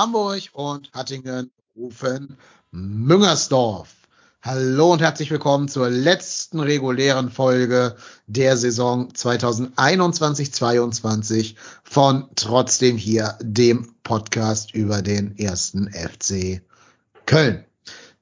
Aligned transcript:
Hamburg 0.00 0.48
und 0.54 0.90
Hattingen 0.94 1.50
rufen 1.76 2.38
Müngersdorf. 2.70 3.90
Hallo 4.40 4.94
und 4.94 5.02
herzlich 5.02 5.30
willkommen 5.30 5.68
zur 5.68 5.90
letzten 5.90 6.58
regulären 6.58 7.30
Folge 7.30 7.96
der 8.26 8.56
Saison 8.56 9.12
2021-22 9.12 11.54
von 11.84 12.30
Trotzdem 12.34 12.96
hier, 12.96 13.36
dem 13.42 13.94
Podcast 14.02 14.74
über 14.74 15.02
den 15.02 15.36
ersten 15.36 15.90
FC 15.90 16.62
Köln. 17.26 17.66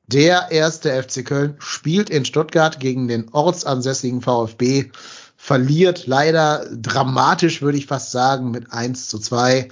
Der 0.08 0.50
erste 0.50 1.00
FC 1.00 1.24
Köln 1.24 1.54
spielt 1.60 2.10
in 2.10 2.24
Stuttgart 2.24 2.80
gegen 2.80 3.06
den 3.06 3.32
ortsansässigen 3.32 4.20
VfB, 4.20 4.90
verliert 5.36 6.08
leider 6.08 6.66
dramatisch, 6.72 7.62
würde 7.62 7.78
ich 7.78 7.86
fast 7.86 8.10
sagen, 8.10 8.50
mit 8.50 8.72
1 8.72 9.06
zu 9.06 9.20
2. 9.20 9.68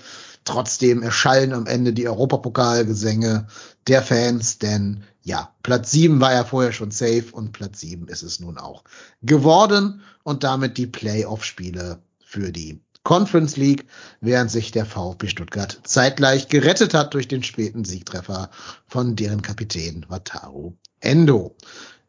Trotzdem 0.46 1.02
erschallen 1.02 1.52
am 1.52 1.66
Ende 1.66 1.92
die 1.92 2.08
Europapokalgesänge 2.08 3.48
der 3.88 4.00
Fans, 4.00 4.58
denn 4.58 5.02
ja, 5.22 5.52
Platz 5.64 5.90
7 5.90 6.20
war 6.20 6.32
ja 6.32 6.44
vorher 6.44 6.72
schon 6.72 6.92
safe 6.92 7.26
und 7.32 7.50
Platz 7.52 7.80
7 7.80 8.06
ist 8.06 8.22
es 8.22 8.38
nun 8.38 8.56
auch 8.56 8.84
geworden 9.22 10.02
und 10.22 10.44
damit 10.44 10.78
die 10.78 10.86
Playoff-Spiele 10.86 11.98
für 12.24 12.52
die 12.52 12.80
Conference 13.02 13.56
League, 13.56 13.86
während 14.20 14.50
sich 14.50 14.70
der 14.70 14.86
VfB 14.86 15.26
Stuttgart 15.26 15.80
zeitgleich 15.82 16.48
gerettet 16.48 16.94
hat 16.94 17.14
durch 17.14 17.26
den 17.26 17.42
späten 17.42 17.84
Siegtreffer 17.84 18.50
von 18.86 19.16
deren 19.16 19.42
Kapitän 19.42 20.06
Wataru 20.08 20.74
Endo. 21.00 21.56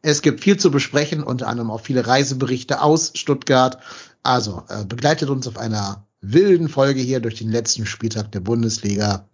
Es 0.00 0.22
gibt 0.22 0.40
viel 0.40 0.56
zu 0.56 0.70
besprechen, 0.70 1.24
unter 1.24 1.48
anderem 1.48 1.72
auch 1.72 1.80
viele 1.80 2.06
Reiseberichte 2.06 2.82
aus 2.82 3.12
Stuttgart. 3.14 3.78
Also 4.22 4.62
äh, 4.68 4.84
begleitet 4.84 5.28
uns 5.28 5.48
auf 5.48 5.58
einer 5.58 6.07
wilden 6.32 6.68
Folge 6.68 7.00
hier 7.00 7.20
durch 7.20 7.36
den 7.36 7.50
letzten 7.50 7.86
Spieltag 7.86 8.32
der 8.32 8.40
Bundesliga 8.40 9.28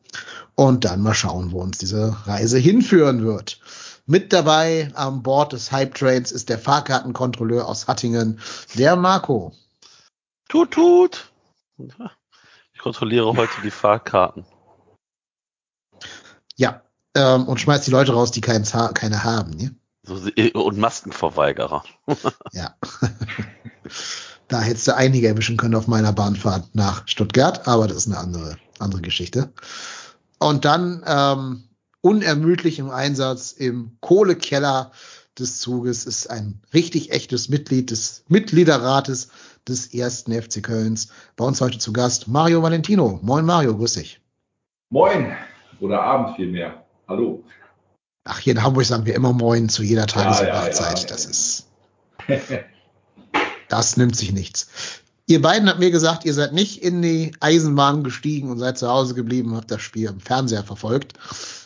und 0.55 0.85
dann 0.85 1.03
mal 1.03 1.15
schauen, 1.15 1.53
wo 1.53 1.61
uns 1.61 1.79
diese 1.79 2.17
Reise 2.27 2.59
hinführen 2.59 3.25
wird. 3.25 3.61
Mit 4.07 4.33
dabei 4.33 4.91
an 4.95 5.23
Bord 5.23 5.53
des 5.53 5.73
Hype 5.73 5.95
Trains 5.95 6.31
ist 6.31 6.49
der 6.49 6.59
Fahrkartenkontrolleur 6.59 7.67
aus 7.67 7.89
Hattingen, 7.89 8.39
der 8.75 8.97
Marco. 8.97 9.53
Tut, 10.49 10.73
tut. 10.73 11.33
Ich 12.73 12.81
kontrolliere 12.81 13.35
heute 13.35 13.55
die 13.63 13.71
Fahrkarten. 13.71 14.45
Ja, 16.57 16.83
ähm, 17.15 17.49
und 17.49 17.61
schmeißt 17.61 17.87
die 17.87 17.91
Leute 17.91 18.13
raus, 18.13 18.31
die 18.31 18.43
keins 18.43 18.75
ha 18.75 18.89
keine 18.93 19.25
haben. 19.25 19.53
Ne? 19.53 19.75
Und 20.53 20.77
Maskenverweigerer. 20.77 21.83
Ja. 22.53 22.77
da 24.49 24.61
hättest 24.61 24.89
du 24.89 24.97
einige 24.97 25.29
erwischen 25.29 25.57
können 25.57 25.75
auf 25.75 25.87
meiner 25.87 26.13
Bahnfahrt 26.13 26.75
nach 26.75 27.07
Stuttgart, 27.09 27.67
aber 27.67 27.87
das 27.87 27.99
ist 27.99 28.07
eine 28.07 28.19
andere, 28.19 28.57
andere 28.79 29.01
Geschichte. 29.01 29.53
Und 30.39 30.65
dann 30.65 31.03
ähm, 31.07 31.65
unermüdlich 32.01 32.79
im 32.79 32.91
Einsatz 32.91 33.53
im 33.53 33.97
Kohlekeller 34.01 34.93
des 35.39 35.59
Zuges 35.59 36.05
ist 36.07 36.31
ein 36.31 36.61
richtig 36.73 37.13
echtes 37.13 37.49
Mitglied 37.49 37.91
des 37.91 38.25
Mitgliederrates 38.29 39.31
des 39.67 39.93
ersten 39.93 40.33
FC 40.33 40.63
Kölns. 40.63 41.09
Bei 41.37 41.45
uns 41.45 41.61
heute 41.61 41.79
zu 41.79 41.93
Gast 41.93 42.29
Mario 42.29 42.63
Valentino. 42.63 43.19
Moin 43.23 43.45
Mario, 43.45 43.77
grüß 43.77 43.95
dich. 43.95 44.21
Moin 44.91 45.35
oder 45.81 46.03
Abend 46.03 46.37
vielmehr. 46.37 46.85
Hallo. 47.09 47.43
Ach, 48.25 48.39
hier 48.39 48.53
in 48.53 48.63
Hamburg 48.63 48.85
sagen 48.85 49.07
wir 49.07 49.15
immer 49.15 49.33
Moin 49.33 49.69
zu 49.69 49.83
jeder 49.83 50.07
Tages- 50.07 50.41
und 50.41 50.47
ja, 50.47 50.55
Nachtzeit. 50.55 51.01
ja. 51.01 51.07
Das 51.09 51.27
ist, 51.27 51.67
das 53.69 53.97
nimmt 53.97 54.17
sich 54.17 54.33
nichts. 54.33 54.69
Ihr 55.27 55.41
beiden 55.41 55.69
habt 55.69 55.79
mir 55.79 55.91
gesagt, 55.91 56.27
ihr 56.27 56.35
seid 56.35 56.53
nicht 56.53 56.83
in 56.83 57.01
die 57.01 57.33
Eisenbahn 57.41 58.05
gestiegen 58.05 58.51
und 58.51 58.59
seid 58.59 58.77
zu 58.77 58.89
Hause 58.89 59.15
geblieben, 59.15 59.57
habt 59.57 59.71
das 59.71 59.81
Spiel 59.81 60.09
im 60.09 60.21
Fernseher 60.21 60.65
verfolgt. 60.65 61.15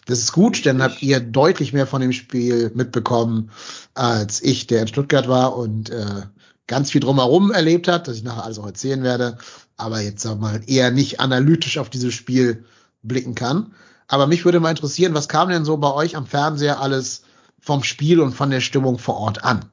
Das 0.07 0.21
ist 0.21 0.33
gut, 0.33 0.65
dann 0.65 0.81
habt 0.81 1.03
ihr 1.03 1.19
deutlich 1.19 1.73
mehr 1.73 1.87
von 1.87 2.01
dem 2.01 2.13
Spiel 2.13 2.71
mitbekommen 2.75 3.51
als 3.95 4.41
ich, 4.43 4.69
der 4.69 4.83
in 4.83 4.89
Stuttgart 4.89 5.29
war 5.29 5.57
und 5.57 5.91
äh, 5.91 6.23
ganz 6.69 6.93
viel 6.93 7.01
drumherum 7.01 7.51
erlebt 7.51 7.89
hat, 7.89 8.07
das 8.07 8.19
ich 8.19 8.23
nachher 8.23 8.45
alles 8.45 8.61
auch 8.61 8.67
erzählen 8.67 9.03
werde, 9.03 9.39
aber 9.77 10.01
jetzt 10.01 10.23
sag 10.23 10.39
mal 10.39 10.63
eher 10.67 10.93
nicht 10.93 11.19
analytisch 11.19 11.79
auf 11.79 11.91
dieses 11.91 12.15
Spiel 12.15 12.65
blicken 13.03 13.35
kann. 13.35 13.75
Aber 14.07 14.27
mich 14.27 14.45
würde 14.45 14.61
mal 14.61 14.71
interessieren, 14.71 15.15
was 15.15 15.29
kam 15.29 15.49
denn 15.49 15.65
so 15.65 15.77
bei 15.77 15.93
euch 15.93 16.17
am 16.17 16.27
Fernseher 16.27 16.81
alles 16.81 17.23
vom 17.59 17.83
Spiel 17.83 18.21
und 18.21 18.33
von 18.33 18.51
der 18.51 18.61
Stimmung 18.61 18.99
vor 18.99 19.17
Ort 19.17 19.45
an? 19.45 19.71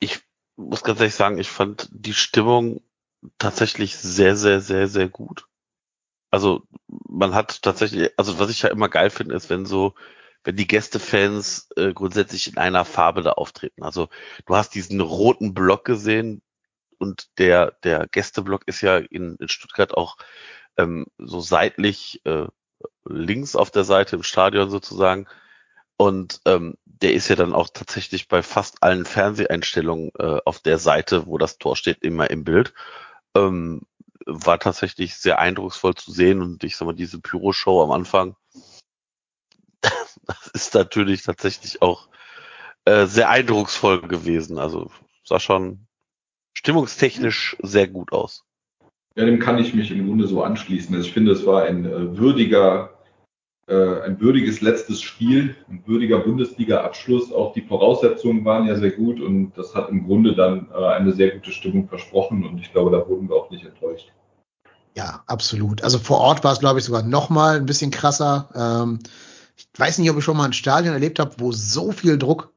Ich 0.00 0.20
muss 0.58 0.82
ganz 0.82 1.00
ehrlich 1.00 1.14
sagen, 1.14 1.38
ich 1.38 1.50
fand 1.50 1.88
die 1.92 2.14
Stimmung 2.14 2.82
tatsächlich 3.38 3.96
sehr, 3.96 4.36
sehr, 4.36 4.60
sehr, 4.60 4.88
sehr 4.88 5.08
gut. 5.08 5.46
Also 6.30 6.62
man 7.08 7.34
hat 7.34 7.62
tatsächlich, 7.62 8.10
also 8.18 8.38
was 8.38 8.50
ich 8.50 8.62
ja 8.62 8.70
immer 8.70 8.88
geil 8.88 9.10
finde, 9.10 9.34
ist, 9.34 9.50
wenn 9.50 9.66
so, 9.66 9.94
wenn 10.44 10.56
die 10.56 10.66
Gästefans 10.66 11.68
äh, 11.76 11.92
grundsätzlich 11.94 12.48
in 12.48 12.58
einer 12.58 12.84
Farbe 12.84 13.22
da 13.22 13.32
auftreten. 13.32 13.82
Also 13.82 14.08
du 14.46 14.56
hast 14.56 14.74
diesen 14.74 15.00
roten 15.00 15.54
Block 15.54 15.84
gesehen 15.84 16.42
und 16.98 17.28
der 17.38 17.72
der 17.84 18.08
Gästeblock 18.08 18.66
ist 18.66 18.80
ja 18.82 18.98
in, 18.98 19.36
in 19.36 19.48
Stuttgart 19.48 19.94
auch 19.94 20.16
ähm, 20.76 21.06
so 21.18 21.40
seitlich 21.40 22.20
äh, 22.24 22.46
links 23.04 23.56
auf 23.56 23.70
der 23.70 23.84
Seite 23.84 24.16
im 24.16 24.22
Stadion 24.22 24.70
sozusagen. 24.70 25.28
Und 25.98 26.40
ähm, 26.46 26.76
der 26.84 27.12
ist 27.12 27.28
ja 27.28 27.36
dann 27.36 27.52
auch 27.52 27.68
tatsächlich 27.68 28.28
bei 28.28 28.42
fast 28.42 28.82
allen 28.82 29.04
Fernseheinstellungen 29.04 30.12
äh, 30.18 30.38
auf 30.44 30.60
der 30.60 30.78
Seite, 30.78 31.26
wo 31.26 31.38
das 31.38 31.58
Tor 31.58 31.76
steht, 31.76 32.02
immer 32.02 32.30
im 32.30 32.44
Bild. 32.44 32.72
Ähm, 33.34 33.82
war 34.24 34.58
tatsächlich 34.58 35.16
sehr 35.16 35.38
eindrucksvoll 35.38 35.94
zu 35.94 36.12
sehen 36.12 36.40
und 36.40 36.62
ich 36.62 36.76
sag 36.76 36.86
mal, 36.86 36.94
diese 36.94 37.20
Pyro-Show 37.20 37.82
am 37.82 37.90
Anfang, 37.90 38.36
das 39.82 40.46
ist 40.54 40.74
natürlich 40.74 41.22
tatsächlich 41.22 41.82
auch 41.82 42.08
äh, 42.84 43.06
sehr 43.06 43.28
eindrucksvoll 43.28 44.02
gewesen. 44.02 44.58
Also 44.58 44.90
sah 45.24 45.40
schon 45.40 45.86
stimmungstechnisch 46.52 47.56
sehr 47.62 47.88
gut 47.88 48.12
aus. 48.12 48.44
Ja, 49.16 49.24
dem 49.24 49.40
kann 49.40 49.58
ich 49.58 49.74
mich 49.74 49.90
im 49.90 50.06
Grunde 50.06 50.28
so 50.28 50.42
anschließen. 50.42 50.94
Also 50.94 51.08
ich 51.08 51.12
finde, 51.12 51.32
es 51.32 51.44
war 51.44 51.64
ein 51.64 51.84
äh, 51.84 52.16
würdiger, 52.16 52.97
äh, 53.68 54.02
ein 54.02 54.20
würdiges 54.20 54.60
letztes 54.60 55.00
Spiel, 55.02 55.56
ein 55.68 55.82
würdiger 55.86 56.18
Bundesliga-Abschluss. 56.20 57.32
Auch 57.32 57.52
die 57.52 57.62
Voraussetzungen 57.62 58.44
waren 58.44 58.66
ja 58.66 58.76
sehr 58.76 58.92
gut 58.92 59.20
und 59.20 59.52
das 59.56 59.74
hat 59.74 59.90
im 59.90 60.06
Grunde 60.06 60.34
dann 60.34 60.68
äh, 60.74 60.84
eine 60.86 61.12
sehr 61.12 61.30
gute 61.30 61.52
Stimmung 61.52 61.88
versprochen 61.88 62.46
und 62.46 62.58
ich 62.58 62.72
glaube, 62.72 62.90
da 62.90 63.06
wurden 63.08 63.28
wir 63.28 63.36
auch 63.36 63.50
nicht 63.50 63.64
enttäuscht. 63.64 64.10
Ja, 64.96 65.22
absolut. 65.26 65.84
Also 65.84 65.98
vor 65.98 66.18
Ort 66.18 66.42
war 66.44 66.52
es, 66.52 66.60
glaube 66.60 66.78
ich, 66.78 66.84
sogar 66.84 67.02
noch 67.02 67.30
mal 67.30 67.56
ein 67.56 67.66
bisschen 67.66 67.90
krasser. 67.90 68.48
Ähm, 68.54 68.98
ich 69.56 69.68
weiß 69.76 69.98
nicht, 69.98 70.10
ob 70.10 70.18
ich 70.18 70.24
schon 70.24 70.36
mal 70.36 70.46
ein 70.46 70.52
Stadion 70.52 70.94
erlebt 70.94 71.18
habe, 71.18 71.34
wo 71.38 71.52
so 71.52 71.92
viel 71.92 72.18
Druck 72.18 72.52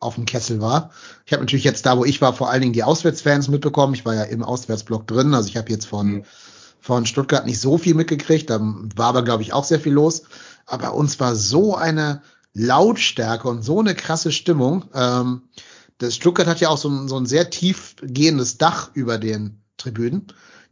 auf 0.00 0.16
dem 0.16 0.26
Kessel 0.26 0.60
war. 0.60 0.90
Ich 1.24 1.32
habe 1.32 1.42
natürlich 1.42 1.64
jetzt 1.64 1.86
da, 1.86 1.96
wo 1.96 2.04
ich 2.04 2.20
war, 2.20 2.34
vor 2.34 2.50
allen 2.50 2.60
Dingen 2.60 2.72
die 2.74 2.82
Auswärtsfans 2.82 3.48
mitbekommen. 3.48 3.94
Ich 3.94 4.04
war 4.04 4.14
ja 4.14 4.24
im 4.24 4.42
Auswärtsblock 4.42 5.06
drin, 5.06 5.32
also 5.32 5.48
ich 5.48 5.56
habe 5.56 5.70
jetzt 5.70 5.86
von 5.86 6.06
Mhm. 6.06 6.24
von 6.80 7.06
Stuttgart 7.06 7.46
nicht 7.46 7.60
so 7.60 7.78
viel 7.78 7.94
mitgekriegt. 7.94 8.50
Da 8.50 8.60
war 8.60 9.06
aber, 9.06 9.24
glaube 9.24 9.42
ich, 9.42 9.52
auch 9.52 9.64
sehr 9.64 9.80
viel 9.80 9.92
los. 9.92 10.22
Aber 10.66 10.94
uns 10.94 11.18
war 11.20 11.34
so 11.34 11.76
eine 11.76 12.22
Lautstärke 12.52 13.48
und 13.48 13.62
so 13.62 13.80
eine 13.80 13.94
krasse 13.94 14.32
Stimmung. 14.32 14.86
Ähm, 14.94 15.42
das 15.98 16.16
Stuttgart 16.16 16.46
hat 16.46 16.60
ja 16.60 16.68
auch 16.68 16.78
so 16.78 16.88
ein, 16.88 17.08
so 17.08 17.16
ein 17.16 17.26
sehr 17.26 17.50
tief 17.50 17.96
gehendes 18.02 18.58
Dach 18.58 18.90
über 18.94 19.18
den 19.18 19.62
Tribünen. 19.76 20.26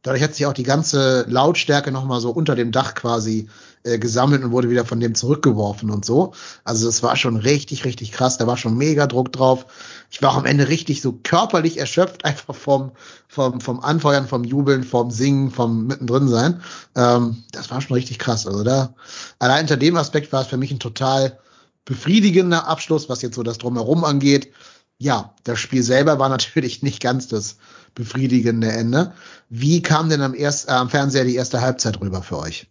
Dadurch 0.04 0.22
hat 0.22 0.34
sich 0.34 0.44
auch 0.44 0.52
die 0.52 0.64
ganze 0.64 1.24
Lautstärke 1.30 1.90
nochmal 1.90 2.20
so 2.20 2.30
unter 2.30 2.54
dem 2.54 2.72
Dach 2.72 2.94
quasi 2.94 3.48
äh, 3.84 3.98
gesammelt 3.98 4.44
und 4.44 4.50
wurde 4.50 4.68
wieder 4.68 4.84
von 4.84 5.00
dem 5.00 5.14
zurückgeworfen 5.14 5.90
und 5.90 6.04
so. 6.04 6.34
Also 6.62 6.84
das 6.84 7.02
war 7.02 7.16
schon 7.16 7.38
richtig, 7.38 7.86
richtig 7.86 8.12
krass. 8.12 8.36
Da 8.36 8.46
war 8.46 8.58
schon 8.58 8.76
mega 8.76 9.06
Druck 9.06 9.32
drauf. 9.32 9.64
Ich 10.10 10.20
war 10.20 10.32
auch 10.32 10.36
am 10.36 10.44
Ende 10.44 10.68
richtig 10.68 11.00
so 11.00 11.18
körperlich 11.22 11.78
erschöpft, 11.78 12.24
einfach 12.26 12.54
vom, 12.54 12.92
vom, 13.28 13.62
vom 13.62 13.80
Anfeuern, 13.80 14.28
vom 14.28 14.44
Jubeln, 14.44 14.84
vom 14.84 15.10
Singen, 15.10 15.50
vom 15.50 15.86
mittendrin 15.86 16.28
sein. 16.28 16.60
Ähm, 16.94 17.42
das 17.52 17.70
war 17.70 17.80
schon 17.80 17.94
richtig 17.94 18.18
krass. 18.18 18.46
Also 18.46 18.62
da, 18.62 18.94
allein 19.38 19.62
unter 19.62 19.78
dem 19.78 19.96
Aspekt 19.96 20.34
war 20.34 20.42
es 20.42 20.48
für 20.48 20.58
mich 20.58 20.70
ein 20.70 20.80
total 20.80 21.38
befriedigender 21.86 22.68
Abschluss, 22.68 23.08
was 23.08 23.22
jetzt 23.22 23.36
so 23.36 23.42
das 23.42 23.56
Drumherum 23.56 24.04
angeht. 24.04 24.52
ja, 24.98 25.34
das 25.44 25.58
Spiel 25.58 25.82
selber 25.82 26.18
war 26.18 26.28
natürlich 26.28 26.82
nicht 26.82 27.02
ganz 27.02 27.26
das 27.26 27.56
befriedigende 27.94 28.70
Ende. 28.70 29.14
Wie 29.48 29.82
kam 29.82 30.08
denn 30.08 30.20
am, 30.20 30.34
erst, 30.34 30.68
äh, 30.68 30.72
am 30.72 30.90
Fernseher 30.90 31.24
die 31.24 31.36
erste 31.36 31.60
Halbzeit 31.60 32.00
rüber 32.00 32.22
für 32.22 32.38
euch? 32.38 32.66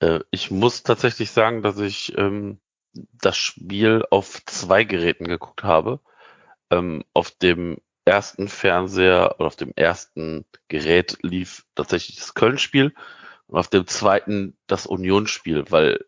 Äh, 0.00 0.20
ich 0.30 0.50
muss 0.50 0.82
tatsächlich 0.82 1.30
sagen, 1.30 1.62
dass 1.62 1.78
ich 1.78 2.16
ähm, 2.16 2.58
das 2.92 3.36
Spiel 3.36 4.04
auf 4.10 4.40
zwei 4.46 4.84
Geräten 4.84 5.26
geguckt 5.26 5.62
habe. 5.62 6.00
Ähm, 6.70 7.04
auf 7.14 7.30
dem 7.30 7.78
ersten 8.04 8.48
Fernseher 8.48 9.36
oder 9.38 9.46
auf 9.46 9.56
dem 9.56 9.72
ersten 9.76 10.46
Gerät 10.68 11.18
lief 11.22 11.66
tatsächlich 11.74 12.16
das 12.16 12.34
Köln-Spiel 12.34 12.94
und 13.46 13.58
auf 13.58 13.68
dem 13.68 13.86
zweiten 13.86 14.56
das 14.66 14.86
Union-Spiel, 14.86 15.70
weil 15.70 16.04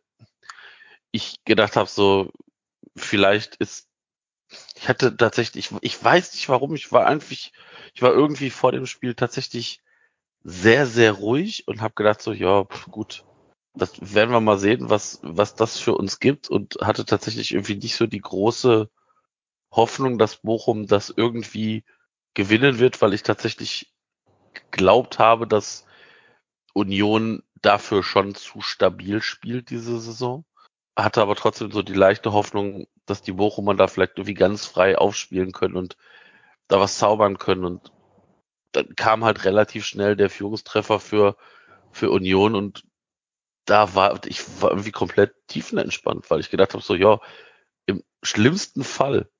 ich 1.10 1.44
gedacht 1.44 1.76
habe, 1.76 1.88
so 1.88 2.32
vielleicht 2.96 3.56
ist 3.56 3.89
ich 4.80 4.88
hatte 4.88 5.14
tatsächlich, 5.14 5.70
ich, 5.72 5.78
ich 5.82 6.02
weiß 6.02 6.32
nicht 6.32 6.48
warum, 6.48 6.74
ich 6.74 6.90
war 6.90 7.06
einfach, 7.06 7.30
ich 7.30 7.52
war 8.00 8.12
irgendwie 8.12 8.48
vor 8.48 8.72
dem 8.72 8.86
Spiel 8.86 9.14
tatsächlich 9.14 9.82
sehr, 10.42 10.86
sehr 10.86 11.12
ruhig 11.12 11.68
und 11.68 11.82
habe 11.82 11.92
gedacht 11.94 12.22
so, 12.22 12.32
ja, 12.32 12.66
gut, 12.90 13.26
das 13.74 13.92
werden 14.00 14.30
wir 14.30 14.40
mal 14.40 14.58
sehen, 14.58 14.88
was, 14.88 15.20
was 15.22 15.54
das 15.54 15.78
für 15.78 15.94
uns 15.94 16.18
gibt 16.18 16.48
und 16.48 16.78
hatte 16.80 17.04
tatsächlich 17.04 17.52
irgendwie 17.52 17.76
nicht 17.76 17.94
so 17.94 18.06
die 18.06 18.22
große 18.22 18.88
Hoffnung, 19.70 20.16
dass 20.16 20.38
Bochum 20.38 20.86
das 20.86 21.12
irgendwie 21.14 21.84
gewinnen 22.32 22.78
wird, 22.78 23.02
weil 23.02 23.12
ich 23.12 23.22
tatsächlich 23.22 23.92
geglaubt 24.54 25.18
habe, 25.18 25.46
dass 25.46 25.84
Union 26.72 27.42
dafür 27.60 28.02
schon 28.02 28.34
zu 28.34 28.62
stabil 28.62 29.20
spielt 29.20 29.68
diese 29.68 30.00
Saison. 30.00 30.46
Hatte 30.96 31.22
aber 31.22 31.36
trotzdem 31.36 31.70
so 31.70 31.82
die 31.82 31.94
leichte 31.94 32.32
Hoffnung, 32.32 32.86
dass 33.06 33.22
die 33.22 33.32
Bochumer 33.32 33.74
da 33.74 33.86
vielleicht 33.86 34.18
irgendwie 34.18 34.34
ganz 34.34 34.66
frei 34.66 34.98
aufspielen 34.98 35.52
können 35.52 35.76
und 35.76 35.96
da 36.68 36.80
was 36.80 36.98
zaubern 36.98 37.38
können. 37.38 37.64
Und 37.64 37.92
dann 38.72 38.94
kam 38.96 39.24
halt 39.24 39.44
relativ 39.44 39.86
schnell 39.86 40.16
der 40.16 40.30
Führungstreffer 40.30 41.00
für, 41.00 41.36
für 41.92 42.10
Union 42.10 42.54
und 42.54 42.84
da 43.64 43.94
war, 43.94 44.20
ich 44.26 44.42
war 44.60 44.70
irgendwie 44.70 44.90
komplett 44.90 45.34
tiefenentspannt, 45.46 46.30
weil 46.30 46.40
ich 46.40 46.50
gedacht 46.50 46.72
habe, 46.72 46.82
so, 46.82 46.94
ja, 46.94 47.20
im 47.86 48.02
schlimmsten 48.22 48.84
Fall 48.84 49.30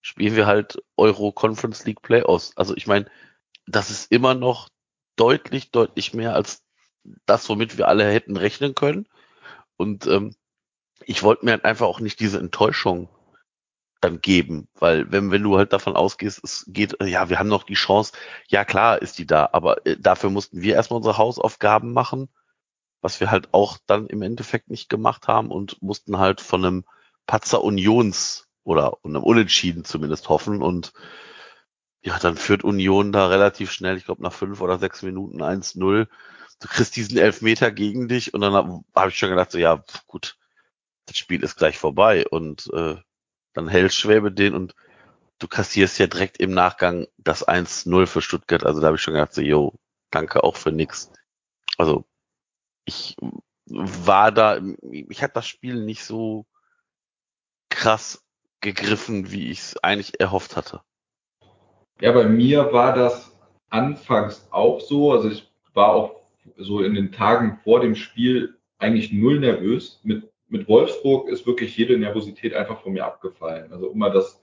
spielen 0.00 0.36
wir 0.36 0.46
halt 0.46 0.82
Euro 0.96 1.32
Conference 1.32 1.84
League 1.84 2.02
Playoffs. 2.02 2.52
Also 2.56 2.76
ich 2.76 2.86
meine, 2.86 3.06
das 3.66 3.90
ist 3.90 4.10
immer 4.12 4.34
noch 4.34 4.68
deutlich, 5.16 5.70
deutlich 5.70 6.14
mehr 6.14 6.34
als 6.34 6.64
das, 7.26 7.48
womit 7.48 7.78
wir 7.78 7.88
alle 7.88 8.10
hätten 8.10 8.36
rechnen 8.36 8.74
können. 8.74 9.08
Und 9.76 10.06
ähm, 10.06 10.34
ich 11.04 11.22
wollte 11.22 11.44
mir 11.44 11.52
halt 11.52 11.64
einfach 11.64 11.86
auch 11.86 12.00
nicht 12.00 12.20
diese 12.20 12.38
Enttäuschung 12.38 13.08
dann 14.00 14.20
geben, 14.20 14.68
weil 14.74 15.10
wenn, 15.10 15.30
wenn 15.32 15.42
du 15.42 15.56
halt 15.56 15.72
davon 15.72 15.96
ausgehst, 15.96 16.40
es 16.44 16.64
geht, 16.68 16.96
ja, 17.02 17.28
wir 17.28 17.38
haben 17.38 17.48
noch 17.48 17.64
die 17.64 17.74
Chance, 17.74 18.12
ja 18.46 18.64
klar 18.64 19.02
ist 19.02 19.18
die 19.18 19.26
da, 19.26 19.48
aber 19.52 19.84
äh, 19.86 19.96
dafür 19.98 20.30
mussten 20.30 20.62
wir 20.62 20.74
erstmal 20.74 20.98
unsere 20.98 21.18
Hausaufgaben 21.18 21.92
machen 21.92 22.28
was 23.00 23.20
wir 23.20 23.30
halt 23.30 23.48
auch 23.52 23.78
dann 23.86 24.06
im 24.06 24.22
Endeffekt 24.22 24.70
nicht 24.70 24.88
gemacht 24.88 25.28
haben 25.28 25.50
und 25.50 25.80
mussten 25.82 26.18
halt 26.18 26.40
von 26.40 26.64
einem 26.64 26.84
Patzer 27.26 27.62
Unions 27.62 28.48
oder 28.64 28.98
einem 29.04 29.22
Unentschieden 29.22 29.84
zumindest 29.84 30.28
hoffen 30.28 30.62
und 30.62 30.92
ja, 32.00 32.18
dann 32.18 32.36
führt 32.36 32.64
Union 32.64 33.12
da 33.12 33.26
relativ 33.26 33.72
schnell, 33.72 33.96
ich 33.96 34.04
glaube 34.04 34.22
nach 34.22 34.32
fünf 34.32 34.60
oder 34.60 34.78
sechs 34.78 35.02
Minuten 35.02 35.42
1-0. 35.42 36.06
Du 36.60 36.68
kriegst 36.68 36.96
diesen 36.96 37.18
Elfmeter 37.18 37.70
gegen 37.70 38.08
dich 38.08 38.34
und 38.34 38.40
dann 38.40 38.52
habe 38.54 38.80
hab 38.94 39.08
ich 39.08 39.18
schon 39.18 39.30
gedacht, 39.30 39.50
so 39.50 39.58
ja, 39.58 39.84
gut, 40.06 40.37
das 41.08 41.18
Spiel 41.18 41.42
ist 41.42 41.56
gleich 41.56 41.78
vorbei 41.78 42.26
und 42.28 42.70
äh, 42.72 42.96
dann 43.54 43.68
hält 43.68 43.92
Schwäbe 43.92 44.30
den 44.30 44.54
und 44.54 44.74
du 45.38 45.48
kassierst 45.48 45.98
ja 45.98 46.06
direkt 46.06 46.38
im 46.38 46.52
Nachgang 46.52 47.06
das 47.16 47.46
1-0 47.46 48.06
für 48.06 48.22
Stuttgart. 48.22 48.64
Also 48.64 48.80
da 48.80 48.88
habe 48.88 48.96
ich 48.96 49.02
schon 49.02 49.14
gedacht, 49.14 49.32
so, 49.32 49.40
yo, 49.40 49.74
danke 50.10 50.44
auch 50.44 50.56
für 50.56 50.72
nix. 50.72 51.12
Also 51.76 52.04
ich 52.84 53.16
war 53.66 54.32
da, 54.32 54.60
ich 54.82 55.22
hatte 55.22 55.34
das 55.34 55.46
Spiel 55.46 55.84
nicht 55.84 56.04
so 56.04 56.46
krass 57.68 58.24
gegriffen, 58.60 59.30
wie 59.30 59.50
ich 59.50 59.60
es 59.60 59.76
eigentlich 59.78 60.20
erhofft 60.20 60.56
hatte. 60.56 60.82
Ja, 62.00 62.12
bei 62.12 62.24
mir 62.24 62.72
war 62.72 62.94
das 62.94 63.36
anfangs 63.70 64.46
auch 64.50 64.80
so. 64.80 65.12
Also 65.12 65.30
ich 65.30 65.48
war 65.74 65.90
auch 65.90 66.16
so 66.56 66.80
in 66.80 66.94
den 66.94 67.12
Tagen 67.12 67.60
vor 67.62 67.80
dem 67.80 67.94
Spiel 67.94 68.58
eigentlich 68.78 69.12
null 69.12 69.40
nervös. 69.40 70.00
Mit, 70.02 70.30
mit 70.48 70.68
Wolfsburg 70.68 71.28
ist 71.28 71.46
wirklich 71.46 71.76
jede 71.76 71.98
Nervosität 71.98 72.54
einfach 72.54 72.80
von 72.82 72.92
mir 72.92 73.04
abgefallen. 73.04 73.72
Also 73.72 73.88
um 73.88 73.98
mal 73.98 74.10
das 74.10 74.42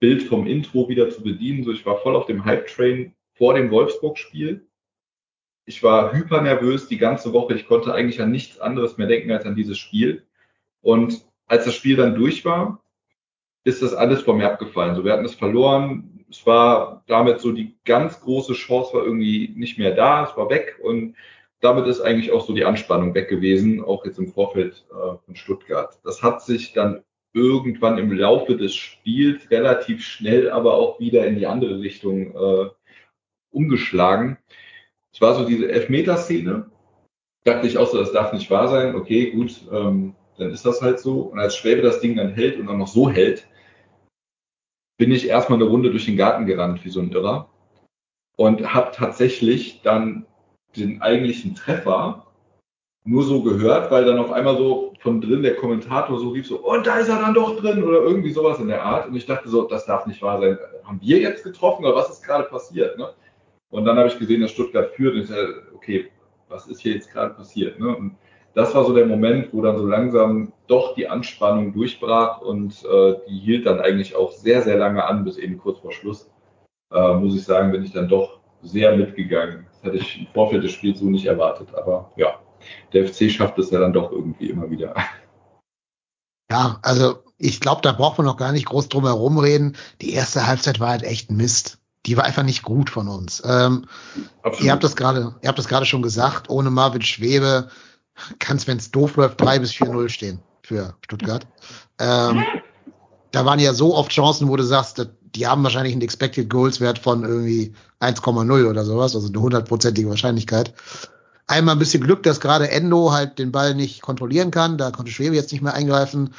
Bild 0.00 0.22
vom 0.22 0.46
Intro 0.46 0.88
wieder 0.88 1.10
zu 1.10 1.22
bedienen, 1.22 1.64
so 1.64 1.72
ich 1.72 1.86
war 1.86 1.98
voll 1.98 2.16
auf 2.16 2.26
dem 2.26 2.44
Hype-Train 2.44 3.14
vor 3.34 3.54
dem 3.54 3.70
Wolfsburg-Spiel 3.70 4.66
ich 5.66 5.82
war 5.82 6.12
hyper 6.12 6.42
nervös 6.42 6.88
die 6.88 6.98
ganze 6.98 7.32
Woche. 7.32 7.54
Ich 7.54 7.66
konnte 7.66 7.94
eigentlich 7.94 8.20
an 8.20 8.30
nichts 8.30 8.58
anderes 8.60 8.98
mehr 8.98 9.06
denken 9.06 9.32
als 9.32 9.46
an 9.46 9.56
dieses 9.56 9.78
Spiel. 9.78 10.26
Und 10.82 11.24
als 11.46 11.64
das 11.64 11.74
Spiel 11.74 11.96
dann 11.96 12.14
durch 12.14 12.44
war, 12.44 12.82
ist 13.64 13.82
das 13.82 13.94
alles 13.94 14.22
vor 14.22 14.34
mir 14.34 14.50
abgefallen. 14.50 14.94
So, 14.94 15.04
wir 15.04 15.12
hatten 15.12 15.24
es 15.24 15.34
verloren. 15.34 16.24
Es 16.28 16.46
war 16.46 17.02
damit 17.06 17.40
so 17.40 17.52
die 17.52 17.74
ganz 17.84 18.20
große 18.20 18.52
Chance 18.52 18.94
war 18.94 19.04
irgendwie 19.04 19.52
nicht 19.56 19.78
mehr 19.78 19.94
da. 19.94 20.24
Es 20.24 20.36
war 20.36 20.50
weg. 20.50 20.78
Und 20.82 21.16
damit 21.64 21.86
ist 21.86 22.02
eigentlich 22.02 22.30
auch 22.30 22.46
so 22.46 22.52
die 22.52 22.66
Anspannung 22.66 23.14
weg 23.14 23.28
gewesen, 23.28 23.82
auch 23.82 24.04
jetzt 24.04 24.18
im 24.18 24.28
Vorfeld 24.28 24.84
äh, 24.90 25.16
von 25.24 25.34
Stuttgart. 25.34 25.98
Das 26.04 26.22
hat 26.22 26.42
sich 26.42 26.74
dann 26.74 27.02
irgendwann 27.32 27.96
im 27.98 28.12
Laufe 28.12 28.56
des 28.56 28.74
Spiels 28.74 29.50
relativ 29.50 30.04
schnell 30.04 30.50
aber 30.50 30.74
auch 30.74 31.00
wieder 31.00 31.26
in 31.26 31.36
die 31.36 31.46
andere 31.46 31.80
Richtung 31.80 32.34
äh, 32.36 32.70
umgeschlagen. 33.50 34.38
Es 35.12 35.20
war 35.20 35.34
so 35.34 35.46
diese 35.46 35.70
Elfmeterszene. 35.70 36.70
Dachte 37.44 37.66
ich 37.66 37.78
auch 37.78 37.88
so, 37.88 37.98
das 37.98 38.12
darf 38.12 38.32
nicht 38.32 38.50
wahr 38.50 38.68
sein. 38.68 38.94
Okay, 38.94 39.30
gut, 39.30 39.62
ähm, 39.72 40.14
dann 40.36 40.50
ist 40.50 40.66
das 40.66 40.82
halt 40.82 40.98
so. 41.00 41.22
Und 41.22 41.38
als 41.38 41.56
Schwäbe 41.56 41.82
das 41.82 42.00
Ding 42.00 42.16
dann 42.16 42.34
hält 42.34 42.58
und 42.58 42.66
dann 42.66 42.78
noch 42.78 42.88
so 42.88 43.08
hält, 43.08 43.48
bin 44.98 45.12
ich 45.12 45.28
erstmal 45.28 45.58
eine 45.58 45.68
Runde 45.68 45.90
durch 45.90 46.04
den 46.04 46.16
Garten 46.16 46.46
gerannt, 46.46 46.84
wie 46.84 46.90
so 46.90 47.00
ein 47.00 47.10
Irrer. 47.10 47.48
Und 48.36 48.74
habe 48.74 48.90
tatsächlich 48.92 49.82
dann 49.82 50.26
den 50.76 51.02
eigentlichen 51.02 51.54
Treffer 51.54 52.24
nur 53.04 53.22
so 53.22 53.42
gehört, 53.42 53.90
weil 53.90 54.04
dann 54.04 54.18
auf 54.18 54.32
einmal 54.32 54.56
so 54.56 54.94
von 55.00 55.20
drin 55.20 55.42
der 55.42 55.56
Kommentator 55.56 56.18
so 56.18 56.30
rief 56.30 56.46
so, 56.46 56.58
und 56.60 56.86
da 56.86 56.98
ist 56.98 57.08
er 57.08 57.20
dann 57.20 57.34
doch 57.34 57.60
drin 57.60 57.84
oder 57.84 58.00
irgendwie 58.00 58.32
sowas 58.32 58.58
in 58.58 58.68
der 58.68 58.82
Art. 58.82 59.08
Und 59.08 59.14
ich 59.14 59.26
dachte 59.26 59.48
so, 59.48 59.64
das 59.68 59.84
darf 59.84 60.06
nicht 60.06 60.22
wahr 60.22 60.40
sein. 60.40 60.58
Haben 60.84 61.00
wir 61.02 61.18
jetzt 61.18 61.44
getroffen 61.44 61.84
oder 61.84 61.94
was 61.94 62.08
ist 62.08 62.24
gerade 62.24 62.44
passiert? 62.44 62.96
Ne? 62.98 63.10
Und 63.70 63.84
dann 63.84 63.98
habe 63.98 64.08
ich 64.08 64.18
gesehen, 64.18 64.40
dass 64.40 64.52
Stuttgart 64.52 64.90
führt 64.92 65.14
und 65.14 65.22
ich 65.22 65.28
dachte, 65.28 65.62
okay, 65.74 66.10
was 66.48 66.66
ist 66.66 66.80
hier 66.80 66.94
jetzt 66.94 67.12
gerade 67.12 67.34
passiert? 67.34 67.78
Ne? 67.78 67.94
Und 67.94 68.16
das 68.54 68.74
war 68.74 68.84
so 68.84 68.94
der 68.94 69.06
Moment, 69.06 69.52
wo 69.52 69.60
dann 69.60 69.76
so 69.76 69.86
langsam 69.86 70.52
doch 70.68 70.94
die 70.94 71.08
Anspannung 71.08 71.74
durchbrach 71.74 72.40
und 72.40 72.84
äh, 72.84 73.14
die 73.28 73.38
hielt 73.38 73.66
dann 73.66 73.80
eigentlich 73.80 74.14
auch 74.16 74.32
sehr, 74.32 74.62
sehr 74.62 74.78
lange 74.78 75.04
an, 75.04 75.24
bis 75.24 75.36
eben 75.36 75.58
kurz 75.58 75.80
vor 75.80 75.92
Schluss. 75.92 76.30
Äh, 76.92 77.14
muss 77.14 77.34
ich 77.34 77.44
sagen, 77.44 77.72
bin 77.72 77.84
ich 77.84 77.92
dann 77.92 78.08
doch 78.08 78.38
sehr 78.62 78.96
mitgegangen. 78.96 79.66
Das 79.84 79.92
hätte 79.92 80.04
ich 80.04 80.18
im 80.18 80.26
Vorfeld 80.32 80.64
des 80.64 80.72
Spiels 80.72 80.98
so 80.98 81.06
nicht 81.06 81.26
erwartet. 81.26 81.74
Aber 81.74 82.12
ja, 82.16 82.40
der 82.92 83.06
FC 83.06 83.30
schafft 83.30 83.58
es 83.58 83.70
ja 83.70 83.78
dann 83.78 83.92
doch 83.92 84.10
irgendwie 84.10 84.50
immer 84.50 84.70
wieder. 84.70 84.94
Ja, 86.50 86.78
also 86.82 87.22
ich 87.38 87.60
glaube, 87.60 87.82
da 87.82 87.92
braucht 87.92 88.18
man 88.18 88.26
noch 88.26 88.36
gar 88.36 88.52
nicht 88.52 88.66
groß 88.66 88.88
drum 88.88 89.04
herum 89.04 89.38
reden. 89.38 89.76
Die 90.00 90.12
erste 90.12 90.46
Halbzeit 90.46 90.78
war 90.78 90.90
halt 90.90 91.02
echt 91.02 91.30
Mist 91.30 91.78
die 92.06 92.16
war 92.16 92.24
einfach 92.24 92.42
nicht 92.42 92.62
gut 92.62 92.90
von 92.90 93.08
uns. 93.08 93.42
Ähm, 93.44 93.86
ihr 94.60 94.72
habt 94.72 94.84
das 94.84 94.96
gerade, 94.96 95.34
ihr 95.42 95.48
habt 95.48 95.58
das 95.58 95.68
gerade 95.68 95.86
schon 95.86 96.02
gesagt, 96.02 96.50
ohne 96.50 96.70
Marvin 96.70 97.02
Schwebe 97.02 97.68
kann 98.38 98.56
es, 98.56 98.66
wenn 98.66 98.78
es 98.78 98.90
doof 98.90 99.16
läuft, 99.16 99.40
3 99.40 99.58
bis 99.58 99.72
4-0 99.72 100.08
stehen 100.08 100.40
für 100.62 100.94
Stuttgart. 101.02 101.46
Ähm, 101.98 102.44
da 103.30 103.44
waren 103.44 103.58
ja 103.58 103.74
so 103.74 103.94
oft 103.94 104.12
Chancen, 104.12 104.48
wo 104.48 104.56
du 104.56 104.62
sagst, 104.62 105.08
die 105.34 105.46
haben 105.46 105.62
wahrscheinlich 105.64 105.92
einen 105.92 106.02
Expected 106.02 106.48
Goals 106.48 106.80
Wert 106.80 106.98
von 106.98 107.24
irgendwie 107.24 107.74
1,0 108.00 108.68
oder 108.68 108.84
sowas, 108.84 109.14
also 109.14 109.28
eine 109.28 109.40
hundertprozentige 109.40 110.08
Wahrscheinlichkeit. 110.08 110.74
Einmal 111.46 111.74
ein 111.74 111.78
bisschen 111.78 112.02
Glück, 112.02 112.22
dass 112.22 112.40
gerade 112.40 112.70
Endo 112.70 113.12
halt 113.12 113.38
den 113.38 113.52
Ball 113.52 113.74
nicht 113.74 114.00
kontrollieren 114.00 114.50
kann, 114.50 114.78
da 114.78 114.90
konnte 114.90 115.12
Schwebe 115.12 115.34
jetzt 115.34 115.52
nicht 115.52 115.62
mehr 115.62 115.74
eingreifen, 115.74 116.34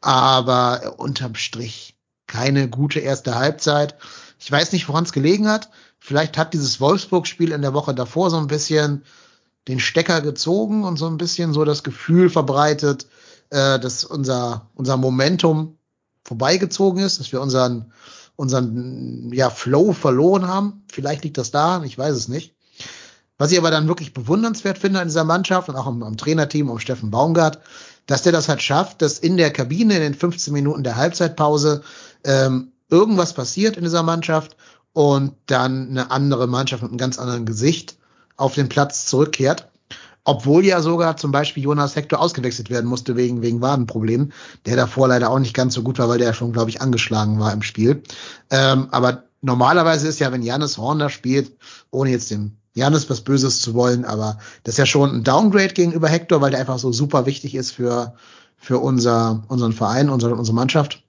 aber 0.00 0.94
unterm 0.98 1.34
Strich 1.34 1.96
keine 2.26 2.68
gute 2.68 3.00
erste 3.00 3.34
Halbzeit. 3.34 3.96
Ich 4.38 4.50
weiß 4.50 4.72
nicht, 4.72 4.88
woran 4.88 5.04
es 5.04 5.12
gelegen 5.12 5.48
hat. 5.48 5.70
Vielleicht 5.98 6.36
hat 6.36 6.52
dieses 6.52 6.80
Wolfsburg-Spiel 6.80 7.52
in 7.52 7.62
der 7.62 7.74
Woche 7.74 7.94
davor 7.94 8.30
so 8.30 8.36
ein 8.36 8.46
bisschen 8.46 9.04
den 9.68 9.80
Stecker 9.80 10.20
gezogen 10.20 10.84
und 10.84 10.98
so 10.98 11.06
ein 11.06 11.16
bisschen 11.16 11.52
so 11.52 11.64
das 11.64 11.82
Gefühl 11.82 12.28
verbreitet, 12.28 13.06
äh, 13.50 13.78
dass 13.78 14.04
unser, 14.04 14.68
unser 14.74 14.96
Momentum 14.96 15.78
vorbeigezogen 16.24 17.02
ist, 17.02 17.20
dass 17.20 17.32
wir 17.32 17.40
unseren, 17.40 17.92
unseren 18.36 19.30
ja, 19.32 19.50
Flow 19.50 19.92
verloren 19.92 20.46
haben. 20.46 20.82
Vielleicht 20.90 21.24
liegt 21.24 21.38
das 21.38 21.50
da, 21.50 21.82
ich 21.84 21.96
weiß 21.96 22.14
es 22.14 22.28
nicht. 22.28 22.54
Was 23.38 23.50
ich 23.50 23.58
aber 23.58 23.70
dann 23.70 23.88
wirklich 23.88 24.14
bewundernswert 24.14 24.78
finde 24.78 25.00
an 25.00 25.08
dieser 25.08 25.24
Mannschaft 25.24 25.68
und 25.68 25.76
auch 25.76 25.86
am, 25.86 26.02
am 26.02 26.16
Trainerteam 26.16 26.70
um 26.70 26.78
Steffen 26.78 27.10
Baumgart, 27.10 27.60
dass 28.06 28.22
der 28.22 28.32
das 28.32 28.48
halt 28.48 28.62
schafft, 28.62 29.02
dass 29.02 29.18
in 29.18 29.36
der 29.36 29.52
Kabine 29.52 29.94
in 29.96 30.02
den 30.02 30.14
15 30.14 30.52
Minuten 30.52 30.84
der 30.84 30.96
Halbzeitpause 30.96 31.82
ähm, 32.24 32.72
irgendwas 32.90 33.32
passiert 33.32 33.76
in 33.76 33.84
dieser 33.84 34.02
Mannschaft 34.02 34.56
und 34.92 35.34
dann 35.46 35.90
eine 35.90 36.10
andere 36.10 36.46
Mannschaft 36.46 36.82
mit 36.82 36.92
einem 36.92 36.98
ganz 36.98 37.18
anderen 37.18 37.46
Gesicht 37.46 37.96
auf 38.36 38.54
den 38.54 38.68
Platz 38.68 39.06
zurückkehrt. 39.06 39.68
Obwohl 40.24 40.64
ja 40.64 40.80
sogar 40.80 41.16
zum 41.18 41.32
Beispiel 41.32 41.62
Jonas 41.62 41.96
Hector 41.96 42.18
ausgewechselt 42.18 42.70
werden 42.70 42.86
musste 42.86 43.14
wegen, 43.14 43.42
wegen 43.42 43.60
Wadenproblemen, 43.60 44.32
der 44.64 44.76
davor 44.76 45.08
leider 45.08 45.30
auch 45.30 45.38
nicht 45.38 45.54
ganz 45.54 45.74
so 45.74 45.82
gut 45.82 45.98
war, 45.98 46.08
weil 46.08 46.18
der 46.18 46.32
schon, 46.32 46.52
glaube 46.52 46.70
ich, 46.70 46.80
angeschlagen 46.80 47.38
war 47.38 47.52
im 47.52 47.62
Spiel. 47.62 48.02
Ähm, 48.50 48.88
aber 48.90 49.24
normalerweise 49.42 50.08
ist 50.08 50.20
ja, 50.20 50.32
wenn 50.32 50.42
Janis 50.42 50.78
Horner 50.78 51.10
spielt, 51.10 51.52
ohne 51.90 52.10
jetzt 52.10 52.30
dem 52.30 52.56
Janis 52.74 53.08
was 53.08 53.20
Böses 53.20 53.60
zu 53.60 53.74
wollen, 53.74 54.04
aber 54.04 54.38
das 54.64 54.74
ist 54.74 54.78
ja 54.78 54.86
schon 54.86 55.10
ein 55.10 55.24
Downgrade 55.24 55.74
gegenüber 55.74 56.08
Hector, 56.08 56.40
weil 56.40 56.50
der 56.50 56.60
einfach 56.60 56.78
so 56.78 56.90
super 56.90 57.26
wichtig 57.26 57.54
ist 57.54 57.70
für, 57.70 58.14
für 58.56 58.78
unser, 58.78 59.44
unseren 59.48 59.72
Verein, 59.72 60.08
unsere, 60.08 60.34
unsere 60.34 60.56
Mannschaft. 60.56 61.02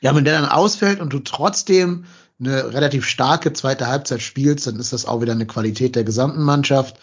Ja, 0.00 0.14
wenn 0.14 0.24
der 0.24 0.40
dann 0.40 0.48
ausfällt 0.48 1.00
und 1.00 1.12
du 1.12 1.18
trotzdem 1.18 2.04
eine 2.40 2.74
relativ 2.74 3.06
starke 3.06 3.52
zweite 3.52 3.86
Halbzeit 3.86 4.20
spielst, 4.20 4.66
dann 4.66 4.78
ist 4.78 4.92
das 4.92 5.06
auch 5.06 5.20
wieder 5.20 5.32
eine 5.32 5.46
Qualität 5.46 5.94
der 5.94 6.04
gesamten 6.04 6.42
Mannschaft, 6.42 6.96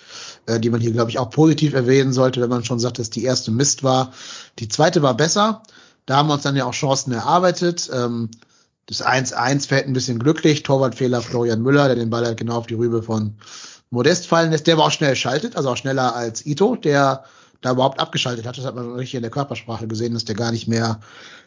äh, 0.46 0.60
die 0.60 0.70
man 0.70 0.82
hier, 0.82 0.92
glaube 0.92 1.10
ich, 1.10 1.20
auch 1.20 1.30
positiv 1.30 1.74
erwähnen 1.74 2.14
sollte, 2.14 2.42
wenn 2.42 2.50
man 2.50 2.66
schon 2.66 2.80
sagt, 2.80 3.00
dass 3.00 3.10
die 3.10 3.24
erste 3.24 3.52
Mist 3.52 3.84
war. 3.84 4.12
Die 4.60 4.68
zweite 4.68 5.02
war 5.02 5.16
besser. 5.16 5.64
Da 6.06 6.18
haben 6.18 6.28
wir 6.28 6.34
uns 6.34 6.44
dann 6.44 6.56
ja 6.56 6.66
auch 6.66 6.74
Chancen 6.74 7.14
erarbeitet. 7.14 7.90
Ähm, 7.94 8.30
das 8.88 9.06
1-1 9.06 9.68
fällt 9.68 9.88
ein 9.88 9.94
bisschen 9.94 10.20
glücklich. 10.20 10.64
Torwartfehler 10.64 11.22
Florian 11.22 11.62
Müller, 11.62 11.88
der 11.88 11.96
den 11.96 12.10
Ball 12.10 12.26
halt 12.26 12.38
genau 12.38 12.58
auf 12.58 12.68
die 12.68 12.74
Rübe 12.74 13.04
von 13.04 13.36
Modest 13.90 14.28
fallen 14.28 14.52
lässt. 14.52 14.68
Der 14.68 14.78
war 14.78 14.86
auch 14.86 14.92
schnell 14.92 15.16
schaltet, 15.16 15.56
also 15.56 15.70
auch 15.70 15.78
schneller 15.78 16.16
als 16.16 16.46
Ito, 16.46 16.76
der 16.76 17.24
da 17.62 17.72
überhaupt 17.72 18.00
abgeschaltet 18.00 18.46
hat. 18.46 18.58
Das 18.58 18.66
hat 18.66 18.76
man 18.76 18.96
richtig 18.96 19.16
in 19.16 19.22
der 19.22 19.32
Körpersprache 19.32 19.88
gesehen, 19.88 20.14
dass 20.14 20.26
der 20.26 20.36
gar 20.36 20.52
nicht 20.52 20.68
mehr 20.68 21.00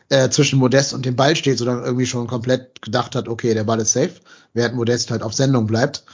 äh, 0.08 0.28
zwischen 0.30 0.58
Modest 0.58 0.92
und 0.92 1.06
dem 1.06 1.16
Ball 1.16 1.34
steht, 1.36 1.58
sondern 1.58 1.84
irgendwie 1.84 2.06
schon 2.06 2.26
komplett 2.26 2.82
gedacht 2.82 3.14
hat, 3.14 3.28
okay, 3.28 3.54
der 3.54 3.64
Ball 3.64 3.80
ist 3.80 3.92
safe, 3.92 4.12
während 4.52 4.76
Modest 4.76 5.10
halt 5.10 5.22
auf 5.22 5.34
Sendung 5.34 5.66
bleibt. 5.66 6.04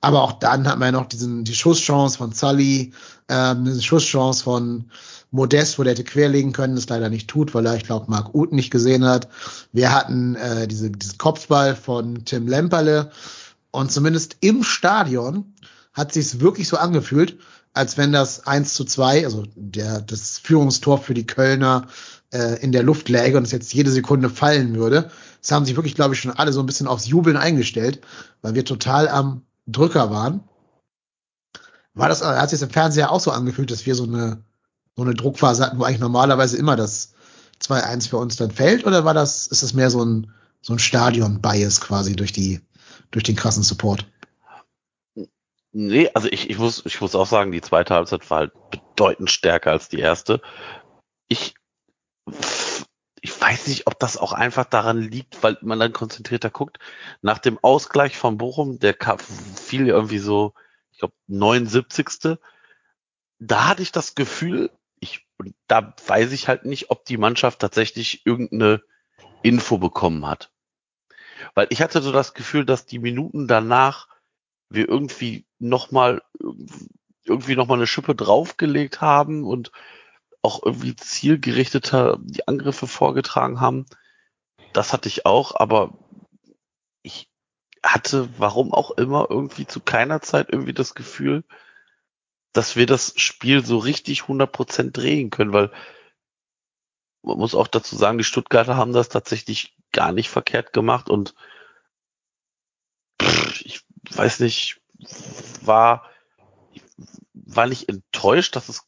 Aber 0.00 0.22
auch 0.22 0.32
dann 0.32 0.68
hat 0.68 0.78
man 0.78 0.94
ja 0.94 1.00
noch 1.00 1.06
diesen, 1.08 1.44
die 1.44 1.54
Schusschance 1.54 2.18
von 2.18 2.32
Sully, 2.32 2.92
ähm, 3.28 3.66
eine 3.66 3.82
Schusschance 3.82 4.44
von 4.44 4.90
Modest, 5.30 5.78
wo 5.78 5.82
der 5.82 5.92
hätte 5.92 6.04
querlegen 6.04 6.52
können, 6.52 6.76
das 6.76 6.88
leider 6.88 7.10
nicht 7.10 7.28
tut, 7.28 7.54
weil 7.54 7.66
er, 7.66 7.76
ich 7.76 7.84
glaube, 7.84 8.10
Marc 8.10 8.34
Uth 8.34 8.52
nicht 8.52 8.70
gesehen 8.70 9.04
hat. 9.04 9.28
Wir 9.72 9.94
hatten 9.94 10.36
äh, 10.36 10.66
diese, 10.66 10.90
diesen 10.90 11.18
Kopfball 11.18 11.76
von 11.76 12.24
Tim 12.24 12.48
Lemperle 12.48 13.10
und 13.70 13.92
zumindest 13.92 14.36
im 14.40 14.62
Stadion 14.62 15.52
hat 15.98 16.12
sich's 16.12 16.38
wirklich 16.38 16.68
so 16.68 16.76
angefühlt, 16.76 17.38
als 17.74 17.98
wenn 17.98 18.12
das 18.12 18.46
1 18.46 18.72
zu 18.72 18.84
2, 18.84 19.24
also 19.24 19.44
der, 19.56 20.00
das 20.00 20.38
Führungstor 20.38 20.98
für 20.98 21.12
die 21.12 21.26
Kölner 21.26 21.88
äh, 22.32 22.62
in 22.62 22.70
der 22.70 22.84
Luft 22.84 23.08
läge 23.08 23.36
und 23.36 23.42
es 23.42 23.50
jetzt 23.50 23.74
jede 23.74 23.90
Sekunde 23.90 24.30
fallen 24.30 24.76
würde. 24.76 25.10
Das 25.42 25.50
haben 25.50 25.64
sich 25.64 25.74
wirklich, 25.74 25.96
glaube 25.96 26.14
ich, 26.14 26.20
schon 26.20 26.30
alle 26.30 26.52
so 26.52 26.60
ein 26.60 26.66
bisschen 26.66 26.86
aufs 26.86 27.08
Jubeln 27.08 27.36
eingestellt, 27.36 28.00
weil 28.42 28.54
wir 28.54 28.64
total 28.64 29.08
am 29.08 29.42
Drücker 29.66 30.10
waren. 30.10 30.44
War 31.94 32.08
das, 32.08 32.22
hat 32.22 32.48
sich 32.48 32.62
im 32.62 32.70
Fernseher 32.70 33.10
auch 33.10 33.20
so 33.20 33.32
angefühlt, 33.32 33.72
dass 33.72 33.84
wir 33.84 33.96
so 33.96 34.04
eine, 34.04 34.44
so 34.96 35.02
eine 35.02 35.14
Druckphase 35.14 35.64
hatten, 35.64 35.80
wo 35.80 35.84
eigentlich 35.84 35.98
normalerweise 35.98 36.56
immer 36.56 36.76
das 36.76 37.14
2-1 37.60 38.08
für 38.08 38.18
uns 38.18 38.36
dann 38.36 38.52
fällt? 38.52 38.86
Oder 38.86 39.04
war 39.04 39.14
das, 39.14 39.48
ist 39.48 39.64
das 39.64 39.74
mehr 39.74 39.90
so 39.90 40.04
ein, 40.04 40.30
so 40.62 40.72
ein 40.72 40.78
Stadion-Bias 40.78 41.80
quasi 41.80 42.14
durch 42.14 42.32
die, 42.32 42.60
durch 43.10 43.24
den 43.24 43.34
krassen 43.34 43.64
Support? 43.64 44.06
Nee, 45.72 46.10
also 46.14 46.28
ich, 46.28 46.48
ich 46.48 46.58
muss, 46.58 46.84
ich 46.86 47.00
muss 47.00 47.14
auch 47.14 47.26
sagen, 47.26 47.52
die 47.52 47.60
zweite 47.60 47.94
Halbzeit 47.94 48.28
war 48.30 48.38
halt 48.38 48.52
bedeutend 48.70 49.30
stärker 49.30 49.70
als 49.70 49.88
die 49.88 50.00
erste. 50.00 50.40
Ich, 51.28 51.54
ich 53.20 53.40
weiß 53.40 53.66
nicht, 53.66 53.86
ob 53.86 53.98
das 53.98 54.16
auch 54.16 54.32
einfach 54.32 54.64
daran 54.64 55.00
liegt, 55.00 55.42
weil 55.42 55.58
man 55.60 55.78
dann 55.78 55.92
konzentrierter 55.92 56.50
guckt. 56.50 56.78
Nach 57.20 57.38
dem 57.38 57.58
Ausgleich 57.62 58.16
von 58.16 58.38
Bochum, 58.38 58.78
der 58.78 58.96
fiel 59.56 59.88
irgendwie 59.88 60.18
so, 60.18 60.54
ich 60.90 60.98
glaube, 60.98 61.14
79. 61.26 62.38
Da 63.38 63.68
hatte 63.68 63.82
ich 63.82 63.92
das 63.92 64.14
Gefühl, 64.14 64.70
ich, 65.00 65.26
da 65.66 65.94
weiß 66.06 66.32
ich 66.32 66.48
halt 66.48 66.64
nicht, 66.64 66.90
ob 66.90 67.04
die 67.04 67.18
Mannschaft 67.18 67.60
tatsächlich 67.60 68.24
irgendeine 68.24 68.82
Info 69.42 69.78
bekommen 69.78 70.26
hat. 70.26 70.50
Weil 71.54 71.66
ich 71.70 71.82
hatte 71.82 72.02
so 72.02 72.10
das 72.10 72.34
Gefühl, 72.34 72.64
dass 72.64 72.86
die 72.86 72.98
Minuten 72.98 73.46
danach 73.46 74.08
wir 74.70 74.88
irgendwie 74.88 75.46
nochmal 75.58 76.22
irgendwie 77.24 77.56
noch 77.56 77.66
mal 77.66 77.74
eine 77.74 77.86
Schippe 77.86 78.14
draufgelegt 78.14 79.00
haben 79.00 79.44
und 79.44 79.70
auch 80.42 80.62
irgendwie 80.64 80.96
zielgerichteter 80.96 82.18
die 82.20 82.46
Angriffe 82.48 82.86
vorgetragen 82.86 83.60
haben. 83.60 83.86
Das 84.72 84.92
hatte 84.92 85.08
ich 85.08 85.26
auch, 85.26 85.54
aber 85.54 85.98
ich 87.02 87.30
hatte, 87.84 88.28
warum 88.38 88.72
auch 88.72 88.92
immer, 88.92 89.26
irgendwie 89.30 89.66
zu 89.66 89.80
keiner 89.80 90.20
Zeit 90.20 90.48
irgendwie 90.50 90.74
das 90.74 90.94
Gefühl, 90.94 91.44
dass 92.52 92.76
wir 92.76 92.86
das 92.86 93.14
Spiel 93.16 93.64
so 93.64 93.78
richtig 93.78 94.22
100% 94.22 94.90
drehen 94.92 95.30
können, 95.30 95.52
weil 95.52 95.70
man 97.22 97.38
muss 97.38 97.54
auch 97.54 97.68
dazu 97.68 97.96
sagen, 97.96 98.18
die 98.18 98.24
Stuttgarter 98.24 98.76
haben 98.76 98.92
das 98.92 99.08
tatsächlich 99.08 99.76
gar 99.92 100.12
nicht 100.12 100.30
verkehrt 100.30 100.72
gemacht 100.72 101.10
und 101.10 101.34
weiß 104.18 104.40
nicht, 104.40 104.80
war, 105.62 106.10
war 107.32 107.66
nicht 107.66 107.88
enttäuscht, 107.88 108.56
das 108.56 108.68
ist 108.68 108.82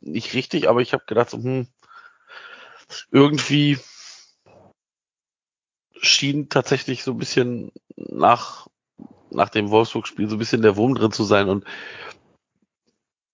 nicht 0.00 0.34
richtig, 0.34 0.68
aber 0.68 0.80
ich 0.80 0.92
habe 0.92 1.04
gedacht, 1.06 1.32
hm, 1.32 1.68
irgendwie 3.10 3.78
schien 6.00 6.48
tatsächlich 6.48 7.04
so 7.04 7.12
ein 7.12 7.18
bisschen 7.18 7.72
nach, 7.96 8.66
nach 9.30 9.48
dem 9.48 9.70
Wolfsburg-Spiel 9.70 10.28
so 10.28 10.36
ein 10.36 10.38
bisschen 10.38 10.62
der 10.62 10.76
Wurm 10.76 10.94
drin 10.94 11.12
zu 11.12 11.24
sein 11.24 11.48
und 11.48 11.64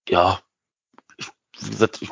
ja, 0.09 0.41
ich, 1.17 1.29
wie 1.61 1.71
gesagt, 1.71 2.03
ich, 2.03 2.11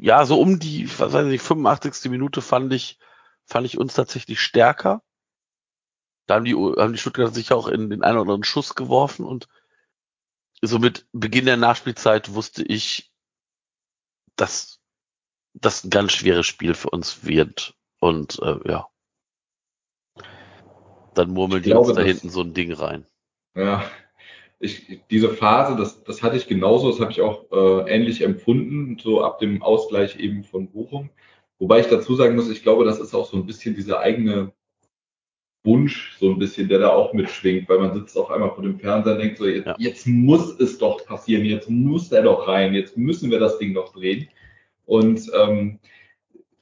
ja, 0.00 0.24
so 0.24 0.40
um 0.40 0.58
die, 0.58 0.88
was 0.98 1.12
weiß 1.12 1.26
ich, 1.28 1.42
85. 1.42 2.10
Minute 2.10 2.42
fand 2.42 2.72
ich, 2.72 2.98
fand 3.46 3.66
ich 3.66 3.78
uns 3.78 3.94
tatsächlich 3.94 4.40
stärker. 4.40 5.02
Da 6.28 6.34
haben 6.34 6.44
die, 6.44 6.54
haben 6.54 6.92
die 6.92 6.98
Stuttgarter 6.98 7.32
sich 7.32 7.52
auch 7.52 7.68
in 7.68 7.88
den 7.88 8.02
einen 8.02 8.18
oder 8.18 8.22
anderen 8.22 8.44
Schuss 8.44 8.74
geworfen 8.74 9.24
und 9.24 9.48
so 10.60 10.78
mit 10.78 11.06
Beginn 11.12 11.46
der 11.46 11.56
Nachspielzeit 11.56 12.34
wusste 12.34 12.62
ich, 12.62 13.10
dass 14.36 14.78
das 15.54 15.84
ein 15.84 15.90
ganz 15.90 16.12
schweres 16.12 16.46
Spiel 16.46 16.74
für 16.74 16.90
uns 16.90 17.24
wird. 17.24 17.74
Und 17.98 18.40
äh, 18.42 18.58
ja. 18.68 18.88
Dann 21.14 21.30
murmeln 21.30 21.62
die 21.62 21.72
uns 21.72 21.94
da 21.94 22.02
hinten 22.02 22.28
so 22.28 22.42
ein 22.42 22.52
Ding 22.52 22.72
rein. 22.72 23.06
Ja, 23.54 23.90
ich, 24.60 25.00
diese 25.10 25.30
Phase, 25.30 25.76
das, 25.76 26.04
das 26.04 26.22
hatte 26.22 26.36
ich 26.36 26.46
genauso, 26.46 26.90
das 26.90 27.00
habe 27.00 27.10
ich 27.10 27.22
auch 27.22 27.50
äh, 27.50 27.90
ähnlich 27.90 28.20
empfunden, 28.20 28.98
so 28.98 29.22
ab 29.22 29.38
dem 29.38 29.62
Ausgleich 29.62 30.18
eben 30.18 30.44
von 30.44 30.70
Bochum. 30.70 31.08
Wobei 31.58 31.80
ich 31.80 31.86
dazu 31.86 32.14
sagen 32.16 32.36
muss, 32.36 32.50
ich 32.50 32.62
glaube, 32.62 32.84
das 32.84 33.00
ist 33.00 33.14
auch 33.14 33.26
so 33.26 33.36
ein 33.36 33.46
bisschen 33.46 33.74
diese 33.74 33.98
eigene 33.98 34.52
Wunsch 35.68 36.16
so 36.18 36.30
ein 36.30 36.38
bisschen, 36.38 36.68
der 36.68 36.78
da 36.78 36.88
auch 36.88 37.12
mitschwingt, 37.12 37.68
weil 37.68 37.78
man 37.78 37.92
sitzt 37.92 38.16
auf 38.16 38.30
einmal 38.30 38.50
vor 38.50 38.62
dem 38.62 38.78
Fernseher 38.78 39.12
und 39.12 39.18
denkt 39.20 39.38
so, 39.38 39.46
jetzt, 39.46 39.66
ja. 39.66 39.76
jetzt 39.78 40.06
muss 40.06 40.58
es 40.58 40.78
doch 40.78 41.04
passieren, 41.04 41.44
jetzt 41.44 41.68
muss 41.68 42.10
er 42.10 42.22
doch 42.22 42.48
rein, 42.48 42.72
jetzt 42.72 42.96
müssen 42.96 43.30
wir 43.30 43.38
das 43.38 43.58
Ding 43.58 43.74
doch 43.74 43.92
drehen. 43.92 44.28
Und 44.86 45.30
ähm, 45.38 45.78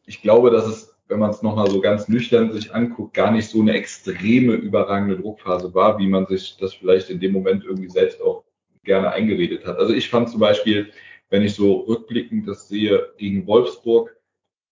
ich 0.07 0.21
glaube, 0.23 0.51
dass 0.51 0.67
es, 0.67 0.97
wenn 1.07 1.21
man 1.21 1.31
es 1.31 1.43
nochmal 1.43 1.71
so 1.71 1.81
ganz 1.81 2.09
nüchtern 2.09 2.53
sich 2.53 2.75
anguckt, 2.75 3.15
gar 3.15 3.31
nicht 3.31 3.49
so 3.49 3.61
eine 3.61 3.75
extreme, 3.75 4.55
überragende 4.55 5.17
Druckphase 5.17 5.73
war, 5.73 5.99
wie 5.99 6.09
man 6.09 6.27
sich 6.27 6.57
das 6.59 6.75
vielleicht 6.75 7.09
in 7.09 7.21
dem 7.21 7.33
Moment 7.33 7.65
irgendwie 7.65 7.89
selbst 7.89 8.21
auch 8.21 8.43
gerne 8.83 9.13
eingeredet 9.13 9.65
hat. 9.65 9.79
Also 9.79 9.95
ich 9.95 10.09
fand 10.09 10.29
zum 10.29 10.41
Beispiel, 10.41 10.91
wenn 11.31 11.43
ich 11.43 11.55
so 11.55 11.81
rückblickend 11.81 12.49
das 12.49 12.69
sehe, 12.69 13.11
gegen 13.19 13.47
Wolfsburg 13.47 14.17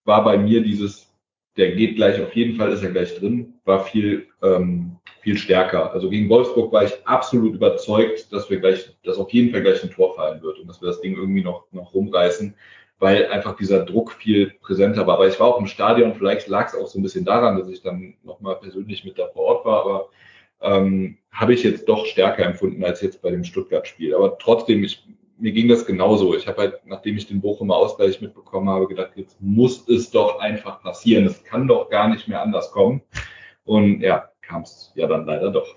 war 0.03 0.23
bei 0.23 0.37
mir 0.37 0.61
dieses 0.61 1.14
der 1.57 1.71
geht 1.71 1.95
gleich, 1.95 2.21
auf 2.21 2.35
jeden 2.35 2.55
Fall 2.55 2.71
ist 2.71 2.83
er 2.83 2.91
gleich 2.91 3.15
drin, 3.15 3.53
war 3.63 3.85
viel, 3.85 4.27
ähm, 4.43 4.97
viel 5.21 5.37
stärker. 5.37 5.93
Also 5.93 6.09
gegen 6.09 6.29
Wolfsburg 6.29 6.71
war 6.73 6.83
ich 6.83 6.93
absolut 7.05 7.55
überzeugt, 7.55 8.31
dass 8.33 8.49
wir 8.49 8.59
gleich, 8.59 8.95
dass 9.03 9.17
auf 9.17 9.31
jeden 9.31 9.51
Fall 9.51 9.61
gleich 9.61 9.83
ein 9.83 9.91
Tor 9.91 10.15
fallen 10.15 10.41
wird 10.41 10.59
und 10.59 10.67
dass 10.67 10.81
wir 10.81 10.87
das 10.87 11.01
Ding 11.01 11.15
irgendwie 11.15 11.43
noch, 11.43 11.65
noch 11.71 11.93
rumreißen, 11.93 12.53
weil 12.99 13.27
einfach 13.27 13.55
dieser 13.55 13.85
Druck 13.85 14.11
viel 14.11 14.53
präsenter 14.61 15.07
war. 15.07 15.15
Aber 15.15 15.27
ich 15.27 15.39
war 15.39 15.47
auch 15.47 15.59
im 15.59 15.67
Stadion, 15.67 16.13
vielleicht 16.13 16.47
lag 16.47 16.67
es 16.67 16.75
auch 16.75 16.87
so 16.87 16.99
ein 16.99 17.03
bisschen 17.03 17.25
daran, 17.25 17.57
dass 17.57 17.69
ich 17.69 17.81
dann 17.81 18.15
nochmal 18.23 18.55
persönlich 18.57 19.05
mit 19.05 19.17
da 19.17 19.27
vor 19.27 19.43
Ort 19.43 19.65
war, 19.65 19.81
aber 19.81 20.09
ähm, 20.61 21.17
habe 21.31 21.53
ich 21.53 21.63
jetzt 21.63 21.87
doch 21.87 22.05
stärker 22.05 22.45
empfunden 22.45 22.83
als 22.83 23.01
jetzt 23.01 23.21
bei 23.21 23.31
dem 23.31 23.43
Stuttgart-Spiel. 23.43 24.13
Aber 24.13 24.37
trotzdem, 24.37 24.83
ich 24.83 25.03
mir 25.37 25.51
ging 25.51 25.67
das 25.67 25.85
genauso. 25.85 26.35
Ich 26.35 26.47
habe 26.47 26.61
halt, 26.61 26.85
nachdem 26.85 27.17
ich 27.17 27.27
den 27.27 27.41
Bochumer 27.41 27.75
Ausgleich 27.75 28.21
mitbekommen 28.21 28.69
habe, 28.69 28.87
gedacht, 28.87 29.11
jetzt 29.15 29.41
muss 29.41 29.87
es 29.87 30.11
doch 30.11 30.39
einfach 30.39 30.81
passieren. 30.81 31.25
Es 31.25 31.43
kann 31.43 31.67
doch 31.67 31.89
gar 31.89 32.07
nicht 32.07 32.27
mehr 32.27 32.41
anders 32.41 32.71
kommen. 32.71 33.01
Und 33.63 34.01
ja, 34.01 34.29
kam 34.41 34.61
es 34.61 34.91
ja 34.95 35.07
dann 35.07 35.25
leider 35.25 35.51
doch. 35.51 35.67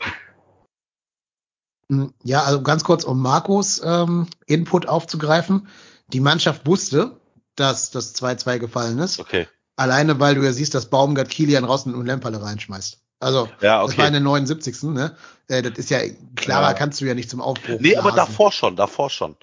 Hm, 1.90 2.12
ja, 2.22 2.42
also 2.42 2.62
ganz 2.62 2.84
kurz, 2.84 3.04
um 3.04 3.20
Markus 3.20 3.80
ähm, 3.84 4.26
Input 4.46 4.88
aufzugreifen. 4.88 5.68
Die 6.12 6.20
Mannschaft 6.20 6.66
wusste, 6.66 7.18
dass 7.56 7.90
das 7.90 8.14
2-2 8.14 8.58
gefallen 8.58 8.98
ist. 8.98 9.18
Okay. 9.18 9.46
Alleine, 9.76 10.18
weil 10.20 10.34
du 10.34 10.42
ja 10.42 10.52
siehst, 10.52 10.74
dass 10.74 10.90
Baumgart 10.90 11.28
Kilian 11.30 11.64
raus 11.64 11.86
und 11.86 12.04
Lemperle 12.06 12.42
reinschmeißt. 12.42 13.00
Also, 13.20 13.48
Ja, 13.60 13.82
das 13.84 13.96
war 13.98 14.06
in 14.06 14.10
okay. 14.10 14.12
der 14.12 14.20
79. 14.20 14.82
Ne? 14.84 15.16
Äh, 15.48 15.62
das 15.62 15.78
ist 15.78 15.90
ja, 15.90 15.98
klarer 16.36 16.68
Ja. 16.68 16.74
kannst 16.74 17.00
du 17.00 17.04
ja 17.04 17.14
nicht 17.14 17.30
zum 17.30 17.40
Aufbruch. 17.40 17.80
Nee, 17.80 17.96
aber 17.96 18.12
blasen. 18.12 18.32
davor 18.32 18.52
schon, 18.52 18.76
davor 18.76 19.10
schon. 19.10 19.36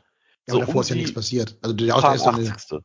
Ja, 0.48 0.54
aber 0.54 0.62
so 0.62 0.66
davor 0.66 0.76
um 0.76 0.82
ist 0.82 0.90
ja 0.90 0.96
nichts 0.96 1.14
passiert. 1.14 1.58
Also, 1.62 1.76
der 1.76 1.88
der 1.88 2.14
ist 2.16 2.24
eine, 2.24 2.52
80. 2.52 2.80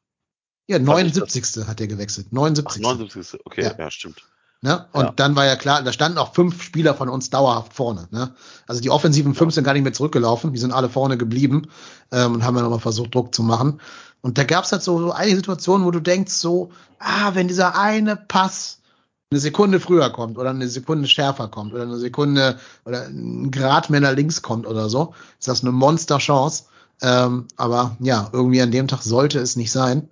ja, 0.68 0.76
ich 0.78 0.82
79. 0.82 1.66
hat 1.66 1.80
er 1.80 1.86
gewechselt. 1.86 2.26
Ach, 2.30 2.32
79. 2.32 2.82
79. 2.82 3.40
Okay, 3.44 3.62
Ja. 3.64 3.74
ja, 3.78 3.90
stimmt. 3.90 4.22
Ne? 4.62 4.86
Und 4.92 5.04
Ja. 5.04 5.12
dann 5.12 5.36
war 5.36 5.46
ja 5.46 5.56
klar, 5.56 5.82
da 5.82 5.90
standen 5.92 6.18
auch 6.18 6.34
fünf 6.34 6.62
Spieler 6.62 6.94
von 6.94 7.08
uns 7.08 7.30
dauerhaft 7.30 7.72
vorne. 7.72 8.08
Ne? 8.10 8.34
Also 8.66 8.82
die 8.82 8.90
offensiven 8.90 9.34
fünf 9.34 9.54
sind 9.54 9.64
gar 9.64 9.72
nicht 9.72 9.84
mehr 9.84 9.94
zurückgelaufen, 9.94 10.52
die 10.52 10.58
sind 10.58 10.72
alle 10.72 10.90
vorne 10.90 11.16
geblieben 11.16 11.68
ähm, 12.12 12.34
und 12.34 12.44
haben 12.44 12.56
ja 12.56 12.62
nochmal 12.62 12.78
versucht, 12.80 13.14
Druck 13.14 13.34
zu 13.34 13.42
machen. 13.42 13.80
Und 14.20 14.36
da 14.36 14.44
gab's 14.44 14.70
halt 14.70 14.82
so, 14.82 14.98
so 14.98 15.12
einige 15.12 15.36
Situationen, 15.36 15.86
wo 15.86 15.90
du 15.90 16.00
denkst 16.00 16.32
so, 16.34 16.70
ah, 16.98 17.30
wenn 17.34 17.48
dieser 17.48 17.78
eine 17.78 18.16
Pass 18.16 18.80
eine 19.30 19.40
Sekunde 19.40 19.80
früher 19.80 20.10
kommt 20.10 20.36
oder 20.36 20.50
eine 20.50 20.68
Sekunde 20.68 21.08
schärfer 21.08 21.48
kommt 21.48 21.72
oder 21.72 21.84
eine 21.84 21.96
Sekunde 21.98 22.58
oder 22.84 23.06
ein 23.06 23.50
Grad 23.50 23.88
mehr 23.88 24.00
nach 24.00 24.12
links 24.12 24.42
kommt 24.42 24.66
oder 24.66 24.90
so, 24.90 25.14
ist 25.38 25.48
das 25.48 25.62
eine 25.62 25.72
Monsterchance. 25.72 26.64
Ähm, 27.02 27.48
aber 27.56 27.96
ja, 28.00 28.28
irgendwie 28.32 28.60
an 28.62 28.70
dem 28.70 28.88
Tag 28.88 29.02
sollte 29.02 29.38
es 29.38 29.56
nicht 29.56 29.72
sein. 29.72 30.08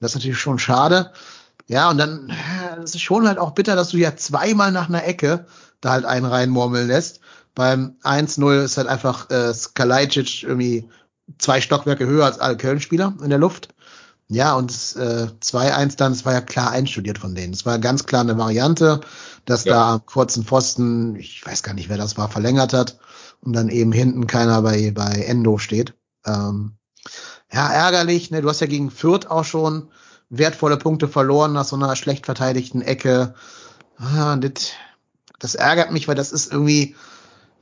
Das 0.00 0.12
ist 0.12 0.16
natürlich 0.16 0.38
schon 0.38 0.58
schade. 0.58 1.12
Ja, 1.66 1.90
und 1.90 1.98
dann, 1.98 2.30
äh, 2.30 2.80
es 2.82 2.94
ist 2.94 3.02
schon 3.02 3.28
halt 3.28 3.38
auch 3.38 3.52
bitter, 3.52 3.76
dass 3.76 3.90
du 3.90 3.98
ja 3.98 4.16
zweimal 4.16 4.72
nach 4.72 4.88
einer 4.88 5.04
Ecke 5.04 5.46
da 5.80 5.90
halt 5.92 6.04
einen 6.04 6.26
reinmurmeln 6.26 6.88
lässt. 6.88 7.20
Beim 7.54 7.96
1-0 8.02 8.64
ist 8.64 8.76
halt 8.76 8.88
einfach 8.88 9.28
äh, 9.30 9.52
Skalajdzic 9.52 10.42
irgendwie 10.44 10.88
zwei 11.38 11.60
Stockwerke 11.60 12.06
höher 12.06 12.24
als 12.26 12.38
alle 12.40 12.56
Köln-Spieler 12.56 13.14
in 13.22 13.30
der 13.30 13.38
Luft. 13.38 13.68
Ja, 14.28 14.54
und 14.54 14.70
das 14.70 14.94
äh, 14.96 15.26
2-1 15.42 15.96
dann, 15.96 16.12
das 16.12 16.24
war 16.24 16.32
ja 16.32 16.40
klar 16.40 16.70
einstudiert 16.70 17.18
von 17.18 17.34
denen. 17.34 17.52
Es 17.52 17.66
war 17.66 17.78
ganz 17.80 18.06
klar 18.06 18.20
eine 18.22 18.38
Variante, 18.38 19.00
dass 19.44 19.64
Ja. 19.64 19.72
da 19.74 19.94
am 19.94 20.06
kurzen 20.06 20.44
Pfosten, 20.44 21.16
ich 21.16 21.44
weiß 21.44 21.62
gar 21.64 21.74
nicht, 21.74 21.88
wer 21.88 21.96
das 21.98 22.16
war, 22.16 22.30
verlängert 22.30 22.72
hat 22.72 22.98
und 23.42 23.52
dann 23.54 23.68
eben 23.68 23.90
hinten 23.92 24.26
keiner 24.28 24.62
bei, 24.62 24.92
bei 24.92 25.24
Endo 25.26 25.58
steht. 25.58 25.94
Ähm, 26.26 26.76
ja, 27.52 27.68
ärgerlich, 27.68 28.30
ne? 28.30 28.42
Du 28.42 28.48
hast 28.48 28.60
ja 28.60 28.66
gegen 28.66 28.90
Fürth 28.90 29.26
auch 29.28 29.44
schon 29.44 29.90
wertvolle 30.28 30.76
Punkte 30.76 31.08
verloren 31.08 31.52
nach 31.52 31.64
so 31.64 31.76
einer 31.76 31.96
schlecht 31.96 32.26
verteidigten 32.26 32.82
Ecke. 32.82 33.34
Ah, 33.98 34.36
das, 34.36 34.70
das 35.38 35.54
ärgert 35.54 35.90
mich, 35.90 36.08
weil 36.08 36.14
das 36.14 36.32
ist 36.32 36.52
irgendwie 36.52 36.94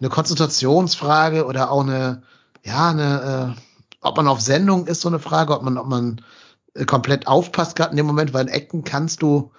eine 0.00 0.10
Konzentrationsfrage 0.10 1.46
oder 1.46 1.70
auch 1.70 1.82
eine, 1.82 2.22
ja, 2.64 2.90
eine, 2.90 3.56
äh, 3.56 3.60
ob 4.00 4.16
man 4.16 4.28
auf 4.28 4.40
Sendung 4.40 4.86
ist, 4.86 5.00
so 5.00 5.08
eine 5.08 5.18
Frage, 5.18 5.54
ob 5.54 5.62
man, 5.62 5.78
ob 5.78 5.86
man 5.86 6.20
äh, 6.74 6.84
komplett 6.84 7.26
aufpasst 7.26 7.76
gerade 7.76 7.92
in 7.92 7.96
dem 7.96 8.06
Moment, 8.06 8.32
weil 8.34 8.46
in 8.46 8.52
Ecken 8.52 8.84
kannst 8.84 9.22
du 9.22 9.50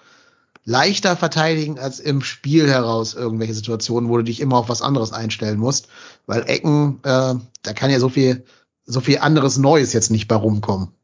leichter 0.64 1.16
verteidigen 1.16 1.78
als 1.78 2.00
im 2.00 2.22
Spiel 2.22 2.68
heraus 2.70 3.14
irgendwelche 3.14 3.54
Situationen, 3.54 4.08
wo 4.08 4.16
du 4.18 4.24
dich 4.24 4.40
immer 4.40 4.56
auf 4.56 4.68
was 4.68 4.82
anderes 4.82 5.12
einstellen 5.12 5.58
musst, 5.58 5.88
weil 6.26 6.48
Ecken, 6.48 7.00
äh, 7.02 7.34
da 7.62 7.72
kann 7.74 7.90
ja 7.90 7.98
so 7.98 8.08
viel, 8.08 8.44
so 8.90 9.00
viel 9.00 9.18
anderes 9.18 9.58
Neues 9.58 9.92
jetzt 9.92 10.10
nicht 10.10 10.28
bei 10.28 10.34
rumkommen. 10.34 10.94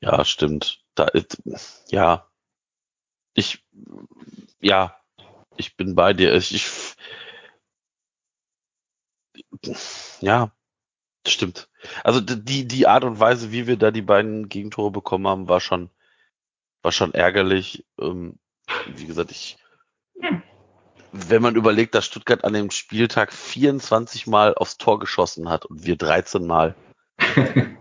Ja, 0.00 0.24
stimmt. 0.24 0.84
Da 0.94 1.04
ist, 1.04 1.42
ja. 1.90 2.28
Ich, 3.34 3.64
ja, 4.60 4.96
ich 5.56 5.76
bin 5.76 5.94
bei 5.94 6.12
dir. 6.12 6.34
Ich, 6.34 6.54
ich 6.54 6.66
ja, 10.20 10.52
stimmt. 11.26 11.68
Also 12.04 12.20
die, 12.20 12.66
die 12.66 12.86
Art 12.86 13.04
und 13.04 13.20
Weise, 13.20 13.52
wie 13.52 13.66
wir 13.66 13.76
da 13.76 13.90
die 13.90 14.02
beiden 14.02 14.48
Gegentore 14.48 14.90
bekommen 14.90 15.26
haben, 15.26 15.48
war 15.48 15.60
schon, 15.60 15.90
war 16.82 16.92
schon 16.92 17.14
ärgerlich. 17.14 17.86
Ähm, 17.98 18.38
wie 18.86 19.06
gesagt, 19.06 19.30
ich, 19.30 19.56
wenn 21.12 21.42
man 21.42 21.56
überlegt, 21.56 21.94
dass 21.94 22.06
Stuttgart 22.06 22.44
an 22.44 22.52
dem 22.52 22.70
Spieltag 22.70 23.32
24 23.32 24.26
Mal 24.26 24.54
aufs 24.54 24.78
Tor 24.78 24.98
geschossen 24.98 25.48
hat 25.48 25.64
und 25.64 25.84
wir 25.84 25.96
13 25.96 26.46
Mal, 26.46 26.74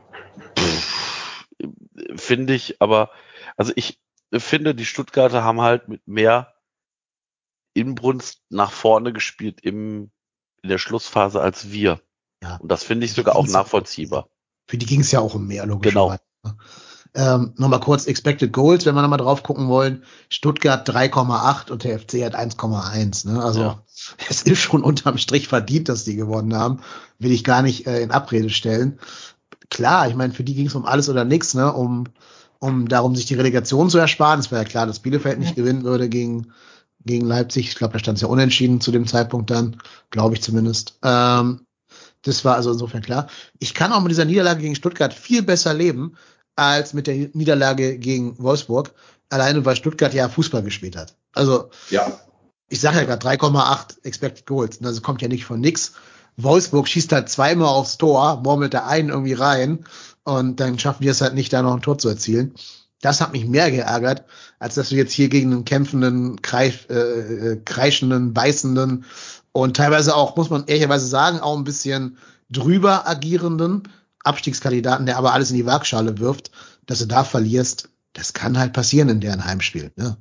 finde 2.15 2.53
ich, 2.53 2.81
aber, 2.81 3.11
also 3.57 3.73
ich 3.75 3.99
finde, 4.33 4.75
die 4.75 4.85
Stuttgarter 4.85 5.43
haben 5.43 5.61
halt 5.61 5.87
mit 5.87 6.07
mehr 6.07 6.53
Inbrunst 7.73 8.41
nach 8.49 8.71
vorne 8.71 9.13
gespielt 9.13 9.61
im, 9.61 10.11
in 10.61 10.69
der 10.69 10.77
Schlussphase 10.77 11.41
als 11.41 11.71
wir. 11.71 12.01
Ja. 12.41 12.57
Und 12.57 12.71
das 12.71 12.83
finde 12.83 13.05
ich 13.05 13.13
sogar 13.13 13.35
auch 13.35 13.47
nachvollziehbar. 13.47 14.29
Für 14.67 14.77
die 14.77 14.85
ging 14.85 15.01
es 15.01 15.11
ja 15.11 15.19
auch 15.19 15.35
um 15.35 15.47
mehr, 15.47 15.65
Genau. 15.79 16.15
Ähm, 17.15 17.53
Nochmal 17.55 17.79
kurz 17.79 18.07
Expected 18.07 18.51
Goals, 18.51 18.85
wenn 18.85 18.93
wir 18.93 19.01
nochmal 19.01 19.19
drauf 19.19 19.41
gucken 19.41 19.69
wollen. 19.69 20.03
Stuttgart 20.29 20.87
3,8 20.87 21.71
und 21.71 21.85
der 21.85 21.97
FC 21.97 22.25
hat 22.25 22.35
1,1. 22.35 23.31
Ne? 23.31 23.41
Also 23.41 23.61
Ja. 23.61 23.83
es 24.29 24.43
ist 24.43 24.59
schon 24.59 24.83
unterm 24.83 25.17
Strich 25.17 25.47
verdient, 25.47 25.87
dass 25.87 26.03
die 26.03 26.17
gewonnen 26.17 26.55
haben. 26.55 26.81
Will 27.17 27.31
ich 27.31 27.45
gar 27.45 27.61
nicht 27.61 27.87
äh, 27.87 28.01
in 28.01 28.11
Abrede 28.11 28.49
stellen. 28.49 28.99
Klar, 29.69 30.09
ich 30.09 30.15
meine, 30.15 30.33
für 30.33 30.43
die 30.43 30.55
ging 30.55 30.67
es 30.67 30.75
um 30.75 30.85
alles 30.85 31.07
oder 31.09 31.23
nichts, 31.23 31.53
ne? 31.53 31.71
um, 31.71 32.05
um 32.59 32.87
darum, 32.89 33.15
sich 33.15 33.25
die 33.25 33.35
Relegation 33.35 33.89
zu 33.89 33.97
ersparen. 33.97 34.41
Es 34.41 34.51
war 34.51 34.59
ja 34.59 34.65
klar, 34.65 34.85
dass 34.85 34.99
Bielefeld 34.99 35.39
nicht 35.39 35.55
gewinnen 35.55 35.83
würde 35.83 36.09
gegen, 36.09 36.51
gegen 37.05 37.25
Leipzig. 37.25 37.69
Ich 37.69 37.75
glaube, 37.75 37.93
da 37.93 37.99
stand 37.99 38.17
es 38.17 38.23
ja 38.23 38.27
unentschieden 38.27 38.81
zu 38.81 38.91
dem 38.91 39.07
Zeitpunkt 39.07 39.49
dann, 39.49 39.77
glaube 40.11 40.35
ich 40.35 40.41
zumindest. 40.41 40.99
Ähm, 41.01 41.61
das 42.23 42.43
war 42.43 42.55
also 42.55 42.71
insofern 42.71 43.01
klar. 43.01 43.27
Ich 43.59 43.73
kann 43.73 43.93
auch 43.93 44.01
mit 44.01 44.11
dieser 44.11 44.25
Niederlage 44.25 44.61
gegen 44.61 44.75
Stuttgart 44.75 45.13
viel 45.13 45.43
besser 45.43 45.73
leben 45.73 46.17
als 46.55 46.93
mit 46.93 47.07
der 47.07 47.29
Niederlage 47.33 47.97
gegen 47.97 48.41
Wolfsburg. 48.41 48.93
Alleine 49.29 49.65
weil 49.65 49.75
Stuttgart 49.75 50.13
ja 50.13 50.29
Fußball 50.29 50.63
gespielt 50.63 50.95
hat. 50.95 51.15
Also 51.33 51.69
Ja, 51.89 52.19
ich 52.69 52.79
sage 52.79 52.97
ja 52.97 53.03
gerade 53.03 53.25
3,8 53.27 54.03
Expected 54.03 54.45
Goals. 54.45 54.79
Das 54.79 55.01
kommt 55.01 55.21
ja 55.21 55.27
nicht 55.27 55.45
von 55.45 55.59
nix. 55.59 55.93
Wolfsburg 56.37 56.87
schießt 56.87 57.11
halt 57.11 57.29
zweimal 57.29 57.67
aufs 57.67 57.97
Tor, 57.97 58.41
murmelt 58.43 58.73
da 58.73 58.87
einen 58.87 59.09
irgendwie 59.09 59.33
rein 59.33 59.85
und 60.23 60.59
dann 60.59 60.79
schaffen 60.79 61.03
die 61.03 61.07
es 61.07 61.21
halt 61.21 61.33
nicht, 61.33 61.53
da 61.53 61.61
noch 61.61 61.75
ein 61.75 61.81
Tor 61.81 61.97
zu 61.97 62.09
erzielen. 62.09 62.53
Das 63.01 63.21
hat 63.21 63.31
mich 63.31 63.45
mehr 63.45 63.71
geärgert, 63.71 64.25
als 64.59 64.75
dass 64.75 64.89
du 64.89 64.95
jetzt 64.95 65.13
hier 65.13 65.29
gegen 65.29 65.53
einen 65.53 65.65
kämpfenden, 65.65 66.41
kreif, 66.41 66.87
äh, 66.89 66.93
äh, 66.93 67.61
kreischenden, 67.63 68.33
beißenden 68.33 69.05
und 69.51 69.77
teilweise 69.77 70.15
auch, 70.15 70.35
muss 70.35 70.49
man 70.49 70.65
ehrlicherweise 70.65 71.05
sagen, 71.05 71.39
auch 71.39 71.57
ein 71.57 71.63
bisschen 71.63 72.17
drüber 72.49 73.07
agierenden 73.07 73.83
Abstiegskandidaten, 74.25 75.05
der 75.05 75.17
aber 75.17 75.33
alles 75.33 75.51
in 75.51 75.57
die 75.57 75.65
Waagschale 75.65 76.19
wirft, 76.19 76.51
dass 76.85 76.99
du 76.99 77.05
da 77.05 77.23
verlierst. 77.23 77.89
Das 78.13 78.33
kann 78.33 78.57
halt 78.57 78.73
passieren 78.73 79.09
in 79.09 79.19
deren 79.19 79.45
Heimspiel. 79.45 79.91
Ne? 79.95 80.17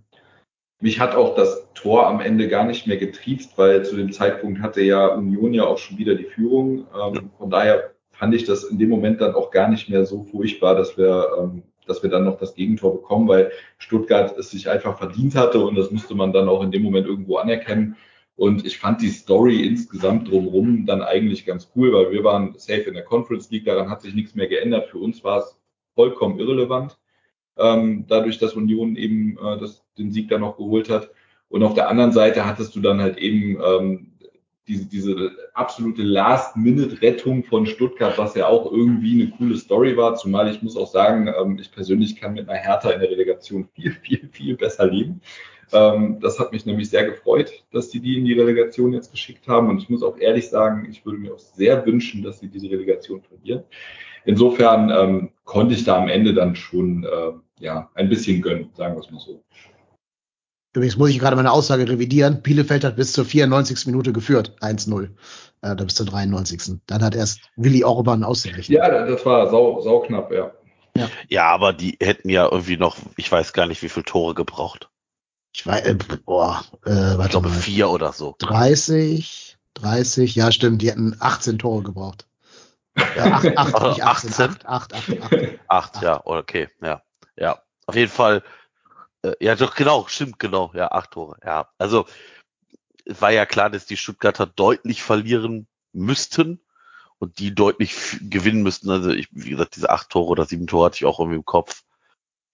mich 0.84 1.00
hat 1.00 1.14
auch 1.14 1.34
das 1.34 1.66
Tor 1.72 2.06
am 2.06 2.20
Ende 2.20 2.46
gar 2.46 2.66
nicht 2.66 2.86
mehr 2.86 2.98
getriezt, 2.98 3.52
weil 3.56 3.86
zu 3.86 3.96
dem 3.96 4.12
Zeitpunkt 4.12 4.60
hatte 4.60 4.82
ja 4.82 5.06
Union 5.06 5.54
ja 5.54 5.64
auch 5.64 5.78
schon 5.78 5.96
wieder 5.96 6.14
die 6.14 6.24
Führung. 6.24 6.86
Ähm, 6.94 7.30
von 7.38 7.48
daher 7.48 7.94
fand 8.10 8.34
ich 8.34 8.44
das 8.44 8.64
in 8.64 8.78
dem 8.78 8.90
Moment 8.90 9.22
dann 9.22 9.34
auch 9.34 9.50
gar 9.50 9.68
nicht 9.68 9.88
mehr 9.88 10.04
so 10.04 10.24
furchtbar, 10.24 10.74
dass 10.74 10.98
wir, 10.98 11.28
ähm, 11.40 11.62
dass 11.86 12.02
wir 12.02 12.10
dann 12.10 12.24
noch 12.24 12.36
das 12.36 12.54
Gegentor 12.54 12.92
bekommen, 12.92 13.28
weil 13.28 13.50
Stuttgart 13.78 14.36
es 14.36 14.50
sich 14.50 14.68
einfach 14.68 14.98
verdient 14.98 15.34
hatte 15.34 15.60
und 15.64 15.74
das 15.74 15.90
musste 15.90 16.14
man 16.14 16.34
dann 16.34 16.50
auch 16.50 16.62
in 16.62 16.70
dem 16.70 16.82
Moment 16.82 17.06
irgendwo 17.06 17.38
anerkennen. 17.38 17.96
Und 18.36 18.66
ich 18.66 18.78
fand 18.78 19.00
die 19.00 19.10
Story 19.10 19.64
insgesamt 19.64 20.28
drumherum 20.28 20.86
dann 20.86 21.02
eigentlich 21.02 21.46
ganz 21.46 21.70
cool, 21.76 21.92
weil 21.92 22.10
wir 22.10 22.24
waren 22.24 22.54
safe 22.58 22.82
in 22.82 22.94
der 22.94 23.04
Conference 23.04 23.50
League, 23.50 23.64
daran 23.64 23.90
hat 23.90 24.02
sich 24.02 24.14
nichts 24.14 24.34
mehr 24.34 24.48
geändert. 24.48 24.88
Für 24.88 24.98
uns 24.98 25.22
war 25.22 25.38
es 25.38 25.56
vollkommen 25.94 26.40
irrelevant, 26.40 26.98
ähm, 27.56 28.06
dadurch, 28.08 28.38
dass 28.38 28.54
Union 28.54 28.96
eben 28.96 29.38
äh, 29.38 29.58
das, 29.58 29.84
den 29.96 30.10
Sieg 30.10 30.28
dann 30.28 30.40
noch 30.40 30.56
geholt 30.56 30.90
hat. 30.90 31.10
Und 31.48 31.62
auf 31.62 31.74
der 31.74 31.88
anderen 31.88 32.10
Seite 32.10 32.44
hattest 32.44 32.74
du 32.74 32.80
dann 32.80 33.00
halt 33.00 33.18
eben 33.18 33.60
ähm, 33.64 34.13
diese, 34.66 34.86
diese 34.86 35.30
absolute 35.52 36.02
Last-Minute-Rettung 36.02 37.44
von 37.44 37.66
Stuttgart, 37.66 38.16
was 38.16 38.34
ja 38.34 38.46
auch 38.46 38.70
irgendwie 38.70 39.22
eine 39.22 39.30
coole 39.32 39.56
Story 39.56 39.96
war. 39.96 40.14
Zumal 40.14 40.50
ich 40.50 40.62
muss 40.62 40.76
auch 40.76 40.90
sagen, 40.90 41.28
ähm, 41.28 41.58
ich 41.60 41.70
persönlich 41.70 42.16
kann 42.16 42.34
mit 42.34 42.48
einer 42.48 42.58
Hertha 42.58 42.90
in 42.90 43.00
der 43.00 43.10
Relegation 43.10 43.68
viel, 43.74 43.92
viel, 43.92 44.28
viel 44.32 44.56
besser 44.56 44.86
leben. 44.86 45.20
Ähm, 45.72 46.18
das 46.20 46.38
hat 46.38 46.52
mich 46.52 46.66
nämlich 46.66 46.88
sehr 46.90 47.04
gefreut, 47.04 47.52
dass 47.72 47.90
die 47.90 48.00
die 48.00 48.18
in 48.18 48.24
die 48.24 48.32
Relegation 48.32 48.92
jetzt 48.92 49.10
geschickt 49.10 49.48
haben. 49.48 49.68
Und 49.68 49.82
ich 49.82 49.90
muss 49.90 50.02
auch 50.02 50.18
ehrlich 50.18 50.48
sagen, 50.48 50.86
ich 50.90 51.04
würde 51.04 51.18
mir 51.18 51.34
auch 51.34 51.38
sehr 51.38 51.84
wünschen, 51.86 52.22
dass 52.22 52.40
sie 52.40 52.48
diese 52.48 52.70
Relegation 52.70 53.22
verlieren. 53.22 53.64
Insofern 54.24 54.90
ähm, 54.90 55.30
konnte 55.44 55.74
ich 55.74 55.84
da 55.84 56.00
am 56.00 56.08
Ende 56.08 56.32
dann 56.32 56.56
schon 56.56 57.04
äh, 57.04 57.32
ja 57.62 57.90
ein 57.94 58.08
bisschen 58.08 58.40
gönnen, 58.40 58.70
sagen 58.74 58.94
wir 58.94 59.00
es 59.00 59.10
mal 59.10 59.20
so. 59.20 59.42
Übrigens 60.74 60.96
muss 60.96 61.10
ich 61.10 61.18
gerade 61.20 61.36
meine 61.36 61.52
Aussage 61.52 61.88
revidieren. 61.88 62.42
Bielefeld 62.42 62.84
hat 62.84 62.96
bis 62.96 63.12
zur 63.12 63.24
94. 63.24 63.86
Minute 63.86 64.12
geführt, 64.12 64.56
1-0. 64.60 65.04
Äh, 65.04 65.08
da 65.60 65.84
bis 65.84 65.94
zur 65.94 66.06
93. 66.06 66.80
Dann 66.86 67.02
hat 67.02 67.14
erst 67.14 67.40
Willi 67.56 67.84
Orban 67.84 68.24
ausgerechnet. 68.24 68.68
Ja, 68.68 69.06
das 69.06 69.24
war 69.24 69.48
sau, 69.50 69.80
sau 69.80 70.00
knapp, 70.00 70.32
ja. 70.32 70.50
Ja, 71.28 71.46
aber 71.46 71.72
die 71.72 71.96
hätten 72.00 72.28
ja 72.28 72.48
irgendwie 72.50 72.76
noch, 72.76 72.96
ich 73.16 73.30
weiß 73.30 73.52
gar 73.52 73.66
nicht, 73.66 73.82
wie 73.82 73.88
viele 73.88 74.04
Tore 74.04 74.34
gebraucht. 74.34 74.90
Ich 75.52 75.66
weiß, 75.66 75.84
äh, 75.86 75.94
boah, 76.24 76.64
äh, 76.84 76.90
Ich 77.12 77.18
warte 77.18 77.30
glaube 77.30 77.48
mal. 77.48 77.54
vier 77.54 77.90
oder 77.90 78.12
so. 78.12 78.34
30, 78.38 79.56
30, 79.74 80.34
ja 80.34 80.50
stimmt, 80.52 80.82
die 80.82 80.90
hätten 80.90 81.16
18 81.18 81.58
Tore 81.58 81.82
gebraucht. 81.84 82.26
Äh, 82.96 83.20
8, 83.20 83.58
8, 83.58 83.82
nicht 83.88 84.04
18, 84.04 84.30
18? 84.30 84.44
8, 84.44 84.66
8, 84.66 84.94
8, 84.94 85.22
8. 85.22 85.58
Acht, 85.68 86.02
ja, 86.02 86.20
okay, 86.24 86.68
ja. 86.82 87.02
Ja, 87.36 87.58
auf 87.86 87.96
jeden 87.96 88.10
Fall 88.10 88.42
ja, 89.40 89.54
doch, 89.54 89.74
genau, 89.74 90.06
stimmt, 90.08 90.38
genau. 90.38 90.70
Ja, 90.74 90.90
acht 90.92 91.12
Tore. 91.12 91.36
Ja, 91.44 91.68
also 91.78 92.06
es 93.04 93.20
war 93.20 93.30
ja 93.30 93.46
klar, 93.46 93.70
dass 93.70 93.86
die 93.86 93.96
Stuttgarter 93.96 94.46
deutlich 94.46 95.02
verlieren 95.02 95.66
müssten 95.92 96.60
und 97.18 97.38
die 97.38 97.54
deutlich 97.54 98.18
gewinnen 98.22 98.62
müssten. 98.62 98.90
Also 98.90 99.10
ich, 99.10 99.28
wie 99.32 99.50
gesagt, 99.50 99.76
diese 99.76 99.90
acht 99.90 100.10
Tore 100.10 100.30
oder 100.30 100.44
sieben 100.46 100.66
Tore 100.66 100.86
hatte 100.86 100.96
ich 100.96 101.04
auch 101.04 101.20
irgendwie 101.20 101.36
im 101.36 101.44
Kopf. 101.44 101.84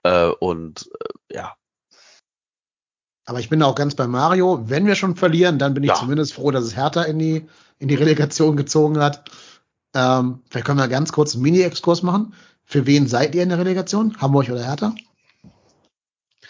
Äh, 0.02 0.28
und 0.28 0.90
äh, 1.28 1.34
ja. 1.36 1.56
Aber 3.26 3.38
ich 3.38 3.48
bin 3.48 3.62
auch 3.62 3.74
ganz 3.74 3.94
bei 3.94 4.06
Mario. 4.06 4.68
Wenn 4.68 4.86
wir 4.86 4.96
schon 4.96 5.16
verlieren, 5.16 5.58
dann 5.58 5.74
bin 5.74 5.84
ich 5.84 5.90
Ja. 5.90 5.94
zumindest 5.96 6.34
froh, 6.34 6.50
dass 6.50 6.64
es 6.64 6.76
Hertha 6.76 7.02
in 7.02 7.18
die, 7.18 7.48
in 7.78 7.88
die 7.88 7.94
Relegation 7.94 8.56
gezogen 8.56 8.98
hat. 8.98 9.30
Ähm, 9.94 10.42
vielleicht 10.50 10.66
können 10.66 10.78
wir 10.78 10.88
ganz 10.88 11.12
kurz 11.12 11.34
einen 11.34 11.42
Mini-Exkurs 11.42 12.02
machen. 12.02 12.34
Für 12.64 12.86
wen 12.86 13.06
seid 13.06 13.34
ihr 13.34 13.42
in 13.42 13.48
der 13.48 13.58
Relegation? 13.58 14.16
Hamburg 14.20 14.48
oder 14.48 14.64
Hertha? 14.64 14.94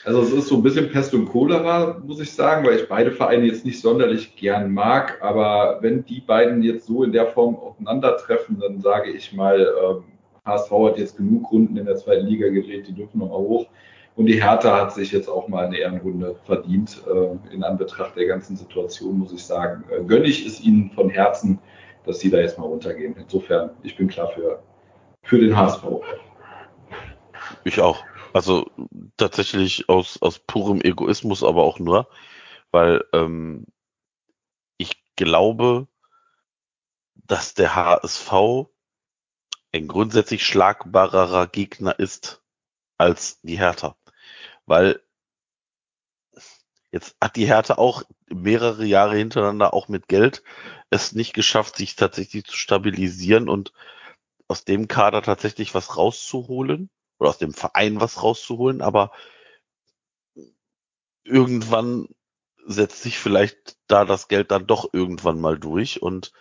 Also 0.05 0.23
es 0.23 0.33
ist 0.33 0.49
so 0.49 0.57
ein 0.57 0.63
bisschen 0.63 0.91
Pest 0.91 1.13
und 1.15 1.27
Cholera, 1.27 2.01
muss 2.05 2.21
ich 2.21 2.33
sagen, 2.33 2.67
weil 2.67 2.77
ich 2.77 2.89
beide 2.89 3.13
Vereine 3.13 3.47
jetzt 3.47 3.67
nicht 3.67 3.81
sonderlich 3.81 4.35
gern 4.35 4.73
mag. 4.73 5.19
Aber 5.23 5.79
wenn 5.83 6.05
die 6.05 6.21
beiden 6.21 6.63
jetzt 6.63 6.87
so 6.87 7.05
in 7.05 7.13
der 7.13 7.27
Form 7.27 7.57
aufeinandertreffen, 7.57 8.59
dann 8.59 8.81
sage 8.81 9.11
ich 9.11 9.33
mal, 9.33 9.61
ähm, 9.61 10.05
HSV 10.47 10.71
hat 10.71 10.99
jetzt 10.99 11.17
genug 11.19 11.53
Runden 11.53 11.77
in 11.77 11.85
der 11.85 11.97
zweiten 11.97 12.27
Liga 12.27 12.49
gedreht, 12.49 12.89
die 12.89 12.95
dürfen 12.95 13.19
nochmal 13.19 13.39
hoch. 13.39 13.67
Und 14.17 14.27
die 14.27 14.43
Hertha 14.43 14.81
hat 14.81 14.93
sich 14.93 15.13
jetzt 15.13 15.29
auch 15.29 15.49
mal 15.49 15.67
eine 15.67 15.79
Ehrenrunde 15.79 16.35
verdient. 16.45 17.03
Äh, 17.07 17.55
in 17.55 17.63
Anbetracht 17.63 18.17
der 18.17 18.27
ganzen 18.27 18.57
Situation, 18.57 19.19
muss 19.19 19.33
ich 19.33 19.45
sagen, 19.45 19.85
äh, 19.91 20.03
gönne 20.03 20.27
ich 20.27 20.47
es 20.47 20.61
ihnen 20.63 20.91
von 20.93 21.11
Herzen, 21.11 21.59
dass 22.07 22.21
sie 22.21 22.31
da 22.31 22.39
jetzt 22.39 22.59
mal 22.59 22.67
runtergehen. 22.67 23.15
Insofern, 23.19 23.71
ich 23.83 23.97
bin 23.97 24.09
klar 24.09 24.29
für, 24.29 24.61
für 25.23 25.39
den 25.39 25.57
HSV. 25.57 25.85
Ich 27.65 27.81
auch. 27.81 28.03
Also 28.33 28.71
tatsächlich 29.17 29.89
aus, 29.89 30.21
aus 30.23 30.39
purem 30.39 30.81
Egoismus, 30.81 31.43
aber 31.43 31.65
auch 31.65 31.79
nur, 31.79 32.09
weil 32.71 33.05
ähm, 33.13 33.67
ich 34.77 35.03
glaube, 35.17 35.89
dass 37.15 37.55
der 37.55 37.75
HSV 37.75 38.33
ein 39.73 39.89
grundsätzlich 39.89 40.45
schlagbarerer 40.45 41.47
Gegner 41.47 41.99
ist 41.99 42.43
als 42.99 43.41
die 43.43 43.59
Hertha. 43.59 43.97
Weil 44.67 45.01
jetzt 46.93 47.17
hat 47.21 47.37
die 47.37 47.47
Hertha 47.47 47.75
auch 47.75 48.03
mehrere 48.29 48.85
Jahre 48.85 49.17
hintereinander 49.17 49.75
auch 49.75 49.89
mit 49.89 50.09
Geld 50.09 50.43
es 50.91 51.13
nicht 51.13 51.35
geschafft, 51.35 51.77
sich 51.77 51.97
tatsächlich 51.97 52.45
zu 52.45 52.57
stabilisieren 52.57 53.49
und 53.49 53.73
aus 54.49 54.65
dem 54.65 54.89
Kader 54.89 55.23
tatsächlich 55.23 55.75
was 55.75 55.97
rauszuholen 55.97 56.91
oder 57.21 57.31
aus 57.31 57.39
dem 57.39 57.53
Verein 57.53 58.01
was 58.01 58.23
rauszuholen, 58.23 58.81
aber 58.81 59.13
irgendwann 61.23 62.09
setzt 62.67 63.03
sich 63.03 63.19
vielleicht 63.19 63.77
da 63.87 64.05
das 64.05 64.29
Geld 64.29 64.51
dann 64.51 64.67
doch 64.67 64.89
irgendwann 64.93 65.41
mal 65.41 65.59
durch 65.59 66.03
und 66.03 66.33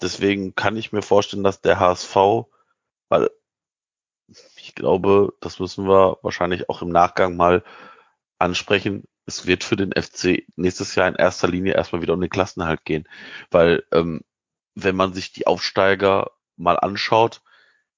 deswegen 0.00 0.54
kann 0.54 0.76
ich 0.76 0.92
mir 0.92 1.02
vorstellen, 1.02 1.44
dass 1.44 1.60
der 1.60 1.80
HSV, 1.80 2.16
weil 3.08 3.30
ich 4.56 4.74
glaube, 4.74 5.34
das 5.40 5.58
müssen 5.58 5.86
wir 5.86 6.18
wahrscheinlich 6.22 6.68
auch 6.68 6.82
im 6.82 6.88
Nachgang 6.88 7.36
mal 7.36 7.64
ansprechen, 8.38 9.04
es 9.26 9.46
wird 9.46 9.64
für 9.64 9.76
den 9.76 9.92
FC 9.92 10.44
nächstes 10.56 10.94
Jahr 10.94 11.08
in 11.08 11.14
erster 11.14 11.48
Linie 11.48 11.74
erstmal 11.74 12.02
wieder 12.02 12.14
um 12.14 12.20
den 12.20 12.30
Klassenhalt 12.30 12.84
gehen, 12.84 13.08
weil 13.50 13.84
ähm, 13.92 14.22
wenn 14.74 14.96
man 14.96 15.14
sich 15.14 15.32
die 15.32 15.46
Aufsteiger 15.46 16.32
mal 16.56 16.78
anschaut, 16.78 17.42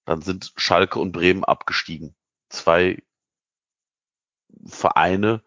dann 0.05 0.23
sind 0.23 0.53
Schalke 0.57 0.99
und 0.99 1.13
Bremen 1.13 1.45
abgestiegen. 1.45 2.15
Zwei 2.49 3.03
Vereine, 4.67 5.43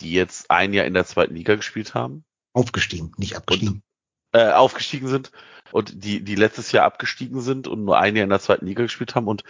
die 0.00 0.12
jetzt 0.12 0.50
ein 0.50 0.72
Jahr 0.72 0.86
in 0.86 0.94
der 0.94 1.04
zweiten 1.04 1.34
Liga 1.34 1.54
gespielt 1.56 1.94
haben, 1.94 2.24
Aufgestiegen, 2.52 3.12
nicht 3.16 3.36
abgestiegen. 3.36 3.82
äh, 4.32 4.50
aufgestiegen 4.50 5.08
sind 5.08 5.30
und 5.72 6.04
die, 6.04 6.22
die 6.22 6.34
letztes 6.34 6.72
Jahr 6.72 6.84
abgestiegen 6.84 7.40
sind 7.40 7.68
und 7.68 7.84
nur 7.84 7.98
ein 7.98 8.16
Jahr 8.16 8.24
in 8.24 8.30
der 8.30 8.40
zweiten 8.40 8.66
Liga 8.66 8.82
gespielt 8.82 9.14
haben 9.14 9.28
und 9.28 9.44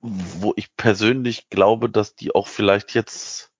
wo 0.00 0.54
ich 0.56 0.74
persönlich 0.76 1.50
glaube, 1.50 1.90
dass 1.90 2.14
die 2.14 2.34
auch 2.34 2.48
vielleicht 2.48 2.94
jetzt 2.94 3.52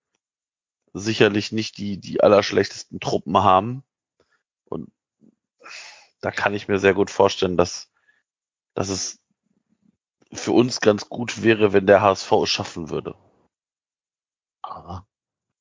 sicherlich 0.92 1.52
nicht 1.52 1.78
die, 1.78 1.98
die 1.98 2.22
allerschlechtesten 2.22 2.98
Truppen 2.98 3.38
haben. 3.38 3.84
Und 4.64 4.90
da 6.20 6.30
kann 6.30 6.54
ich 6.54 6.68
mir 6.68 6.78
sehr 6.78 6.94
gut 6.94 7.10
vorstellen, 7.10 7.56
dass, 7.56 7.89
dass 8.80 8.88
es 8.88 9.18
für 10.32 10.52
uns 10.52 10.80
ganz 10.80 11.10
gut 11.10 11.42
wäre, 11.42 11.74
wenn 11.74 11.86
der 11.86 12.00
HSV 12.00 12.32
es 12.44 12.48
schaffen 12.48 12.88
würde. 12.88 13.14
Aber 14.62 15.06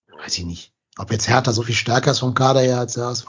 weiß 0.08 0.38
ich 0.38 0.46
nicht. 0.46 0.74
Ob 0.98 1.12
jetzt 1.12 1.28
Hertha 1.28 1.52
so 1.52 1.64
viel 1.64 1.76
stärker 1.76 2.12
ist 2.12 2.20
vom 2.20 2.34
Kader 2.34 2.62
her 2.62 2.80
als 2.80 2.94
der 2.94 3.08
HSV? 3.08 3.28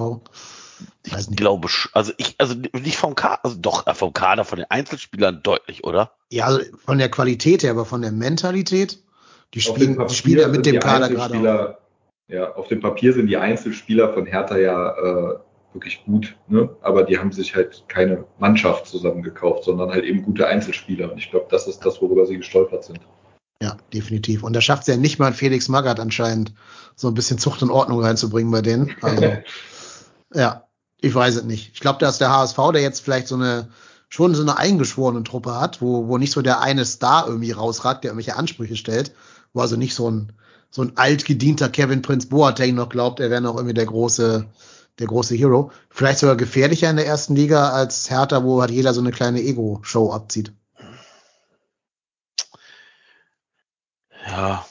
Ich 1.02 1.12
Weiß 1.12 1.28
nicht. 1.28 1.38
glaube, 1.38 1.68
also 1.92 2.12
ich, 2.18 2.36
also 2.38 2.54
nicht 2.54 2.98
vom 2.98 3.16
Kader, 3.16 3.44
also 3.44 3.56
doch 3.56 3.84
äh, 3.88 3.94
vom 3.94 4.12
Kader, 4.12 4.44
von 4.44 4.58
den 4.58 4.70
Einzelspielern 4.70 5.42
deutlich, 5.42 5.82
oder? 5.82 6.12
Ja, 6.30 6.44
also 6.44 6.60
von 6.78 6.98
der 6.98 7.10
Qualität 7.10 7.64
her, 7.64 7.72
aber 7.72 7.84
von 7.84 8.02
der 8.02 8.12
Mentalität, 8.12 9.02
die 9.54 9.60
spielen, 9.60 9.94
die 9.94 9.96
Papier 9.96 10.42
ja 10.42 10.48
mit 10.48 10.66
dem 10.66 10.78
Kader 10.78 11.08
gerade 11.08 11.34
auch. 11.36 11.74
Ja, 12.28 12.54
auf 12.54 12.68
dem 12.68 12.78
Papier 12.78 13.12
sind 13.12 13.26
die 13.26 13.38
Einzelspieler 13.38 14.14
von 14.14 14.24
Hertha 14.24 14.56
ja 14.56 15.32
äh, 15.32 15.38
wirklich 15.72 16.04
gut, 16.04 16.36
ne? 16.48 16.68
aber 16.82 17.04
die 17.04 17.18
haben 17.18 17.32
sich 17.32 17.54
halt 17.54 17.84
keine 17.88 18.24
Mannschaft 18.38 18.86
zusammengekauft, 18.86 19.64
sondern 19.64 19.90
halt 19.90 20.04
eben 20.04 20.22
gute 20.22 20.46
Einzelspieler. 20.46 21.12
Und 21.12 21.18
ich 21.18 21.30
glaube, 21.30 21.46
das 21.50 21.66
ist 21.66 21.84
das, 21.84 22.02
worüber 22.02 22.26
sie 22.26 22.38
gestolpert 22.38 22.84
sind. 22.84 23.00
Ja, 23.62 23.76
definitiv. 23.92 24.42
Und 24.42 24.54
da 24.54 24.60
schafft 24.60 24.82
es 24.82 24.88
ja 24.88 24.96
nicht 24.96 25.18
mal 25.18 25.32
Felix 25.32 25.68
Magath 25.68 26.00
anscheinend, 26.00 26.54
so 26.96 27.08
ein 27.08 27.14
bisschen 27.14 27.38
Zucht 27.38 27.62
und 27.62 27.70
Ordnung 27.70 28.00
reinzubringen 28.00 28.50
bei 28.50 28.62
denen. 28.62 28.96
Also, 29.02 29.36
ja, 30.34 30.64
ich 31.00 31.14
weiß 31.14 31.36
es 31.36 31.44
nicht. 31.44 31.72
Ich 31.74 31.80
glaube, 31.80 31.98
dass 31.98 32.18
der 32.18 32.30
HSV, 32.30 32.58
der 32.72 32.82
jetzt 32.82 33.00
vielleicht 33.00 33.28
so 33.28 33.34
eine, 33.36 33.68
schon 34.08 34.34
so 34.34 34.42
eine 34.42 34.56
eingeschworene 34.56 35.22
Truppe 35.22 35.58
hat, 35.60 35.80
wo, 35.80 36.08
wo 36.08 36.18
nicht 36.18 36.32
so 36.32 36.42
der 36.42 36.60
eine 36.60 36.84
Star 36.84 37.26
irgendwie 37.26 37.52
rausragt, 37.52 38.04
der 38.04 38.10
irgendwelche 38.10 38.36
Ansprüche 38.36 38.76
stellt, 38.76 39.12
wo 39.52 39.60
also 39.60 39.76
nicht 39.76 39.94
so 39.94 40.10
ein, 40.10 40.32
so 40.70 40.82
ein 40.82 40.96
altgedienter 40.96 41.68
Kevin 41.68 42.02
Prince 42.02 42.28
Boateng 42.28 42.74
noch 42.74 42.88
glaubt, 42.88 43.20
er 43.20 43.30
wäre 43.30 43.40
noch 43.40 43.56
irgendwie 43.56 43.74
der 43.74 43.86
große, 43.86 44.46
der 45.00 45.08
große 45.08 45.34
Hero. 45.34 45.72
Vielleicht 45.88 46.18
sogar 46.18 46.36
gefährlicher 46.36 46.90
in 46.90 46.96
der 46.96 47.06
ersten 47.06 47.34
Liga 47.34 47.70
als 47.70 48.10
Hertha, 48.10 48.44
wo 48.44 48.60
halt 48.60 48.70
jeder 48.70 48.92
so 48.94 49.00
eine 49.00 49.10
kleine 49.10 49.40
Ego-Show 49.40 50.12
abzieht. 50.12 50.52
Ja. 54.26 54.64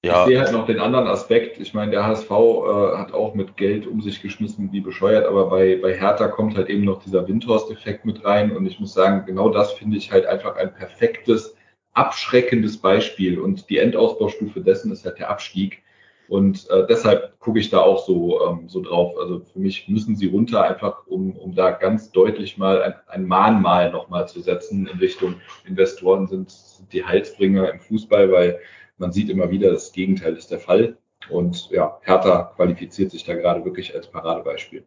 Ich 0.00 0.10
Ja, 0.10 0.26
sehe 0.26 0.38
halt 0.40 0.52
noch 0.52 0.66
den 0.66 0.78
anderen 0.78 1.08
Aspekt. 1.08 1.58
Ich 1.58 1.74
meine, 1.74 1.90
der 1.90 2.06
HSV 2.06 2.30
äh, 2.30 2.96
hat 2.96 3.12
auch 3.12 3.34
mit 3.34 3.56
Geld 3.56 3.86
um 3.86 4.00
sich 4.00 4.22
geschmissen 4.22 4.70
wie 4.70 4.80
bescheuert, 4.80 5.26
aber 5.26 5.50
bei, 5.50 5.76
bei 5.82 5.98
Hertha 5.98 6.28
kommt 6.28 6.56
halt 6.56 6.68
eben 6.68 6.84
noch 6.84 7.02
dieser 7.02 7.26
Windhorst-Effekt 7.26 8.04
mit 8.04 8.24
rein. 8.24 8.56
Und 8.56 8.64
ich 8.66 8.78
muss 8.78 8.94
sagen, 8.94 9.26
genau 9.26 9.50
das 9.50 9.72
finde 9.72 9.96
ich 9.96 10.12
halt 10.12 10.24
einfach 10.24 10.54
ein 10.56 10.72
perfektes, 10.72 11.56
abschreckendes 11.94 12.78
Beispiel. 12.78 13.40
Und 13.40 13.68
die 13.70 13.78
Endausbaustufe 13.78 14.60
dessen 14.60 14.92
ist 14.92 15.04
halt 15.04 15.18
der 15.18 15.30
Abstieg. 15.30 15.82
Und 16.28 16.68
äh, 16.68 16.86
deshalb 16.86 17.38
gucke 17.40 17.58
ich 17.58 17.70
da 17.70 17.80
auch 17.80 18.04
so, 18.04 18.46
ähm, 18.46 18.68
so 18.68 18.82
drauf. 18.82 19.14
Also 19.18 19.40
für 19.40 19.58
mich 19.58 19.88
müssen 19.88 20.14
sie 20.14 20.26
runter, 20.26 20.62
einfach 20.62 21.06
um, 21.06 21.34
um 21.36 21.54
da 21.54 21.70
ganz 21.70 22.10
deutlich 22.10 22.58
mal 22.58 22.82
ein, 22.82 22.94
ein 23.06 23.26
Mahnmal 23.26 23.90
nochmal 23.90 24.28
zu 24.28 24.40
setzen 24.40 24.86
in 24.86 24.98
Richtung 24.98 25.36
Investoren 25.64 26.26
sind 26.26 26.54
die 26.92 27.04
Heilsbringer 27.04 27.70
im 27.72 27.80
Fußball, 27.80 28.30
weil 28.30 28.60
man 28.98 29.10
sieht 29.12 29.30
immer 29.30 29.50
wieder, 29.50 29.70
das 29.70 29.92
Gegenteil 29.92 30.36
ist 30.36 30.50
der 30.50 30.60
Fall. 30.60 30.98
Und 31.30 31.70
ja, 31.70 31.98
Hertha 32.02 32.52
qualifiziert 32.56 33.10
sich 33.10 33.24
da 33.24 33.34
gerade 33.34 33.64
wirklich 33.64 33.94
als 33.94 34.06
Paradebeispiel. 34.06 34.84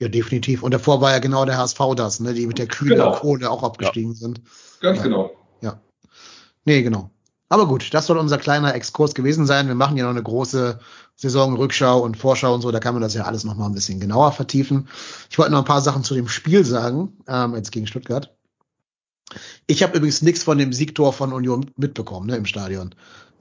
Ja, 0.00 0.08
definitiv. 0.08 0.62
Und 0.62 0.72
davor 0.72 1.00
war 1.00 1.12
ja 1.12 1.18
genau 1.18 1.44
der 1.44 1.58
HSV 1.58 1.78
das, 1.94 2.20
ne, 2.20 2.34
die 2.34 2.46
mit 2.46 2.58
der 2.58 2.66
kühlen 2.66 2.96
Genau. 2.96 3.12
Kohle 3.12 3.50
auch 3.50 3.62
abgestiegen 3.62 4.14
sind. 4.14 4.40
Ganz 4.80 4.98
Ja. 4.98 5.04
genau. 5.04 5.30
Nee, 6.64 6.82
genau. 6.82 7.10
Aber 7.52 7.66
gut, 7.66 7.92
das 7.92 8.06
soll 8.06 8.16
unser 8.16 8.38
kleiner 8.38 8.74
Exkurs 8.76 9.12
gewesen 9.14 9.44
sein. 9.44 9.66
Wir 9.66 9.74
machen 9.74 9.96
ja 9.96 10.04
noch 10.04 10.10
eine 10.10 10.22
große 10.22 10.78
Saisonrückschau 11.16 11.98
und 12.00 12.16
Vorschau 12.16 12.54
und 12.54 12.62
so. 12.62 12.70
Da 12.70 12.78
kann 12.78 12.94
man 12.94 13.02
das 13.02 13.14
ja 13.14 13.24
alles 13.24 13.42
noch 13.42 13.56
mal 13.56 13.66
ein 13.66 13.74
bisschen 13.74 13.98
genauer 13.98 14.30
vertiefen. 14.30 14.88
Ich 15.28 15.36
wollte 15.36 15.50
noch 15.50 15.58
ein 15.58 15.64
paar 15.64 15.80
Sachen 15.80 16.04
zu 16.04 16.14
dem 16.14 16.28
Spiel 16.28 16.64
sagen, 16.64 17.12
ähm, 17.26 17.56
jetzt 17.56 17.72
gegen 17.72 17.88
Stuttgart. 17.88 18.32
Ich 19.66 19.82
habe 19.82 19.96
übrigens 19.96 20.22
nichts 20.22 20.42
von 20.42 20.58
dem 20.58 20.72
Siegtor 20.72 21.12
von 21.12 21.32
Union 21.32 21.70
mitbekommen 21.76 22.26
ne, 22.26 22.36
im 22.36 22.46
Stadion. 22.46 22.94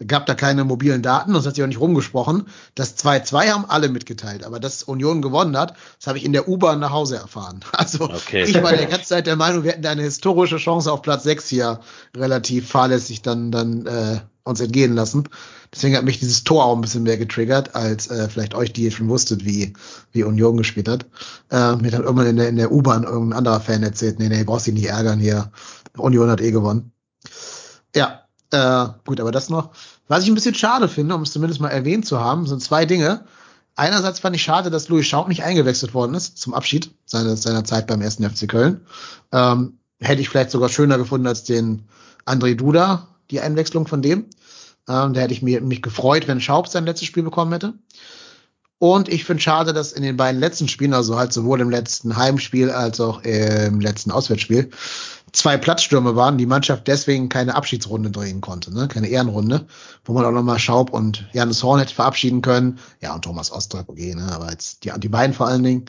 Gab 0.08 0.28
da 0.28 0.34
keine 0.34 0.63
mobilen 0.63 1.02
Daten, 1.02 1.34
das 1.34 1.45
hat 1.45 1.56
sich 1.56 1.63
auch 1.63 1.67
nicht 1.67 1.82
rumgesprochen. 1.82 2.45
Das 2.73 2.97
2-2 2.97 3.49
haben 3.49 3.65
alle 3.65 3.89
mitgeteilt, 3.89 4.45
aber 4.45 4.62
dass 4.62 4.84
Union 4.84 5.21
gewonnen 5.21 5.58
hat, 5.58 5.73
das 5.97 6.08
habe 6.08 6.17
ich 6.17 6.23
in 6.23 6.32
der 6.32 6.47
U-Bahn 6.47 6.80
nach 6.80 6.91
Hause 6.91 7.17
erfahren. 7.17 7.60
Also 7.73 8.06
Okay. 8.06 8.45
ich 8.45 8.63
war 8.63 8.75
die 8.75 8.86
ganze 8.86 9.08
Zeit 9.08 9.28
der 9.28 9.36
Meinung, 9.36 9.63
wir 9.63 9.71
hätten 9.71 9.82
da 9.82 9.91
eine 9.91 10.04
historische 10.04 10.56
Chance 10.58 10.89
auf 10.91 11.02
Platz 11.02 11.23
6 11.23 11.49
hier 11.49 11.82
relativ 12.15 12.69
fahrlässig 12.69 13.21
dann, 13.23 13.52
dann 13.52 13.86
äh, 13.88 14.19
uns 14.45 14.62
entgehen 14.62 14.95
lassen. 14.95 15.28
Deswegen 15.73 15.95
hat 15.95 16.04
mich 16.04 16.19
dieses 16.19 16.43
Tor 16.43 16.65
auch 16.65 16.75
ein 16.75 16.82
bisschen 16.82 17.04
mehr 17.04 17.17
getriggert, 17.17 17.75
als 17.75 18.08
äh, 18.10 18.28
vielleicht 18.28 18.56
euch, 18.56 18.73
die 18.73 18.84
ihr 18.84 18.91
schon 18.91 19.08
wusstet, 19.10 19.45
wie, 19.45 19.73
wie 20.12 20.23
Union 20.23 20.58
gespielt 20.58 20.88
hat. 20.88 21.06
Äh, 21.52 21.75
mir 21.75 21.91
dann 21.91 22.04
irgendwann 22.04 22.28
in 22.28 22.38
der, 22.38 22.49
in 22.49 22.56
der 22.56 22.71
U-Bahn 22.71 23.04
irgendein 23.04 23.38
anderer 23.38 23.60
Fan 23.60 23.84
erzählt, 23.84 24.17
nee, 24.17 24.30
nee, 24.30 24.43
brauchst 24.43 24.65
dich 24.65 24.73
nicht 24.73 24.88
ärgern 24.88 25.19
hier. 25.19 25.52
Union 25.97 26.30
hat 26.30 26.41
eh 26.41 26.52
gewonnen. 26.52 26.91
Ja, 27.95 28.23
Äh, 28.52 28.88
gut, 29.06 29.19
aber 29.19 29.32
das 29.32 29.49
noch. 29.49 29.71
Was 30.08 30.23
ich 30.23 30.30
ein 30.30 30.36
bisschen 30.36 30.56
schade 30.56 30.88
finde, 30.89 31.13
um 31.13 31.21
es 31.21 31.32
zumindest 31.32 31.62
mal 31.62 31.69
erwähnt 31.69 32.06
zu 32.06 32.19
haben, 32.19 32.47
sind 32.47 32.63
zwei 32.63 32.86
Dinge. 32.86 33.25
Einerseits 33.75 34.19
fand 34.19 34.36
ich 34.36 34.41
schade, 34.41 34.71
dass 34.71 34.89
Louis 34.89 35.06
Schaub 35.06 35.28
nicht 35.28 35.43
eingewechselt 35.43 35.93
worden 35.93 36.15
ist 36.15 36.38
zum 36.38 36.54
Abschied 36.54 36.91
seiner, 37.06 37.38
seiner 37.38 37.63
Zeit 37.63 37.88
beim 37.88 38.02
ersten 38.02 38.28
FC 38.28 38.49
Köln. 38.49 38.82
Ähm, 39.32 39.78
hätte 39.99 40.21
ich 40.21 40.30
vielleicht 40.30 40.52
sogar 40.52 40.69
schöner 40.69 40.97
gefunden 40.97 41.28
als 41.28 41.43
den 41.43 41.84
André 42.25 42.56
Duda, 42.56 43.08
die 43.30 43.39
Einwechslung 43.39 43.88
von 43.88 44.02
dem. 44.02 44.25
Ähm, 44.88 45.13
da 45.13 45.21
hätte 45.21 45.34
ich 45.34 45.43
mir, 45.43 45.62
mich 45.62 45.82
gefreut, 45.82 46.28
wenn 46.28 46.41
Schaub 46.41 46.67
sein 46.67 46.86
letztes 46.86 47.08
Spiel 47.08 47.23
bekommen 47.23 47.52
hätte. 47.52 47.75
Und 48.80 49.10
ich 49.10 49.25
finde 49.25 49.43
schade, 49.43 49.73
dass 49.73 49.91
in 49.91 50.04
den 50.04 50.15
beiden 50.15 50.39
letzten 50.39 50.69
Spielen, 50.69 50.93
also 50.93 51.17
halt 51.17 51.34
sowohl 51.34 51.60
im 51.60 51.69
letzten 51.69 52.15
Heimspiel 52.15 52.71
als 52.71 53.02
auch 53.02 53.21
im 53.23 53.82
letzten 53.82 54.10
Auswärtsspiel, 54.10 54.71
zwei 55.32 55.58
Platzstürme 55.58 56.15
waren, 56.15 56.38
die 56.38 56.46
Mannschaft 56.46 56.88
deswegen 56.88 57.30
keine 57.30 57.56
Abschiedsrunde 57.56 58.12
drehen 58.12 58.42
konnte, 58.42 58.74
ne? 58.74 58.88
keine 58.88 59.08
Ehrenrunde, 59.08 59.68
wo 60.06 60.13
man 60.13 60.26
auch 60.26 60.32
nochmal 60.32 60.60
Schaub 60.60 60.92
und 60.92 61.28
Janis 61.34 61.63
Horn 61.63 61.80
hätte 61.80 61.94
verabschieden 61.94 62.42
können. 62.42 62.80
Ja, 63.02 63.15
und 63.15 63.24
Thomas 63.24 63.52
Ostrap, 63.52 63.89
okay, 63.89 64.15
ne? 64.15 64.30
aber 64.32 64.52
jetzt 64.52 64.84
die, 64.84 64.92
die 64.98 65.10
beiden 65.10 65.34
vor 65.34 65.48
allen 65.48 65.63
Dingen. 65.63 65.86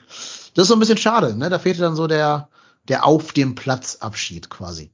Das 0.55 0.64
ist 0.64 0.68
so 0.68 0.74
ein 0.74 0.81
bisschen 0.81 0.98
schade, 0.98 1.37
ne? 1.37 1.50
da 1.50 1.59
fehlte 1.59 1.81
dann 1.81 1.96
so 1.96 2.07
der, 2.07 2.48
der 2.88 3.05
auf 3.05 3.33
dem 3.33 3.55
Platz 3.55 3.98
Abschied 4.00 4.50
quasi. 4.50 4.90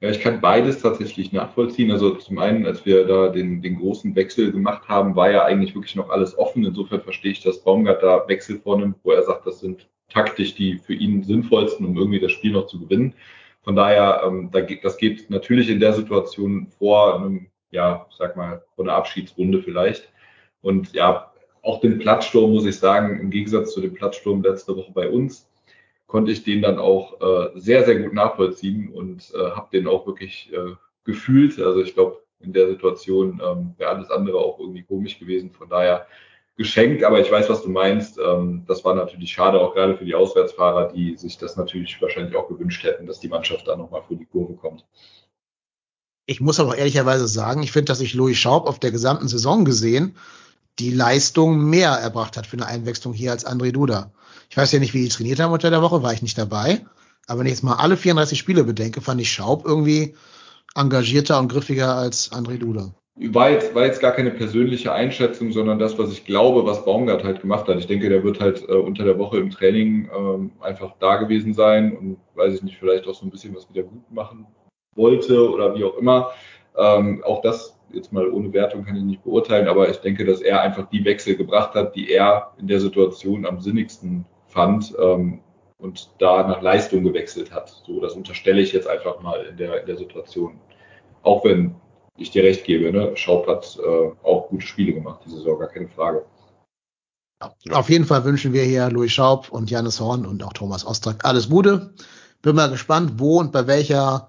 Ja, 0.00 0.10
ich 0.10 0.20
kann 0.20 0.40
beides 0.40 0.80
tatsächlich 0.80 1.32
nachvollziehen. 1.32 1.90
Also 1.90 2.14
zum 2.14 2.38
einen, 2.38 2.66
als 2.66 2.86
wir 2.86 3.04
da 3.04 3.30
den, 3.30 3.62
den 3.62 3.80
großen 3.80 4.14
Wechsel 4.14 4.52
gemacht 4.52 4.88
haben, 4.88 5.16
war 5.16 5.28
ja 5.30 5.44
eigentlich 5.44 5.74
wirklich 5.74 5.96
noch 5.96 6.10
alles 6.10 6.38
offen. 6.38 6.64
Insofern 6.64 7.02
verstehe 7.02 7.32
ich, 7.32 7.42
dass 7.42 7.64
Baumgart 7.64 8.02
da 8.02 8.28
Wechsel 8.28 8.60
vornimmt, 8.60 8.98
wo 9.02 9.10
er 9.10 9.24
sagt, 9.24 9.44
das 9.44 9.58
sind 9.58 9.88
taktisch 10.08 10.54
die 10.54 10.78
für 10.78 10.94
ihn 10.94 11.22
sinnvollsten, 11.22 11.86
um 11.86 11.96
irgendwie 11.96 12.20
das 12.20 12.32
Spiel 12.32 12.52
noch 12.52 12.66
zu 12.66 12.80
gewinnen. 12.80 13.14
Von 13.62 13.76
daher, 13.76 14.22
ähm, 14.24 14.50
das 14.82 14.96
geht 14.96 15.30
natürlich 15.30 15.68
in 15.68 15.80
der 15.80 15.92
Situation 15.92 16.68
vor 16.78 17.16
einem, 17.16 17.48
ja, 17.70 18.06
sag 18.16 18.36
mal, 18.36 18.62
vor 18.74 18.84
einer 18.84 18.94
Abschiedsrunde 18.94 19.62
vielleicht. 19.62 20.10
Und 20.62 20.92
ja, 20.92 21.32
auch 21.62 21.80
den 21.80 21.98
Platzsturm 21.98 22.52
muss 22.52 22.64
ich 22.64 22.78
sagen, 22.78 23.20
im 23.20 23.30
Gegensatz 23.30 23.74
zu 23.74 23.80
dem 23.80 23.94
Platzsturm 23.94 24.42
letzte 24.42 24.76
Woche 24.76 24.92
bei 24.92 25.08
uns, 25.08 25.48
konnte 26.06 26.32
ich 26.32 26.42
den 26.42 26.62
dann 26.62 26.78
auch 26.78 27.20
äh, 27.20 27.50
sehr, 27.60 27.84
sehr 27.84 28.00
gut 28.00 28.14
nachvollziehen 28.14 28.88
und 28.88 29.30
äh, 29.34 29.50
habe 29.50 29.68
den 29.72 29.86
auch 29.86 30.06
wirklich 30.06 30.50
äh, 30.52 30.74
gefühlt. 31.04 31.58
Also 31.60 31.82
ich 31.82 31.94
glaube, 31.94 32.22
in 32.40 32.52
der 32.52 32.68
Situation 32.68 33.40
ähm, 33.44 33.74
wäre 33.76 33.90
alles 33.90 34.10
andere 34.10 34.38
auch 34.38 34.58
irgendwie 34.58 34.84
komisch 34.84 35.18
gewesen. 35.18 35.50
Von 35.50 35.68
daher 35.68 36.06
Geschenk, 36.58 37.04
aber 37.04 37.20
ich 37.20 37.30
weiß, 37.30 37.48
was 37.48 37.62
du 37.62 37.70
meinst. 37.70 38.18
Ähm, 38.18 38.64
das 38.66 38.84
war 38.84 38.94
natürlich 38.96 39.30
schade, 39.30 39.60
auch 39.60 39.74
gerade 39.74 39.96
für 39.96 40.04
die 40.04 40.16
Auswärtsfahrer, 40.16 40.92
die 40.92 41.16
sich 41.16 41.38
das 41.38 41.56
natürlich 41.56 42.02
wahrscheinlich 42.02 42.34
auch 42.34 42.48
gewünscht 42.48 42.82
hätten, 42.82 43.06
dass 43.06 43.20
die 43.20 43.28
Mannschaft 43.28 43.68
da 43.68 43.76
nochmal 43.76 44.02
vor 44.02 44.16
die 44.16 44.26
Kurve 44.26 44.54
kommt. 44.54 44.84
Ich 46.26 46.40
muss 46.40 46.58
aber 46.58 46.76
ehrlicherweise 46.76 47.28
sagen, 47.28 47.62
ich 47.62 47.70
finde, 47.70 47.86
dass 47.86 48.00
sich 48.00 48.12
Louis 48.12 48.36
Schaub 48.36 48.66
auf 48.66 48.80
der 48.80 48.90
gesamten 48.90 49.28
Saison 49.28 49.64
gesehen 49.64 50.16
die 50.80 50.90
Leistung 50.90 51.70
mehr 51.70 51.92
erbracht 51.92 52.36
hat 52.36 52.46
für 52.46 52.56
eine 52.56 52.66
Einwechslung 52.66 53.14
hier 53.14 53.30
als 53.30 53.46
André 53.46 53.72
Duda. 53.72 54.12
Ich 54.50 54.56
weiß 54.56 54.72
ja 54.72 54.78
nicht, 54.80 54.94
wie 54.94 55.02
die 55.02 55.08
trainiert 55.08 55.40
haben 55.40 55.52
unter 55.52 55.70
der 55.70 55.82
Woche, 55.82 56.02
war 56.02 56.12
ich 56.12 56.22
nicht 56.22 56.38
dabei. 56.38 56.84
Aber 57.26 57.40
wenn 57.40 57.46
ich 57.46 57.52
jetzt 57.52 57.62
mal 57.62 57.76
alle 57.76 57.96
34 57.96 58.38
Spiele 58.38 58.64
bedenke, 58.64 59.00
fand 59.00 59.20
ich 59.20 59.30
Schaub 59.32 59.64
irgendwie 59.64 60.16
engagierter 60.74 61.38
und 61.38 61.48
griffiger 61.48 61.94
als 61.94 62.32
André 62.32 62.58
Duda. 62.58 62.94
War 63.20 63.50
jetzt, 63.50 63.74
war 63.74 63.84
jetzt 63.84 64.00
gar 64.00 64.12
keine 64.12 64.30
persönliche 64.30 64.92
Einschätzung, 64.92 65.50
sondern 65.50 65.80
das, 65.80 65.98
was 65.98 66.12
ich 66.12 66.24
glaube, 66.24 66.64
was 66.64 66.84
Baumgart 66.84 67.24
halt 67.24 67.40
gemacht 67.40 67.66
hat. 67.66 67.78
Ich 67.78 67.88
denke, 67.88 68.08
der 68.08 68.22
wird 68.22 68.40
halt 68.40 68.68
äh, 68.68 68.72
unter 68.74 69.04
der 69.04 69.18
Woche 69.18 69.38
im 69.38 69.50
Training 69.50 70.08
ähm, 70.16 70.52
einfach 70.60 70.94
da 71.00 71.16
gewesen 71.16 71.52
sein 71.52 71.96
und 71.96 72.18
weiß 72.36 72.54
ich 72.54 72.62
nicht, 72.62 72.78
vielleicht 72.78 73.08
auch 73.08 73.14
so 73.14 73.26
ein 73.26 73.30
bisschen 73.30 73.56
was 73.56 73.68
wieder 73.68 73.82
gut 73.82 74.08
machen 74.12 74.46
wollte 74.94 75.50
oder 75.50 75.74
wie 75.74 75.82
auch 75.84 75.98
immer. 75.98 76.30
Ähm, 76.76 77.22
auch 77.24 77.42
das 77.42 77.78
jetzt 77.92 78.12
mal 78.12 78.28
ohne 78.28 78.52
Wertung 78.52 78.84
kann 78.84 78.96
ich 78.96 79.02
nicht 79.02 79.24
beurteilen, 79.24 79.68
aber 79.68 79.88
ich 79.88 79.96
denke, 79.98 80.24
dass 80.24 80.40
er 80.40 80.60
einfach 80.60 80.88
die 80.90 81.04
Wechsel 81.04 81.36
gebracht 81.36 81.74
hat, 81.74 81.96
die 81.96 82.10
er 82.12 82.52
in 82.58 82.66
der 82.66 82.80
Situation 82.80 83.46
am 83.46 83.60
sinnigsten 83.60 84.26
fand 84.46 84.94
ähm, 85.00 85.40
und 85.78 86.10
da 86.18 86.46
nach 86.46 86.62
Leistung 86.62 87.04
gewechselt 87.04 87.52
hat. 87.52 87.82
So, 87.86 88.00
das 88.00 88.14
unterstelle 88.14 88.60
ich 88.60 88.72
jetzt 88.72 88.88
einfach 88.88 89.20
mal 89.22 89.46
in 89.46 89.56
der, 89.56 89.80
in 89.80 89.86
der 89.86 89.96
Situation. 89.96 90.60
Auch 91.22 91.44
wenn 91.44 91.74
ich 92.18 92.30
dir 92.30 92.42
recht 92.42 92.64
gebe, 92.64 92.92
ne? 92.92 93.16
Schaub 93.16 93.46
hat 93.46 93.78
äh, 93.78 94.26
auch 94.26 94.48
gute 94.48 94.66
Spiele 94.66 94.92
gemacht, 94.92 95.20
diese 95.24 95.38
Saison, 95.38 95.58
gar 95.58 95.68
keine 95.68 95.88
Frage. 95.88 96.24
Auf 97.70 97.88
jeden 97.88 98.04
Fall 98.04 98.24
wünschen 98.24 98.52
wir 98.52 98.64
hier 98.64 98.90
Louis 98.90 99.12
Schaub 99.12 99.48
und 99.50 99.70
Janis 99.70 100.00
Horn 100.00 100.26
und 100.26 100.42
auch 100.42 100.52
Thomas 100.52 100.84
Ostrak 100.84 101.24
alles 101.24 101.48
Gute. 101.48 101.94
Bin 102.42 102.56
mal 102.56 102.70
gespannt, 102.70 103.14
wo 103.16 103.38
und 103.38 103.52
bei 103.52 103.66
welcher, 103.68 104.28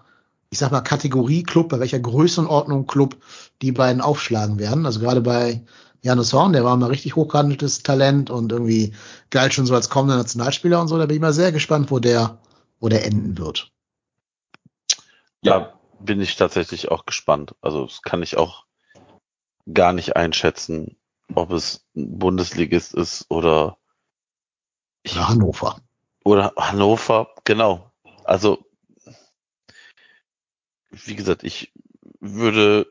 ich 0.52 0.60
sag 0.60 0.72
mal, 0.72 0.82
Kategorie 0.82 1.44
Club, 1.44 1.70
bei 1.70 1.80
welcher 1.80 2.00
Größenordnung 2.00 2.86
Club 2.86 3.18
die 3.64 3.72
beiden 3.72 4.02
aufschlagen 4.02 4.60
werden. 4.60 4.86
Also 4.86 5.00
gerade 5.00 5.22
bei 5.22 5.64
Janus 6.02 6.34
Horn, 6.34 6.54
der 6.54 6.64
war 6.64 6.78
mal 6.78 6.88
richtig 6.88 7.16
hochgehandeltes 7.16 7.82
Talent 7.82 8.30
und 8.30 8.52
irgendwie 8.52 8.94
galt 9.32 9.54
schon 9.54 9.66
so 9.66 9.74
als 9.74 9.90
kommender 9.90 10.18
Nationalspieler 10.18 10.80
und 10.80 10.88
so. 10.88 10.98
Da 10.98 11.08
bin 11.08 11.16
ich 11.16 11.22
mal 11.22 11.34
sehr 11.34 11.52
gespannt, 11.52 11.90
wo 11.90 11.98
der, 11.98 12.38
wo 12.80 12.90
der 12.90 13.06
enden 13.06 13.38
wird. 13.38 13.72
Ja, 15.42 15.79
bin 16.00 16.22
ich 16.22 16.36
tatsächlich 16.36 16.90
auch 16.90 17.06
gespannt. 17.06 17.56
Also 17.62 17.86
das 17.86 18.02
kann 18.02 18.24
ich 18.24 18.38
auch 18.38 18.66
gar 19.72 19.94
nicht 19.94 20.16
einschätzen, 20.16 20.98
ob 21.36 21.52
es 21.52 21.86
ein 21.96 22.18
Bundesligist 22.18 22.94
ist 22.94 23.26
oder 23.30 23.78
oder 25.06 25.28
Hannover. 25.30 25.82
Oder 26.24 26.54
Hannover, 26.58 27.34
genau. 27.44 27.92
Also 28.26 28.66
wie 30.92 31.16
gesagt, 31.16 31.44
ich 31.44 31.72
würde 32.20 32.90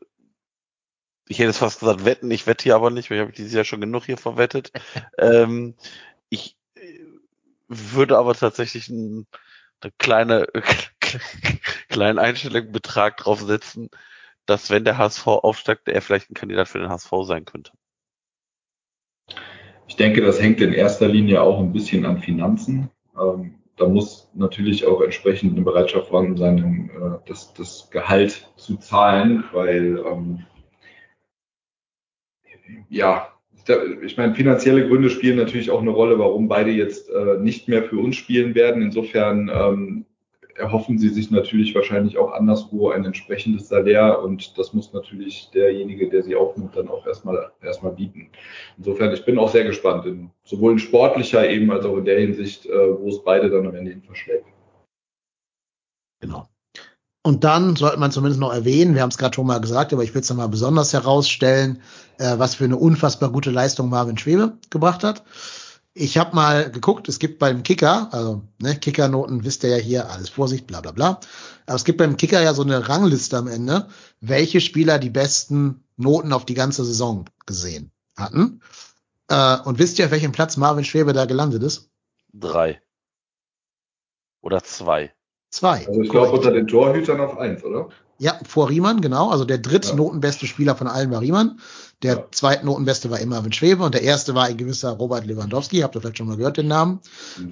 ich 1.29 1.39
hätte 1.39 1.49
jetzt 1.49 1.59
fast 1.59 1.81
gesagt 1.81 2.05
wetten, 2.05 2.31
ich 2.31 2.47
wette 2.47 2.63
hier 2.65 2.75
aber 2.75 2.91
nicht, 2.91 3.11
weil 3.11 3.19
ich 3.19 3.23
habe 3.23 3.33
dieses 3.33 3.53
Jahr 3.53 3.65
schon 3.65 3.81
genug 3.81 4.07
hier 4.07 4.17
verwettet. 4.17 4.73
ähm, 5.19 5.75
ich 6.31 6.57
äh, 6.75 7.01
würde 7.69 8.19
aber 8.19 8.35
tatsächlich 8.35 8.89
ein, 8.89 9.27
eine 9.81 9.93
kleine, 9.99 10.47
kleinen 11.89 12.19
Einstellung 12.19 12.73
Betrag 12.73 13.17
draufsetzen, 13.17 13.91
dass 14.47 14.71
wenn 14.71 14.85
der 14.85 14.99
HSV 14.99 15.27
aufsteigt, 15.27 15.89
er 15.89 16.03
vielleicht 16.03 16.31
ein 16.31 16.35
Kandidat 16.35 16.69
für 16.69 16.79
den 16.79 16.89
HSV 16.89 17.11
sein 17.23 17.45
könnte. 17.45 17.73
Ich 19.87 19.97
denke, 19.97 20.21
das 20.21 20.41
hängt 20.41 20.61
in 20.61 20.73
erster 20.73 21.09
Linie 21.09 21.43
auch 21.43 21.61
ein 21.61 21.73
bisschen 21.73 22.05
an 22.05 22.19
Finanzen. 22.19 22.91
Ähm, 23.19 23.59
da 23.77 23.89
muss 23.89 24.31
natürlich 24.35 24.87
auch 24.87 25.01
entsprechend 25.01 25.55
eine 25.55 25.65
Bereitschaft 25.65 26.09
vorhanden 26.09 26.37
sein, 26.37 26.91
äh, 26.95 27.29
das, 27.29 27.55
das 27.55 27.89
Gehalt 27.91 28.51
zu 28.57 28.77
zahlen, 28.77 29.45
weil 29.53 29.99
ähm, 30.05 30.45
ja, 32.89 33.29
ich 34.03 34.17
meine, 34.17 34.35
finanzielle 34.35 34.89
Gründe 34.89 35.11
spielen 35.11 35.37
natürlich 35.37 35.71
auch 35.71 35.81
eine 35.81 35.91
Rolle, 35.91 36.19
warum 36.19 36.49
beide 36.49 36.71
jetzt 36.71 37.11
äh, 37.11 37.39
nicht 37.39 37.69
mehr 37.69 37.83
für 37.83 37.99
uns 37.99 38.17
spielen 38.17 38.55
werden. 38.55 38.83
Insofern 38.83 39.51
ähm, 39.53 40.07
erhoffen 40.59 40.99
sie 40.99 41.09
sich 41.09 41.31
natürlich 41.31 41.75
wahrscheinlich 41.75 42.19
auch 42.19 42.33
anderswo 42.33 42.91
ein 42.91 43.05
entsprechendes 43.05 43.69
Salär 43.69 44.23
und 44.23 44.59
das 44.59 44.75
muss 44.75 44.93
natürlich 44.93 45.51
derjenige, 45.55 46.09
der 46.09 46.23
sie 46.23 46.37
aufnimmt, 46.37 46.77
dann 46.77 46.89
auch 46.89 47.07
erstmal 47.07 47.51
erstmal 47.63 47.93
bieten. 47.93 48.31
Insofern, 48.77 49.13
ich 49.13 49.25
bin 49.25 49.39
auch 49.39 49.51
sehr 49.51 49.65
gespannt, 49.65 50.07
in, 50.07 50.31
sowohl 50.45 50.73
in 50.73 50.79
sportlicher 50.79 51.49
eben 51.49 51.71
als 51.71 51.85
auch 51.85 51.97
in 51.97 52.05
der 52.05 52.19
Hinsicht, 52.19 52.67
äh, 52.67 52.99
wo 52.99 53.09
es 53.09 53.23
beide 53.23 53.51
dann 53.51 53.67
am 53.67 53.75
Ende 53.75 53.93
hin 53.93 54.03
verschlägt. 54.03 54.47
Genau. 56.21 56.49
Und 57.23 57.45
dann 57.45 57.77
sollte 57.77 57.99
man 57.99 58.11
zumindest 58.11 58.41
noch 58.41 58.53
erwähnen, 58.53 58.95
wir 58.95 59.03
haben 59.03 59.11
es 59.11 59.19
gerade 59.19 59.35
schon 59.35 59.47
mal 59.47 59.61
gesagt, 59.61 59.93
aber 59.93 60.03
ich 60.03 60.15
will 60.15 60.23
es 60.23 60.31
nochmal 60.31 60.49
besonders 60.49 60.93
herausstellen, 60.93 61.83
äh, 62.19 62.39
was 62.39 62.55
für 62.55 62.65
eine 62.65 62.77
unfassbar 62.77 63.31
gute 63.31 63.51
Leistung 63.51 63.91
Marvin 63.91 64.19
Schwebe 64.19 64.55
gebracht 64.71 65.05
hat. 65.05 65.23
Ich 66.01 66.17
habe 66.17 66.37
mal 66.37 66.71
geguckt, 66.71 67.09
es 67.09 67.19
gibt 67.19 67.41
beim 67.41 67.65
Kicker, 67.65 68.09
also 68.13 68.43
ne, 68.61 68.77
Kickernoten 68.77 69.43
wisst 69.43 69.65
ihr 69.65 69.71
ja 69.71 69.77
hier, 69.77 70.11
alles 70.11 70.29
Vorsicht, 70.29 70.69
bla 70.69 70.81
bla 70.81 70.93
bla. 70.93 71.21
Aber 71.67 71.75
es 71.75 71.85
gibt 71.85 71.99
beim 71.99 72.17
Kicker 72.17 72.41
ja 72.41 72.55
so 72.55 72.63
eine 72.63 72.89
Rangliste 72.89 73.37
am 73.37 73.49
Ende, 73.49 73.89
welche 74.21 74.61
Spieler 74.61 75.01
die 75.01 75.11
besten 75.11 75.83
Noten 75.97 76.33
auf 76.33 76.47
die 76.47 76.55
ganze 76.55 76.85
Saison 76.85 77.25
gesehen 77.47 77.91
hatten. 78.17 78.61
Äh, 79.29 79.59
und 79.63 79.81
wisst 79.81 79.99
ihr, 79.99 80.05
auf 80.05 80.13
welchem 80.13 80.31
Platz 80.31 80.57
Marvin 80.57 80.85
Schwebe 80.85 81.13
da 81.13 81.25
gelandet 81.25 81.65
ist? 81.65 81.91
Drei. 82.33 82.81
Oder 84.41 84.63
zwei. 84.63 85.13
Zwei. 85.51 85.85
Also 85.89 86.01
ich 86.01 86.11
glaube 86.11 86.31
unter 86.31 86.53
den 86.53 86.69
Torhütern 86.69 87.21
auf 87.21 87.39
eins, 87.39 87.65
oder? 87.65 87.89
Ja, 88.19 88.39
vor 88.47 88.69
Riemann, 88.69 89.01
genau. 89.01 89.31
Also 89.31 89.45
der 89.45 89.59
drittnotenbeste 89.59 90.47
ja. 90.47 90.49
Spieler 90.49 90.77
von 90.77 90.87
allen 90.87 91.11
war 91.11 91.23
Riemann. 91.23 91.59
Der 92.03 92.15
ja. 92.15 92.25
zweitnotenbeste 92.31 93.11
war 93.11 93.19
immer 93.19 93.37
Marvin 93.37 93.53
Schwebe 93.53 93.83
und 93.83 93.93
der 93.93 94.03
erste 94.03 94.35
war 94.35 94.45
ein 94.45 94.57
gewisser 94.57 94.91
Robert 94.91 95.27
Lewandowski. 95.27 95.81
Habt 95.81 95.97
ihr 95.97 96.01
vielleicht 96.01 96.19
schon 96.19 96.29
mal 96.29 96.37
gehört, 96.37 96.57
den 96.57 96.69
Namen? 96.69 97.01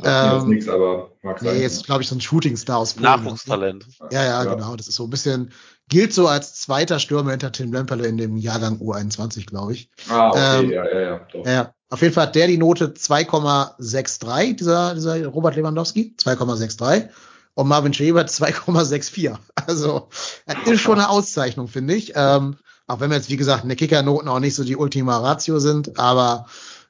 Sagt 0.03 0.45
ähm, 0.45 0.51
nichts, 0.51 0.69
aber 0.69 1.11
mag 1.23 1.41
sein. 1.41 1.57
Nee, 1.57 1.63
jetzt 1.63 1.85
glaube 1.87 2.03
ich 2.03 2.09
so 2.09 2.15
ein 2.15 2.21
Shootingstar 2.21 2.79
aus 2.79 2.95
Polen. 2.95 3.05
Nachwuchstalent. 3.05 3.87
Ja, 4.13 4.23
ja, 4.23 4.45
ja, 4.45 4.55
genau. 4.55 4.77
Das 4.77 4.87
ist 4.87 4.95
so 4.95 5.05
ein 5.05 5.11
bisschen, 5.11 5.51
gilt 5.89 6.13
so 6.13 6.29
als 6.29 6.55
zweiter 6.55 7.01
Stürmer 7.01 7.33
hinter 7.33 7.51
Tim 7.51 7.73
Lemperle 7.73 8.07
in 8.07 8.19
dem 8.19 8.37
Jahrgang 8.37 8.79
U21, 8.79 9.47
glaube 9.47 9.73
ich. 9.73 9.91
Ah, 10.09 10.31
okay, 10.31 10.65
ähm, 10.65 10.71
ja, 10.71 10.85
ja, 10.85 11.01
ja. 11.01 11.27
Doch. 11.33 11.47
Ja, 11.47 11.75
auf 11.91 12.03
jeden 12.03 12.15
Fall 12.15 12.27
hat 12.27 12.37
der 12.37 12.47
die 12.47 12.59
Note 12.59 12.95
2,63, 12.97 14.57
dieser, 14.57 14.95
dieser 14.95 15.27
Robert 15.27 15.57
Lewandowski, 15.57 16.15
2,63. 16.19 17.09
und 17.55 17.67
Marvin 17.67 17.95
Schäber 17.95 18.23
2,64. 18.23 19.37
Also, 19.67 20.09
das 20.47 20.57
ist 20.67 20.81
schon 20.81 21.01
eine 21.01 21.09
Auszeichnung, 21.09 21.67
finde 21.67 21.95
ich. 21.95 22.13
Ähm, 22.15 22.57
auch 22.87 23.01
wenn 23.01 23.11
wir 23.11 23.17
jetzt, 23.17 23.31
wie 23.31 23.37
gesagt, 23.37 23.63
in 23.63 23.69
der 23.69 23.77
Kickernoten 23.77 24.29
auch 24.29 24.41
nicht 24.41 24.55
so 24.55 24.65
die 24.65 24.77
Ultima 24.77 25.19
Ratio 25.19 25.59
sind, 25.59 25.99
aber 25.99 26.47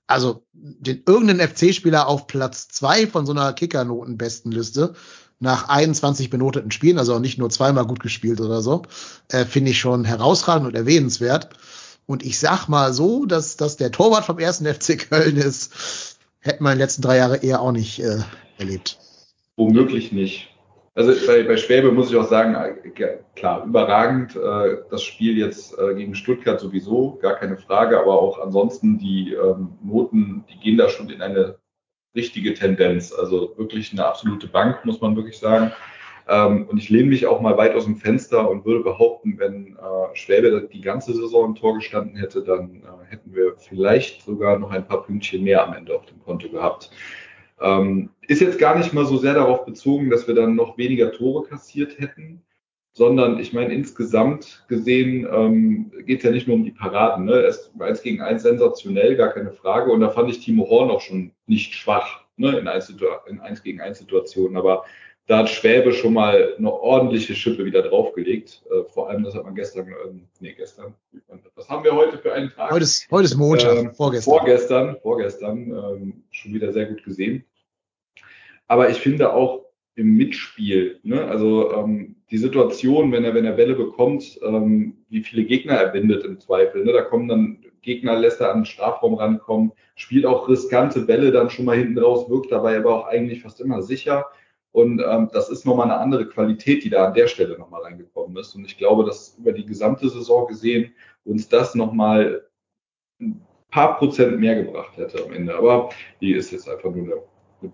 also 0.07 0.45
den 0.53 1.03
irgendeinen 1.07 1.49
FC-Spieler 1.49 2.07
auf 2.07 2.27
Platz 2.27 2.69
zwei 2.69 3.07
von 3.07 3.27
so 3.27 3.33
einer 3.33 3.53
Kickernoten-Bestenliste 3.53 4.95
nach 5.39 5.69
21 5.69 6.31
benoteten 6.31 6.71
Spielen, 6.71 6.99
also 6.99 7.15
auch 7.15 7.21
nicht 7.21 7.39
nur 7.39 7.51
zweimal 7.51 7.87
gut 7.87 8.01
gespielt 8.01 8.41
oder 8.41 8.63
so, 8.63 8.83
äh, 9.29 9.45
finde 9.45 9.73
ich 9.73 9.79
schon 9.79 10.05
herausragend 10.05 10.67
und 10.67 10.75
erwähnenswert. 10.75 11.51
Und 12.07 12.25
ich 12.25 12.39
sag 12.39 12.69
mal 12.69 12.93
so, 12.93 13.27
dass, 13.27 13.57
dass 13.57 13.77
der 13.77 13.91
Torwart 13.91 14.25
vom 14.25 14.39
ersten 14.39 14.65
FC 14.65 14.97
Köln 15.11 15.37
ist, 15.37 16.17
hätten 16.41 16.65
wir 16.65 16.73
in 16.73 16.79
den 16.79 16.85
letzten 16.85 17.03
drei 17.03 17.19
Jahren 17.19 17.41
eher 17.41 17.61
auch 17.61 17.73
nicht 17.73 17.99
äh, 18.01 18.21
erlebt. 18.59 18.99
Womöglich 19.57 20.13
nicht. 20.13 20.49
Also 20.97 21.13
bei, 21.27 21.43
bei 21.43 21.59
Schwäbe 21.59 21.93
muss 21.93 22.11
ich 22.11 22.17
auch 22.17 22.27
sagen, 22.27 22.55
äh, 22.55 23.19
klar, 23.35 23.67
überragend 23.67 24.35
äh, 24.35 24.79
das 24.91 25.03
Spiel 25.03 25.37
jetzt 25.37 25.79
äh, 25.79 25.95
gegen 25.95 26.15
Stuttgart 26.15 26.59
sowieso, 26.59 27.19
gar 27.21 27.35
keine 27.35 27.59
Frage, 27.59 28.01
aber 28.01 28.19
auch 28.19 28.41
ansonsten 28.41 28.99
die 28.99 29.35
ähm, 29.35 29.75
Noten, 29.85 30.45
die 30.49 30.59
gehen 30.59 30.79
da 30.79 30.89
schon 30.89 31.11
in 31.11 31.21
eine 31.21 31.59
richtige 32.15 32.55
Tendenz. 32.55 33.13
Also 33.13 33.53
wirklich 33.59 33.93
eine 33.93 34.07
absolute 34.07 34.47
Bank, 34.47 34.87
muss 34.87 35.03
man 35.03 35.15
wirklich 35.17 35.37
sagen. 35.37 35.71
Ähm, 36.29 36.67
und 36.67 36.79
ich 36.79 36.89
lehne 36.89 37.11
mich 37.11 37.27
auch 37.27 37.43
mal 37.43 37.59
weit 37.59 37.75
aus 37.75 37.85
dem 37.85 37.97
Fenster 37.97 38.49
und 38.49 38.65
würde 38.65 38.83
behaupten, 38.83 39.39
wenn 39.39 39.77
äh, 39.77 40.17
Schwäbe 40.17 40.67
die 40.73 40.81
ganze 40.81 41.13
Saison 41.13 41.51
im 41.51 41.55
Tor 41.57 41.75
gestanden 41.75 42.17
hätte, 42.17 42.43
dann 42.43 42.83
äh, 42.83 43.11
hätten 43.11 43.35
wir 43.35 43.55
vielleicht 43.59 44.23
sogar 44.23 44.59
noch 44.59 44.71
ein 44.71 44.89
paar 44.89 45.03
Pünktchen 45.03 45.45
mehr 45.45 45.63
am 45.63 45.75
Ende 45.75 45.95
auf 45.95 46.07
dem 46.07 46.23
Konto 46.25 46.49
gehabt. 46.49 46.91
Ähm, 47.61 48.11
ist 48.29 48.41
jetzt 48.41 48.59
gar 48.59 48.77
nicht 48.77 48.93
mal 48.93 49.07
so 49.07 49.17
sehr 49.17 49.35
darauf 49.35 49.65
bezogen, 49.65 50.11
dass 50.11 50.27
wir 50.27 50.35
dann 50.35 50.55
noch 50.55 50.79
weniger 50.79 51.13
Tore 51.13 51.47
kassiert 51.49 51.99
hätten, 51.99 52.43
sondern 52.93 53.39
ich 53.39 53.53
meine, 53.53 53.75
insgesamt 53.75 54.65
gesehen 54.69 55.29
ähm, 55.31 55.93
geht 56.07 56.19
es 56.19 56.25
ja 56.25 56.31
nicht 56.31 56.47
nur 56.47 56.57
um 56.57 56.65
die 56.65 56.71
Paraden. 56.71 57.27
Ne? 57.27 57.35
Es 57.35 57.71
war 57.75 57.89
eins 57.89 58.03
gegen 58.03 58.23
eins 58.23 58.43
sensationell, 58.43 59.17
gar 59.17 59.29
keine 59.29 59.53
Frage. 59.53 59.93
Und 59.93 60.01
da 60.01 60.09
fand 60.09 60.31
ich 60.31 60.41
Timo 60.41 60.69
Horn 60.69 60.91
auch 60.91 61.03
schon 61.03 61.33
nicht 61.47 61.75
schwach 61.75 62.25
ne? 62.37 62.59
in, 62.59 62.67
eins, 62.67 62.93
in 63.29 63.41
eins 63.41 63.63
gegen 63.63 63.81
eins 63.81 63.99
Situationen. 63.99 64.57
Aber 64.57 64.85
da 65.27 65.39
hat 65.39 65.51
Schwäbe 65.51 65.93
schon 65.93 66.15
mal 66.15 66.55
eine 66.57 66.73
ordentliche 66.73 67.35
Schippe 67.35 67.65
wieder 67.65 67.83
draufgelegt. 67.83 68.63
Äh, 68.71 68.85
vor 68.91 69.11
allem, 69.11 69.25
das 69.25 69.35
hat 69.35 69.45
man 69.45 69.55
gestern, 69.55 69.89
ähm, 69.89 70.23
nee, 70.41 70.55
gestern, 70.55 70.95
was 71.55 71.69
haben 71.69 71.85
wir 71.85 71.95
heute 71.95 72.17
für 72.17 72.33
einen 72.33 72.51
Tag? 72.51 72.71
Heute 72.71 72.85
ist, 72.85 73.11
heute 73.11 73.25
ist 73.27 73.37
Montag, 73.37 73.77
ähm, 73.77 73.95
vorgestern. 73.95 74.39
Vorgestern, 74.39 74.97
vorgestern 75.03 75.59
ähm, 75.71 76.23
schon 76.31 76.55
wieder 76.55 76.73
sehr 76.73 76.87
gut 76.87 77.05
gesehen. 77.05 77.45
Aber 78.69 78.91
ich 78.91 78.99
finde 78.99 79.33
auch 79.33 79.65
im 79.95 80.17
Mitspiel, 80.17 81.01
ne? 81.05 81.25
also 81.25 81.73
ähm, 81.73 82.17
die 82.31 82.39
Situation, 82.39 83.13
wenn 83.13 83.25
er, 83.25 83.35
wenn 83.35 83.45
er 83.45 83.53
Bälle 83.53 83.75
bekommt, 83.75 84.39
ähm, 84.43 84.99
wie 85.09 85.23
viele 85.23 85.45
Gegner 85.45 85.75
er 85.75 85.89
bindet 85.89 86.25
im 86.25 86.39
Zweifel. 86.39 86.85
Ne? 86.85 86.93
Da 86.93 87.03
kommen 87.03 87.29
dann 87.29 87.65
Gegner, 87.81 88.19
lässt 88.19 88.41
er 88.41 88.51
an 88.51 88.61
den 88.61 88.67
Strafraum 88.67 89.15
rankommen, 89.15 89.73
spielt 89.95 90.27
auch 90.27 90.49
riskante 90.49 91.03
Bälle 91.03 91.31
dann 91.31 91.51
schon 91.51 91.65
mal 91.65 91.79
hinten 91.79 91.99
raus, 91.99 92.29
wirkt 92.29 92.53
dabei 92.53 92.77
aber 92.77 92.95
auch 92.95 93.07
eigentlich 93.07 93.43
fast 93.43 93.61
immer 93.61 93.81
sicher. 93.83 94.27
Und 94.73 95.01
ähm, 95.01 95.31
das 95.33 95.49
ist 95.49 95.65
nochmal 95.65 95.87
eine 95.91 95.99
andere 95.99 96.29
Qualität, 96.29 96.85
die 96.85 96.91
da 96.91 97.07
an 97.07 97.15
der 97.15 97.29
Stelle 97.29 97.57
nochmal 97.57 97.83
reingekommen 97.83 98.37
ist. 98.37 98.55
Und 98.55 98.67
ich 98.67 98.77
glaube, 98.77 99.05
dass 99.05 99.39
über 99.39 99.53
die 99.53 99.65
gesamte 99.65 100.09
Saison 100.11 100.47
gesehen 100.47 100.93
uns 101.25 101.49
das 101.49 101.75
nochmal 101.75 102.47
ein 103.21 103.41
paar 103.71 103.97
Prozent 103.97 104.39
mehr 104.39 104.63
gebracht 104.63 104.97
hätte 104.97 105.25
am 105.25 105.33
Ende. 105.33 105.57
Aber 105.57 105.91
die 106.21 106.33
ist 106.33 106.51
jetzt 106.51 106.69
einfach 106.69 106.91
nur 106.91 107.05
eine 107.05 107.23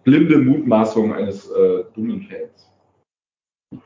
blinde 0.05 0.39
Mutmaßung 0.39 1.13
eines 1.13 1.47
äh, 1.47 1.85
dummen 1.95 2.23
Fans. 2.23 2.73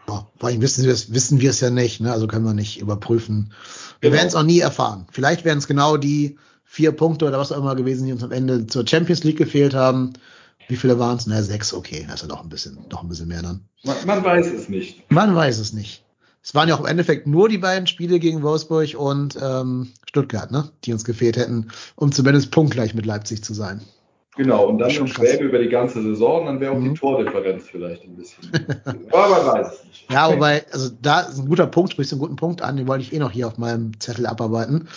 Ja, 0.08 0.26
vor 0.36 0.48
allem 0.48 0.60
wissen 0.60 0.84
wir 0.84 0.92
es, 0.92 1.12
wissen 1.12 1.40
wir 1.40 1.50
es 1.50 1.60
ja 1.60 1.70
nicht, 1.70 2.00
ne? 2.00 2.12
also 2.12 2.26
können 2.26 2.44
wir 2.44 2.54
nicht 2.54 2.80
überprüfen. 2.80 3.52
Wir 4.00 4.10
genau. 4.10 4.18
werden 4.18 4.28
es 4.28 4.34
auch 4.34 4.42
nie 4.42 4.58
erfahren. 4.58 5.06
Vielleicht 5.10 5.44
werden 5.44 5.58
es 5.58 5.68
genau 5.68 5.96
die 5.96 6.38
vier 6.64 6.92
Punkte 6.92 7.26
oder 7.26 7.38
was 7.38 7.52
auch 7.52 7.58
immer 7.58 7.76
gewesen, 7.76 8.06
die 8.06 8.12
uns 8.12 8.24
am 8.24 8.32
Ende 8.32 8.66
zur 8.66 8.86
Champions 8.86 9.22
League 9.22 9.38
gefehlt 9.38 9.74
haben. 9.74 10.14
Wie 10.68 10.76
viele 10.76 10.98
waren 10.98 11.16
es? 11.16 11.26
Na, 11.26 11.42
sechs, 11.42 11.72
okay. 11.72 12.04
Das 12.08 12.16
ist 12.16 12.22
ja 12.22 12.28
noch 12.28 12.42
ein 12.42 12.48
bisschen, 12.48 12.78
noch 12.90 13.02
ein 13.02 13.08
bisschen 13.08 13.28
mehr 13.28 13.42
dann. 13.42 13.60
Man, 13.84 13.96
man, 14.04 14.24
weiß 14.24 14.48
es 14.48 14.68
nicht. 14.68 15.08
Man 15.10 15.34
weiß 15.34 15.58
es 15.58 15.72
nicht. 15.72 16.02
Es 16.42 16.54
waren 16.54 16.68
ja 16.68 16.74
auch 16.74 16.80
im 16.80 16.86
Endeffekt 16.86 17.26
nur 17.26 17.48
die 17.48 17.58
beiden 17.58 17.86
Spiele 17.86 18.18
gegen 18.18 18.42
Wolfsburg 18.42 18.94
und 18.96 19.38
ähm, 19.40 19.92
Stuttgart, 20.08 20.50
ne? 20.50 20.70
die 20.84 20.92
uns 20.92 21.04
gefehlt 21.04 21.36
hätten, 21.36 21.68
um 21.94 22.12
zumindest 22.12 22.50
punktgleich 22.50 22.94
mit 22.94 23.06
Leipzig 23.06 23.44
zu 23.44 23.54
sein. 23.54 23.80
Genau, 24.36 24.66
und 24.66 24.78
dann 24.78 24.90
schon 24.90 25.08
Schwäbe 25.08 25.44
über 25.44 25.58
die 25.58 25.70
ganze 25.70 26.02
Saison, 26.02 26.44
dann 26.44 26.60
wäre 26.60 26.72
auch 26.72 26.78
mhm. 26.78 26.92
die 26.92 27.00
Tordifferenz 27.00 27.64
vielleicht 27.70 28.04
ein 28.04 28.16
bisschen. 28.16 28.44
Aber 29.10 29.28
man 29.28 29.46
weiß 29.46 29.66
es 29.72 29.84
nicht. 29.84 30.12
Ja, 30.12 30.30
wobei, 30.30 30.64
also 30.72 30.90
da 31.00 31.20
ist 31.20 31.38
ein 31.38 31.48
guter 31.48 31.66
Punkt, 31.66 31.92
sprichst 31.92 32.12
du 32.12 32.16
einen 32.16 32.20
guten 32.20 32.36
Punkt 32.36 32.60
an, 32.60 32.76
den 32.76 32.86
wollte 32.86 33.02
ich 33.02 33.14
eh 33.14 33.18
noch 33.18 33.30
hier 33.30 33.46
auf 33.46 33.56
meinem 33.56 33.98
Zettel 33.98 34.26
abarbeiten. 34.26 34.88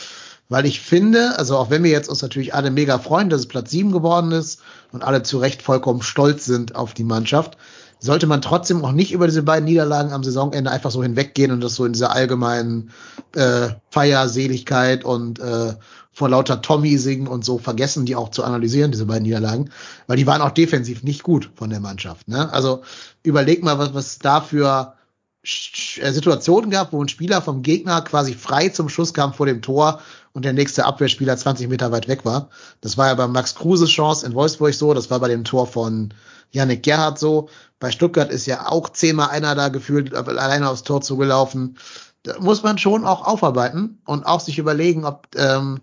Weil 0.49 0.65
ich 0.65 0.81
finde, 0.81 1.37
also 1.37 1.57
auch 1.57 1.69
wenn 1.69 1.83
wir 1.83 1.91
jetzt 1.91 2.09
uns 2.09 2.21
natürlich 2.21 2.53
alle 2.53 2.71
mega 2.71 2.97
freuen, 2.97 3.29
dass 3.29 3.41
es 3.41 3.47
Platz 3.47 3.69
7 3.69 3.91
geworden 3.91 4.31
ist 4.31 4.61
und 4.91 5.03
alle 5.03 5.23
zu 5.23 5.37
Recht 5.37 5.61
vollkommen 5.61 6.01
stolz 6.01 6.45
sind 6.45 6.75
auf 6.75 6.93
die 6.93 7.03
Mannschaft, 7.03 7.55
sollte 7.99 8.27
man 8.27 8.41
trotzdem 8.41 8.83
auch 8.83 8.93
nicht 8.93 9.11
über 9.11 9.27
diese 9.27 9.43
beiden 9.43 9.65
Niederlagen 9.65 10.13
am 10.13 10.23
Saisonende 10.23 10.71
einfach 10.71 10.91
so 10.91 11.03
hinweggehen 11.03 11.51
und 11.51 11.61
das 11.61 11.75
so 11.75 11.85
in 11.85 11.93
dieser 11.93 12.11
allgemeinen 12.11 12.91
äh, 13.35 13.69
Feierseligkeit 13.91 15.03
und 15.03 15.39
äh, 15.39 15.75
vor 16.11 16.29
lauter 16.29 16.61
Tommy 16.61 16.97
singen 16.97 17.27
und 17.27 17.45
so 17.45 17.57
vergessen, 17.57 18.05
die 18.05 18.15
auch 18.15 18.29
zu 18.29 18.43
analysieren, 18.43 18.91
diese 18.91 19.05
beiden 19.05 19.23
Niederlagen, 19.23 19.69
weil 20.07 20.17
die 20.17 20.27
waren 20.27 20.41
auch 20.41 20.51
defensiv 20.51 21.03
nicht 21.03 21.23
gut 21.23 21.51
von 21.55 21.69
der 21.69 21.79
Mannschaft. 21.79 22.27
Ne? 22.27 22.51
Also 22.51 22.81
überleg 23.23 23.63
mal, 23.63 23.77
was, 23.79 23.93
was 23.93 24.19
da 24.19 24.41
für 24.41 24.95
äh, 25.43 26.11
Situationen 26.11 26.71
gab, 26.71 26.91
wo 26.91 27.03
ein 27.03 27.07
Spieler 27.07 27.41
vom 27.41 27.61
Gegner 27.61 28.01
quasi 28.01 28.33
frei 28.33 28.69
zum 28.69 28.89
Schuss 28.89 29.13
kam 29.13 29.33
vor 29.33 29.45
dem 29.45 29.61
Tor 29.61 30.01
und 30.33 30.43
der 30.45 30.53
nächste 30.53 30.85
Abwehrspieler 30.85 31.37
20 31.37 31.69
Meter 31.69 31.91
weit 31.91 32.07
weg 32.07 32.25
war. 32.25 32.49
Das 32.81 32.97
war 32.97 33.07
ja 33.07 33.15
bei 33.15 33.27
Max 33.27 33.55
Kruses 33.55 33.89
Chance 33.89 34.25
in 34.25 34.33
Wolfsburg 34.33 34.73
so, 34.73 34.93
das 34.93 35.09
war 35.09 35.19
bei 35.19 35.29
dem 35.29 35.43
Tor 35.43 35.67
von 35.67 36.13
Yannick 36.51 36.83
Gerhardt 36.83 37.19
so. 37.19 37.49
Bei 37.79 37.91
Stuttgart 37.91 38.29
ist 38.29 38.45
ja 38.45 38.67
auch 38.67 38.89
zehnmal 38.89 39.29
einer 39.29 39.55
da 39.55 39.69
gefühlt 39.69 40.13
alleine 40.13 40.69
aufs 40.69 40.83
Tor 40.83 41.01
zugelaufen. 41.01 41.77
Da 42.23 42.39
muss 42.39 42.63
man 42.63 42.77
schon 42.77 43.05
auch 43.05 43.25
aufarbeiten 43.25 44.01
und 44.05 44.25
auch 44.25 44.41
sich 44.41 44.59
überlegen, 44.59 45.05
ob 45.05 45.27
ähm, 45.35 45.79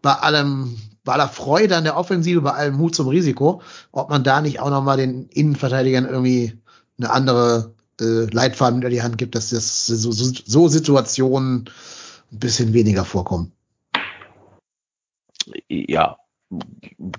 bei 0.00 0.14
allem, 0.14 0.78
bei 1.04 1.12
aller 1.12 1.28
Freude 1.28 1.76
an 1.76 1.84
der 1.84 1.98
Offensive, 1.98 2.40
bei 2.40 2.52
allem 2.52 2.76
Mut 2.76 2.94
zum 2.94 3.08
Risiko, 3.08 3.60
ob 3.92 4.08
man 4.08 4.24
da 4.24 4.40
nicht 4.40 4.60
auch 4.60 4.70
nochmal 4.70 4.96
den 4.96 5.28
Innenverteidigern 5.28 6.06
irgendwie 6.06 6.58
eine 6.98 7.10
andere 7.10 7.74
äh, 8.00 8.24
Leitfaden 8.30 8.76
unter 8.76 8.90
die 8.90 9.02
Hand 9.02 9.18
gibt, 9.18 9.34
dass 9.34 9.50
das 9.50 9.86
so, 9.86 10.12
so, 10.12 10.32
so 10.46 10.68
Situationen 10.68 11.70
ein 12.32 12.38
bisschen 12.38 12.72
weniger 12.72 13.04
vorkommen. 13.04 13.52
Ja, 15.68 16.16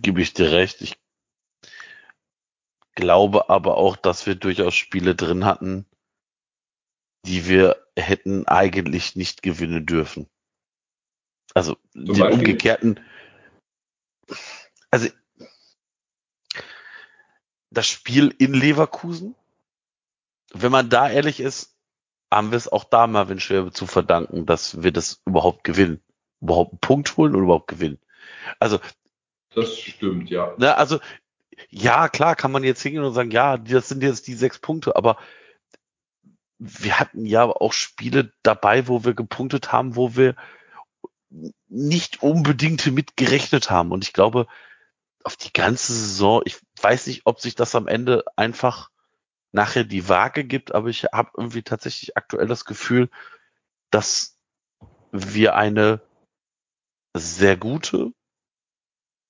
gebe 0.01 0.21
ich 0.21 0.33
dir 0.33 0.51
recht. 0.51 0.81
Ich 0.81 0.97
glaube 2.95 3.49
aber 3.49 3.77
auch, 3.77 3.95
dass 3.95 4.25
wir 4.25 4.35
durchaus 4.35 4.75
Spiele 4.75 5.15
drin 5.15 5.45
hatten, 5.45 5.85
die 7.25 7.47
wir 7.47 7.85
hätten 7.97 8.47
eigentlich 8.47 9.15
nicht 9.15 9.41
gewinnen 9.41 9.85
dürfen. 9.85 10.27
Also 11.53 11.77
Zum 11.93 12.05
den 12.05 12.19
Beispiel? 12.19 12.39
umgekehrten. 12.39 12.99
Also 14.91 15.09
das 17.71 17.87
Spiel 17.87 18.33
in 18.37 18.53
Leverkusen, 18.53 19.35
wenn 20.53 20.71
man 20.71 20.89
da 20.89 21.09
ehrlich 21.09 21.39
ist, 21.39 21.75
haben 22.31 22.51
wir 22.51 22.57
es 22.57 22.67
auch 22.67 22.83
da 22.83 23.07
Marvin 23.07 23.39
Schwerbe 23.39 23.71
zu 23.71 23.87
verdanken, 23.87 24.45
dass 24.45 24.81
wir 24.81 24.91
das 24.91 25.21
überhaupt 25.25 25.63
gewinnen. 25.63 26.01
Überhaupt 26.41 26.73
einen 26.73 26.79
Punkt 26.79 27.17
holen 27.17 27.35
und 27.35 27.43
überhaupt 27.43 27.67
gewinnen. 27.67 27.99
Also. 28.59 28.79
Das 29.53 29.77
stimmt, 29.77 30.29
ja. 30.29 30.53
Ne, 30.57 30.75
also, 30.75 30.99
ja, 31.69 32.09
klar 32.09 32.35
kann 32.35 32.51
man 32.51 32.63
jetzt 32.63 32.81
hingehen 32.81 33.03
und 33.03 33.13
sagen, 33.13 33.31
ja, 33.31 33.57
das 33.57 33.89
sind 33.89 34.03
jetzt 34.03 34.27
die 34.27 34.33
sechs 34.33 34.59
Punkte, 34.59 34.95
aber 34.95 35.17
wir 36.57 36.99
hatten 36.99 37.25
ja 37.25 37.43
auch 37.43 37.73
Spiele 37.73 38.33
dabei, 38.43 38.87
wo 38.87 39.03
wir 39.03 39.13
gepunktet 39.13 39.71
haben, 39.71 39.95
wo 39.95 40.15
wir 40.15 40.35
nicht 41.67 42.23
unbedingt 42.23 42.85
mitgerechnet 42.85 43.69
haben. 43.69 43.91
Und 43.91 44.03
ich 44.03 44.13
glaube, 44.13 44.47
auf 45.23 45.35
die 45.35 45.51
ganze 45.51 45.93
Saison, 45.93 46.41
ich 46.45 46.57
weiß 46.81 47.07
nicht, 47.07 47.23
ob 47.25 47.41
sich 47.41 47.55
das 47.55 47.75
am 47.75 47.87
Ende 47.87 48.23
einfach 48.35 48.89
nachher 49.51 49.83
die 49.83 50.07
Waage 50.07 50.43
gibt, 50.43 50.73
aber 50.73 50.89
ich 50.89 51.05
habe 51.05 51.31
irgendwie 51.37 51.63
tatsächlich 51.63 52.15
aktuell 52.15 52.47
das 52.47 52.65
Gefühl, 52.65 53.09
dass 53.89 54.37
wir 55.11 55.55
eine 55.55 56.01
sehr 57.13 57.57
gute 57.57 58.11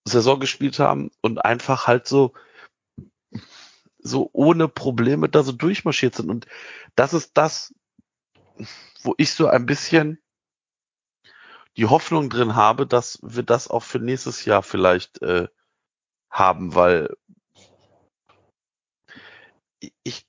Saison 0.06 0.40
gespielt 0.40 0.80
haben 0.80 1.12
und 1.22 1.44
einfach 1.44 1.88
halt 1.88 2.08
so 2.08 2.34
so 4.06 4.30
ohne 4.34 4.68
Probleme 4.68 5.30
da 5.30 5.42
so 5.42 5.52
durchmarschiert 5.52 6.16
sind. 6.16 6.30
Und 6.30 6.46
das 6.96 7.14
ist 7.14 7.32
das, 7.34 7.74
wo 9.02 9.16
ich 9.18 9.34
so 9.34 9.48
ein 9.48 9.66
bisschen 9.66 10.22
die 11.76 11.88
Hoffnung 11.88 12.30
drin 12.30 12.56
habe, 12.56 12.86
dass 12.86 13.20
wir 13.24 13.44
das 13.44 13.68
auch 13.68 13.84
für 13.84 14.00
nächstes 14.00 14.46
Jahr 14.46 14.62
vielleicht 14.62 15.22
äh, 15.24 15.48
haben, 16.30 16.76
weil 16.76 17.16
ich 20.04 20.28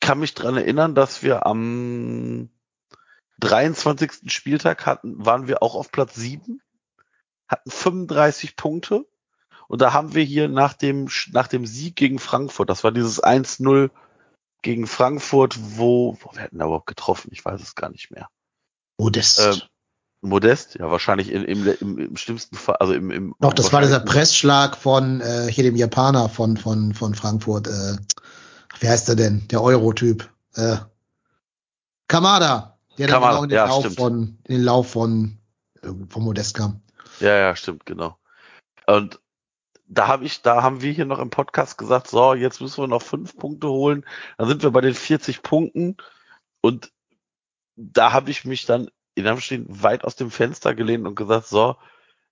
kann 0.00 0.18
mich 0.18 0.34
dran 0.34 0.56
erinnern, 0.56 0.94
dass 0.94 1.22
wir 1.22 1.46
am 1.46 2.50
23. 3.40 4.32
Spieltag 4.32 4.86
hatten, 4.86 5.24
waren 5.24 5.46
wir 5.46 5.62
auch 5.62 5.74
auf 5.74 5.92
Platz 5.92 6.14
7, 6.14 6.60
hatten 7.46 7.70
35 7.70 8.56
Punkte 8.56 9.06
und 9.68 9.80
da 9.80 9.92
haben 9.92 10.14
wir 10.14 10.24
hier 10.24 10.48
nach 10.48 10.72
dem, 10.72 11.08
nach 11.32 11.46
dem 11.46 11.66
Sieg 11.66 11.94
gegen 11.94 12.18
Frankfurt, 12.18 12.68
das 12.68 12.84
war 12.84 12.90
dieses 12.90 13.22
1-0 13.22 13.90
gegen 14.62 14.86
Frankfurt, 14.86 15.56
wo, 15.76 16.16
wo 16.20 16.34
wir 16.34 16.42
hatten 16.42 16.58
da 16.58 16.64
überhaupt 16.64 16.86
getroffen? 16.86 17.30
Ich 17.32 17.44
weiß 17.44 17.60
es 17.60 17.74
gar 17.74 17.90
nicht 17.90 18.10
mehr. 18.10 18.28
Modest. 18.98 19.40
Ähm, 19.40 19.62
Modest, 20.20 20.74
ja, 20.74 20.90
wahrscheinlich 20.90 21.30
im, 21.30 21.44
im, 21.44 21.66
im, 21.80 21.98
im 21.98 22.16
schlimmsten 22.16 22.56
Fall, 22.56 22.76
also 22.76 22.92
im, 22.92 23.10
im 23.12 23.34
Doch, 23.38 23.52
das 23.52 23.72
war 23.72 23.82
dieser 23.82 24.00
Pressschlag 24.00 24.76
von 24.76 25.20
äh, 25.20 25.46
hier 25.48 25.62
dem 25.62 25.76
Japaner 25.76 26.28
von, 26.28 26.56
von, 26.56 26.92
von 26.92 27.14
Frankfurt. 27.14 27.68
Äh, 27.68 27.96
wie 28.80 28.88
heißt 28.88 29.08
er 29.08 29.16
denn? 29.16 29.46
Der 29.48 29.62
Euro-Typ. 29.62 30.28
Äh, 30.56 30.78
Kamada, 32.08 32.78
der 32.96 33.06
dann 33.06 33.14
Kamada, 33.14 33.32
genau 33.32 33.42
in 33.44 33.48
den 33.50 33.56
ja, 33.56 33.66
Lauf 33.66 33.80
stimmt. 33.84 33.96
von, 33.96 34.38
in 34.44 34.54
den 34.56 34.64
Lauf 34.64 34.90
von, 34.90 35.38
äh, 35.82 35.88
von 36.08 36.24
Modest 36.24 36.54
kam. 36.54 36.80
Ja, 37.20 37.36
ja, 37.36 37.54
stimmt, 37.54 37.86
genau. 37.86 38.16
Und 38.86 39.20
da 39.88 40.06
habe 40.06 40.24
ich, 40.24 40.42
da 40.42 40.62
haben 40.62 40.82
wir 40.82 40.92
hier 40.92 41.06
noch 41.06 41.18
im 41.18 41.30
Podcast 41.30 41.78
gesagt, 41.78 42.08
so, 42.08 42.34
jetzt 42.34 42.60
müssen 42.60 42.82
wir 42.82 42.88
noch 42.88 43.02
fünf 43.02 43.36
Punkte 43.36 43.68
holen. 43.68 44.04
Dann 44.36 44.48
sind 44.48 44.62
wir 44.62 44.70
bei 44.70 44.82
den 44.82 44.94
40 44.94 45.42
Punkten. 45.42 45.96
Und 46.60 46.92
da 47.76 48.12
habe 48.12 48.30
ich 48.30 48.44
mich 48.44 48.66
dann 48.66 48.90
in 49.14 49.26
Anführungsstrichen 49.26 49.82
weit 49.82 50.04
aus 50.04 50.16
dem 50.16 50.30
Fenster 50.30 50.74
gelehnt 50.74 51.06
und 51.06 51.14
gesagt, 51.14 51.46
so, 51.46 51.76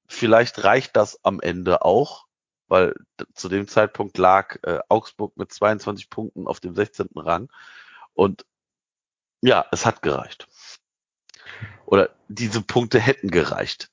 vielleicht 0.06 0.62
reicht 0.64 0.96
das 0.96 1.24
am 1.24 1.40
Ende 1.40 1.82
auch, 1.82 2.26
weil 2.68 2.94
zu 3.34 3.48
dem 3.48 3.66
Zeitpunkt 3.68 4.18
lag 4.18 4.58
äh, 4.62 4.80
Augsburg 4.88 5.36
mit 5.36 5.52
22 5.52 6.10
Punkten 6.10 6.46
auf 6.46 6.60
dem 6.60 6.74
16. 6.74 7.08
Rang. 7.16 7.50
Und 8.14 8.44
ja, 9.40 9.64
es 9.72 9.86
hat 9.86 10.02
gereicht. 10.02 10.46
Oder 11.86 12.10
diese 12.28 12.60
Punkte 12.60 13.00
hätten 13.00 13.30
gereicht. 13.30 13.90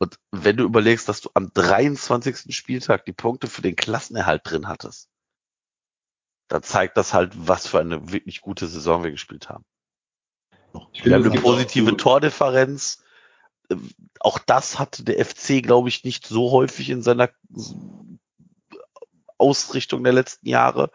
Und 0.00 0.18
wenn 0.30 0.56
du 0.56 0.64
überlegst, 0.64 1.08
dass 1.08 1.20
du 1.20 1.28
am 1.34 1.52
23. 1.52 2.56
Spieltag 2.56 3.04
die 3.04 3.12
Punkte 3.12 3.48
für 3.48 3.60
den 3.60 3.76
Klassenerhalt 3.76 4.40
drin 4.44 4.66
hattest, 4.66 5.10
dann 6.48 6.62
zeigt 6.62 6.96
das 6.96 7.12
halt, 7.12 7.32
was 7.36 7.66
für 7.66 7.80
eine 7.80 8.10
wirklich 8.10 8.40
gute 8.40 8.66
Saison 8.66 9.04
wir 9.04 9.10
gespielt 9.10 9.50
haben. 9.50 9.64
Ich 10.92 11.04
Wir 11.04 11.12
finde, 11.12 11.16
haben 11.16 11.32
eine 11.32 11.40
positive 11.40 11.96
Tordifferenz. 11.98 13.04
Ähm, 13.70 13.90
Auch 14.20 14.38
das 14.38 14.78
hatte 14.78 15.04
der 15.04 15.24
FC, 15.24 15.62
glaube 15.62 15.90
ich, 15.90 16.02
nicht 16.02 16.26
so 16.26 16.50
häufig 16.50 16.88
in 16.88 17.02
seiner 17.02 17.28
Ausrichtung 19.36 20.02
der 20.02 20.14
letzten 20.14 20.48
Jahre. 20.48 20.90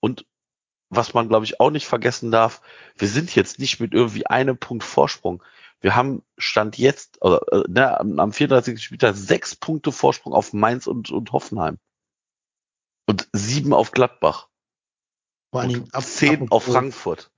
Und 0.00 0.26
was 0.90 1.14
man, 1.14 1.28
glaube 1.28 1.46
ich, 1.46 1.60
auch 1.60 1.70
nicht 1.70 1.86
vergessen 1.86 2.30
darf, 2.30 2.60
wir 2.96 3.08
sind 3.08 3.34
jetzt 3.34 3.58
nicht 3.58 3.80
mit 3.80 3.94
irgendwie 3.94 4.26
einem 4.26 4.58
Punkt 4.58 4.84
Vorsprung. 4.84 5.42
Wir 5.80 5.94
haben 5.94 6.22
Stand 6.38 6.76
jetzt, 6.78 7.22
oder, 7.22 7.40
äh, 7.52 7.64
ne, 7.68 7.98
am, 8.00 8.18
am 8.18 8.32
34. 8.32 8.82
Spieltag 8.82 9.14
sechs 9.16 9.54
Punkte 9.54 9.92
Vorsprung 9.92 10.32
auf 10.32 10.52
Mainz 10.52 10.86
und, 10.86 11.10
und 11.10 11.32
Hoffenheim. 11.32 11.78
Und 13.06 13.28
sieben 13.32 13.72
auf 13.72 13.92
Gladbach. 13.92 14.48
Vor 15.52 15.60
allen 15.60 15.70
Dingen 15.70 15.88
ab, 15.92 16.02
zehn 16.04 16.42
auf 16.50 16.62
apropos- 16.64 16.72
Frankfurt. 16.72 17.30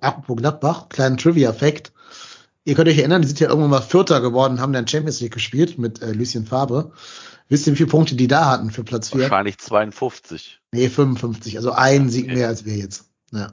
Apropos 0.00 0.36
Gladbach, 0.36 0.88
kleinen 0.88 1.18
Trivia-Fact. 1.18 1.92
Ihr 2.64 2.74
könnt 2.74 2.88
euch 2.88 2.96
erinnern, 2.98 3.20
die 3.20 3.28
sind 3.28 3.40
ja 3.40 3.48
irgendwann 3.48 3.70
mal 3.70 3.82
Vierter 3.82 4.22
geworden, 4.22 4.60
haben 4.60 4.72
dann 4.72 4.88
Champions 4.88 5.20
League 5.20 5.34
gespielt 5.34 5.78
mit 5.78 6.00
äh, 6.00 6.12
Lucien 6.12 6.46
Fabre. 6.46 6.92
Wisst 7.48 7.66
ihr, 7.66 7.74
wie 7.74 7.76
viele 7.76 7.90
Punkte 7.90 8.16
die 8.16 8.26
da 8.26 8.46
hatten 8.50 8.70
für 8.70 8.82
Platz 8.82 9.10
4? 9.10 9.20
Wahrscheinlich 9.20 9.58
52. 9.58 10.62
Nee, 10.72 10.88
55. 10.88 11.58
Also 11.58 11.72
ein 11.72 12.08
Sieg 12.08 12.24
Okay. 12.24 12.34
mehr 12.34 12.48
als 12.48 12.64
wir 12.64 12.74
jetzt. 12.76 13.10
Ja. 13.32 13.52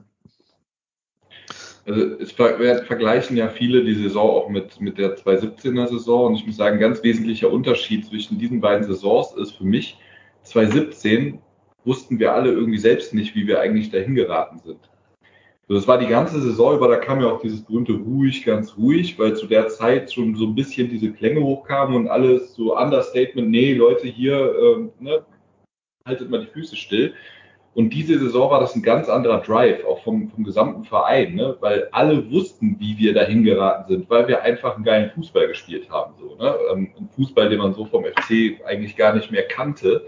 Also 1.86 2.02
es 2.20 2.32
vergleichen 2.32 3.36
ja 3.38 3.50
viele 3.50 3.84
die 3.84 3.96
Saison 3.96 4.30
auch 4.30 4.50
mit, 4.50 4.80
mit 4.80 4.98
der 4.98 5.18
2017er 5.18 5.88
Saison 5.88 6.28
und 6.28 6.36
ich 6.36 6.46
muss 6.46 6.58
sagen, 6.58 6.80
ganz 6.80 7.04
wesentlicher 7.04 7.52
Unterschied 7.52 8.06
zwischen 8.06 8.38
diesen 8.38 8.62
beiden 8.62 8.86
Saisons 8.86 9.34
ist 9.34 9.54
für 9.54 9.64
mich, 9.64 9.98
2017 10.44 11.40
wussten 11.84 12.20
wir 12.20 12.34
alle 12.34 12.52
irgendwie 12.52 12.78
selbst 12.78 13.14
nicht, 13.14 13.36
wie 13.36 13.48
wir 13.48 13.60
eigentlich 13.60 13.90
dahin 13.90 14.16
geraten 14.16 14.60
sind. 14.60 14.92
So, 15.68 15.76
das 15.76 15.88
war 15.88 15.98
die 15.98 16.08
ganze 16.08 16.42
Saison 16.42 16.76
über, 16.76 16.88
da 16.88 16.98
kam 16.98 17.22
ja 17.22 17.28
auch 17.32 17.42
dieses 17.42 17.64
berühmte 17.64 17.94
ruhig, 17.94 18.44
ganz 18.44 18.78
ruhig, 18.78 19.18
weil 19.18 19.36
zu 19.36 19.48
der 19.48 19.70
Zeit 19.70 20.12
schon 20.12 20.36
so 20.36 20.46
ein 20.46 20.54
bisschen 20.54 20.90
diese 20.90 21.12
Klänge 21.12 21.42
hochkamen 21.42 21.96
und 21.96 22.08
alles 22.10 22.54
so 22.56 22.78
Understatement, 22.78 23.50
nee, 23.50 23.74
Leute, 23.74 24.08
hier, 24.08 24.54
ähm, 24.62 24.92
ne, 25.00 25.24
haltet 26.06 26.30
mal 26.30 26.42
die 26.42 26.52
Füße 26.52 26.76
still. 26.76 27.14
Und 27.74 27.92
diese 27.92 28.20
Saison 28.20 28.52
war 28.52 28.60
das 28.60 28.76
ein 28.76 28.84
ganz 28.84 29.08
anderer 29.08 29.42
Drive, 29.42 29.86
auch 29.86 30.04
vom, 30.04 30.30
vom 30.30 30.44
gesamten 30.44 30.84
Verein, 30.84 31.36
ne? 31.36 31.56
weil 31.62 31.88
alle 31.94 32.30
wussten, 32.30 32.78
wie 32.80 32.98
wir 32.98 33.14
dahin 33.14 33.46
geraten 33.46 33.88
sind, 33.88 34.10
weil 34.10 34.28
wir 34.28 34.42
einfach 34.42 34.76
einen 34.76 34.84
geilen 34.84 35.12
Fußball 35.12 35.48
gespielt 35.48 35.90
haben. 35.90 36.14
So, 36.20 36.36
ne? 36.36 36.54
Ähm, 36.72 36.92
Ein 37.00 37.10
Fußball, 37.16 37.50
den 37.50 37.60
man 37.60 37.74
so 37.74 37.86
vom 37.86 38.04
FC 38.04 38.62
eigentlich 38.66 38.98
gar 38.98 39.16
nicht 39.16 39.32
mehr 39.32 39.48
kannte. 39.48 40.06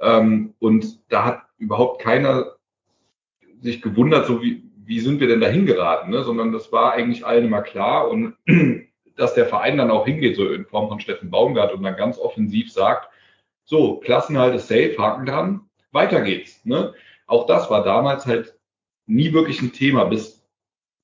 Ähm, 0.00 0.54
und 0.58 0.98
da 1.08 1.24
hat 1.24 1.42
überhaupt 1.58 2.02
keiner 2.02 2.56
sich 3.60 3.82
gewundert, 3.82 4.26
so 4.26 4.42
wie, 4.42 4.64
wie 4.84 4.98
sind 4.98 5.20
wir 5.20 5.28
denn 5.28 5.40
dahin 5.40 5.64
geraten, 5.64 6.10
ne? 6.10 6.24
sondern 6.24 6.50
das 6.52 6.72
war 6.72 6.92
eigentlich 6.92 7.24
allen 7.24 7.44
immer 7.44 7.62
klar. 7.62 8.08
Und 8.10 8.34
dass 9.16 9.34
der 9.34 9.46
Verein 9.46 9.78
dann 9.78 9.92
auch 9.92 10.06
hingeht, 10.06 10.36
so 10.36 10.50
in 10.50 10.66
Form 10.66 10.88
von 10.88 10.98
Steffen 10.98 11.30
Baumgart 11.30 11.72
und 11.72 11.84
dann 11.84 11.96
ganz 11.96 12.18
offensiv 12.18 12.72
sagt, 12.72 13.08
so, 13.64 13.96
Klassenhalt 13.96 14.54
ist 14.54 14.68
safe, 14.68 14.96
Haken 14.98 15.26
dran, 15.26 15.65
weiter 15.96 16.20
geht's. 16.20 16.64
Ne? 16.64 16.94
Auch 17.26 17.46
das 17.46 17.68
war 17.70 17.82
damals 17.82 18.26
halt 18.26 18.54
nie 19.06 19.32
wirklich 19.32 19.60
ein 19.62 19.72
Thema, 19.72 20.04
bis, 20.04 20.46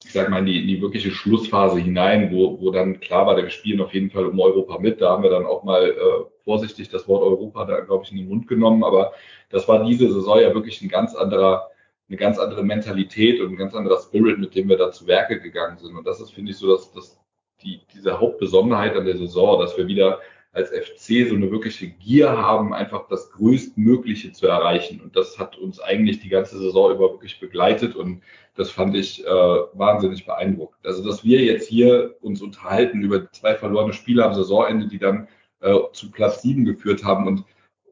ich 0.05 0.13
sag 0.13 0.29
mal, 0.31 0.39
in 0.41 0.47
die, 0.47 0.61
in 0.61 0.69
die 0.69 0.81
wirkliche 0.81 1.11
Schlussphase 1.11 1.81
hinein, 1.81 2.33
wo, 2.33 2.61
wo 2.61 2.71
dann 2.71 3.01
klar 3.01 3.27
war, 3.27 3.37
wir 3.37 3.51
spielen 3.51 3.81
auf 3.81 3.93
jeden 3.95 4.11
Fall 4.11 4.27
um 4.27 4.39
Europa 4.39 4.79
mit. 4.79 5.01
Da 5.01 5.11
haben 5.11 5.23
wir 5.23 5.31
dann 5.31 5.47
auch 5.47 5.65
mal 5.65 5.91
äh, 5.91 6.25
vorsichtig 6.45 6.89
das 6.89 7.09
Wort 7.09 7.23
Europa 7.23 7.65
da, 7.65 7.81
glaube 7.81 8.05
ich, 8.05 8.13
in 8.13 8.19
den 8.19 8.29
Mund 8.29 8.47
genommen. 8.47 8.85
Aber 8.85 9.13
das 9.51 9.67
war 9.69 9.85
diese 9.85 10.13
Saison 10.13 10.41
ja 10.41 10.55
wirklich 10.55 10.81
ein 10.83 10.89
ganz 10.89 11.15
anderer, 11.15 11.71
eine 12.09 12.19
ganz 12.19 12.39
andere 12.39 12.63
Mentalität 12.63 13.41
und 13.41 13.51
ein 13.51 13.57
ganz 13.57 13.75
anderer 13.75 14.01
Spirit, 14.01 14.39
mit 14.39 14.55
dem 14.55 14.69
wir 14.69 14.77
da 14.77 14.91
zu 14.93 15.07
Werke 15.07 15.41
gegangen 15.41 15.79
sind. 15.79 15.97
Und 15.97 16.07
das 16.07 16.21
ist, 16.21 16.31
finde 16.31 16.53
ich, 16.53 16.59
so, 16.59 16.73
dass, 16.73 16.93
dass 16.93 17.21
die, 17.63 17.81
diese 17.95 18.19
Hauptbesonderheit 18.19 18.97
an 18.97 19.07
der 19.07 19.17
Saison, 19.17 19.61
dass 19.61 19.77
wir 19.77 19.87
wieder 19.87 20.21
als 20.53 20.69
FC 20.69 21.27
so 21.29 21.35
eine 21.35 21.51
wirkliche 21.51 21.89
Gier 21.89 22.31
haben, 22.31 22.75
einfach 22.75 23.09
das 23.09 23.31
Größtmögliche 23.33 24.33
zu 24.33 24.47
erreichen. 24.47 25.01
Und 25.01 25.17
das 25.17 25.39
hat 25.39 25.57
uns 25.57 25.81
eigentlich 25.81 26.21
die 26.21 26.29
ganze 26.29 26.59
Saison 26.59 26.93
über 26.93 27.11
wirklich 27.11 27.41
begleitet 27.41 27.97
und 27.97 28.23
das 28.55 28.71
fand 28.71 28.95
ich 28.95 29.25
äh, 29.25 29.31
wahnsinnig 29.31 30.27
beeindruckend. 30.27 30.85
Also, 30.85 31.03
dass 31.05 31.25
wir 31.25 31.41
jetzt 31.41 31.69
hier 31.69 32.17
uns 32.21 32.43
unterhalten 32.43 33.03
über 33.03 33.31
zwei 33.33 33.55
verlorene 33.55 33.95
Spiele 33.95 34.25
am 34.25 34.35
Saisonende, 34.35 34.89
die 34.89 34.99
dann 34.99 35.27
äh, 35.61 35.75
zu 35.95 36.11
Platz 36.11 36.43
sieben 36.43 36.67
geführt 36.67 37.03
haben 37.03 37.27
und 37.27 37.45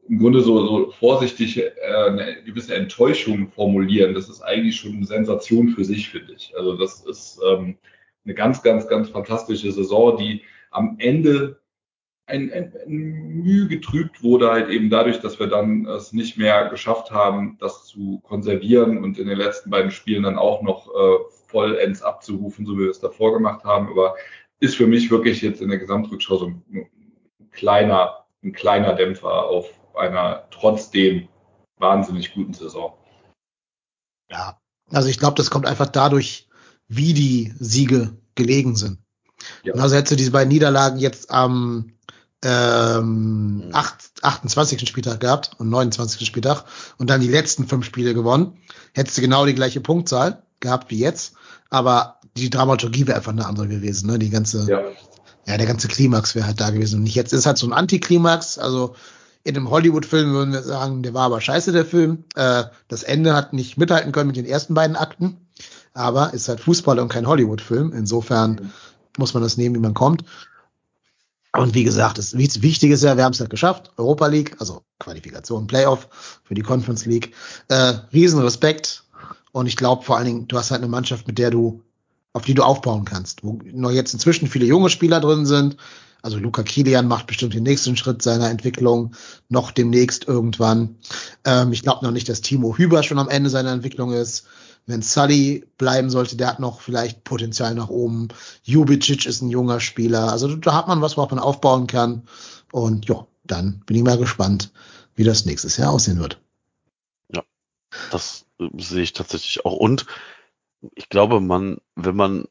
im 0.07 0.19
Grunde 0.19 0.41
so, 0.41 0.65
so 0.67 0.91
vorsichtig 0.91 1.57
äh, 1.57 1.71
eine 1.87 2.43
gewisse 2.43 2.75
Enttäuschung 2.75 3.49
formulieren, 3.49 4.13
das 4.13 4.29
ist 4.29 4.41
eigentlich 4.41 4.75
schon 4.75 4.97
eine 4.97 5.05
Sensation 5.05 5.69
für 5.69 5.85
sich, 5.85 6.09
finde 6.09 6.33
ich. 6.33 6.53
Also 6.55 6.75
das 6.75 7.01
ist 7.05 7.39
ähm, 7.47 7.77
eine 8.25 8.33
ganz, 8.35 8.61
ganz, 8.61 8.87
ganz 8.87 9.09
fantastische 9.09 9.71
Saison, 9.71 10.17
die 10.17 10.43
am 10.69 10.97
Ende 10.99 11.60
ein, 12.31 12.51
ein, 12.51 12.73
ein 12.85 13.43
Mühe 13.43 13.67
getrübt 13.67 14.23
wurde 14.23 14.49
halt 14.49 14.69
eben 14.69 14.89
dadurch, 14.89 15.19
dass 15.19 15.39
wir 15.39 15.47
dann 15.47 15.85
es 15.85 16.13
nicht 16.13 16.37
mehr 16.37 16.69
geschafft 16.69 17.11
haben, 17.11 17.57
das 17.59 17.85
zu 17.85 18.21
konservieren 18.23 19.03
und 19.03 19.19
in 19.19 19.27
den 19.27 19.37
letzten 19.37 19.69
beiden 19.69 19.91
Spielen 19.91 20.23
dann 20.23 20.37
auch 20.37 20.61
noch 20.61 20.87
äh, 20.87 21.17
vollends 21.47 22.01
abzurufen, 22.01 22.65
so 22.65 22.77
wie 22.77 22.83
wir 22.83 22.89
es 22.89 22.99
davor 22.99 23.33
gemacht 23.33 23.65
haben. 23.65 23.89
Aber 23.89 24.15
ist 24.59 24.75
für 24.75 24.87
mich 24.87 25.11
wirklich 25.11 25.41
jetzt 25.41 25.61
in 25.61 25.69
der 25.69 25.79
Gesamtrückschau 25.79 26.37
so 26.37 26.47
ein, 26.47 26.63
ein 26.71 27.51
kleiner, 27.51 28.25
ein 28.43 28.53
kleiner 28.53 28.93
Dämpfer 28.93 29.45
auf 29.45 29.69
einer 29.95 30.47
trotzdem 30.51 31.27
wahnsinnig 31.77 32.33
guten 32.33 32.53
Saison. 32.53 32.93
Ja. 34.29 34.57
Also 34.89 35.09
ich 35.09 35.19
glaube, 35.19 35.35
das 35.35 35.49
kommt 35.49 35.65
einfach 35.65 35.87
dadurch, 35.87 36.47
wie 36.87 37.13
die 37.13 37.53
Siege 37.59 38.17
gelegen 38.35 38.75
sind. 38.75 38.99
Ja. 39.63 39.73
Also 39.73 39.95
hättest 39.95 40.11
du 40.11 40.15
diese 40.15 40.31
beiden 40.31 40.49
Niederlagen 40.49 40.99
jetzt 40.99 41.31
am 41.31 41.93
ähm, 42.43 43.69
8, 43.71 44.23
28. 44.23 44.87
Spieltag 44.87 45.19
gehabt 45.19 45.51
und 45.57 45.69
29. 45.69 46.25
Spieltag 46.25 46.65
und 46.97 47.09
dann 47.09 47.21
die 47.21 47.27
letzten 47.27 47.67
fünf 47.67 47.85
Spiele 47.85 48.13
gewonnen, 48.13 48.57
hättest 48.93 49.17
du 49.17 49.21
genau 49.21 49.45
die 49.45 49.55
gleiche 49.55 49.81
Punktzahl 49.81 50.43
gehabt 50.59 50.91
wie 50.91 50.99
jetzt, 50.99 51.33
aber 51.69 52.19
die 52.37 52.49
Dramaturgie 52.49 53.07
wäre 53.07 53.17
einfach 53.17 53.31
eine 53.31 53.45
andere 53.45 53.67
gewesen, 53.67 54.09
ne? 54.09 54.19
Die 54.19 54.29
ganze, 54.29 54.65
ja, 54.69 54.83
Ja, 55.45 55.57
der 55.57 55.67
ganze 55.67 55.87
Klimax 55.87 56.35
wäre 56.35 56.45
halt 56.45 56.61
da 56.61 56.69
gewesen. 56.69 56.97
Und 56.97 57.03
nicht 57.03 57.15
jetzt 57.15 57.33
ist 57.33 57.45
halt 57.45 57.57
so 57.57 57.67
ein 57.67 57.73
Antiklimax, 57.73 58.57
also 58.57 58.95
in 59.43 59.55
einem 59.55 59.69
Hollywood-Film 59.69 60.31
würden 60.33 60.53
wir 60.53 60.61
sagen, 60.61 61.01
der 61.01 61.13
war 61.13 61.23
aber 61.23 61.41
scheiße, 61.41 61.71
der 61.71 61.85
Film. 61.85 62.25
Äh, 62.35 62.65
das 62.87 63.03
Ende 63.03 63.35
hat 63.35 63.53
nicht 63.53 63.77
mithalten 63.77 64.11
können 64.11 64.27
mit 64.27 64.37
den 64.37 64.45
ersten 64.45 64.75
beiden 64.75 64.95
Akten, 64.95 65.47
aber 65.93 66.33
ist 66.33 66.47
halt 66.47 66.59
Fußball 66.59 66.99
und 66.99 67.09
kein 67.09 67.27
Hollywood-Film. 67.27 67.91
Insofern 67.91 68.71
muss 69.17 69.33
man 69.33 69.41
das 69.41 69.57
nehmen, 69.57 69.75
wie 69.75 69.79
man 69.79 69.93
kommt. 69.93 70.23
Und 71.53 71.75
wie 71.75 71.83
gesagt, 71.83 72.17
das 72.17 72.37
Wichtige 72.37 72.93
ist 72.93 73.03
ja, 73.03 73.17
wir 73.17 73.25
haben 73.25 73.33
es 73.33 73.39
halt 73.39 73.49
geschafft. 73.49 73.91
Europa 73.97 74.27
League, 74.27 74.55
also 74.59 74.83
Qualifikation, 74.99 75.67
Playoff 75.67 76.07
für 76.43 76.53
die 76.53 76.61
Conference 76.61 77.05
League. 77.05 77.33
Äh, 77.67 77.93
Riesenrespekt. 78.13 79.03
Und 79.51 79.67
ich 79.67 79.75
glaube 79.75 80.03
vor 80.03 80.17
allen 80.17 80.27
Dingen, 80.27 80.47
du 80.47 80.57
hast 80.57 80.71
halt 80.71 80.81
eine 80.81 80.89
Mannschaft, 80.89 81.27
mit 81.27 81.37
der 81.37 81.51
du, 81.51 81.81
auf 82.31 82.43
die 82.43 82.53
du 82.53 82.63
aufbauen 82.63 83.03
kannst, 83.03 83.43
wo 83.43 83.59
noch 83.73 83.91
jetzt 83.91 84.13
inzwischen 84.13 84.47
viele 84.47 84.65
junge 84.65 84.89
Spieler 84.89 85.19
drin 85.19 85.45
sind. 85.45 85.75
Also 86.21 86.37
Luca 86.37 86.63
Kilian 86.63 87.07
macht 87.07 87.27
bestimmt 87.27 87.53
den 87.53 87.63
nächsten 87.63 87.97
Schritt 87.97 88.21
seiner 88.21 88.49
Entwicklung, 88.49 89.15
noch 89.49 89.71
demnächst 89.71 90.27
irgendwann. 90.27 90.97
Ähm, 91.43 91.73
ich 91.73 91.81
glaube 91.81 92.05
noch 92.05 92.11
nicht, 92.11 92.29
dass 92.29 92.41
Timo 92.41 92.77
Hüber 92.77 93.03
schon 93.03 93.19
am 93.19 93.27
Ende 93.27 93.49
seiner 93.49 93.71
Entwicklung 93.71 94.13
ist. 94.13 94.45
Wenn 94.85 95.01
Sully 95.01 95.65
bleiben 95.77 96.09
sollte, 96.09 96.35
der 96.35 96.47
hat 96.47 96.59
noch 96.59 96.81
vielleicht 96.81 97.23
Potenzial 97.23 97.75
nach 97.75 97.89
oben. 97.89 98.29
Jubicic 98.63 99.25
ist 99.25 99.41
ein 99.41 99.49
junger 99.49 99.79
Spieler. 99.79 100.31
Also 100.31 100.55
da 100.55 100.73
hat 100.73 100.87
man 100.87 101.01
was, 101.01 101.17
worauf 101.17 101.31
man 101.31 101.39
aufbauen 101.39 101.87
kann. 101.87 102.23
Und 102.71 103.07
ja, 103.07 103.27
dann 103.43 103.81
bin 103.85 103.97
ich 103.97 104.03
mal 104.03 104.17
gespannt, 104.17 104.71
wie 105.15 105.23
das 105.23 105.45
nächstes 105.45 105.77
Jahr 105.77 105.91
aussehen 105.91 106.19
wird. 106.19 106.41
Ja, 107.33 107.43
das 108.11 108.45
äh, 108.59 108.69
sehe 108.77 109.03
ich 109.03 109.13
tatsächlich 109.13 109.65
auch. 109.65 109.77
Und 109.77 110.05
ich 110.95 111.09
glaube, 111.09 111.39
man, 111.41 111.77
wenn 111.95 112.15
man 112.15 112.45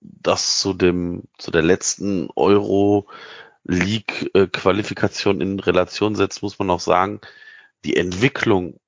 das 0.00 0.58
zu 0.60 0.74
dem, 0.74 1.24
zu 1.38 1.50
der 1.50 1.62
letzten 1.62 2.28
Euro 2.36 3.08
League 3.64 4.30
äh, 4.34 4.46
Qualifikation 4.46 5.40
in 5.40 5.60
Relation 5.60 6.14
setzt, 6.14 6.42
muss 6.42 6.58
man 6.58 6.70
auch 6.70 6.80
sagen, 6.80 7.20
die 7.84 7.96
Entwicklung, 7.96 8.78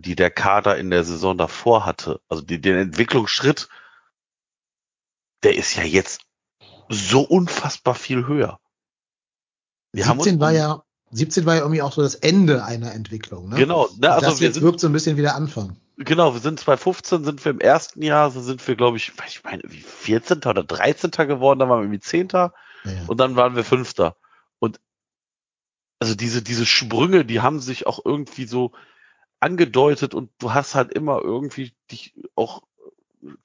die 0.00 0.16
der 0.16 0.30
Kader 0.30 0.78
in 0.78 0.90
der 0.90 1.04
Saison 1.04 1.36
davor 1.36 1.84
hatte, 1.84 2.20
also 2.28 2.42
die, 2.42 2.60
den 2.60 2.76
Entwicklungsschritt, 2.76 3.68
der 5.42 5.56
ist 5.56 5.74
ja 5.76 5.82
jetzt 5.82 6.22
so 6.88 7.22
unfassbar 7.22 7.94
viel 7.94 8.26
höher. 8.26 8.60
Wir 9.92 10.04
17 10.04 10.40
war 10.40 10.52
ja 10.52 10.82
17 11.10 11.46
war 11.46 11.54
ja 11.54 11.60
irgendwie 11.62 11.82
auch 11.82 11.92
so 11.92 12.02
das 12.02 12.14
Ende 12.14 12.64
einer 12.64 12.92
Entwicklung. 12.92 13.48
Ne? 13.48 13.56
Genau. 13.56 13.88
Ne, 13.98 14.10
also 14.10 14.26
das 14.26 14.40
jetzt 14.40 14.54
sind, 14.54 14.62
wirkt 14.62 14.80
so 14.80 14.88
ein 14.88 14.92
bisschen 14.92 15.16
wieder 15.16 15.34
Anfang. 15.34 15.76
Genau, 15.96 16.34
wir 16.34 16.40
sind 16.40 16.60
2015, 16.60 17.24
sind 17.24 17.44
wir 17.44 17.50
im 17.50 17.60
ersten 17.60 18.02
Jahr, 18.02 18.30
so 18.30 18.40
sind 18.40 18.66
wir, 18.66 18.76
glaube 18.76 18.98
ich, 18.98 19.12
ich 19.26 19.42
meine, 19.42 19.62
wie 19.66 19.80
14. 19.80 20.38
oder 20.44 20.62
13. 20.62 21.10
geworden, 21.10 21.58
dann 21.58 21.68
waren 21.68 21.78
wir 21.78 21.84
irgendwie 21.84 22.00
10. 22.00 22.28
Ja, 22.32 22.52
ja. 22.84 22.92
und 23.06 23.18
dann 23.18 23.36
waren 23.36 23.56
wir 23.56 23.64
5. 23.64 23.94
Und 24.58 24.80
also 25.98 26.14
diese, 26.14 26.42
diese 26.42 26.66
Sprünge, 26.66 27.24
die 27.24 27.40
haben 27.40 27.60
sich 27.60 27.86
auch 27.86 28.00
irgendwie 28.04 28.44
so 28.44 28.72
angedeutet 29.40 30.14
und 30.14 30.30
du 30.38 30.52
hast 30.54 30.74
halt 30.74 30.92
immer 30.92 31.20
irgendwie 31.22 31.72
dich 31.90 32.14
auch 32.34 32.62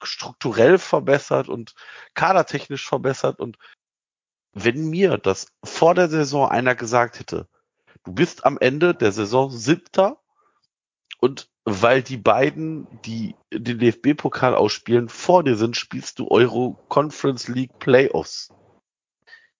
strukturell 0.02 0.78
verbessert 0.78 1.48
und 1.48 1.74
kadertechnisch 2.14 2.86
verbessert 2.86 3.40
und 3.40 3.58
wenn 4.52 4.88
mir 4.88 5.18
das 5.18 5.48
vor 5.64 5.94
der 5.94 6.08
Saison 6.08 6.48
einer 6.48 6.74
gesagt 6.74 7.18
hätte, 7.18 7.48
du 8.04 8.12
bist 8.12 8.46
am 8.46 8.56
Ende 8.58 8.94
der 8.94 9.12
Saison 9.12 9.50
siebter 9.50 10.20
und 11.18 11.48
weil 11.64 12.02
die 12.02 12.18
beiden, 12.18 12.86
die 13.02 13.34
den 13.52 13.78
DFB-Pokal 13.78 14.54
ausspielen, 14.54 15.08
vor 15.08 15.42
dir 15.42 15.56
sind, 15.56 15.76
spielst 15.76 16.18
du 16.18 16.28
Euro 16.28 16.78
Conference 16.88 17.48
League 17.48 17.78
Playoffs. 17.78 18.52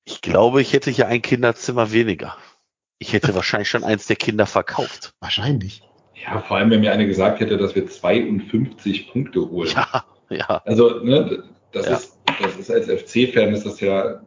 Ich 0.05 0.21
glaube, 0.21 0.61
ich 0.61 0.75
hätte 0.75 0.91
hier 0.91 1.09
ein 1.09 1.23
Kinderzimmer 1.23 1.93
weniger. 1.93 2.37
Ich 2.99 3.15
hätte 3.15 3.35
wahrscheinlich 3.35 3.71
schon 3.71 3.85
eins 3.85 4.07
der 4.07 4.17
Kinder 4.17 4.47
verkauft. 4.47 5.15
Wahrscheinlich. 5.21 5.83
Ja, 6.15 6.41
vor 6.41 6.57
allem, 6.57 6.71
wenn 6.71 6.81
mir 6.81 6.93
einer 6.93 7.07
gesagt 7.07 7.41
hätte, 7.41 7.57
dass 7.57 7.75
wir 7.75 7.87
52 7.87 9.11
Punkte 9.13 9.41
holen. 9.51 9.71
Ja, 9.75 10.05
ja. 10.31 10.63
Also, 10.65 11.01
ne, 11.01 11.43
das 11.73 11.87
ja. 11.87 11.97
ist, 11.97 12.19
das 12.41 12.57
ist 12.57 12.71
als 12.71 12.87
FC-Fan 12.87 13.53
ist 13.53 13.67
das 13.67 13.81
ja 13.81 14.21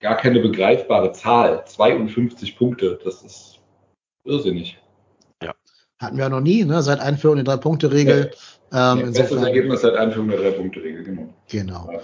gar 0.00 0.16
keine 0.16 0.40
begreifbare 0.40 1.12
Zahl. 1.12 1.64
52 1.64 2.56
Punkte, 2.56 2.98
das 3.04 3.22
ist 3.22 3.60
irrsinnig. 4.24 4.78
Ja. 5.42 5.54
Hatten 5.98 6.16
wir 6.16 6.24
ja 6.24 6.28
noch 6.28 6.40
nie, 6.40 6.64
ne? 6.64 6.82
seit 6.82 7.00
Einführung 7.00 7.36
der 7.36 7.44
Drei-Punkte-Regel. 7.44 8.32
Ja. 8.72 8.92
Ähm, 8.94 9.00
ja, 9.00 9.06
bestes 9.06 9.42
Ergebnis 9.42 9.82
seit 9.82 9.94
Einführung 9.94 10.28
der 10.28 10.40
Drei-Punkte-Regel, 10.40 11.04
genau. 11.04 11.34
Genau. 11.48 12.00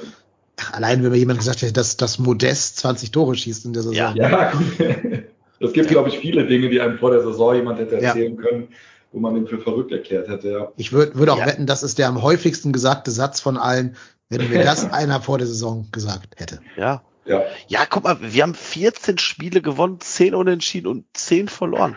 Ach, 0.60 0.72
allein, 0.74 1.02
wenn 1.02 1.10
mir 1.10 1.18
jemand 1.18 1.38
gesagt 1.38 1.62
hätte, 1.62 1.72
dass 1.72 1.96
das 1.96 2.18
Modest 2.18 2.78
20 2.78 3.10
Tore 3.10 3.34
schießt 3.34 3.64
in 3.66 3.72
der 3.72 3.82
Saison. 3.82 3.96
Ja, 3.96 4.14
ja 4.14 4.50
gut. 4.52 5.24
Es 5.60 5.72
gibt, 5.72 5.88
glaube 5.88 6.08
ich, 6.08 6.18
viele 6.18 6.46
Dinge, 6.46 6.68
die 6.68 6.80
einem 6.80 6.98
vor 6.98 7.10
der 7.10 7.22
Saison 7.22 7.54
jemand 7.54 7.80
hätte 7.80 8.00
erzählen 8.00 8.36
ja. 8.36 8.42
können, 8.42 8.68
wo 9.12 9.20
man 9.20 9.34
den 9.34 9.46
für 9.46 9.58
verrückt 9.58 9.92
erklärt 9.92 10.28
hätte. 10.28 10.50
Ja. 10.50 10.72
Ich 10.76 10.92
würde 10.92 11.14
würd 11.14 11.30
auch 11.30 11.38
ja. 11.38 11.46
wetten, 11.46 11.66
das 11.66 11.82
ist 11.82 11.98
der 11.98 12.08
am 12.08 12.22
häufigsten 12.22 12.72
gesagte 12.72 13.10
Satz 13.10 13.40
von 13.40 13.56
allen, 13.56 13.96
wenn 14.28 14.48
mir 14.48 14.64
das 14.64 14.84
einer 14.92 15.20
vor 15.20 15.38
der 15.38 15.46
Saison 15.46 15.88
gesagt 15.92 16.38
hätte. 16.38 16.60
Ja, 16.76 17.02
ja. 17.24 17.44
ja, 17.68 17.86
guck 17.86 18.04
mal, 18.04 18.18
wir 18.20 18.42
haben 18.42 18.54
14 18.54 19.18
Spiele 19.18 19.60
gewonnen, 19.60 20.00
10 20.00 20.34
unentschieden 20.34 20.88
und 20.88 21.06
10 21.14 21.48
verloren. 21.48 21.96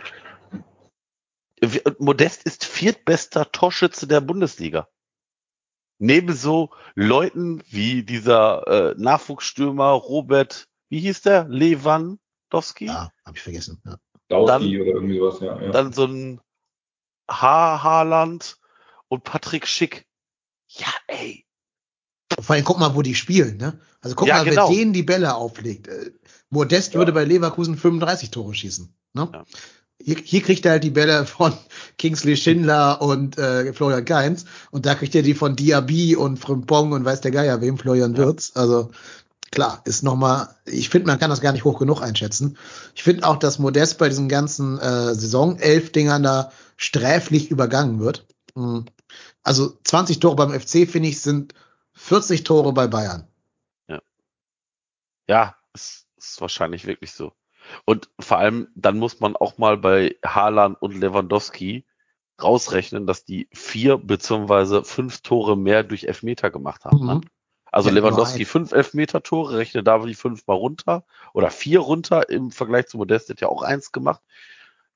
Modest 1.99 2.43
ist 2.43 2.65
viertbester 2.65 3.51
Torschütze 3.51 4.07
der 4.07 4.19
Bundesliga. 4.19 4.87
Neben 5.99 6.33
so 6.33 6.71
Leuten 6.95 7.61
wie 7.69 8.03
dieser 8.03 8.67
äh, 8.67 8.95
Nachwuchsstürmer 8.97 9.91
Robert, 9.91 10.67
wie 10.89 10.99
hieß 10.99 11.21
der? 11.21 11.47
Lewandowski? 11.47 12.87
Ja, 12.87 13.11
hab 13.23 13.35
ich 13.35 13.43
vergessen. 13.43 13.81
Ja. 13.85 13.97
Dann, 14.27 14.41
oder 14.41 14.59
irgendwie 14.59 15.19
sowas, 15.19 15.39
ja, 15.39 15.61
ja. 15.61 15.71
Dann 15.71 15.93
so 15.93 16.05
ein 16.05 16.41
H. 17.31 17.83
Haaland 17.83 18.57
und 19.07 19.23
Patrick 19.23 19.67
Schick. 19.67 20.05
Ja, 20.67 20.87
ey, 21.07 21.45
vor 22.39 22.55
allem 22.55 22.63
guck 22.63 22.79
mal, 22.79 22.95
wo 22.95 23.01
die 23.01 23.15
spielen, 23.15 23.57
ne? 23.57 23.79
Also 24.01 24.15
guck 24.15 24.27
ja, 24.27 24.37
mal, 24.37 24.45
genau. 24.45 24.69
wer 24.69 24.75
denen 24.75 24.93
die 24.93 25.03
Bälle 25.03 25.35
auflegt. 25.35 25.87
Äh, 25.87 26.11
Modest 26.49 26.93
ja. 26.93 26.99
würde 26.99 27.11
bei 27.11 27.23
Leverkusen 27.23 27.77
35 27.77 28.31
Tore 28.31 28.53
schießen. 28.53 28.93
Ne? 29.13 29.29
Ja. 29.31 29.43
Hier, 30.03 30.17
hier 30.17 30.41
kriegt 30.41 30.65
er 30.65 30.71
halt 30.71 30.83
die 30.83 30.89
Bälle 30.89 31.25
von 31.25 31.53
Kingsley 31.97 32.35
Schindler 32.35 33.01
und 33.01 33.37
äh, 33.37 33.71
Florian 33.73 34.05
Kainz 34.05 34.45
und 34.71 34.85
da 34.85 34.95
kriegt 34.95 35.13
er 35.13 35.21
die 35.21 35.35
von 35.35 35.55
Diaby 35.55 36.15
und 36.15 36.37
Frimpong 36.37 36.93
und 36.93 37.05
weiß 37.05 37.21
der 37.21 37.31
Geier 37.31 37.61
wem, 37.61 37.77
Florian 37.77 38.17
Wirtz. 38.17 38.51
Also 38.55 38.91
klar, 39.51 39.81
ist 39.85 40.03
nochmal, 40.03 40.55
ich 40.65 40.89
finde, 40.89 41.07
man 41.07 41.19
kann 41.19 41.29
das 41.29 41.41
gar 41.41 41.51
nicht 41.51 41.65
hoch 41.65 41.77
genug 41.77 42.01
einschätzen. 42.01 42.57
Ich 42.95 43.03
finde 43.03 43.27
auch, 43.27 43.37
dass 43.37 43.59
Modest 43.59 43.97
bei 43.97 44.09
diesen 44.09 44.29
ganzen 44.29 44.79
äh, 44.79 45.13
Saison 45.13 45.57
elf 45.57 45.91
Dingern 45.91 46.23
da 46.23 46.51
sträflich 46.77 47.51
übergangen 47.51 47.99
wird. 47.99 48.25
Mhm. 48.55 48.85
Also 49.43 49.77
20 49.83 50.19
Tore 50.19 50.35
beim 50.35 50.59
FC, 50.59 50.89
finde 50.89 51.09
ich, 51.09 51.21
sind 51.21 51.53
40 51.93 52.43
Tore 52.43 52.73
bei 52.73 52.87
Bayern. 52.87 53.27
Ja. 53.87 54.01
Ja, 55.27 55.55
ist, 55.73 56.07
ist 56.17 56.41
wahrscheinlich 56.41 56.85
wirklich 56.85 57.11
so. 57.11 57.33
Und 57.85 58.09
vor 58.19 58.37
allem, 58.37 58.67
dann 58.75 58.97
muss 58.97 59.19
man 59.19 59.35
auch 59.35 59.57
mal 59.57 59.77
bei 59.77 60.15
Haaland 60.25 60.81
und 60.81 60.99
Lewandowski 60.99 61.85
rausrechnen, 62.41 63.05
dass 63.05 63.23
die 63.25 63.47
vier 63.53 63.97
beziehungsweise 63.97 64.83
fünf 64.83 65.21
Tore 65.21 65.57
mehr 65.57 65.83
durch 65.83 66.05
Elfmeter 66.05 66.49
gemacht 66.49 66.85
haben. 66.85 67.05
Ne? 67.05 67.21
Also 67.71 67.89
ja, 67.89 67.95
Lewandowski 67.95 68.45
fünf 68.45 68.73
Elfmeter-Tore, 68.73 69.57
rechne 69.57 69.81
da 69.83 69.99
die 69.99 70.13
fünf 70.13 70.45
mal 70.45 70.53
runter 70.53 71.03
oder 71.33 71.49
vier 71.49 71.79
runter 71.79 72.29
im 72.29 72.51
Vergleich 72.51 72.87
zu 72.87 72.97
Modest, 72.97 73.29
hat 73.29 73.41
ja 73.41 73.47
auch 73.47 73.63
eins 73.63 73.91
gemacht. 73.91 74.21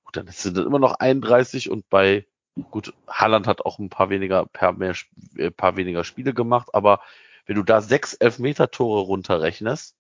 Gut, 0.04 0.18
dann 0.18 0.28
sind 0.28 0.58
das 0.58 0.66
immer 0.66 0.80
noch 0.80 0.96
31 1.00 1.72
und 1.72 1.90
bei 1.90 2.26
Gut, 2.72 2.94
Haaland 3.10 3.48
hat 3.48 3.66
auch 3.66 3.80
ein 3.80 3.90
paar 3.90 4.10
weniger, 4.10 4.46
paar, 4.46 4.72
mehr, 4.72 4.96
äh, 5.36 5.52
paar 5.52 5.76
weniger 5.76 6.06
Spiele 6.06 6.34
gemacht, 6.34 6.70
aber 6.74 7.02
wenn 7.46 7.58
du 7.58 7.64
da 7.64 7.82
sechs 7.82 8.14
Elfmeter-Tore 8.14 9.02
runterrechnest, 9.02 9.96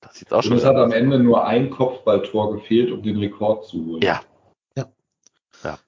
das 0.00 0.14
sieht 0.14 0.32
auch 0.32 0.38
Und 0.38 0.44
schon. 0.44 0.56
Es 0.58 0.64
hat 0.64 0.76
am 0.76 0.92
Ende 0.92 1.18
nur 1.18 1.44
ein 1.44 1.70
Kopfballtor 1.70 2.52
gefehlt, 2.52 2.92
um 2.92 3.02
den 3.02 3.16
Rekord 3.16 3.66
zu 3.66 3.84
holen. 3.84 4.02
Ja. 4.02 4.22
Ja. 4.76 4.86
ja. 5.64 5.78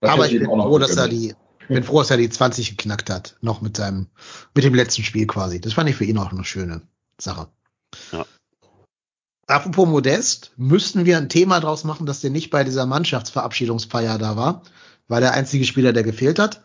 Aber 0.00 0.26
ich 0.26 0.32
bin 0.38 0.46
froh, 0.46 0.78
dass 0.78 0.96
er 0.96 1.08
die, 1.08 1.34
bin 1.68 1.84
froh, 1.84 2.00
dass 2.00 2.10
er 2.10 2.16
die 2.16 2.30
20 2.30 2.76
geknackt 2.76 3.10
hat, 3.10 3.36
noch 3.40 3.60
mit 3.60 3.76
seinem, 3.76 4.06
mit 4.54 4.64
dem 4.64 4.74
letzten 4.74 5.02
Spiel 5.02 5.26
quasi. 5.26 5.60
Das 5.60 5.74
fand 5.74 5.88
ich 5.88 5.96
für 5.96 6.04
ihn 6.04 6.18
auch 6.18 6.32
eine 6.32 6.44
schöne 6.44 6.82
Sache. 7.18 7.48
Ja. 8.12 8.24
Apropos 9.46 9.88
Modest, 9.88 10.52
müssten 10.56 11.04
wir 11.04 11.18
ein 11.18 11.28
Thema 11.28 11.60
draus 11.60 11.84
machen, 11.84 12.06
dass 12.06 12.20
der 12.20 12.30
nicht 12.30 12.50
bei 12.50 12.64
dieser 12.64 12.86
Mannschaftsverabschiedungsfeier 12.86 14.18
da 14.18 14.36
war 14.36 14.62
war 15.12 15.20
der 15.20 15.34
einzige 15.34 15.64
Spieler, 15.64 15.92
der 15.92 16.02
gefehlt 16.02 16.38
hat. 16.38 16.62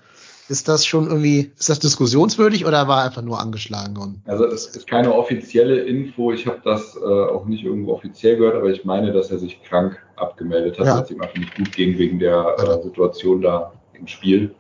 Ist 0.50 0.70
das 0.70 0.86
schon 0.86 1.08
irgendwie, 1.08 1.52
ist 1.60 1.70
das 1.70 1.80
diskussionswürdig 1.80 2.66
oder 2.66 2.88
war 2.88 3.02
er 3.02 3.08
einfach 3.08 3.22
nur 3.22 3.42
angeschlagen? 3.42 3.98
Und 3.98 4.22
also 4.26 4.46
es 4.46 4.66
ist 4.68 4.88
keine 4.88 5.14
offizielle 5.14 5.82
Info. 5.82 6.32
Ich 6.32 6.48
habe 6.48 6.62
das 6.64 6.96
äh, 6.96 7.06
auch 7.06 7.46
nicht 7.46 7.66
irgendwo 7.66 7.92
offiziell 7.92 8.38
gehört, 8.38 8.56
aber 8.56 8.70
ich 8.70 8.86
meine, 8.86 9.12
dass 9.12 9.30
er 9.30 9.40
sich 9.40 9.62
krank 9.64 10.02
abgemeldet 10.16 10.80
hat, 10.80 10.86
ja. 10.86 11.02
dass 11.02 11.12
ihm 11.12 11.22
einfach 11.22 11.36
nicht 11.36 11.54
gut 11.58 11.74
ging 11.74 11.98
wegen 11.98 12.20
der 12.20 12.56
äh, 12.58 12.82
Situation 12.82 13.42
da 13.42 13.74
im 13.94 14.08
Spiel. 14.08 14.56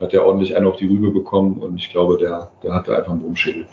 Hat 0.00 0.14
er 0.14 0.24
ordentlich 0.24 0.56
einen 0.56 0.66
auf 0.66 0.76
die 0.76 0.86
Rübe 0.86 1.10
bekommen 1.10 1.60
und 1.62 1.76
ich 1.76 1.90
glaube, 1.90 2.16
der, 2.16 2.50
der 2.62 2.74
hatte 2.74 2.96
einfach 2.96 3.12
einen 3.12 3.24
Umschädel. 3.24 3.68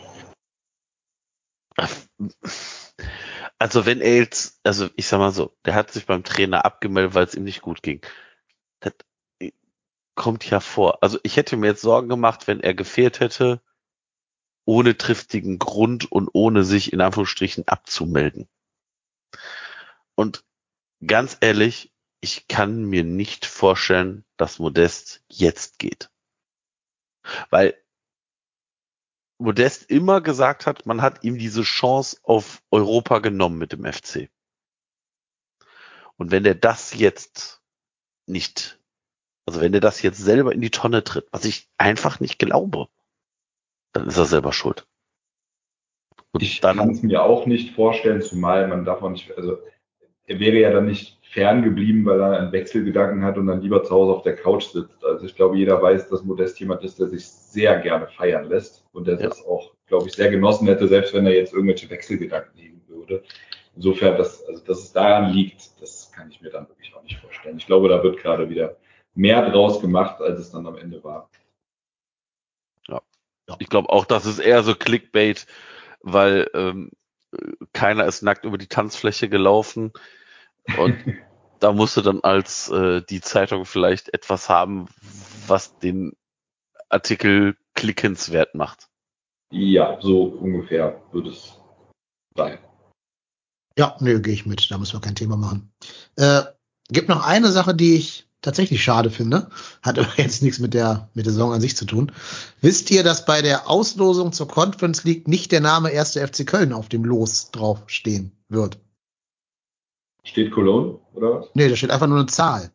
Also 3.58 3.86
wenn 3.86 4.00
er 4.00 4.16
jetzt, 4.16 4.60
also 4.62 4.88
ich 4.96 5.06
sag 5.06 5.18
mal 5.18 5.32
so, 5.32 5.56
der 5.64 5.74
hat 5.74 5.90
sich 5.90 6.06
beim 6.06 6.22
Trainer 6.22 6.64
abgemeldet, 6.64 7.14
weil 7.14 7.24
es 7.24 7.34
ihm 7.34 7.44
nicht 7.44 7.62
gut 7.62 7.82
ging. 7.82 8.00
Das 8.80 8.92
kommt 10.14 10.48
ja 10.48 10.60
vor. 10.60 11.02
Also 11.02 11.18
ich 11.22 11.36
hätte 11.36 11.56
mir 11.56 11.68
jetzt 11.68 11.80
Sorgen 11.80 12.08
gemacht, 12.08 12.46
wenn 12.46 12.60
er 12.60 12.74
gefehlt 12.74 13.20
hätte, 13.20 13.60
ohne 14.64 14.96
triftigen 14.96 15.58
Grund 15.58 16.10
und 16.10 16.28
ohne 16.32 16.62
sich 16.62 16.92
in 16.92 17.00
Anführungsstrichen 17.00 17.66
abzumelden. 17.66 18.48
Und 20.14 20.44
ganz 21.06 21.38
ehrlich, 21.40 21.92
ich 22.20 22.48
kann 22.48 22.84
mir 22.84 23.04
nicht 23.04 23.46
vorstellen, 23.46 24.24
dass 24.36 24.58
Modest 24.58 25.22
jetzt 25.28 25.78
geht. 25.78 26.10
Weil 27.50 27.76
Modest 29.38 29.88
immer 29.90 30.20
gesagt 30.20 30.66
hat, 30.66 30.86
man 30.86 31.00
hat 31.00 31.22
ihm 31.22 31.38
diese 31.38 31.62
Chance 31.62 32.18
auf 32.24 32.62
Europa 32.70 33.20
genommen 33.20 33.58
mit 33.58 33.72
dem 33.72 33.84
FC. 33.84 34.28
Und 36.16 36.32
wenn 36.32 36.42
der 36.42 36.56
das 36.56 36.94
jetzt 36.94 37.62
nicht, 38.26 38.80
also 39.46 39.60
wenn 39.60 39.72
der 39.72 39.80
das 39.80 40.02
jetzt 40.02 40.18
selber 40.18 40.52
in 40.52 40.60
die 40.60 40.70
Tonne 40.70 41.04
tritt, 41.04 41.28
was 41.30 41.44
ich 41.44 41.68
einfach 41.78 42.18
nicht 42.18 42.38
glaube, 42.40 42.88
dann 43.92 44.08
ist 44.08 44.18
er 44.18 44.26
selber 44.26 44.52
schuld. 44.52 44.86
Und 46.32 46.42
ich 46.42 46.60
kann 46.60 46.90
es 46.90 47.02
mir 47.02 47.22
auch 47.22 47.46
nicht 47.46 47.74
vorstellen, 47.74 48.20
zumal 48.20 48.66
man 48.66 48.84
davon 48.84 49.12
nicht, 49.12 49.30
also 49.36 49.58
er 50.28 50.38
wäre 50.38 50.58
ja 50.58 50.70
dann 50.70 50.86
nicht 50.86 51.18
fern 51.22 51.62
geblieben, 51.62 52.04
weil 52.04 52.20
er 52.20 52.38
einen 52.38 52.52
Wechselgedanken 52.52 53.24
hat 53.24 53.38
und 53.38 53.46
dann 53.46 53.60
lieber 53.60 53.82
zu 53.82 53.90
Hause 53.90 54.12
auf 54.12 54.22
der 54.22 54.36
Couch 54.36 54.64
sitzt. 54.64 55.04
Also 55.04 55.26
ich 55.26 55.34
glaube, 55.34 55.56
jeder 55.56 55.80
weiß, 55.80 56.08
dass 56.08 56.22
Modest 56.22 56.60
jemand 56.60 56.84
ist, 56.84 56.98
der 56.98 57.08
sich 57.08 57.26
sehr 57.26 57.80
gerne 57.80 58.06
feiern 58.06 58.48
lässt 58.48 58.86
und 58.92 59.06
der 59.06 59.18
ja. 59.18 59.28
das 59.28 59.44
auch, 59.46 59.72
glaube 59.86 60.06
ich, 60.06 60.14
sehr 60.14 60.30
genossen 60.30 60.66
hätte, 60.66 60.86
selbst 60.86 61.14
wenn 61.14 61.26
er 61.26 61.34
jetzt 61.34 61.52
irgendwelche 61.52 61.88
Wechselgedanken 61.90 62.58
hegen 62.58 62.82
würde. 62.88 63.22
Insofern, 63.74 64.16
dass, 64.16 64.44
also, 64.46 64.62
dass 64.64 64.78
es 64.80 64.92
daran 64.92 65.30
liegt, 65.32 65.80
das 65.80 66.10
kann 66.12 66.30
ich 66.30 66.40
mir 66.40 66.50
dann 66.50 66.68
wirklich 66.68 66.94
auch 66.94 67.02
nicht 67.02 67.18
vorstellen. 67.18 67.58
Ich 67.58 67.66
glaube, 67.66 67.88
da 67.88 68.02
wird 68.02 68.18
gerade 68.18 68.48
wieder 68.50 68.76
mehr 69.14 69.50
draus 69.50 69.80
gemacht, 69.80 70.20
als 70.20 70.40
es 70.40 70.50
dann 70.50 70.66
am 70.66 70.76
Ende 70.76 71.02
war. 71.04 71.30
Ja. 72.88 73.00
Ich 73.58 73.68
glaube 73.68 73.88
auch, 73.88 74.04
das 74.04 74.26
ist 74.26 74.40
eher 74.40 74.62
so 74.62 74.74
Clickbait, 74.74 75.46
weil 76.00 76.50
ähm, 76.54 76.90
keiner 77.72 78.06
ist 78.06 78.22
nackt 78.22 78.44
über 78.44 78.58
die 78.58 78.66
Tanzfläche 78.66 79.28
gelaufen 79.28 79.92
und 80.76 80.96
da 81.60 81.72
musst 81.72 81.96
du 81.96 82.02
dann 82.02 82.20
als 82.20 82.68
äh, 82.70 83.02
die 83.02 83.20
Zeitung 83.20 83.64
vielleicht 83.64 84.12
etwas 84.14 84.48
haben, 84.48 84.86
was 85.46 85.78
den 85.78 86.12
Artikel 86.88 87.56
klickenswert 87.74 88.54
macht. 88.54 88.88
Ja, 89.50 89.98
so 90.00 90.24
ungefähr 90.24 91.00
würde 91.12 91.30
es 91.30 91.58
sein. 92.36 92.58
Ja, 93.78 93.96
nö, 94.00 94.20
gehe 94.20 94.34
ich 94.34 94.46
mit. 94.46 94.70
Da 94.70 94.78
müssen 94.78 94.94
wir 94.94 95.00
kein 95.00 95.14
Thema 95.14 95.36
machen. 95.36 95.72
Äh, 96.16 96.42
gibt 96.88 97.08
noch 97.08 97.24
eine 97.24 97.50
Sache, 97.50 97.74
die 97.74 97.94
ich 97.94 98.28
tatsächlich 98.42 98.82
schade 98.82 99.10
finde. 99.10 99.50
Hat 99.82 99.98
aber 99.98 100.12
jetzt 100.16 100.42
nichts 100.42 100.58
mit 100.58 100.74
der, 100.74 101.08
mit 101.14 101.26
der 101.26 101.32
Saison 101.32 101.52
an 101.52 101.60
sich 101.60 101.76
zu 101.76 101.84
tun. 101.84 102.12
Wisst 102.60 102.90
ihr, 102.90 103.02
dass 103.02 103.24
bei 103.24 103.42
der 103.42 103.68
Auslosung 103.68 104.32
zur 104.32 104.48
Conference 104.48 105.04
League 105.04 105.28
nicht 105.28 105.52
der 105.52 105.60
Name 105.60 105.88
1. 105.90 106.18
FC 106.18 106.46
Köln 106.46 106.72
auf 106.72 106.88
dem 106.88 107.04
Los 107.04 107.50
draufstehen 107.50 108.32
wird? 108.48 108.78
Steht 110.24 110.52
Cologne, 110.52 110.98
oder 111.14 111.40
was? 111.40 111.46
Nee, 111.54 111.68
da 111.68 111.76
steht 111.76 111.90
einfach 111.90 112.06
nur 112.06 112.18
eine 112.18 112.26
Zahl. 112.26 112.70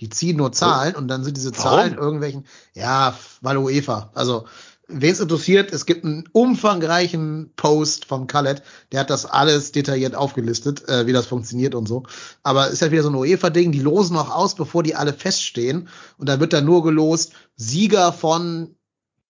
Die 0.00 0.08
ziehen 0.08 0.36
nur 0.36 0.52
Zahlen 0.52 0.94
und 0.94 1.08
dann 1.08 1.24
sind 1.24 1.36
diese 1.36 1.52
Zahlen 1.52 1.92
Warum? 1.92 2.04
irgendwelchen, 2.04 2.46
ja, 2.74 3.18
weil 3.40 3.56
UEFA. 3.56 4.10
Also, 4.14 4.44
wen 4.86 5.10
es 5.10 5.20
interessiert, 5.20 5.72
es 5.72 5.86
gibt 5.86 6.04
einen 6.04 6.24
umfangreichen 6.32 7.52
Post 7.56 8.04
von 8.04 8.26
Khaled, 8.26 8.62
der 8.92 9.00
hat 9.00 9.10
das 9.10 9.26
alles 9.26 9.72
detailliert 9.72 10.14
aufgelistet, 10.14 10.88
äh, 10.88 11.06
wie 11.06 11.12
das 11.12 11.26
funktioniert 11.26 11.74
und 11.74 11.88
so. 11.88 12.04
Aber 12.44 12.66
es 12.66 12.74
ist 12.74 12.82
halt 12.82 12.92
wieder 12.92 13.02
so 13.02 13.10
ein 13.10 13.14
UEFA-Ding, 13.16 13.72
die 13.72 13.80
losen 13.80 14.16
auch 14.16 14.34
aus, 14.34 14.54
bevor 14.54 14.82
die 14.82 14.94
alle 14.94 15.12
feststehen. 15.12 15.88
Und 16.16 16.28
dann 16.28 16.38
wird 16.40 16.52
dann 16.52 16.64
nur 16.64 16.84
gelost, 16.84 17.32
Sieger 17.56 18.12
von 18.12 18.76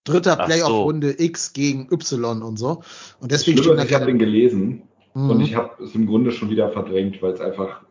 dritter 0.03 0.35
Playoff-Runde 0.35 1.15
so. 1.17 1.23
X 1.23 1.53
gegen 1.53 1.91
Y 1.91 2.41
und 2.43 2.57
so. 2.57 2.83
Und 3.19 3.31
deswegen 3.31 3.61
Schlimm, 3.61 3.79
ich 3.79 3.93
habe 3.93 4.05
den 4.05 4.19
gelesen 4.19 4.83
Mhm. 5.13 5.29
Und 5.29 5.41
ich 5.41 5.55
habe 5.55 5.83
es 5.83 5.95
im 5.95 6.07
Grunde 6.07 6.31
schon 6.31 6.49
wieder 6.49 6.69
verdrängt, 6.69 7.21
weil 7.21 7.33
es 7.33 7.41
einfach. 7.41 7.81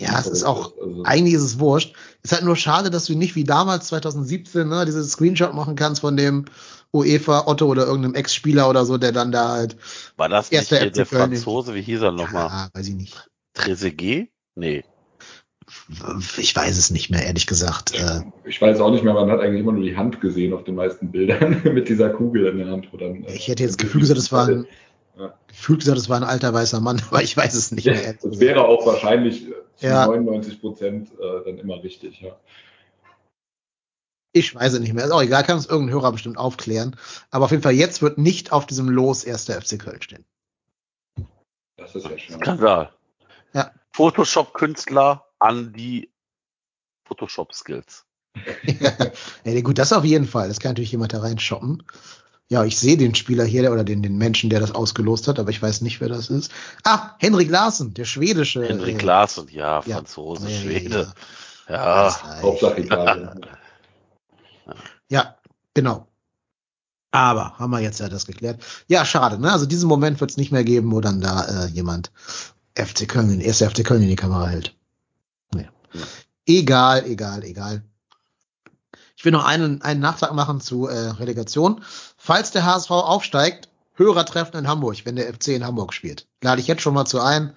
Ja, 0.00 0.18
es 0.20 0.28
ist 0.28 0.44
auch, 0.44 0.74
also 0.80 1.02
eigentlich 1.02 1.34
ist 1.34 1.42
es 1.42 1.58
wurscht. 1.58 1.96
Es 2.22 2.30
ist 2.30 2.36
halt 2.36 2.44
nur 2.44 2.54
schade, 2.54 2.88
dass 2.88 3.06
du 3.06 3.16
nicht 3.16 3.34
wie 3.34 3.42
damals 3.42 3.88
2017, 3.88 4.68
ne, 4.68 4.84
dieses 4.86 5.10
Screenshot 5.10 5.54
machen 5.54 5.74
kannst 5.74 6.02
von 6.02 6.16
dem 6.16 6.44
UEFA 6.92 7.46
Otto 7.46 7.66
oder 7.66 7.86
irgendeinem 7.86 8.14
Ex-Spieler 8.14 8.70
oder 8.70 8.84
so, 8.84 8.96
der 8.96 9.10
dann 9.10 9.32
da 9.32 9.48
halt. 9.48 9.76
War 10.16 10.28
das 10.28 10.50
nicht 10.50 10.70
der, 10.70 10.90
der 10.90 11.06
Franzose? 11.06 11.74
Wie 11.74 11.82
hieß 11.82 12.02
er 12.02 12.12
nochmal? 12.12 12.46
Ja, 12.46 12.68
weiß 12.74 12.88
ich 12.88 12.94
nicht. 12.94 13.28
Trezeguet? 13.54 14.28
Nee. 14.54 14.84
Ich 16.38 16.56
weiß 16.56 16.78
es 16.78 16.90
nicht 16.90 17.10
mehr, 17.10 17.24
ehrlich 17.26 17.46
gesagt. 17.46 17.94
Äh. 17.94 18.22
Ich 18.44 18.60
weiß 18.60 18.80
auch 18.80 18.90
nicht 18.90 19.04
mehr, 19.04 19.12
man 19.12 19.30
hat 19.30 19.40
eigentlich 19.40 19.60
immer 19.60 19.72
nur 19.72 19.84
die 19.84 19.96
Hand 19.96 20.20
gesehen 20.20 20.54
auf 20.54 20.64
den 20.64 20.76
meisten 20.76 21.10
Bildern 21.10 21.60
mit 21.74 21.88
dieser 21.88 22.10
Kugel 22.10 22.46
in 22.46 22.58
der 22.58 22.68
Hand. 22.68 22.88
Dann, 22.98 23.24
äh, 23.24 23.34
ich 23.34 23.48
hätte 23.48 23.64
jetzt 23.64 23.72
das 23.72 23.78
Gefühl 23.78 24.00
gesagt, 24.00 24.18
es 24.18 24.32
war 24.32 24.48
ein, 24.48 24.66
ja. 25.18 25.34
Gefühlt 25.48 25.80
gesagt, 25.80 25.98
es 25.98 26.08
war 26.08 26.16
ein 26.16 26.24
alter 26.24 26.54
weißer 26.54 26.80
Mann, 26.80 27.02
aber 27.10 27.22
ich 27.22 27.36
weiß 27.36 27.54
es 27.54 27.72
nicht 27.72 27.86
mehr. 27.86 28.14
Das 28.22 28.40
wäre 28.40 28.64
auch 28.64 28.86
wahrscheinlich 28.86 29.46
zu 29.76 29.86
ja. 29.86 30.06
99 30.06 30.60
Prozent 30.60 31.10
äh, 31.12 31.44
dann 31.44 31.58
immer 31.58 31.82
richtig, 31.82 32.20
ja. 32.20 32.36
Ich 34.32 34.54
weiß 34.54 34.74
es 34.74 34.80
nicht 34.80 34.92
mehr. 34.92 35.04
Ist 35.04 35.10
auch 35.10 35.22
egal, 35.22 35.42
kann 35.42 35.56
uns 35.56 35.66
irgendein 35.66 35.94
Hörer 35.94 36.12
bestimmt 36.12 36.38
aufklären. 36.38 36.96
Aber 37.30 37.46
auf 37.46 37.50
jeden 37.50 37.62
Fall, 37.62 37.72
jetzt 37.72 38.02
wird 38.02 38.18
nicht 38.18 38.52
auf 38.52 38.66
diesem 38.66 38.88
Los 38.88 39.24
erster 39.24 39.60
FC 39.60 39.78
Köln 39.78 40.02
stehen. 40.02 40.24
Das 41.76 41.94
ist 41.94 42.04
ja 42.04 42.18
schön. 42.18 42.36
Skandal. 42.36 42.92
Ja. 43.54 43.72
Photoshop-Künstler 43.92 45.24
an 45.38 45.72
die 45.72 46.10
Photoshop-Skills. 47.04 48.04
ja, 48.64 48.92
ja, 49.44 49.60
gut, 49.62 49.78
das 49.78 49.92
auf 49.92 50.04
jeden 50.04 50.26
Fall. 50.26 50.48
Das 50.48 50.60
kann 50.60 50.70
natürlich 50.70 50.92
jemand 50.92 51.14
da 51.14 51.20
reinshoppen. 51.20 51.82
Ja, 52.50 52.64
ich 52.64 52.78
sehe 52.78 52.96
den 52.96 53.14
Spieler 53.14 53.44
hier 53.44 53.70
oder 53.70 53.84
den, 53.84 54.02
den 54.02 54.16
Menschen, 54.16 54.48
der 54.48 54.60
das 54.60 54.72
ausgelost 54.72 55.28
hat, 55.28 55.38
aber 55.38 55.50
ich 55.50 55.60
weiß 55.60 55.82
nicht, 55.82 56.00
wer 56.00 56.08
das 56.08 56.30
ist. 56.30 56.50
Ah, 56.82 57.10
Henrik 57.18 57.50
Larsen, 57.50 57.92
der 57.92 58.06
schwedische. 58.06 58.66
Henrik 58.66 59.02
äh, 59.02 59.06
Larsen, 59.06 59.48
ja, 59.50 59.82
Franzose, 59.82 60.48
ja, 60.48 60.58
Schwede. 60.58 61.12
Ja, 61.68 62.08
ja. 62.08 62.42
Hauptsache 62.42 62.80
Italien. 62.80 63.46
ja, 65.10 65.36
genau. 65.74 66.06
Aber 67.10 67.58
haben 67.58 67.70
wir 67.70 67.80
jetzt 67.80 68.00
ja 68.00 68.08
das 68.08 68.26
geklärt. 68.26 68.62
Ja, 68.86 69.04
schade, 69.04 69.38
ne? 69.38 69.52
Also 69.52 69.66
diesen 69.66 69.88
Moment 69.88 70.20
wird 70.20 70.30
es 70.30 70.36
nicht 70.38 70.52
mehr 70.52 70.64
geben, 70.64 70.92
wo 70.92 71.00
dann 71.00 71.20
da 71.20 71.44
äh, 71.44 71.66
jemand 71.68 72.10
FC 72.74 73.06
Köln, 73.08 73.40
erste 73.40 73.68
FC 73.68 73.84
Köln 73.84 74.02
in 74.02 74.08
die 74.08 74.16
Kamera 74.16 74.46
hält. 74.46 74.74
Nee. 75.54 75.68
Ja. 75.92 76.02
Egal, 76.46 77.04
egal, 77.06 77.44
egal. 77.44 77.82
Ich 79.16 79.24
will 79.24 79.32
noch 79.32 79.44
einen, 79.44 79.82
einen 79.82 80.00
Nachtrag 80.00 80.32
machen 80.32 80.60
zu 80.60 80.86
äh, 80.86 81.10
Relegation. 81.10 81.82
Falls 82.28 82.50
der 82.50 82.66
HSV 82.66 82.90
aufsteigt, 82.90 83.70
Hörertreffen 83.94 84.60
in 84.60 84.68
Hamburg, 84.68 84.98
wenn 85.06 85.16
der 85.16 85.32
FC 85.32 85.48
in 85.48 85.64
Hamburg 85.64 85.94
spielt. 85.94 86.26
Lade 86.42 86.60
ich 86.60 86.66
jetzt 86.66 86.82
schon 86.82 86.92
mal 86.92 87.06
zu 87.06 87.20
ein. 87.20 87.54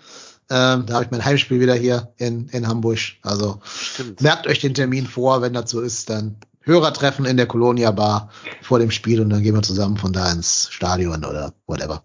Ähm, 0.49 0.85
da 0.85 0.93
habe 0.93 1.03
ich 1.03 1.11
mein 1.11 1.25
Heimspiel 1.25 1.59
wieder 1.59 1.73
hier 1.73 2.13
in, 2.15 2.47
in 2.47 2.69
Hamburg. 2.69 2.99
Also 3.21 3.59
Stimmt. 3.65 4.21
merkt 4.21 4.47
euch 4.47 4.61
den 4.61 4.73
Termin 4.73 5.07
vor, 5.07 5.41
wenn 5.41 5.51
das 5.51 5.69
so 5.69 5.81
ist, 5.81 6.09
dann 6.09 6.37
Hörertreffen 6.61 7.25
in 7.25 7.35
der 7.35 7.47
Colonia 7.47 7.91
Bar 7.91 8.29
vor 8.61 8.79
dem 8.79 8.91
Spiel 8.91 9.19
und 9.19 9.29
dann 9.29 9.43
gehen 9.43 9.55
wir 9.55 9.61
zusammen 9.61 9.97
von 9.97 10.13
da 10.13 10.31
ins 10.31 10.69
Stadion 10.71 11.25
oder 11.25 11.51
whatever. 11.67 12.03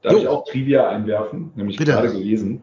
Darf 0.00 0.14
jo. 0.14 0.18
ich 0.20 0.28
auch 0.28 0.44
Trivia 0.46 0.88
einwerfen? 0.88 1.52
Nämlich 1.56 1.76
Bitte. 1.76 1.92
gerade 1.92 2.10
gelesen. 2.10 2.62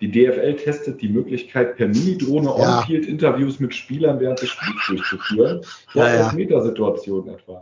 Die 0.00 0.10
DFL 0.10 0.56
testet 0.56 1.02
die 1.02 1.08
Möglichkeit, 1.08 1.76
per 1.76 1.88
Minidrohne 1.88 2.46
ja. 2.46 2.78
On-Field-Interviews 2.78 3.60
mit 3.60 3.74
Spielern 3.74 4.18
während 4.18 4.40
des 4.40 4.48
Spiels 4.48 4.80
durchzuführen. 4.86 5.60
Vor 5.88 6.04
ja, 6.04 6.14
ja. 6.14 6.32
Metersituationen 6.32 7.34
etwa. 7.34 7.60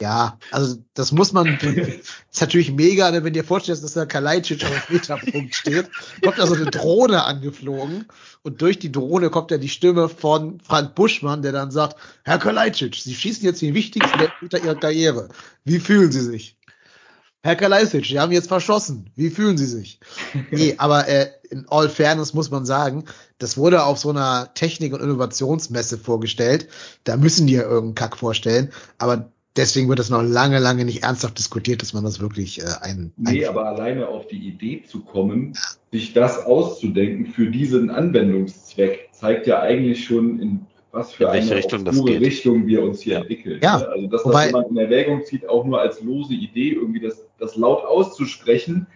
Ja, 0.00 0.38
also 0.52 0.76
das 0.94 1.10
muss 1.10 1.32
man, 1.32 1.46
ist 2.30 2.40
natürlich 2.40 2.72
mega, 2.72 3.12
wenn 3.12 3.24
du 3.24 3.32
dir 3.32 3.42
vorstellst, 3.42 3.82
dass 3.82 3.94
da 3.94 4.06
Kalajdzic 4.06 4.64
auf 4.64 4.90
Meterpunkt 4.90 5.54
steht, 5.54 5.90
kommt 6.22 6.38
da 6.38 6.46
so 6.46 6.54
eine 6.54 6.66
Drohne 6.66 7.24
angeflogen 7.24 8.06
und 8.42 8.62
durch 8.62 8.78
die 8.78 8.92
Drohne 8.92 9.30
kommt 9.30 9.50
ja 9.50 9.58
die 9.58 9.68
Stimme 9.68 10.08
von 10.08 10.60
Frank 10.60 10.94
Buschmann, 10.94 11.42
der 11.42 11.50
dann 11.50 11.72
sagt, 11.72 11.96
Herr 12.22 12.38
Kalajdzic, 12.38 12.94
Sie 12.94 13.14
schießen 13.14 13.44
jetzt 13.44 13.60
den 13.60 13.74
wichtigsten 13.74 14.20
Meter 14.40 14.62
Ihrer 14.62 14.76
Karriere. 14.76 15.30
Wie 15.64 15.80
fühlen 15.80 16.12
Sie 16.12 16.20
sich? 16.20 16.57
Herr 17.42 17.54
Kalajdzic, 17.54 18.06
Sie 18.06 18.18
haben 18.18 18.32
jetzt 18.32 18.48
verschossen. 18.48 19.10
Wie 19.14 19.30
fühlen 19.30 19.56
Sie 19.56 19.66
sich? 19.66 20.00
nee, 20.50 20.74
aber 20.76 21.08
äh, 21.08 21.28
in 21.50 21.66
all 21.68 21.88
Fairness 21.88 22.34
muss 22.34 22.50
man 22.50 22.66
sagen, 22.66 23.04
das 23.38 23.56
wurde 23.56 23.84
auf 23.84 23.98
so 23.98 24.10
einer 24.10 24.52
Technik- 24.54 24.92
und 24.92 25.00
Innovationsmesse 25.00 25.98
vorgestellt. 25.98 26.68
Da 27.04 27.16
müssen 27.16 27.46
die 27.46 27.54
ja 27.54 27.62
irgendeinen 27.62 27.94
Kack 27.94 28.16
vorstellen. 28.16 28.70
Aber 28.98 29.30
deswegen 29.56 29.88
wird 29.88 30.00
das 30.00 30.10
noch 30.10 30.22
lange, 30.22 30.58
lange 30.58 30.84
nicht 30.84 31.04
ernsthaft 31.04 31.38
diskutiert, 31.38 31.80
dass 31.80 31.92
man 31.92 32.02
das 32.02 32.20
wirklich 32.20 32.60
äh, 32.60 32.66
ein. 32.80 33.12
Nee, 33.16 33.46
aber 33.46 33.66
alleine 33.66 34.08
auf 34.08 34.26
die 34.26 34.48
Idee 34.48 34.82
zu 34.84 35.00
kommen, 35.00 35.56
sich 35.92 36.14
das 36.14 36.44
auszudenken 36.44 37.26
für 37.26 37.50
diesen 37.50 37.90
Anwendungszweck, 37.90 39.10
zeigt 39.12 39.46
ja 39.46 39.60
eigentlich 39.60 40.04
schon 40.04 40.40
in 40.40 40.66
was 40.90 41.12
für 41.12 41.30
eine 41.30 41.54
Richtung, 41.54 41.86
Richtung 41.86 42.66
wir 42.66 42.82
uns 42.82 43.02
hier 43.02 43.14
ja. 43.14 43.20
entwickeln. 43.20 43.60
Ja. 43.62 43.76
Also 43.76 44.06
dass 44.06 44.22
das 44.22 44.46
jemand 44.46 44.70
in 44.70 44.76
Erwägung 44.78 45.24
zieht, 45.24 45.48
auch 45.48 45.64
nur 45.64 45.80
als 45.80 46.00
lose 46.02 46.34
Idee, 46.34 46.70
irgendwie 46.70 47.00
das, 47.00 47.26
das 47.38 47.56
laut 47.56 47.84
auszusprechen 47.84 48.86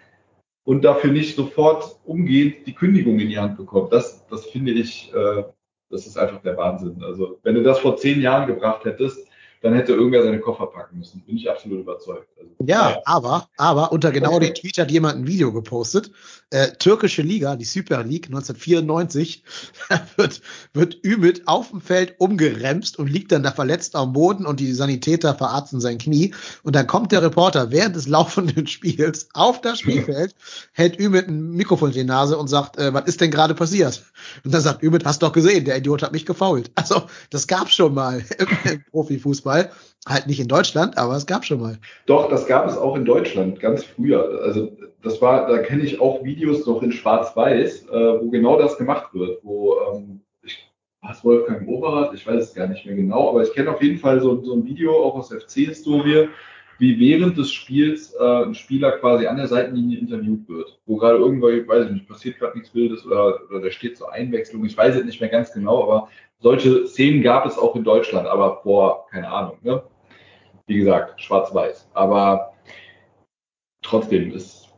und 0.64 0.84
dafür 0.84 1.10
nicht 1.10 1.36
sofort 1.36 1.98
umgehend 2.04 2.66
die 2.66 2.74
Kündigung 2.74 3.18
in 3.18 3.28
die 3.28 3.38
Hand 3.38 3.56
bekommt. 3.56 3.92
Das, 3.92 4.26
das 4.28 4.46
finde 4.46 4.72
ich, 4.72 5.12
äh, 5.14 5.44
das 5.90 6.06
ist 6.06 6.16
einfach 6.16 6.42
der 6.42 6.56
Wahnsinn. 6.56 7.02
Also 7.02 7.38
wenn 7.42 7.54
du 7.54 7.62
das 7.62 7.78
vor 7.78 7.96
zehn 7.96 8.20
Jahren 8.20 8.46
gebracht 8.46 8.84
hättest, 8.84 9.26
dann 9.62 9.74
hätte 9.74 9.92
irgendwer 9.92 10.24
seine 10.24 10.40
Koffer 10.40 10.66
packen 10.66 10.98
müssen. 10.98 11.22
Bin 11.22 11.36
ich 11.36 11.48
absolut 11.48 11.80
überzeugt. 11.80 12.28
Also, 12.36 12.50
Ja, 12.66 12.82
naja. 12.82 13.02
aber, 13.04 13.48
aber 13.56 13.92
unter 13.92 14.10
genau 14.10 14.40
dem 14.40 14.54
Tweet 14.54 14.76
hat 14.78 14.90
jemand 14.90 15.18
ein 15.18 15.26
Video 15.26 15.52
gepostet. 15.52 16.10
Äh, 16.50 16.72
türkische 16.78 17.22
Liga, 17.22 17.54
die 17.54 17.64
Super 17.64 18.02
League 18.02 18.26
1994, 18.26 19.44
wird, 20.16 20.42
wird 20.74 21.04
Ümit 21.04 21.46
auf 21.46 21.70
dem 21.70 21.80
Feld 21.80 22.16
umgeremst 22.18 22.98
und 22.98 23.06
liegt 23.08 23.30
dann 23.30 23.44
da 23.44 23.52
verletzt 23.52 23.94
am 23.94 24.12
Boden 24.12 24.46
und 24.46 24.58
die 24.58 24.72
Sanitäter 24.72 25.34
verarzten 25.34 25.80
sein 25.80 25.98
Knie. 25.98 26.34
Und 26.64 26.74
dann 26.74 26.88
kommt 26.88 27.12
der 27.12 27.22
Reporter 27.22 27.70
während 27.70 27.94
des 27.94 28.08
laufenden 28.12 28.66
Spiels 28.66 29.28
auf 29.32 29.60
das 29.60 29.78
Spielfeld, 29.78 30.34
hält 30.72 30.98
Ümit 30.98 31.28
ein 31.28 31.52
Mikrofon 31.52 31.90
in 31.90 31.94
die 31.94 32.04
Nase 32.04 32.36
und 32.36 32.48
sagt, 32.48 32.78
äh, 32.78 32.92
was 32.92 33.04
ist 33.06 33.20
denn 33.20 33.30
gerade 33.30 33.54
passiert? 33.54 34.02
Und 34.44 34.52
dann 34.52 34.60
sagt 34.60 34.82
Ümit, 34.82 35.04
hast 35.04 35.22
doch 35.22 35.32
gesehen, 35.32 35.64
der 35.64 35.76
Idiot 35.76 36.02
hat 36.02 36.12
mich 36.12 36.26
gefault. 36.26 36.72
Also, 36.74 37.02
das 37.30 37.46
gab's 37.46 37.74
schon 37.74 37.94
mal 37.94 38.24
im, 38.38 38.48
im 38.70 38.84
Profifußball. 38.90 39.51
Halt 40.08 40.26
nicht 40.26 40.40
in 40.40 40.48
Deutschland, 40.48 40.98
aber 40.98 41.14
es 41.14 41.26
gab 41.26 41.44
schon 41.44 41.60
mal. 41.60 41.78
Doch, 42.06 42.28
das 42.28 42.46
gab 42.46 42.68
es 42.68 42.76
auch 42.76 42.96
in 42.96 43.04
Deutschland 43.04 43.60
ganz 43.60 43.84
früher. 43.84 44.40
Also 44.42 44.72
das 45.02 45.22
war, 45.22 45.46
da 45.46 45.58
kenne 45.58 45.84
ich 45.84 46.00
auch 46.00 46.24
Videos 46.24 46.66
noch 46.66 46.82
in 46.82 46.90
Schwarz-Weiß, 46.90 47.86
äh, 47.88 48.20
wo 48.20 48.30
genau 48.30 48.58
das 48.58 48.76
gemacht 48.78 49.14
wird, 49.14 49.38
wo 49.42 49.76
ähm, 49.92 50.20
ich 50.42 50.68
was 51.02 51.24
Wolfgang 51.24 51.68
Overath, 51.68 52.14
ich 52.14 52.26
weiß 52.26 52.44
es 52.44 52.54
gar 52.54 52.68
nicht 52.68 52.86
mehr 52.86 52.94
genau, 52.94 53.30
aber 53.30 53.42
ich 53.42 53.52
kenne 53.52 53.70
auf 53.70 53.82
jeden 53.82 53.98
Fall 53.98 54.20
so, 54.20 54.42
so 54.42 54.54
ein 54.54 54.64
Video 54.64 54.92
auch 55.04 55.16
aus 55.16 55.32
FC-Historie, 55.32 56.28
wie 56.82 56.98
während 56.98 57.38
des 57.38 57.52
Spiels 57.52 58.12
äh, 58.18 58.42
ein 58.42 58.56
Spieler 58.56 58.90
quasi 58.98 59.28
an 59.28 59.36
der 59.36 59.46
Seitenlinie 59.46 60.00
interviewt 60.00 60.48
wird, 60.48 60.80
wo 60.84 60.96
gerade 60.96 61.16
irgendwo, 61.16 61.48
ich 61.48 61.68
weiß 61.68 61.88
nicht, 61.88 62.08
passiert 62.08 62.40
gerade 62.40 62.58
nichts 62.58 62.74
Wildes 62.74 63.06
oder, 63.06 63.38
oder 63.48 63.60
da 63.60 63.70
steht 63.70 63.96
zur 63.96 64.12
Einwechslung, 64.12 64.64
ich 64.64 64.76
weiß 64.76 64.96
es 64.96 65.04
nicht 65.04 65.20
mehr 65.20 65.30
ganz 65.30 65.52
genau, 65.52 65.84
aber 65.84 66.08
solche 66.40 66.84
Szenen 66.88 67.22
gab 67.22 67.46
es 67.46 67.56
auch 67.56 67.76
in 67.76 67.84
Deutschland, 67.84 68.26
aber 68.26 68.62
vor, 68.64 69.06
keine 69.12 69.28
Ahnung, 69.28 69.58
ne? 69.62 69.80
Wie 70.66 70.76
gesagt, 70.76 71.20
schwarz-weiß. 71.20 71.88
Aber 71.94 72.52
trotzdem 73.82 74.32
ist. 74.32 74.68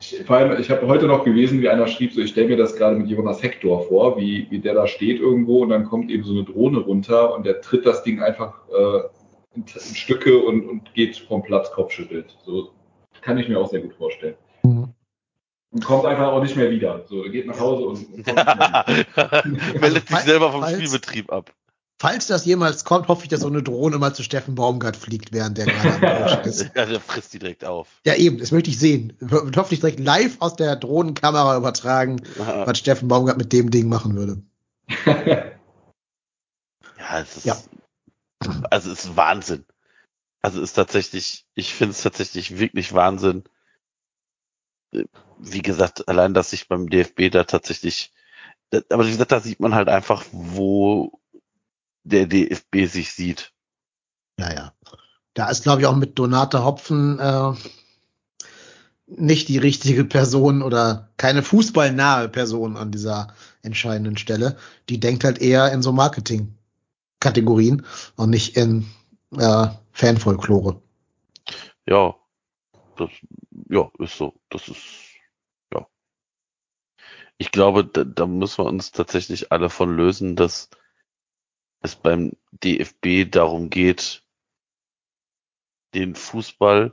Ich, 0.00 0.24
vor 0.24 0.36
allem, 0.36 0.58
ich 0.58 0.70
habe 0.70 0.86
heute 0.86 1.08
noch 1.08 1.24
gelesen, 1.24 1.60
wie 1.60 1.68
einer 1.68 1.88
schrieb, 1.88 2.14
so 2.14 2.22
ich 2.22 2.30
stelle 2.30 2.48
mir 2.48 2.56
das 2.56 2.74
gerade 2.74 2.96
mit 2.96 3.08
Jonas 3.08 3.42
Hector 3.42 3.82
vor, 3.86 4.16
wie, 4.18 4.46
wie 4.48 4.60
der 4.60 4.72
da 4.72 4.86
steht 4.86 5.20
irgendwo 5.20 5.62
und 5.62 5.68
dann 5.68 5.84
kommt 5.84 6.10
eben 6.10 6.24
so 6.24 6.32
eine 6.32 6.44
Drohne 6.44 6.78
runter 6.78 7.34
und 7.34 7.44
der 7.44 7.60
tritt 7.60 7.84
das 7.84 8.02
Ding 8.02 8.22
einfach 8.22 8.54
äh, 8.70 9.00
in, 9.56 9.62
in 9.64 9.94
Stücke 9.94 10.38
und, 10.38 10.68
und 10.68 10.94
geht 10.94 11.16
vom 11.16 11.42
Platz 11.42 11.70
kopfschüttelt. 11.72 12.36
So 12.44 12.70
kann 13.22 13.38
ich 13.38 13.48
mir 13.48 13.58
auch 13.58 13.68
sehr 13.70 13.80
gut 13.80 13.94
vorstellen. 13.94 14.34
Und 14.62 15.84
kommt 15.84 16.04
einfach 16.06 16.28
auch 16.28 16.42
nicht 16.42 16.56
mehr 16.56 16.70
wieder. 16.70 17.04
So, 17.08 17.24
er 17.24 17.30
geht 17.30 17.46
nach 17.46 17.58
Hause 17.58 17.84
und, 17.86 18.14
und 18.14 18.24
kommt 18.24 18.36
nicht 18.36 19.16
mehr 19.16 19.44
wieder. 19.66 19.80
Meldet 19.80 20.08
sich 20.08 20.18
selber 20.18 20.52
vom 20.52 20.60
falls- 20.62 20.76
Spielbetrieb 20.76 21.32
ab. 21.32 21.52
Falls 21.98 22.26
das 22.26 22.44
jemals 22.44 22.84
kommt, 22.84 23.08
hoffe 23.08 23.22
ich, 23.22 23.30
dass 23.30 23.40
so 23.40 23.46
eine 23.46 23.62
Drohne 23.62 23.96
mal 23.96 24.14
zu 24.14 24.22
Steffen 24.22 24.54
Baumgart 24.54 24.98
fliegt, 24.98 25.32
während 25.32 25.56
der 25.56 25.64
gerade 25.64 25.94
am 25.94 26.00
Coach 26.36 26.46
ist. 26.46 26.70
Ja, 26.76 26.84
der 26.84 27.00
frisst 27.00 27.32
die 27.32 27.38
direkt 27.38 27.64
auf. 27.64 27.88
Ja, 28.04 28.14
eben, 28.16 28.36
das 28.38 28.52
möchte 28.52 28.68
ich 28.68 28.78
sehen. 28.78 29.14
Und 29.20 29.56
hoffentlich 29.56 29.80
direkt 29.80 30.00
live 30.00 30.36
aus 30.40 30.56
der 30.56 30.76
Drohnenkamera 30.76 31.56
übertragen, 31.56 32.20
was 32.36 32.78
Steffen 32.78 33.08
Baumgart 33.08 33.38
mit 33.38 33.50
dem 33.54 33.70
Ding 33.70 33.88
machen 33.88 34.14
würde. 34.14 34.42
Ja, 36.98 37.20
es 37.20 37.38
ist, 37.38 37.46
Ja. 37.46 37.56
Also 38.70 38.92
ist 38.92 39.16
Wahnsinn. 39.16 39.64
Also 40.42 40.60
ist 40.60 40.74
tatsächlich, 40.74 41.46
ich 41.54 41.74
finde 41.74 41.92
es 41.92 42.02
tatsächlich 42.02 42.58
wirklich 42.58 42.92
Wahnsinn. 42.92 43.44
Wie 45.38 45.62
gesagt, 45.62 46.08
allein, 46.08 46.34
dass 46.34 46.50
sich 46.50 46.68
beim 46.68 46.88
DFB 46.88 47.30
da 47.30 47.44
tatsächlich, 47.44 48.12
aber 48.90 49.06
wie 49.06 49.10
gesagt, 49.10 49.32
da 49.32 49.40
sieht 49.40 49.60
man 49.60 49.74
halt 49.74 49.88
einfach, 49.88 50.24
wo 50.32 51.20
der 52.04 52.26
DFB 52.26 52.86
sich 52.86 53.12
sieht. 53.12 53.52
Ja, 54.38 54.52
ja. 54.52 54.72
Da 55.34 55.50
ist, 55.50 55.64
glaube 55.64 55.82
ich, 55.82 55.86
auch 55.86 55.96
mit 55.96 56.18
Donate 56.18 56.64
Hopfen 56.64 57.18
äh, 57.18 57.52
nicht 59.06 59.48
die 59.48 59.58
richtige 59.58 60.04
Person 60.04 60.62
oder 60.62 61.10
keine 61.16 61.42
fußballnahe 61.42 62.28
Person 62.28 62.76
an 62.76 62.90
dieser 62.90 63.34
entscheidenden 63.62 64.16
Stelle. 64.16 64.56
Die 64.88 65.00
denkt 65.00 65.24
halt 65.24 65.38
eher 65.38 65.72
in 65.72 65.82
so 65.82 65.92
Marketing-Kategorien 67.26 67.86
und 68.16 68.30
nicht 68.30 68.56
in 68.56 68.86
äh, 69.36 69.68
Fanfolklore. 69.92 70.80
Ja, 71.86 72.14
das, 72.96 73.10
ja, 73.68 73.90
ist 73.98 74.16
so. 74.16 74.34
Das 74.48 74.68
ist, 74.68 74.84
ja. 75.72 75.86
Ich 77.38 77.50
glaube, 77.50 77.84
da, 77.84 78.04
da 78.04 78.26
müssen 78.26 78.64
wir 78.64 78.68
uns 78.68 78.92
tatsächlich 78.92 79.52
alle 79.52 79.70
von 79.70 79.96
lösen, 79.96 80.36
dass 80.36 80.70
es 81.80 81.96
beim 81.96 82.32
DFB 82.50 83.30
darum 83.30 83.70
geht, 83.70 84.24
den 85.94 86.14
Fußball, 86.14 86.92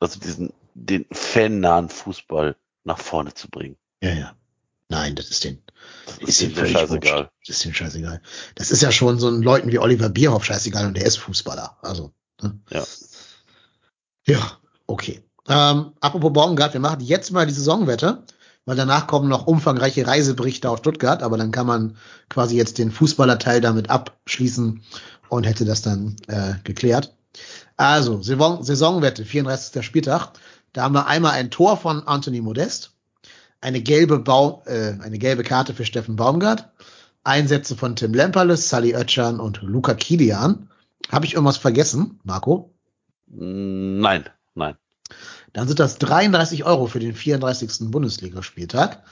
also 0.00 0.20
diesen, 0.20 0.52
den 0.74 1.06
fannahen 1.10 1.88
Fußball 1.88 2.56
nach 2.84 2.98
vorne 2.98 3.34
zu 3.34 3.48
bringen. 3.48 3.76
Ja, 4.02 4.10
ja. 4.10 4.36
Nein, 4.88 5.14
das 5.14 5.30
ist 5.30 5.44
den, 5.44 5.62
Das 6.20 6.28
ist 6.28 6.42
ist 6.42 6.54
völlig 6.56 6.72
scheißegal. 6.72 7.18
wurscht. 7.18 7.30
Das 7.46 7.56
ist 7.56 7.64
ihm 7.66 7.74
scheißegal. 7.74 8.22
Das 8.54 8.70
ist 8.70 8.82
ja 8.82 8.90
schon 8.90 9.18
so 9.18 9.28
ein 9.28 9.42
Leuten 9.42 9.70
wie 9.70 9.78
Oliver 9.78 10.08
Bierhoff 10.08 10.44
scheißegal 10.44 10.86
und 10.86 10.96
der 10.96 11.04
ist 11.04 11.18
Fußballer. 11.18 11.76
Also, 11.82 12.12
ne? 12.42 12.58
Ja. 12.70 12.84
Ja, 14.26 14.58
okay. 14.86 15.22
Ähm, 15.48 15.92
apropos 16.00 16.32
Baumgart, 16.32 16.72
wir 16.74 16.80
machen 16.80 17.00
jetzt 17.00 17.30
mal 17.32 17.46
die 17.46 17.52
Saisonwette, 17.54 18.22
weil 18.66 18.76
danach 18.76 19.06
kommen 19.06 19.28
noch 19.28 19.46
umfangreiche 19.46 20.06
Reiseberichte 20.06 20.68
aus 20.68 20.80
Stuttgart, 20.80 21.22
aber 21.22 21.38
dann 21.38 21.52
kann 21.52 21.66
man 21.66 21.96
quasi 22.28 22.56
jetzt 22.56 22.76
den 22.78 22.90
Fußballerteil 22.90 23.60
damit 23.60 23.88
abschließen 23.88 24.82
und 25.30 25.44
hätte 25.44 25.64
das 25.64 25.80
dann 25.82 26.16
äh, 26.26 26.54
geklärt. 26.64 27.14
Also, 27.76 28.22
Saison, 28.22 28.62
Saisonwette, 28.62 29.24
34. 29.24 29.84
Spieltag. 29.84 30.32
Da 30.72 30.82
haben 30.82 30.94
wir 30.94 31.06
einmal 31.06 31.32
ein 31.32 31.50
Tor 31.50 31.76
von 31.78 32.06
Anthony 32.06 32.40
Modest, 32.42 32.92
eine 33.60 33.80
gelbe, 33.80 34.18
Bau, 34.18 34.62
äh, 34.66 34.94
eine 35.00 35.18
gelbe 35.18 35.42
Karte 35.42 35.74
für 35.74 35.84
Steffen 35.84 36.16
Baumgart, 36.16 36.70
Einsätze 37.24 37.76
von 37.76 37.96
Tim 37.96 38.14
Lemperles, 38.14 38.68
Sally 38.68 38.94
Oetschan 38.94 39.40
und 39.40 39.62
Luca 39.62 39.94
Kilian. 39.94 40.70
Habe 41.10 41.26
ich 41.26 41.34
irgendwas 41.34 41.56
vergessen, 41.56 42.20
Marco? 42.24 42.74
Nein, 43.26 44.24
nein. 44.54 44.76
Dann 45.52 45.66
sind 45.66 45.80
das 45.80 45.98
33 45.98 46.64
Euro 46.64 46.86
für 46.86 47.00
den 47.00 47.14
34. 47.14 47.90
Bundesligaspieltag. 47.90 49.02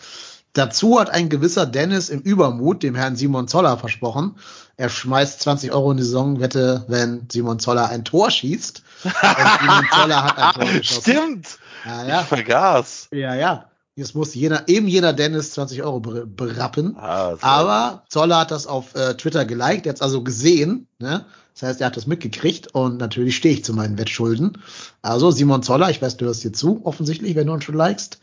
Dazu 0.53 0.99
hat 0.99 1.11
ein 1.11 1.29
gewisser 1.29 1.67
Dennis 1.67 2.09
im 2.09 2.21
Übermut 2.21 2.83
dem 2.83 2.95
Herrn 2.95 3.17
Simon 3.17 3.47
Zoller 3.47 3.77
versprochen, 3.77 4.37
er 4.79 4.89
schmeißt 4.89 5.41
20 5.41 5.73
Euro 5.73 5.91
in 5.91 5.97
die 5.97 6.03
Saisonwette, 6.03 6.85
wenn 6.89 7.29
Simon 7.31 7.59
Zoller 7.59 7.89
ein 7.89 8.05
Tor 8.05 8.31
schießt. 8.31 8.83
Und 9.05 9.13
Simon 9.61 9.87
Zoller 9.93 10.25
hat 10.25 10.39
ein 10.39 10.53
Tor 10.55 10.73
geschossen. 10.79 11.03
Stimmt! 11.03 11.59
Ja, 11.85 12.03
Ich 12.03 12.09
ja. 12.09 12.23
vergaß. 12.23 13.09
Ja, 13.13 13.35
ja. 13.35 13.71
Jetzt 13.99 14.15
muss 14.15 14.35
jener, 14.35 14.69
eben 14.69 14.87
jener 14.89 15.15
Dennis 15.15 15.53
20 15.53 15.83
Euro 15.83 16.01
ber- 16.01 16.27
berappen. 16.27 16.95
Ah, 16.99 17.35
Aber 17.41 18.05
Zoller 18.11 18.41
hat 18.41 18.51
das 18.51 18.67
auf 18.67 18.95
äh, 18.95 19.15
Twitter 19.15 19.47
geliked, 19.47 19.87
er 19.87 19.91
hat 19.91 19.97
es 19.97 20.03
also 20.03 20.23
gesehen. 20.23 20.87
Ne? 20.99 21.25
Das 21.55 21.63
heißt, 21.63 21.81
er 21.81 21.87
hat 21.87 21.97
das 21.97 22.07
mitgekriegt 22.07 22.75
und 22.75 22.99
natürlich 22.99 23.37
stehe 23.37 23.55
ich 23.55 23.65
zu 23.65 23.73
meinen 23.73 23.97
Wettschulden. 23.97 24.59
Also 25.01 25.31
Simon 25.31 25.63
Zoller, 25.63 25.89
ich 25.89 26.03
weiß, 26.03 26.19
du 26.19 26.27
hörst 26.27 26.43
hier 26.43 26.53
zu, 26.53 26.83
offensichtlich, 26.85 27.35
wenn 27.37 27.47
du 27.47 27.55
uns 27.55 27.65
schon 27.65 27.75
likest. 27.75 28.19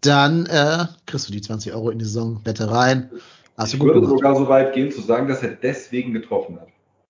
Dann 0.00 0.46
äh, 0.46 0.86
kriegst 1.06 1.26
du 1.28 1.32
die 1.32 1.40
20 1.42 1.72
Euro 1.74 1.90
in 1.90 1.98
die 1.98 2.04
Saisonwette 2.04 2.70
rein. 2.70 3.10
Hast 3.58 3.72
du 3.72 3.78
Ich 3.78 3.80
gut 3.80 3.88
würde 3.88 4.00
gemacht. 4.02 4.18
sogar 4.18 4.36
so 4.36 4.48
weit 4.48 4.74
gehen 4.74 4.92
zu 4.92 5.00
sagen, 5.02 5.26
dass 5.26 5.42
er 5.42 5.56
deswegen 5.56 6.12
getroffen 6.12 6.60
hat. 6.60 6.68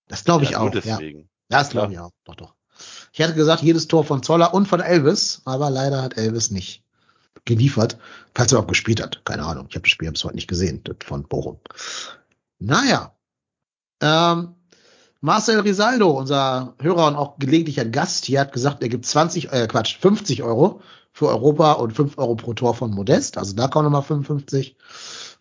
Das 0.08 0.24
glaube 0.24 0.44
ich 0.44 0.50
ja, 0.52 0.60
auch. 0.60 0.70
deswegen. 0.70 1.28
Ja, 1.50 1.58
das 1.58 1.68
glaube 1.68 1.92
ich 1.92 1.98
auch. 1.98 2.12
Doch, 2.24 2.36
doch. 2.36 2.54
Ich 3.12 3.18
hätte 3.18 3.34
gesagt, 3.34 3.62
jedes 3.62 3.88
Tor 3.88 4.04
von 4.04 4.22
Zoller 4.22 4.54
und 4.54 4.66
von 4.68 4.80
Elvis, 4.80 5.42
aber 5.44 5.68
leider 5.68 6.02
hat 6.02 6.16
Elvis 6.16 6.50
nicht 6.50 6.82
geliefert. 7.44 7.98
Falls 8.34 8.52
er 8.52 8.60
auch 8.60 8.66
gespielt 8.66 9.02
hat. 9.02 9.22
Keine 9.24 9.44
Ahnung. 9.44 9.66
Ich 9.68 9.74
habe 9.74 9.82
das 9.82 9.90
Spiel 9.90 10.10
bis 10.10 10.24
heute 10.24 10.36
nicht 10.36 10.48
gesehen, 10.48 10.82
von 11.04 11.24
Bochum. 11.24 11.58
Naja. 12.58 13.12
Ähm, 14.00 14.54
Marcel 15.20 15.60
Risaldo, 15.60 16.10
unser 16.10 16.74
Hörer 16.80 17.08
und 17.08 17.16
auch 17.16 17.38
gelegentlicher 17.38 17.84
Gast 17.84 18.26
hier, 18.26 18.40
hat 18.40 18.52
gesagt, 18.52 18.82
er 18.82 18.88
gibt 18.88 19.06
20, 19.06 19.52
äh, 19.52 19.66
Quatsch, 19.66 19.96
50 19.98 20.42
Euro 20.42 20.82
für 21.12 21.28
Europa 21.28 21.72
und 21.72 21.92
5 21.92 22.18
Euro 22.18 22.36
pro 22.36 22.54
Tor 22.54 22.74
von 22.74 22.90
Modest. 22.90 23.38
Also 23.38 23.54
da 23.54 23.68
kommen 23.68 23.86
nochmal 23.86 24.02
55. 24.02 24.76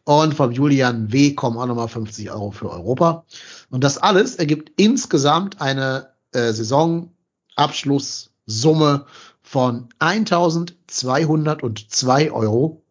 Und 0.05 0.33
vom 0.35 0.51
Julian 0.51 1.11
W. 1.11 1.33
kommen 1.33 1.57
auch 1.57 1.65
nochmal 1.65 1.89
50 1.89 2.31
Euro 2.31 2.51
für 2.51 2.69
Europa. 2.69 3.25
Und 3.69 3.83
das 3.83 3.97
alles 3.97 4.35
ergibt 4.35 4.71
insgesamt 4.79 5.59
eine 5.59 6.09
äh, 6.31 6.53
Saisonabschlusssumme 6.53 9.05
von 9.45 9.87
1202,50 9.99 12.31
Euro. 12.31 12.83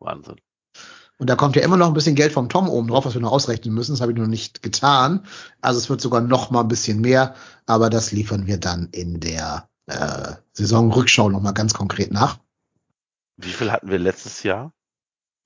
Wahnsinn. 0.00 0.40
Und 1.18 1.30
da 1.30 1.36
kommt 1.36 1.54
ja 1.56 1.62
immer 1.62 1.76
noch 1.76 1.88
ein 1.88 1.94
bisschen 1.94 2.16
Geld 2.16 2.32
vom 2.32 2.48
Tom 2.48 2.68
oben 2.68 2.88
drauf, 2.88 3.04
was 3.04 3.14
wir 3.14 3.20
noch 3.20 3.30
ausrechnen 3.30 3.72
müssen. 3.74 3.92
Das 3.92 4.00
habe 4.00 4.10
ich 4.12 4.18
noch 4.18 4.26
nicht 4.26 4.62
getan. 4.62 5.24
Also 5.60 5.78
es 5.78 5.90
wird 5.90 6.00
sogar 6.00 6.22
noch 6.22 6.50
mal 6.50 6.62
ein 6.62 6.68
bisschen 6.68 7.00
mehr, 7.00 7.36
aber 7.66 7.90
das 7.90 8.10
liefern 8.12 8.46
wir 8.46 8.58
dann 8.58 8.88
in 8.90 9.20
der 9.20 9.68
äh, 9.86 10.32
Saisonrückschau 10.54 11.28
noch 11.28 11.40
mal 11.40 11.52
ganz 11.52 11.74
konkret 11.74 12.10
nach. 12.10 12.38
Wie 13.36 13.52
viel 13.52 13.70
hatten 13.70 13.90
wir 13.90 13.98
letztes 13.98 14.42
Jahr? 14.42 14.72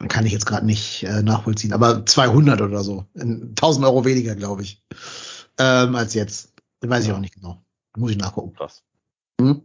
Kann 0.09 0.24
ich 0.24 0.32
jetzt 0.32 0.46
gerade 0.46 0.64
nicht 0.64 1.02
äh, 1.02 1.22
nachvollziehen, 1.22 1.72
aber 1.72 2.06
200 2.06 2.62
oder 2.62 2.84
so. 2.84 3.06
1000 3.16 3.84
Euro 3.84 4.04
weniger, 4.04 4.36
glaube 4.36 4.62
ich, 4.62 4.84
ähm, 5.59 5.96
als 5.96 6.14
jetzt. 6.14 6.52
Weiß 6.80 7.04
ich 7.04 7.11
auch 7.12 7.18
nicht 7.18 7.34
genau. 7.34 7.61
Muss 7.96 8.12
ich 8.12 8.16
nachgucken. 8.16 8.54
Krass. 8.54 8.84
Mhm. 9.41 9.62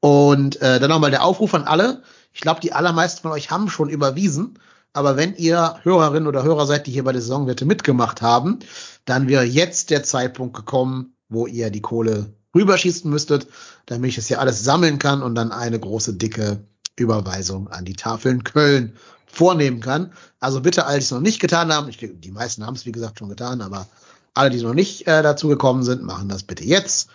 Und 0.00 0.60
äh, 0.62 0.78
dann 0.78 0.90
nochmal 0.90 1.10
der 1.10 1.24
Aufruf 1.24 1.54
an 1.54 1.64
alle. 1.64 2.02
Ich 2.32 2.40
glaube, 2.40 2.60
die 2.60 2.72
allermeisten 2.72 3.22
von 3.22 3.32
euch 3.32 3.50
haben 3.50 3.68
schon 3.68 3.88
überwiesen. 3.88 4.58
Aber 4.92 5.16
wenn 5.16 5.34
ihr 5.36 5.78
Hörerinnen 5.82 6.26
oder 6.26 6.42
Hörer 6.42 6.66
seid, 6.66 6.86
die 6.86 6.92
hier 6.92 7.04
bei 7.04 7.12
der 7.12 7.20
Saisonwette 7.20 7.64
mitgemacht 7.64 8.22
haben, 8.22 8.60
dann 9.04 9.28
wäre 9.28 9.44
jetzt 9.44 9.90
der 9.90 10.02
Zeitpunkt 10.02 10.56
gekommen, 10.56 11.14
wo 11.28 11.46
ihr 11.46 11.70
die 11.70 11.82
Kohle 11.82 12.32
rüberschießen 12.54 13.10
müsstet, 13.10 13.46
damit 13.86 14.10
ich 14.10 14.18
es 14.18 14.28
hier 14.28 14.40
alles 14.40 14.64
sammeln 14.64 14.98
kann 14.98 15.22
und 15.22 15.34
dann 15.34 15.52
eine 15.52 15.78
große, 15.78 16.14
dicke 16.14 16.64
Überweisung 16.96 17.68
an 17.68 17.84
die 17.84 17.92
Tafeln 17.92 18.42
Köln 18.42 18.96
vornehmen 19.26 19.80
kann. 19.80 20.12
Also 20.40 20.62
bitte, 20.62 20.86
alle, 20.86 20.98
die 20.98 21.04
es 21.04 21.10
noch 21.10 21.20
nicht 21.20 21.40
getan 21.40 21.72
haben, 21.72 21.88
ich, 21.88 21.98
die 21.98 22.30
meisten 22.30 22.64
haben 22.64 22.74
es 22.74 22.86
wie 22.86 22.92
gesagt 22.92 23.18
schon 23.18 23.28
getan, 23.28 23.60
aber 23.60 23.86
alle, 24.32 24.50
die 24.50 24.62
noch 24.62 24.74
nicht 24.74 25.06
äh, 25.06 25.22
dazu 25.22 25.48
gekommen 25.48 25.82
sind, 25.82 26.02
machen 26.02 26.28
das 26.28 26.42
bitte 26.42 26.64
jetzt. 26.64 27.10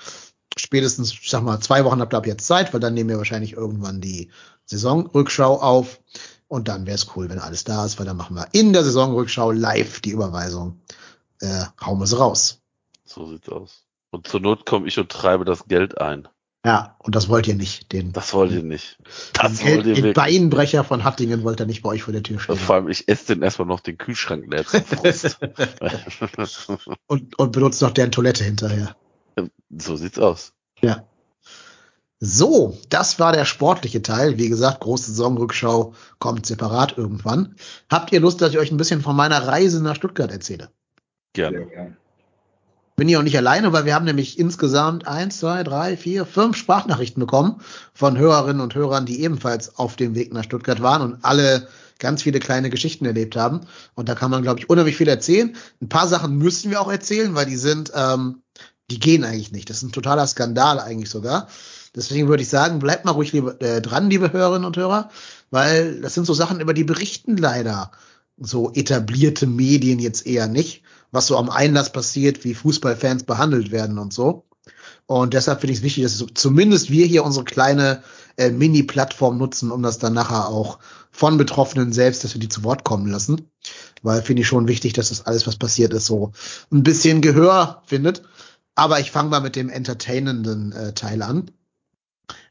Spätestens, 0.57 1.13
ich 1.13 1.29
sag 1.29 1.43
mal, 1.43 1.59
zwei 1.59 1.85
Wochen 1.85 2.01
habt 2.01 2.13
ihr 2.13 2.17
ab 2.17 2.27
jetzt 2.27 2.45
Zeit, 2.45 2.73
weil 2.73 2.79
dann 2.79 2.93
nehmen 2.93 3.09
wir 3.09 3.17
wahrscheinlich 3.17 3.53
irgendwann 3.53 4.01
die 4.01 4.29
Saisonrückschau 4.65 5.61
auf. 5.61 6.01
Und 6.47 6.67
dann 6.67 6.85
wäre 6.85 6.95
es 6.95 7.07
cool, 7.15 7.29
wenn 7.29 7.39
alles 7.39 7.63
da 7.63 7.85
ist, 7.85 7.97
weil 7.97 8.05
dann 8.05 8.17
machen 8.17 8.35
wir 8.35 8.47
in 8.51 8.73
der 8.73 8.83
Saisonrückschau 8.83 9.51
live 9.51 10.01
die 10.01 10.11
Überweisung. 10.11 10.81
Äh, 11.39 11.63
hauen 11.83 11.99
wir 11.99 12.07
sie 12.07 12.17
raus. 12.17 12.61
So 13.05 13.25
sieht's 13.27 13.47
aus. 13.47 13.85
Und 14.11 14.27
zur 14.27 14.41
Not 14.41 14.65
komme 14.65 14.87
ich 14.87 14.99
und 14.99 15.09
treibe 15.09 15.45
das 15.45 15.65
Geld 15.67 15.99
ein. 15.99 16.27
Ja, 16.63 16.95
und 16.99 17.15
das 17.15 17.27
wollt 17.27 17.47
ihr 17.47 17.55
nicht. 17.55 17.91
Den, 17.91 18.11
Das 18.11 18.33
wollt 18.33 18.51
ihr 18.51 18.61
nicht. 18.61 18.97
Das 19.33 19.57
den, 19.57 19.67
wollt 19.67 19.85
ihr 19.87 19.95
den 19.95 20.03
wirklich. 20.03 20.13
Beinbrecher 20.13 20.83
von 20.83 21.03
Hattingen 21.03 21.43
wollt 21.43 21.59
ihr 21.59 21.65
nicht 21.65 21.81
bei 21.81 21.89
euch 21.89 22.03
vor 22.03 22.13
der 22.13 22.21
Tür 22.21 22.39
stehen. 22.39 22.53
Und 22.53 22.61
vor 22.61 22.75
allem, 22.75 22.89
ich 22.89 23.07
esse 23.07 23.33
den 23.33 23.41
erstmal 23.41 23.67
noch 23.67 23.79
den 23.79 23.97
Kühlschrank 23.97 24.45
leer 24.51 24.65
zum 24.65 24.83
und, 27.07 27.39
und 27.39 27.51
benutzt 27.51 27.81
noch 27.81 27.91
deren 27.91 28.11
Toilette 28.11 28.43
hinterher. 28.43 28.95
So 29.69 29.95
sieht's 29.95 30.19
aus. 30.19 30.53
Ja. 30.81 31.05
So, 32.19 32.77
das 32.89 33.19
war 33.19 33.33
der 33.33 33.45
sportliche 33.45 34.03
Teil. 34.03 34.37
Wie 34.37 34.47
gesagt, 34.47 34.81
große 34.81 35.11
Saisonrückschau 35.11 35.93
kommt 36.19 36.45
separat 36.45 36.97
irgendwann. 36.97 37.55
Habt 37.89 38.11
ihr 38.11 38.19
Lust, 38.19 38.41
dass 38.41 38.51
ich 38.51 38.59
euch 38.59 38.71
ein 38.71 38.77
bisschen 38.77 39.01
von 39.01 39.15
meiner 39.15 39.47
Reise 39.47 39.81
nach 39.81 39.95
Stuttgart 39.95 40.31
erzähle? 40.31 40.69
Gerne. 41.33 41.57
Sehr 41.57 41.67
gern. 41.67 41.97
Bin 42.95 43.09
ich 43.09 43.17
auch 43.17 43.23
nicht 43.23 43.37
alleine, 43.37 43.73
weil 43.73 43.85
wir 43.85 43.95
haben 43.95 44.05
nämlich 44.05 44.37
insgesamt 44.37 45.07
eins, 45.07 45.39
zwei, 45.39 45.63
drei, 45.63 45.97
vier, 45.97 46.27
fünf 46.27 46.55
Sprachnachrichten 46.55 47.19
bekommen 47.19 47.61
von 47.95 48.15
Hörerinnen 48.15 48.61
und 48.61 48.75
Hörern, 48.75 49.07
die 49.07 49.23
ebenfalls 49.23 49.79
auf 49.79 49.95
dem 49.95 50.13
Weg 50.13 50.31
nach 50.31 50.43
Stuttgart 50.43 50.83
waren 50.83 51.01
und 51.01 51.25
alle 51.25 51.67
ganz 51.97 52.21
viele 52.21 52.39
kleine 52.39 52.69
Geschichten 52.69 53.05
erlebt 53.05 53.35
haben. 53.35 53.61
Und 53.95 54.07
da 54.09 54.13
kann 54.13 54.29
man, 54.29 54.43
glaube 54.43 54.59
ich, 54.59 54.69
unheimlich 54.69 54.97
viel 54.97 55.07
erzählen. 55.07 55.55
Ein 55.81 55.89
paar 55.89 56.07
Sachen 56.07 56.37
müssen 56.37 56.69
wir 56.69 56.79
auch 56.81 56.91
erzählen, 56.91 57.33
weil 57.33 57.47
die 57.47 57.55
sind, 57.55 57.91
ähm, 57.95 58.40
die 58.91 58.99
gehen 58.99 59.23
eigentlich 59.23 59.51
nicht. 59.51 59.69
Das 59.69 59.77
ist 59.77 59.83
ein 59.83 59.91
totaler 59.91 60.27
Skandal 60.27 60.79
eigentlich 60.79 61.09
sogar. 61.09 61.47
Deswegen 61.95 62.27
würde 62.27 62.43
ich 62.43 62.49
sagen, 62.49 62.79
bleibt 62.79 63.05
mal 63.05 63.11
ruhig 63.11 63.33
liebe, 63.33 63.59
äh, 63.59 63.81
dran, 63.81 64.09
liebe 64.09 64.31
Hörerinnen 64.31 64.65
und 64.65 64.77
Hörer, 64.77 65.09
weil 65.49 65.99
das 66.01 66.13
sind 66.13 66.25
so 66.25 66.33
Sachen, 66.33 66.59
über 66.59 66.73
die 66.73 66.83
berichten 66.83 67.37
leider 67.37 67.91
so 68.37 68.71
etablierte 68.73 69.45
Medien 69.45 69.99
jetzt 69.99 70.25
eher 70.25 70.47
nicht, 70.47 70.83
was 71.11 71.27
so 71.27 71.37
am 71.37 71.49
Einlass 71.49 71.91
passiert, 71.91 72.43
wie 72.43 72.53
Fußballfans 72.53 73.23
behandelt 73.23 73.71
werden 73.71 73.97
und 73.97 74.13
so. 74.13 74.45
Und 75.05 75.33
deshalb 75.33 75.59
finde 75.59 75.73
ich 75.73 75.79
es 75.79 75.83
wichtig, 75.83 76.03
dass 76.03 76.25
zumindest 76.33 76.89
wir 76.89 77.05
hier 77.05 77.25
unsere 77.25 77.43
kleine 77.43 78.01
äh, 78.37 78.49
Mini-Plattform 78.49 79.37
nutzen, 79.37 79.71
um 79.71 79.83
das 79.83 79.97
dann 79.97 80.13
nachher 80.13 80.47
auch 80.47 80.79
von 81.11 81.37
Betroffenen 81.37 81.91
selbst, 81.91 82.23
dass 82.23 82.33
wir 82.33 82.39
die 82.39 82.47
zu 82.47 82.63
Wort 82.63 82.85
kommen 82.85 83.07
lassen. 83.07 83.49
Weil 84.01 84.21
finde 84.21 84.43
ich 84.43 84.47
schon 84.47 84.69
wichtig, 84.69 84.93
dass 84.93 85.09
das 85.09 85.25
alles, 85.25 85.45
was 85.45 85.57
passiert 85.57 85.93
ist, 85.93 86.05
so 86.05 86.31
ein 86.71 86.83
bisschen 86.83 87.21
Gehör 87.21 87.83
findet. 87.85 88.23
Aber 88.81 88.99
ich 88.99 89.11
fange 89.11 89.29
mal 89.29 89.41
mit 89.41 89.55
dem 89.55 89.69
entertainenden 89.69 90.71
äh, 90.71 90.93
Teil 90.93 91.21
an. 91.21 91.51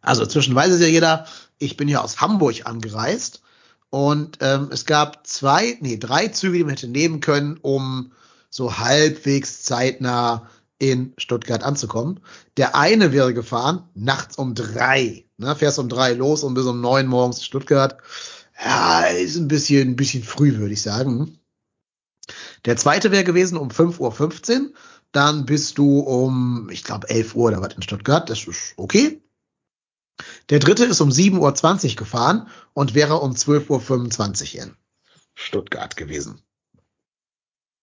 Also 0.01 0.22
inzwischen 0.22 0.55
weiß 0.55 0.70
es 0.70 0.81
ja 0.81 0.87
jeder, 0.87 1.26
ich 1.59 1.76
bin 1.76 1.89
ja 1.89 2.03
aus 2.03 2.20
Hamburg 2.20 2.66
angereist 2.66 3.43
und 3.89 4.39
ähm, 4.41 4.68
es 4.70 4.87
gab 4.87 5.26
zwei, 5.26 5.76
nee, 5.81 5.97
drei 5.97 6.28
Züge, 6.28 6.59
die 6.59 6.62
man 6.62 6.70
hätte 6.70 6.87
nehmen 6.87 7.18
können, 7.18 7.59
um 7.61 8.12
so 8.49 8.78
halbwegs 8.78 9.64
zeitnah 9.64 10.49
in 10.78 11.14
Stuttgart 11.18 11.64
anzukommen. 11.64 12.20
Der 12.57 12.76
eine 12.76 13.11
wäre 13.11 13.35
gefahren, 13.35 13.89
nachts 13.95 14.37
um 14.37 14.55
drei. 14.55 15.24
Ne, 15.37 15.57
fährst 15.57 15.81
um 15.81 15.89
drei 15.89 16.12
los 16.12 16.45
und 16.45 16.55
bis 16.55 16.66
um 16.66 16.81
neun 16.81 17.09
morgens 17.09 17.39
in 17.39 17.45
Stuttgart. 17.45 17.97
Ja, 18.64 19.01
ist 19.01 19.35
ein 19.35 19.49
bisschen, 19.49 19.89
ein 19.89 19.97
bisschen 19.97 20.22
früh, 20.22 20.59
würde 20.59 20.74
ich 20.74 20.83
sagen. 20.83 21.41
Der 22.66 22.76
zweite 22.76 23.11
wäre 23.11 23.24
gewesen 23.24 23.59
um 23.59 23.70
5.15 23.70 24.61
Uhr. 24.61 24.72
Dann 25.12 25.44
bist 25.46 25.78
du 25.78 26.00
um, 26.00 26.68
ich 26.70 26.84
glaube, 26.84 27.08
11 27.08 27.34
Uhr 27.34 27.48
oder 27.48 27.61
was 27.61 27.74
in 27.74 27.82
Stuttgart. 27.82 28.28
Das 28.30 28.46
ist 28.46 28.74
okay. 28.76 29.22
Der 30.50 30.58
dritte 30.58 30.84
ist 30.84 31.00
um 31.00 31.11
7.20 31.11 31.90
Uhr 31.90 31.96
gefahren 31.96 32.48
und 32.74 32.94
wäre 32.94 33.16
um 33.16 33.32
12.25 33.32 34.56
Uhr 34.56 34.62
in 34.64 34.76
Stuttgart 35.34 35.96
gewesen. 35.96 36.42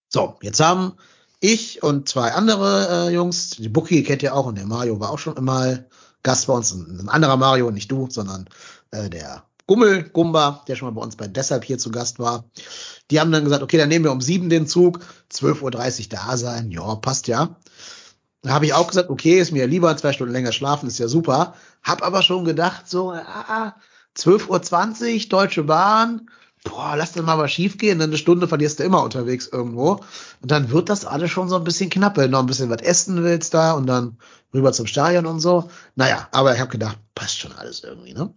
So, 0.09 0.37
jetzt 0.41 0.59
haben 0.59 0.93
ich 1.39 1.83
und 1.83 2.09
zwei 2.09 2.31
andere 2.31 3.09
äh, 3.09 3.13
Jungs, 3.13 3.51
die 3.51 3.69
Bucky 3.69 4.03
kennt 4.03 4.23
ihr 4.23 4.33
auch 4.33 4.45
und 4.45 4.55
der 4.55 4.65
Mario 4.65 4.99
war 4.99 5.11
auch 5.11 5.19
schon 5.19 5.43
mal 5.43 5.87
Gast 6.23 6.47
bei 6.47 6.53
uns, 6.53 6.73
ein, 6.73 6.99
ein 7.01 7.09
anderer 7.09 7.37
Mario, 7.37 7.69
nicht 7.71 7.91
du, 7.91 8.09
sondern 8.09 8.49
äh, 8.91 9.09
der 9.09 9.43
Gummel 9.67 10.03
Gumba, 10.09 10.63
der 10.67 10.75
schon 10.75 10.87
mal 10.87 10.99
bei 10.99 11.05
uns 11.05 11.17
bei 11.17 11.27
Deshalb 11.27 11.65
hier 11.65 11.77
zu 11.77 11.91
Gast 11.91 12.19
war. 12.19 12.45
Die 13.11 13.19
haben 13.19 13.31
dann 13.31 13.43
gesagt, 13.43 13.63
okay, 13.63 13.77
dann 13.77 13.89
nehmen 13.89 14.05
wir 14.05 14.11
um 14.11 14.21
sieben 14.21 14.49
den 14.49 14.65
Zug, 14.65 14.99
12.30 15.31 15.61
Uhr 16.03 16.09
da 16.09 16.37
sein, 16.37 16.71
ja, 16.71 16.95
passt 16.95 17.27
ja. 17.27 17.57
Da 18.41 18.51
habe 18.51 18.65
ich 18.65 18.73
auch 18.73 18.87
gesagt, 18.87 19.09
okay, 19.09 19.39
ist 19.39 19.51
mir 19.51 19.67
lieber 19.67 19.95
zwei 19.97 20.13
Stunden 20.13 20.33
länger 20.33 20.53
schlafen, 20.53 20.87
ist 20.87 20.99
ja 20.99 21.09
super. 21.09 21.53
Hab 21.83 22.01
aber 22.01 22.21
schon 22.21 22.45
gedacht, 22.45 22.89
so, 22.89 23.11
ah, 23.11 23.75
12.20 24.17 25.23
Uhr, 25.23 25.29
Deutsche 25.29 25.63
Bahn, 25.63 26.29
boah, 26.63 26.95
lass 26.95 27.11
das 27.11 27.25
mal 27.25 27.37
was 27.37 27.51
schief 27.51 27.77
gehen, 27.77 28.01
eine 28.01 28.17
Stunde 28.17 28.47
verlierst 28.47 28.79
du 28.79 28.83
immer 28.83 29.03
unterwegs 29.03 29.47
irgendwo. 29.47 29.99
Und 30.41 30.51
dann 30.51 30.71
wird 30.71 30.89
das 30.89 31.05
alles 31.05 31.29
schon 31.31 31.49
so 31.49 31.57
ein 31.57 31.63
bisschen 31.63 31.89
knapp, 31.89 32.15
wenn 32.15 32.25
du 32.25 32.37
noch 32.37 32.39
ein 32.39 32.45
bisschen 32.45 32.69
was 32.69 32.81
essen 32.81 33.23
willst 33.23 33.53
da 33.53 33.73
und 33.73 33.87
dann 33.87 34.17
rüber 34.53 34.71
zum 34.71 34.87
Stadion 34.87 35.25
und 35.25 35.39
so. 35.39 35.69
Naja, 35.95 36.27
aber 36.31 36.53
ich 36.53 36.59
habe 36.59 36.71
gedacht, 36.71 36.97
passt 37.15 37.39
schon 37.39 37.51
alles 37.53 37.83
irgendwie, 37.83 38.13
ne? 38.13 38.33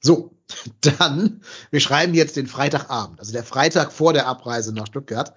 So, 0.00 0.34
dann, 0.80 1.42
wir 1.70 1.80
schreiben 1.80 2.14
jetzt 2.14 2.36
den 2.36 2.46
Freitagabend, 2.46 3.20
also 3.20 3.32
der 3.32 3.44
Freitag 3.44 3.92
vor 3.92 4.12
der 4.12 4.26
Abreise 4.26 4.72
nach 4.72 4.86
Stuttgart. 4.86 5.34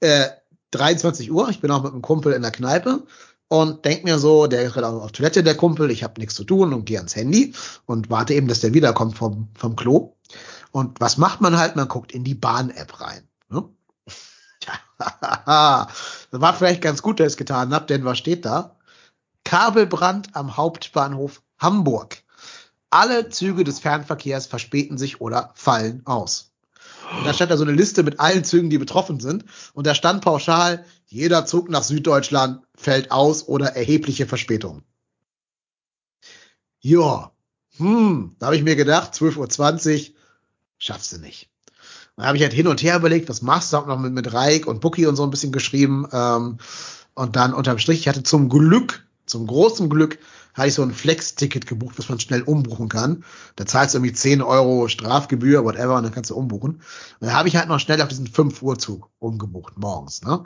Äh, 0.00 0.26
23 0.72 1.30
Uhr, 1.30 1.48
ich 1.48 1.60
bin 1.60 1.70
auch 1.70 1.82
mit 1.82 1.92
einem 1.92 2.02
Kumpel 2.02 2.32
in 2.32 2.42
der 2.42 2.50
Kneipe 2.50 3.04
und 3.48 3.84
denk 3.84 4.04
mir 4.04 4.18
so, 4.18 4.46
der 4.46 4.62
ist 4.62 4.74
gerade 4.74 4.88
auf 4.88 5.12
Toilette, 5.12 5.42
der 5.42 5.56
Kumpel, 5.56 5.90
ich 5.90 6.02
habe 6.02 6.20
nichts 6.20 6.34
zu 6.34 6.44
tun 6.44 6.74
und 6.74 6.84
gehe 6.84 6.98
ans 6.98 7.14
Handy 7.14 7.54
und 7.86 8.10
warte 8.10 8.34
eben, 8.34 8.48
dass 8.48 8.60
der 8.60 8.74
wiederkommt 8.74 9.16
vom, 9.16 9.48
vom 9.54 9.76
Klo. 9.76 10.16
Und 10.72 11.00
was 11.00 11.16
macht 11.16 11.40
man 11.40 11.56
halt? 11.56 11.76
Man 11.76 11.88
guckt 11.88 12.12
in 12.12 12.24
die 12.24 12.34
Bahn-App 12.34 13.00
rein. 13.00 13.28
Ne? 13.48 13.64
Das 14.98 16.40
war 16.40 16.54
vielleicht 16.54 16.82
ganz 16.82 17.02
gut, 17.02 17.20
dass 17.20 17.26
ich 17.28 17.32
es 17.34 17.36
getan 17.36 17.72
habe, 17.72 17.86
denn 17.86 18.04
was 18.04 18.18
steht 18.18 18.44
da? 18.44 18.76
Kabelbrand 19.44 20.34
am 20.34 20.56
Hauptbahnhof 20.56 21.42
Hamburg. 21.58 22.22
Alle 22.96 23.28
Züge 23.28 23.62
des 23.62 23.78
Fernverkehrs 23.78 24.46
verspäten 24.46 24.96
sich 24.96 25.20
oder 25.20 25.52
fallen 25.54 26.00
aus. 26.06 26.54
Und 27.18 27.26
da 27.26 27.34
stand 27.34 27.50
da 27.50 27.58
so 27.58 27.64
eine 27.64 27.74
Liste 27.74 28.02
mit 28.02 28.20
allen 28.20 28.42
Zügen, 28.42 28.70
die 28.70 28.78
betroffen 28.78 29.20
sind. 29.20 29.44
Und 29.74 29.86
da 29.86 29.94
stand 29.94 30.24
pauschal, 30.24 30.82
jeder 31.04 31.44
Zug 31.44 31.68
nach 31.68 31.82
Süddeutschland 31.82 32.62
fällt 32.74 33.10
aus 33.10 33.48
oder 33.48 33.76
erhebliche 33.76 34.26
Verspätung. 34.26 34.82
Ja, 36.80 37.32
hm, 37.76 38.34
da 38.38 38.46
habe 38.46 38.56
ich 38.56 38.62
mir 38.62 38.76
gedacht, 38.76 39.12
12.20 39.12 40.08
Uhr, 40.08 40.16
schaffst 40.78 41.12
du 41.12 41.18
nicht. 41.18 41.50
Dann 42.16 42.24
habe 42.24 42.38
ich 42.38 42.42
halt 42.42 42.54
hin 42.54 42.66
und 42.66 42.82
her 42.82 42.96
überlegt, 42.96 43.28
was 43.28 43.42
machst 43.42 43.74
du? 43.74 43.76
Hab 43.76 43.88
noch 43.88 43.98
mit, 43.98 44.14
mit 44.14 44.32
Reik 44.32 44.66
und 44.66 44.80
Bucky 44.80 45.04
und 45.04 45.16
so 45.16 45.22
ein 45.22 45.30
bisschen 45.30 45.52
geschrieben. 45.52 46.08
Ähm, 46.12 46.56
und 47.12 47.36
dann 47.36 47.52
unterm 47.52 47.78
Strich, 47.78 48.00
ich 48.00 48.08
hatte 48.08 48.22
zum 48.22 48.48
Glück, 48.48 49.05
zum 49.26 49.46
großen 49.46 49.88
Glück, 49.88 50.18
hatte 50.56 50.68
ich 50.68 50.74
so 50.74 50.82
ein 50.82 50.92
Flex-Ticket 50.92 51.66
gebucht, 51.66 51.98
was 51.98 52.08
man 52.08 52.18
schnell 52.18 52.42
umbuchen 52.42 52.88
kann. 52.88 53.24
Da 53.56 53.66
zahlst 53.66 53.94
du 53.94 53.98
irgendwie 53.98 54.14
10 54.14 54.40
Euro 54.40 54.88
Strafgebühr, 54.88 55.64
whatever, 55.64 55.96
und 55.96 56.04
dann 56.04 56.12
kannst 56.12 56.30
du 56.30 56.36
umbuchen. 56.36 56.76
Und 56.76 56.82
dann 57.20 57.34
habe 57.34 57.48
ich 57.48 57.56
halt 57.56 57.68
noch 57.68 57.78
schnell 57.78 58.00
auf 58.00 58.08
diesen 58.08 58.26
5 58.26 58.62
Uhr 58.62 58.78
Zug 58.78 59.10
umgebucht, 59.18 59.74
morgens. 59.76 60.22
Ne? 60.22 60.44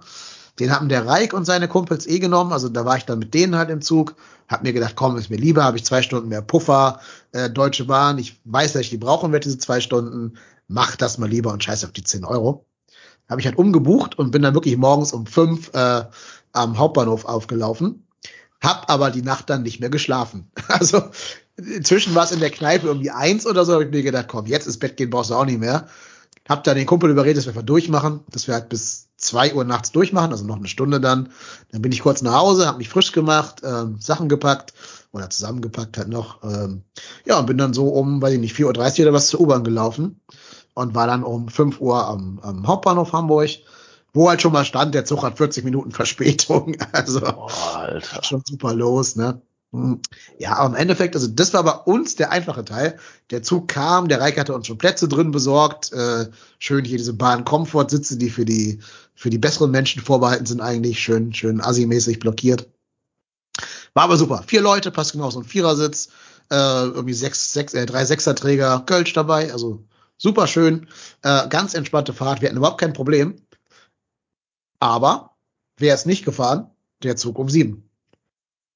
Den 0.59 0.73
haben 0.73 0.89
der 0.89 1.07
Reik 1.07 1.33
und 1.33 1.45
seine 1.45 1.69
Kumpels 1.69 2.07
eh 2.09 2.19
genommen, 2.19 2.53
also 2.53 2.69
da 2.69 2.85
war 2.85 2.97
ich 2.97 3.05
dann 3.05 3.21
mit 3.21 3.35
denen 3.35 3.55
halt 3.55 3.71
im 3.71 3.83
Zug, 3.83 4.17
hab 4.49 4.65
mir 4.65 4.73
gedacht, 4.73 4.97
komm, 4.97 5.17
ist 5.17 5.31
mir 5.31 5.37
lieber, 5.37 5.63
habe 5.63 5.77
ich 5.77 5.85
zwei 5.85 6.03
Stunden 6.03 6.29
mehr 6.29 6.43
Puffer, 6.43 7.01
äh, 7.31 7.49
Deutsche 7.49 7.85
Bahn, 7.85 8.19
ich 8.19 8.41
weiß, 8.45 8.73
dass 8.73 8.83
ich 8.83 8.91
die 8.91 8.99
brauchen 8.99 9.33
werde, 9.33 9.45
diese 9.45 9.59
zwei 9.59 9.81
Stunden, 9.81 10.37
mach 10.67 10.97
das 10.97 11.19
mal 11.19 11.31
lieber 11.31 11.53
und 11.53 11.63
scheiß 11.63 11.85
auf 11.85 11.93
die 11.93 12.05
10 12.05 12.25
Euro. 12.25 12.67
Habe 13.29 13.41
ich 13.41 13.47
halt 13.47 13.59
umgebucht 13.59 14.19
und 14.19 14.33
bin 14.33 14.43
dann 14.43 14.55
wirklich 14.55 14.77
morgens 14.77 15.13
um 15.13 15.25
fünf 15.25 15.73
äh, 15.73 16.05
am 16.53 16.79
Hauptbahnhof 16.79 17.27
aufgelaufen 17.27 18.05
hab 18.61 18.91
aber 18.91 19.11
die 19.11 19.23
Nacht 19.23 19.51
dann 19.51 19.63
nicht 19.63 19.81
mehr 19.81 19.91
geschlafen. 19.91 20.51
Also 20.69 21.03
inzwischen 21.57 22.15
war 22.15 22.25
es 22.25 22.33
in 22.33 22.41
der 22.41 22.51
Kneipe 22.51 22.87
irgendwie 22.87 23.11
eins 23.11 23.47
oder 23.47 23.65
so, 23.65 23.75
habe 23.75 23.85
ich 23.85 23.91
mir 23.91 24.03
gedacht, 24.03 24.29
komm, 24.29 24.47
jetzt 24.47 24.67
ins 24.67 24.79
Bett 24.79 24.97
gehen 24.97 25.11
brauchst 25.11 25.31
du 25.31 25.35
auch 25.35 25.45
nicht 25.45 25.61
mehr. 25.61 25.89
Hab 26.49 26.65
dann 26.65 26.77
den 26.77 26.87
Kumpel 26.87 27.11
überredet, 27.11 27.39
dass 27.39 27.47
wir 27.47 27.51
einfach 27.51 27.67
durchmachen, 27.67 28.21
dass 28.31 28.47
wir 28.47 28.55
halt 28.55 28.69
bis 28.69 29.09
zwei 29.17 29.55
Uhr 29.55 29.65
nachts 29.65 29.93
durchmachen, 29.93 30.33
also 30.33 30.45
noch 30.45 30.57
eine 30.57 30.69
Stunde 30.69 31.01
dann. 31.01 31.31
Dann 31.71 31.83
bin 31.83 31.93
ich 31.93 32.01
kurz 32.01 32.23
nach 32.23 32.35
Hause, 32.35 32.67
habe 32.67 32.79
mich 32.79 32.89
frisch 32.89 33.13
gemacht, 33.13 33.63
ähm, 33.63 33.99
Sachen 34.01 34.29
gepackt 34.29 34.73
oder 35.13 35.29
zusammengepackt 35.31 35.99
halt 35.99 36.09
noch. 36.09 36.43
Ähm, 36.43 36.83
ja, 37.27 37.39
und 37.39 37.47
bin 37.47 37.59
dann 37.59 37.75
so 37.75 37.89
um, 37.89 38.23
weiß 38.23 38.35
ich 38.35 38.41
nicht, 38.41 38.57
4.30 38.57 39.01
Uhr 39.01 39.07
oder 39.07 39.13
was 39.13 39.29
zur 39.29 39.41
U-Bahn 39.41 39.65
gelaufen 39.65 40.21
und 40.75 40.95
war 40.95 41.07
dann 41.07 41.23
um 41.23 41.49
5 41.49 41.81
Uhr 41.81 42.07
am, 42.07 42.41
am 42.43 42.67
Hauptbahnhof 42.67 43.13
Hamburg, 43.13 43.51
wo 44.13 44.29
halt 44.29 44.43
schon 44.43 44.53
mal 44.53 44.65
stand, 44.65 44.95
der 44.95 45.05
Zug 45.05 45.23
hat 45.23 45.37
40 45.37 45.65
Minuten 45.65 45.93
Verspätung. 45.93 46.77
Also 46.93 47.21
Boah, 47.21 47.77
Alter. 47.77 48.23
schon 48.23 48.43
super 48.45 48.75
los, 48.75 49.17
ne? 49.17 49.41
Hm. 49.73 50.01
Ja, 50.39 50.57
aber 50.57 50.71
im 50.71 50.75
Endeffekt, 50.75 51.15
also 51.15 51.29
das 51.29 51.55
war 51.55 51.63
bei 51.63 51.73
uns 51.93 52.17
der 52.17 52.33
einfache 52.33 52.65
Teil. 52.65 52.99
Der 53.31 53.43
Zug 53.43 53.69
kam, 53.69 54.09
der 54.09 54.21
Reik 54.21 54.39
hatte 54.39 54.55
uns 54.55 54.67
schon 54.67 54.79
Plätze 54.79 55.07
drin 55.07 55.31
besorgt. 55.31 55.93
Äh, 55.93 56.29
schön 56.59 56.85
hier 56.85 56.99
diese 56.99 57.13
Bahn-Komfort-Sitze, 57.13 58.17
die 58.17 58.31
für 58.31 58.45
die, 58.45 58.81
für 59.15 59.31
die 59.31 59.39
besseren 59.39 59.71
Menschen 59.71 60.03
vorbehalten 60.03 60.47
sind, 60.47 60.61
eigentlich 60.61 60.99
schön, 60.99 61.33
schön 61.33 61.61
assi-mäßig 61.61 62.19
blockiert. 62.19 62.69
War 63.95 64.05
aber 64.05 64.17
super. 64.17 64.43
Vier 64.47 64.63
Leute, 64.63 64.91
passt 64.91 65.13
genau 65.13 65.31
so 65.31 65.41
ein 65.41 65.45
Vierersitz, 65.45 66.09
äh, 66.51 66.57
irgendwie 66.57 67.15
sechs, 67.15 67.53
sechs, 67.53 67.75
äh, 67.75 67.87
drei 67.87 68.05
Sechserträger 68.05 68.83
Kölsch 68.87 69.13
dabei, 69.13 69.53
also 69.53 69.85
super 70.17 70.47
schön. 70.47 70.89
Äh, 71.23 71.49
ganz 71.49 71.75
entspannte 71.75 72.13
Fahrt, 72.13 72.41
wir 72.41 72.49
hatten 72.49 72.59
überhaupt 72.59 72.81
kein 72.81 72.93
Problem. 72.93 73.37
Aber 74.81 75.37
wer 75.77 75.95
ist 75.95 76.07
nicht 76.07 76.25
gefahren? 76.25 76.71
Der 77.03 77.17
Zug 77.17 77.39
um 77.39 77.49
sieben. 77.49 77.89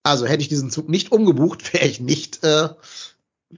Also 0.03 0.27
hätte 0.27 0.43
ich 0.43 0.49
diesen 0.49 0.71
Zug 0.71 0.89
nicht 0.89 1.11
umgebucht, 1.11 1.73
wäre 1.73 1.87
ich 1.87 2.01
nicht 2.01 2.45
äh, 2.45 2.69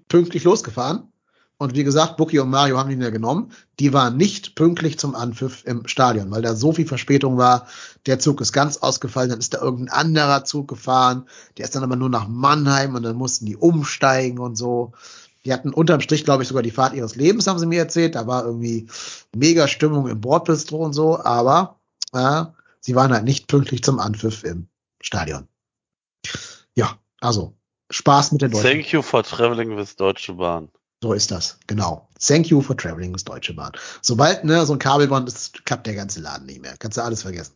pünktlich 0.09 0.45
losgefahren. 0.45 1.13
Und 1.59 1.75
wie 1.75 1.85
gesagt, 1.85 2.19
Bucky 2.19 2.39
und 2.39 2.51
Mario 2.51 2.77
haben 2.77 2.91
ihn 2.91 3.01
ja 3.01 3.09
genommen. 3.09 3.51
Die 3.81 3.95
waren 3.95 4.19
nicht 4.19 4.57
pünktlich 4.57 4.99
zum 4.99 5.15
Anpfiff 5.15 5.65
im 5.65 5.87
Stadion, 5.87 6.31
weil 6.31 6.43
da 6.43 6.55
so 6.55 6.73
viel 6.73 6.87
Verspätung 6.87 7.39
war. 7.39 7.67
Der 8.05 8.19
Zug 8.19 8.43
ist 8.43 8.53
ganz 8.53 8.77
ausgefallen, 8.77 9.31
dann 9.31 9.39
ist 9.39 9.55
da 9.55 9.63
irgendein 9.63 9.89
anderer 9.89 10.45
Zug 10.45 10.69
gefahren. 10.69 11.25
Der 11.57 11.65
ist 11.65 11.75
dann 11.75 11.83
aber 11.83 11.97
nur 11.97 12.11
nach 12.11 12.29
Mannheim 12.29 12.95
und 12.95 13.05
dann 13.05 13.17
mussten 13.17 13.47
die 13.47 13.57
umsteigen 13.57 14.39
und 14.39 14.57
so. 14.57 14.93
Die 15.47 15.53
hatten 15.53 15.73
unterm 15.73 16.03
Strich, 16.03 16.25
glaube 16.25 16.43
ich, 16.43 16.49
sogar 16.49 16.63
die 16.63 16.71
Fahrt 16.71 16.93
ihres 16.93 17.17
Lebens, 17.17 17.47
haben 17.47 17.59
sie 17.59 17.67
mir 17.67 17.79
erzählt. 17.79 18.17
Da 18.17 18.27
war 18.27 18.45
irgendwie 18.45 18.89
mega 19.35 19.67
Stimmung 19.67 20.09
im 20.09 20.21
Bordbistro 20.21 20.85
und 20.85 20.93
so, 20.93 21.19
aber 21.19 21.76
äh, 22.13 22.45
sie 22.81 22.95
waren 22.95 23.13
halt 23.13 23.25
nicht 23.25 23.49
pünktlich 23.49 23.83
zum 23.83 23.99
Anpfiff 23.99 24.45
im 24.45 24.69
Stadion. 25.01 25.49
Ja, 26.75 26.99
also 27.21 27.55
Spaß 27.91 28.33
mit 28.33 28.43
der 28.43 28.49
Deutschen. 28.49 28.71
Thank 28.71 28.93
you 28.93 29.03
for 29.03 29.23
traveling 29.23 29.77
with 29.77 29.97
Deutsche 29.97 30.35
Bahn. 30.35 30.69
So 31.03 31.13
ist 31.13 31.31
das, 31.31 31.59
genau. 31.67 32.09
Thank 32.19 32.49
you 32.49 32.61
for 32.61 32.77
traveling 32.77 33.13
with 33.13 33.25
Deutsche 33.25 33.55
Bahn. 33.55 33.73
Sobald 34.01 34.45
ne, 34.45 34.65
so 34.65 34.73
ein 34.73 34.79
Kabelband 34.79 35.29
ist, 35.29 35.65
klappt 35.67 35.87
der 35.87 35.95
ganze 35.95 36.21
Laden 36.21 36.47
nicht 36.47 36.63
mehr. 36.63 36.75
Kannst 36.79 36.97
du 36.97 37.03
alles 37.03 37.23
vergessen. 37.23 37.55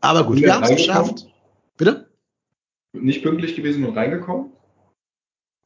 Aber 0.00 0.24
gut, 0.24 0.40
wir 0.40 0.54
haben 0.54 0.62
es 0.64 0.76
geschafft. 0.76 1.26
Bitte? 1.76 2.08
Nicht 2.92 3.22
pünktlich 3.22 3.56
gewesen 3.56 3.84
und 3.84 3.96
reingekommen? 3.96 4.52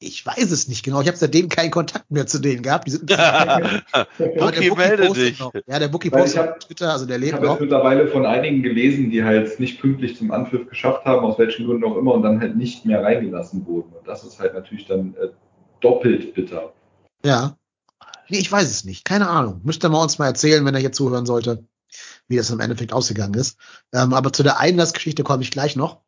Ich 0.05 0.27
weiß 0.27 0.51
es 0.51 0.69
nicht 0.69 0.83
genau. 0.85 1.01
Ich 1.01 1.07
habe 1.09 1.17
seitdem 1.17 1.49
keinen 1.49 1.71
Kontakt 1.71 2.11
mehr 2.11 2.27
zu 2.27 2.39
denen 2.41 2.63
gehabt. 2.63 2.87
Die 2.87 2.91
sind 2.93 3.09
der 3.11 3.83
Bookie, 4.19 4.69
Bookie 4.69 4.71
melde 4.77 5.07
postet 5.07 5.29
dich. 5.29 5.39
Noch. 5.41 5.53
Ja, 5.67 5.79
der 5.79 5.89
Bookie 5.89 6.11
postet 6.11 6.33
ich 6.33 6.39
hab- 6.39 6.51
auf 6.57 6.59
Twitter, 6.59 6.93
also 6.93 7.07
der 7.07 7.17
Ich 7.17 7.23
lebt 7.23 7.35
habe 7.35 7.47
jetzt 7.47 7.55
noch. 7.55 7.61
mittlerweile 7.61 8.09
von 8.09 8.27
einigen 8.27 8.63
gelesen, 8.63 9.11
die 9.11 9.23
halt 9.25 9.59
nicht 9.61 9.81
pünktlich 9.81 10.17
zum 10.17 10.31
Anpfiff 10.33 10.69
geschafft 10.69 11.05
haben, 11.05 11.25
aus 11.25 11.39
welchen 11.39 11.67
Gründen 11.67 11.85
auch 11.85 11.97
immer, 11.97 12.15
und 12.15 12.23
dann 12.23 12.41
halt 12.41 12.57
nicht 12.57 12.85
mehr 12.85 13.03
reingelassen 13.03 13.65
wurden. 13.67 13.93
Und 13.93 14.07
das 14.09 14.25
ist 14.25 14.39
halt 14.39 14.55
natürlich 14.55 14.87
dann 14.87 15.15
äh, 15.21 15.29
doppelt 15.81 16.35
bitter. 16.35 16.73
Ja. 17.25 17.57
Nee, 18.29 18.39
ich 18.39 18.51
weiß 18.51 18.69
es 18.71 18.85
nicht. 18.85 19.05
Keine 19.05 19.29
Ahnung. 19.29 19.61
Müsste 19.65 19.89
man 19.89 20.03
uns 20.03 20.19
mal 20.19 20.27
erzählen, 20.27 20.65
wenn 20.65 20.75
er 20.75 20.81
hier 20.81 20.93
zuhören 20.93 21.27
sollte, 21.27 21.65
wie 22.29 22.37
das 22.37 22.51
im 22.51 22.61
Endeffekt 22.61 22.93
ausgegangen 22.93 23.35
ist. 23.35 23.59
Ähm, 23.93 24.15
aber 24.15 24.33
zu 24.33 24.43
der 24.43 24.59
Einlassgeschichte 24.59 25.23
komme 25.23 25.43
ich 25.43 25.51
gleich 25.51 25.77
noch. 25.77 26.01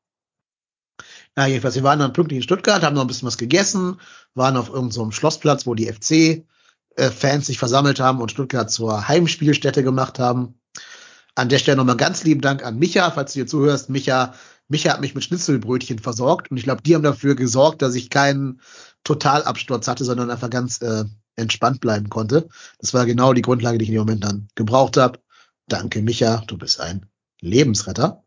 Ja, 1.37 1.47
jedenfalls, 1.47 1.75
wir 1.75 1.83
waren 1.83 1.99
dann 1.99 2.13
pünktlich 2.13 2.37
in 2.39 2.43
Stuttgart, 2.43 2.83
haben 2.83 2.95
noch 2.95 3.03
ein 3.03 3.09
bisschen 3.09 3.27
was 3.27 3.39
gegessen, 3.39 4.01
waren 4.35 4.57
auf 4.57 4.69
irgendeinem 4.69 4.93
so 4.93 5.11
Schlossplatz, 5.11 5.67
wo 5.67 5.75
die 5.75 5.93
FC-Fans 5.93 7.47
sich 7.47 7.59
versammelt 7.59 7.99
haben 7.99 8.21
und 8.21 8.31
Stuttgart 8.31 8.71
zur 8.71 9.09
Heimspielstätte 9.09 9.83
gemacht 9.83 10.21
haben. 10.21 10.55
An 11.35 11.49
der 11.49 11.59
Stelle 11.59 11.77
nochmal 11.77 11.97
ganz 11.97 12.23
lieben 12.23 12.41
Dank 12.41 12.65
an 12.65 12.79
Micha, 12.79 13.11
falls 13.11 13.33
du 13.33 13.39
hier 13.39 13.47
zuhörst. 13.49 13.91
Micha, 13.91 14.35
Micha 14.69 14.93
hat 14.93 15.01
mich 15.01 15.17
mit 15.17 15.25
Schnitzelbrötchen 15.25 15.99
versorgt 15.99 16.53
und 16.53 16.57
ich 16.57 16.65
glaube, 16.65 16.83
die 16.83 16.95
haben 16.95 17.03
dafür 17.03 17.35
gesorgt, 17.35 17.83
dass 17.83 17.97
ich 17.97 18.11
keinen 18.11 18.61
Totalabsturz 19.03 19.89
hatte, 19.89 20.05
sondern 20.05 20.31
einfach 20.31 20.51
ganz 20.51 20.81
äh, 20.83 21.05
entspannt 21.37 21.81
bleiben 21.81 22.09
konnte. 22.11 22.49
Das 22.79 22.95
war 22.95 23.07
genau 23.07 23.33
die 23.33 23.43
Grundlage, 23.43 23.79
die 23.79 23.85
ich 23.85 23.89
in 23.89 23.97
dem 23.97 24.03
Moment 24.03 24.25
dann 24.25 24.49
gebraucht 24.55 24.97
habe. 24.97 25.19
Danke, 25.67 26.01
Micha, 26.01 26.45
du 26.47 26.57
bist 26.59 26.81
ein 26.81 27.07
Lebensretter. 27.41 28.24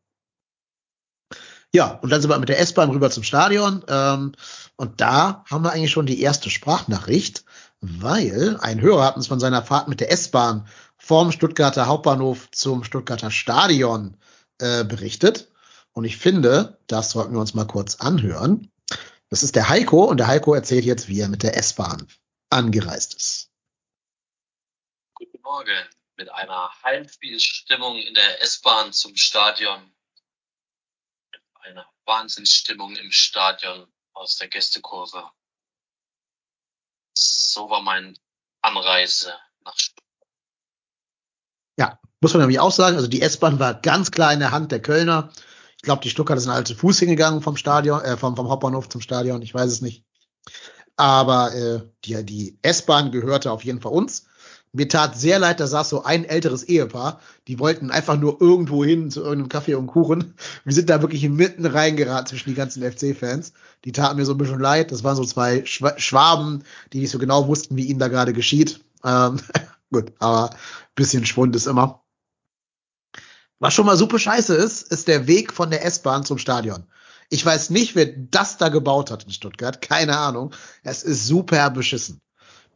Ja, 1.74 2.00
und 2.02 2.10
dann 2.10 2.22
sind 2.22 2.30
wir 2.30 2.40
mit 2.40 2.50
der 2.50 2.60
S-Bahn 2.60 2.90
rüber 2.90 3.12
zum 3.12 3.24
Stadion. 3.24 3.84
Ähm, 3.88 4.34
und 4.78 5.02
da 5.02 5.44
haben 5.50 5.64
wir 5.64 5.72
eigentlich 5.72 5.92
schon 5.92 6.06
die 6.06 6.22
erste 6.22 6.50
Sprachnachricht, 6.50 7.44
weil 7.82 8.58
ein 8.62 8.82
Hörer 8.82 9.06
hat 9.06 9.16
uns 9.18 9.28
von 9.28 9.40
seiner 9.40 9.64
Fahrt 9.64 9.88
mit 9.88 10.00
der 10.00 10.12
S-Bahn 10.12 10.68
vom 10.98 11.32
Stuttgarter 11.32 11.88
Hauptbahnhof 11.88 12.50
zum 12.52 12.84
Stuttgarter 12.84 13.32
Stadion 13.32 14.18
äh, 14.60 14.84
berichtet. 14.84 15.52
Und 15.92 16.06
ich 16.06 16.18
finde, 16.18 16.80
das 16.88 17.12
sollten 17.12 17.34
wir 17.34 17.40
uns 17.40 17.54
mal 17.54 17.68
kurz 17.68 17.96
anhören. 17.96 18.72
Das 19.30 19.44
ist 19.44 19.56
der 19.56 19.68
Heiko 19.68 20.06
und 20.06 20.18
der 20.18 20.28
Heiko 20.28 20.54
erzählt 20.54 20.86
jetzt, 20.86 21.10
wie 21.10 21.20
er 21.20 21.28
mit 21.28 21.44
der 21.44 21.58
S-Bahn 21.58 22.08
angereist 22.50 23.16
ist. 23.16 23.52
Guten 25.16 25.42
Morgen. 25.42 25.86
Mit 26.16 26.32
einer 26.32 26.72
Heimspielstimmung 26.84 27.98
in 27.98 28.14
der 28.14 28.42
S-Bahn 28.42 28.94
zum 28.94 29.16
Stadion. 29.16 29.92
Mit 31.68 31.76
einer 31.76 31.90
Wahnsinnsstimmung 32.06 32.96
im 32.96 33.12
Stadion 33.12 33.88
aus 34.14 34.38
der 34.38 34.48
Gästekurve. 34.48 35.22
So 37.14 37.70
war 37.70 37.82
mein 37.82 38.18
Anreise 38.62 39.34
nach 39.66 39.78
Stuttgart. 39.78 40.30
Ja, 41.78 42.00
muss 42.22 42.34
man 42.34 42.42
nämlich 42.42 42.62
auch 42.62 42.72
sagen, 42.72 42.96
also 42.96 43.10
die 43.10 43.22
S-Bahn 43.22 43.60
war 43.60 43.74
ganz 43.74 44.12
klar 44.12 44.32
in 44.32 44.40
der 44.40 44.52
Hand 44.52 44.72
der 44.72 44.82
Kölner. 44.82 45.34
Ich 45.76 45.82
glaube, 45.82 46.02
die 46.02 46.10
Stuttgarter 46.10 46.40
sind 46.40 46.52
alle 46.52 46.64
zu 46.64 46.76
Fuß 46.76 47.00
hingegangen 47.00 47.42
vom 47.42 47.58
Stadion, 47.58 48.02
äh, 48.02 48.16
vom, 48.16 48.38
vom 48.38 48.50
Hauptbahnhof 48.50 48.88
zum 48.88 49.02
Stadion, 49.02 49.42
ich 49.42 49.54
weiß 49.54 49.70
es 49.70 49.82
nicht. 49.82 50.06
Aber 50.96 51.54
äh, 51.54 51.82
die, 52.06 52.26
die 52.26 52.60
S-Bahn 52.62 53.12
gehörte 53.12 53.52
auf 53.52 53.66
jeden 53.66 53.82
Fall 53.82 53.92
uns. 53.92 54.28
Mir 54.74 54.88
tat 54.90 55.18
sehr 55.18 55.40
leid, 55.40 55.60
da 55.60 55.68
saß 55.68 55.90
so 55.90 56.04
ein 56.04 56.26
älteres 56.26 56.64
Ehepaar, 56.64 57.20
die 57.48 57.58
wollten 57.58 57.90
einfach 57.90 58.18
nur 58.18 58.42
irgendwo 58.42 58.84
hin 58.84 59.10
zu 59.10 59.22
irgendeinem 59.22 59.50
Kaffee 59.50 59.76
und 59.76 59.88
Kuchen. 59.88 60.34
Wir 60.66 60.74
sind 60.74 60.90
da 60.90 61.02
wirklich 61.02 61.28
mitten 61.30 61.66
reingeraten 61.66 62.28
zwischen 62.28 62.50
die 62.50 62.56
ganzen 62.56 62.84
FC-Fans. 62.84 63.54
Die 63.86 63.92
taten 63.92 64.18
mir 64.18 64.26
so 64.26 64.34
ein 64.34 64.38
bisschen 64.38 64.60
leid. 64.60 64.92
Das 64.92 65.04
waren 65.04 65.16
so 65.16 65.24
zwei 65.26 65.64
Schwa- 65.64 65.98
Schwaben, 65.98 66.64
die 66.94 67.00
nicht 67.00 67.12
so 67.12 67.18
genau 67.18 67.48
wussten, 67.48 67.76
wie 67.78 67.86
ihnen 67.86 68.00
da 68.00 68.08
gerade 68.08 68.34
geschieht. 68.34 68.84
Ähm, 69.04 69.40
gut, 69.92 70.12
aber 70.20 70.50
bisschen 70.96 71.26
Schwund 71.26 71.56
ist 71.56 71.66
immer. 71.68 72.04
Was 73.60 73.74
schon 73.74 73.86
mal 73.86 73.98
super 73.98 74.20
scheiße 74.20 74.54
ist, 74.54 74.92
ist 74.92 75.08
der 75.08 75.26
Weg 75.28 75.52
von 75.54 75.72
der 75.72 75.84
S-Bahn 75.86 76.24
zum 76.26 76.38
Stadion. 76.38 76.86
Ich 77.30 77.46
weiß 77.46 77.72
nicht, 77.72 77.96
wer 77.96 78.06
das 78.06 78.58
da 78.58 78.70
gebaut 78.70 79.12
hat 79.12 79.24
in 79.24 79.32
Stuttgart. 79.32 79.82
Keine 79.82 80.18
Ahnung. 80.18 80.54
Es 80.84 81.04
ist 81.04 81.26
super 81.26 81.70
beschissen. 81.72 82.22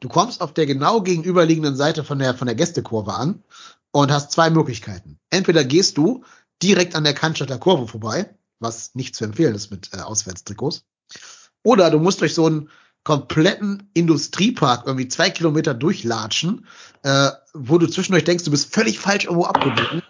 Du 0.01 0.09
kommst 0.09 0.41
auf 0.41 0.53
der 0.53 0.65
genau 0.65 1.01
gegenüberliegenden 1.01 1.75
Seite 1.75 2.03
von 2.03 2.19
der, 2.19 2.33
von 2.33 2.47
der 2.47 2.55
Gästekurve 2.55 3.13
an 3.13 3.43
und 3.91 4.11
hast 4.11 4.31
zwei 4.31 4.49
Möglichkeiten. 4.49 5.19
Entweder 5.29 5.63
gehst 5.63 5.97
du 5.97 6.25
direkt 6.61 6.95
an 6.95 7.03
der 7.03 7.13
Cannstatter 7.13 7.59
Kurve 7.59 7.87
vorbei, 7.87 8.33
was 8.59 8.95
nicht 8.95 9.15
zu 9.15 9.23
empfehlen 9.25 9.55
ist 9.55 9.69
mit 9.69 9.91
äh, 9.93 9.97
Auswärtstrikots. 9.97 10.85
Oder 11.63 11.91
du 11.91 11.99
musst 11.99 12.21
durch 12.21 12.33
so 12.33 12.47
einen 12.47 12.69
kompletten 13.03 13.89
Industriepark 13.93 14.87
irgendwie 14.87 15.07
zwei 15.07 15.29
Kilometer 15.29 15.73
durchlatschen, 15.75 16.65
äh, 17.03 17.29
wo 17.53 17.77
du 17.77 17.87
zwischendurch 17.87 18.23
denkst, 18.23 18.43
du 18.43 18.51
bist 18.51 18.73
völlig 18.73 18.99
falsch 18.99 19.25
irgendwo 19.25 19.45
abgebogen. 19.45 20.01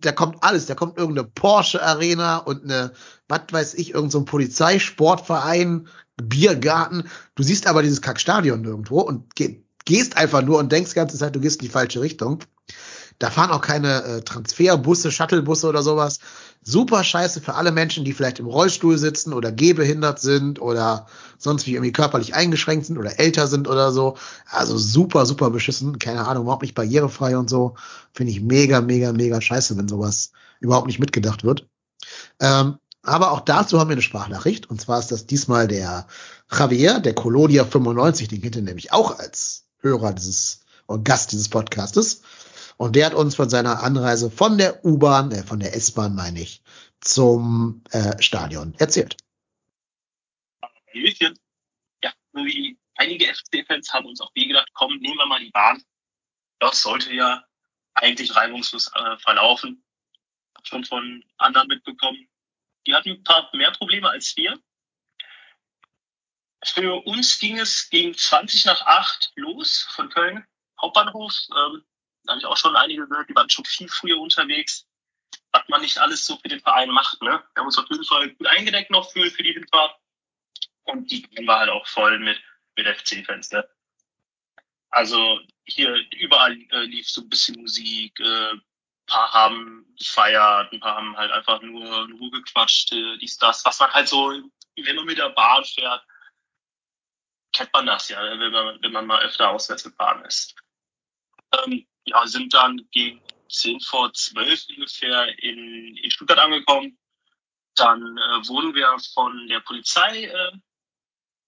Da 0.00 0.12
kommt 0.12 0.42
alles, 0.42 0.66
da 0.66 0.74
kommt 0.74 0.98
irgendeine 0.98 1.28
Porsche 1.28 1.82
Arena 1.82 2.38
und 2.38 2.64
eine, 2.64 2.92
was 3.28 3.42
weiß 3.50 3.74
ich, 3.74 3.90
irgendein 3.90 4.10
so 4.10 4.18
ein 4.20 4.24
Polizeisportverein, 4.24 5.88
Biergarten. 6.16 7.08
Du 7.34 7.42
siehst 7.42 7.66
aber 7.66 7.82
dieses 7.82 8.00
Kackstadion 8.00 8.62
nirgendwo 8.62 9.00
und 9.00 9.34
geh, 9.34 9.64
gehst 9.84 10.16
einfach 10.16 10.42
nur 10.42 10.58
und 10.58 10.72
denkst 10.72 10.90
die 10.90 10.96
ganze 10.96 11.18
Zeit, 11.18 11.34
du 11.34 11.40
gehst 11.40 11.60
in 11.60 11.66
die 11.66 11.72
falsche 11.72 12.00
Richtung. 12.00 12.40
Da 13.24 13.30
fahren 13.30 13.52
auch 13.52 13.62
keine 13.62 14.04
äh, 14.04 14.20
Transferbusse, 14.20 15.10
Shuttlebusse 15.10 15.66
oder 15.66 15.82
sowas. 15.82 16.18
Super 16.62 17.02
scheiße 17.02 17.40
für 17.40 17.54
alle 17.54 17.72
Menschen, 17.72 18.04
die 18.04 18.12
vielleicht 18.12 18.38
im 18.38 18.44
Rollstuhl 18.44 18.98
sitzen 18.98 19.32
oder 19.32 19.50
gehbehindert 19.50 20.20
sind 20.20 20.60
oder 20.60 21.06
sonst 21.38 21.66
wie 21.66 21.72
irgendwie 21.72 21.92
körperlich 21.92 22.34
eingeschränkt 22.34 22.84
sind 22.84 22.98
oder 22.98 23.18
älter 23.18 23.46
sind 23.46 23.66
oder 23.66 23.92
so. 23.92 24.18
Also 24.50 24.76
super, 24.76 25.24
super 25.24 25.48
beschissen. 25.48 25.98
Keine 25.98 26.26
Ahnung, 26.26 26.42
überhaupt 26.42 26.60
nicht 26.60 26.74
barrierefrei 26.74 27.38
und 27.38 27.48
so. 27.48 27.76
Finde 28.12 28.30
ich 28.30 28.42
mega, 28.42 28.82
mega, 28.82 29.10
mega 29.14 29.40
scheiße, 29.40 29.74
wenn 29.78 29.88
sowas 29.88 30.32
überhaupt 30.60 30.86
nicht 30.86 30.98
mitgedacht 30.98 31.44
wird. 31.44 31.66
Ähm, 32.40 32.76
aber 33.02 33.32
auch 33.32 33.40
dazu 33.40 33.80
haben 33.80 33.88
wir 33.88 33.94
eine 33.94 34.02
Sprachnachricht. 34.02 34.68
Und 34.68 34.82
zwar 34.82 34.98
ist 34.98 35.12
das 35.12 35.24
diesmal 35.24 35.66
der 35.66 36.06
Javier, 36.52 37.00
der 37.00 37.14
Colonia 37.14 37.64
95. 37.64 38.28
Den 38.28 38.42
kennt 38.42 38.56
ihr 38.56 38.60
nämlich 38.60 38.92
auch 38.92 39.18
als 39.18 39.64
Hörer 39.78 40.12
dieses 40.12 40.60
und 40.86 41.06
Gast 41.06 41.32
dieses 41.32 41.48
Podcastes. 41.48 42.20
Und 42.76 42.96
der 42.96 43.06
hat 43.06 43.14
uns 43.14 43.34
von 43.34 43.48
seiner 43.48 43.82
Anreise 43.82 44.30
von 44.30 44.58
der 44.58 44.84
U-Bahn, 44.84 45.30
äh, 45.32 45.42
von 45.42 45.60
der 45.60 45.74
S-Bahn 45.74 46.14
meine 46.14 46.40
ich, 46.40 46.62
zum 47.00 47.82
äh, 47.90 48.20
Stadion 48.20 48.74
erzählt. 48.78 49.16
Hallöchen. 50.62 51.38
Ja, 52.02 52.12
wie 52.32 52.78
einige 52.96 53.26
FC-Fans 53.26 53.92
haben 53.92 54.06
uns 54.06 54.20
auch 54.20 54.30
wir 54.34 54.46
gedacht, 54.46 54.68
komm, 54.74 54.96
nehmen 54.98 55.16
wir 55.16 55.26
mal 55.26 55.40
die 55.40 55.50
Bahn. 55.50 55.82
Das 56.58 56.82
sollte 56.82 57.12
ja 57.12 57.44
eigentlich 57.94 58.34
reibungslos 58.34 58.90
äh, 58.94 59.18
verlaufen. 59.18 59.84
Schon 60.62 60.84
von 60.84 61.24
anderen 61.36 61.68
mitbekommen. 61.68 62.26
Die 62.86 62.94
hatten 62.94 63.10
ein 63.10 63.24
paar 63.24 63.50
mehr 63.54 63.70
Probleme 63.72 64.08
als 64.08 64.34
wir. 64.36 64.58
Für 66.64 67.06
uns 67.06 67.38
ging 67.38 67.58
es 67.58 67.90
gegen 67.90 68.14
20 68.14 68.64
nach 68.64 68.80
8 68.86 69.32
los 69.36 69.86
von 69.94 70.08
Köln 70.08 70.46
Hauptbahnhof. 70.80 71.34
Ähm, 71.50 71.84
da 72.24 72.32
habe 72.32 72.40
ich 72.40 72.46
auch 72.46 72.56
schon 72.56 72.76
einige 72.76 73.06
gehört, 73.06 73.28
die 73.28 73.34
waren 73.34 73.50
schon 73.50 73.64
viel 73.64 73.88
früher 73.88 74.18
unterwegs. 74.18 74.86
Was 75.52 75.68
man 75.68 75.82
nicht 75.82 75.98
alles 75.98 76.26
so 76.26 76.36
für 76.36 76.48
den 76.48 76.60
Verein 76.60 76.90
macht. 76.90 77.20
Ne? 77.22 77.30
Wir 77.30 77.60
haben 77.60 77.66
uns 77.66 77.78
auf 77.78 77.88
jeden 77.88 78.04
Fall 78.04 78.30
gut 78.30 78.46
eingedeckt 78.46 78.90
noch 78.90 79.10
für, 79.10 79.30
für 79.30 79.42
die 79.42 79.52
Hinfahrt. 79.52 79.96
Und 80.84 81.10
die 81.10 81.26
war 81.46 81.60
halt 81.60 81.70
auch 81.70 81.86
voll 81.86 82.18
mit, 82.18 82.40
mit 82.76 82.86
FC-Fans. 82.86 83.52
Ne? 83.52 83.68
Also 84.90 85.40
hier 85.64 85.94
überall 86.12 86.52
äh, 86.70 86.84
lief 86.84 87.08
so 87.08 87.22
ein 87.22 87.28
bisschen 87.28 87.60
Musik. 87.60 88.18
Äh, 88.20 88.54
paar 89.06 89.32
haben 89.32 89.86
gefeiert, 89.98 90.72
ein 90.72 90.80
paar 90.80 90.96
haben 90.96 91.16
halt 91.16 91.30
einfach 91.30 91.60
nur, 91.62 92.08
nur 92.08 92.30
gequatscht, 92.30 92.92
äh, 92.92 93.18
dies, 93.18 93.36
das, 93.36 93.64
was 93.64 93.78
man 93.80 93.92
halt 93.92 94.08
so, 94.08 94.32
wenn 94.76 94.96
man 94.96 95.04
mit 95.04 95.18
der 95.18 95.30
Bahn 95.30 95.64
fährt, 95.64 96.04
kennt 97.52 97.72
man 97.72 97.86
das 97.86 98.08
ja, 98.08 98.22
wenn 98.22 98.52
man, 98.52 98.82
wenn 98.82 98.92
man 98.92 99.06
mal 99.06 99.22
öfter 99.22 99.50
auswärts 99.50 99.84
gefahren 99.84 100.24
ist. 100.24 100.54
Ähm, 101.52 101.86
ja, 102.04 102.26
sind 102.26 102.54
dann 102.54 102.86
gegen 102.90 103.20
10 103.50 103.80
vor 103.80 104.12
12 104.12 104.66
ungefähr 104.76 105.38
in, 105.42 105.96
in 105.96 106.10
Stuttgart 106.10 106.38
angekommen. 106.38 106.98
Dann 107.76 108.00
äh, 108.18 108.48
wurden 108.48 108.74
wir 108.74 108.96
von 109.14 109.48
der 109.48 109.60
Polizei 109.60 110.24
äh, 110.24 110.52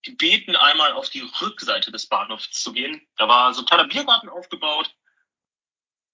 gebeten, 0.03 0.57
einmal 0.57 0.93
auf 0.93 1.09
die 1.11 1.29
Rückseite 1.41 1.91
des 1.93 2.07
Bahnhofs 2.09 2.51
zu 2.51 2.73
gehen. 2.73 3.07
Da 3.17 3.29
war 3.29 3.53
so 3.55 3.63
ein 3.63 3.67
kleiner 3.67 3.89
Biergarten 3.89 4.29
aufgebaut. 4.29 4.95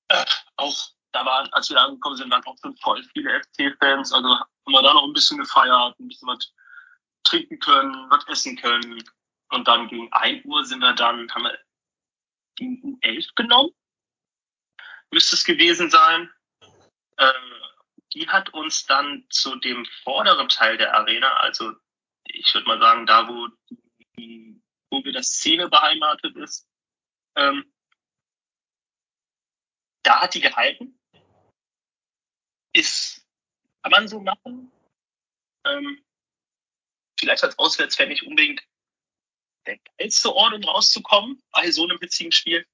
Äh, 0.09 0.25
auch 0.57 0.91
da 1.13 1.25
waren, 1.25 1.53
als 1.53 1.69
wir 1.69 1.77
da 1.77 1.85
angekommen 1.85 2.17
sind, 2.17 2.31
waren 2.31 2.45
auch 2.45 2.57
schon 2.63 2.77
voll 2.79 3.03
viele 3.13 3.41
FC-Fans. 3.43 4.13
Also 4.13 4.29
haben 4.29 4.49
wir 4.67 4.83
da 4.83 4.95
noch 4.95 5.05
ein 5.05 5.13
bisschen 5.13 5.39
gefeiert, 5.39 5.99
ein 5.99 6.09
bisschen 6.09 6.29
was 6.29 6.53
trinken 7.25 7.59
können, 7.59 8.11
was 8.11 8.27
essen 8.29 8.57
können. 8.57 9.03
Und 9.51 9.69
dann 9.69 9.89
gegen 9.89 10.11
1 10.13 10.45
Uhr 10.47 10.65
sind 10.65 10.81
wir 10.81 10.95
dann, 10.95 11.31
haben 11.33 11.45
wir 11.45 11.59
die 12.59 12.81
U11 12.83 13.35
genommen. 13.35 13.71
Müsste 15.13 15.37
es 15.37 15.45
gewesen 15.45 15.91
sein. 15.91 16.33
Äh, 17.19 17.33
die 18.15 18.29
hat 18.29 18.53
uns 18.55 18.87
dann 18.87 19.27
zu 19.31 19.57
dem 19.57 19.87
vorderen 20.03 20.49
Teil 20.49 20.77
der 20.77 20.95
Arena, 20.95 21.37
also 21.37 21.73
ich 22.25 22.53
würde 22.55 22.67
mal 22.67 22.81
sagen, 22.81 23.07
da 23.07 23.29
wo, 23.29 23.49
wo 24.91 25.05
wir 25.05 25.13
das 25.13 25.29
Szene 25.29 25.69
beheimatet 25.69 26.37
ist, 26.37 26.69
ähm, 27.37 27.73
da 30.03 30.21
hat 30.21 30.35
die 30.35 30.41
gehalten. 30.41 30.99
Ist, 32.75 33.27
kann 33.83 33.93
man 33.93 34.09
so 34.09 34.21
machen. 34.21 34.73
Ähm, 35.65 36.05
vielleicht 37.19 37.45
als 37.45 37.59
Auswärtsfan 37.59 38.09
nicht 38.09 38.25
unbedingt 38.25 38.63
der 39.67 39.79
geilste 39.97 40.35
Ort, 40.35 40.55
um 40.55 40.65
rauszukommen 40.65 41.43
bei 41.53 41.71
so 41.71 41.85
einem 41.85 42.01
witzigen 42.01 42.33
Spiel. 42.33 42.67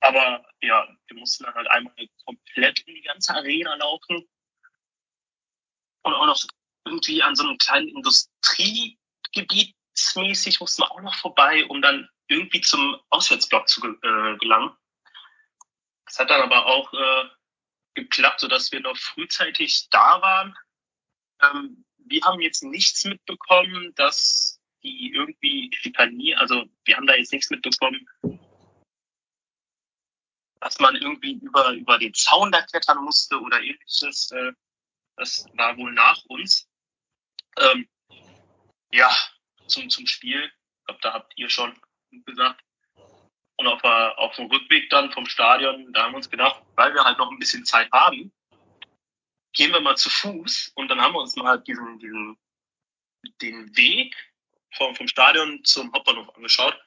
Aber 0.00 0.44
ja, 0.62 0.88
wir 1.08 1.16
mussten 1.18 1.44
dann 1.44 1.54
halt 1.54 1.68
einmal 1.68 1.94
komplett 2.24 2.80
in 2.80 2.94
die 2.94 3.02
ganze 3.02 3.34
Arena 3.34 3.74
laufen. 3.74 4.28
Und 6.02 6.14
auch 6.14 6.26
noch 6.26 6.42
irgendwie 6.86 7.22
an 7.22 7.36
so 7.36 7.44
einem 7.44 7.58
kleinen 7.58 7.88
Industriegebiet 7.88 9.74
mäßig 10.16 10.60
mussten 10.60 10.82
wir 10.82 10.90
auch 10.90 11.00
noch 11.02 11.14
vorbei, 11.14 11.66
um 11.66 11.82
dann 11.82 12.08
irgendwie 12.28 12.60
zum 12.60 12.98
Auswärtsblock 13.10 13.68
zu 13.68 13.86
äh, 13.86 14.36
gelangen. 14.38 14.74
Das 16.06 16.18
hat 16.18 16.30
dann 16.30 16.42
aber 16.42 16.66
auch 16.66 16.92
äh, 16.92 17.28
geklappt, 17.94 18.40
sodass 18.40 18.72
wir 18.72 18.80
noch 18.80 18.96
frühzeitig 18.96 19.88
da 19.90 20.20
waren. 20.22 20.56
Ähm, 21.42 21.84
wir 21.98 22.22
haben 22.22 22.40
jetzt 22.40 22.62
nichts 22.62 23.04
mitbekommen, 23.04 23.92
dass 23.94 24.60
die 24.82 25.12
irgendwie 25.12 25.70
schikanieren. 25.74 26.40
Also 26.40 26.64
wir 26.84 26.96
haben 26.96 27.06
da 27.06 27.14
jetzt 27.14 27.32
nichts 27.32 27.50
mitbekommen, 27.50 28.08
dass 30.60 30.78
man 30.78 30.94
irgendwie 30.96 31.32
über, 31.32 31.72
über 31.72 31.98
den 31.98 32.14
Zaun 32.14 32.52
da 32.52 32.62
klettern 32.62 33.02
musste 33.02 33.40
oder 33.40 33.60
ähnliches. 33.60 34.30
Äh, 34.30 34.52
das 35.16 35.46
war 35.54 35.76
wohl 35.76 35.92
nach 35.92 36.22
uns. 36.26 36.68
Ähm, 37.58 37.88
ja, 38.92 39.10
zum, 39.66 39.88
zum 39.88 40.06
Spiel. 40.06 40.44
Ich 40.44 40.86
glaube, 40.86 41.00
da 41.02 41.12
habt 41.14 41.32
ihr 41.36 41.48
schon 41.48 41.78
gesagt. 42.10 42.62
Und 43.56 43.66
auf, 43.66 43.82
auf 43.84 44.36
dem 44.36 44.46
Rückweg 44.46 44.88
dann 44.88 45.12
vom 45.12 45.26
Stadion, 45.26 45.92
da 45.92 46.04
haben 46.04 46.12
wir 46.12 46.16
uns 46.16 46.30
gedacht, 46.30 46.62
weil 46.76 46.94
wir 46.94 47.04
halt 47.04 47.18
noch 47.18 47.30
ein 47.30 47.38
bisschen 47.38 47.64
Zeit 47.66 47.90
haben, 47.92 48.32
gehen 49.52 49.72
wir 49.72 49.80
mal 49.80 49.96
zu 49.96 50.08
Fuß 50.08 50.72
und 50.76 50.88
dann 50.88 51.00
haben 51.00 51.12
wir 51.12 51.20
uns 51.20 51.36
mal 51.36 51.60
diesen, 51.60 51.98
diesen, 51.98 52.38
den 53.42 53.76
Weg 53.76 54.16
vom, 54.72 54.94
vom 54.94 55.08
Stadion 55.08 55.62
zum 55.64 55.92
Hauptbahnhof 55.92 56.34
angeschaut. 56.36 56.78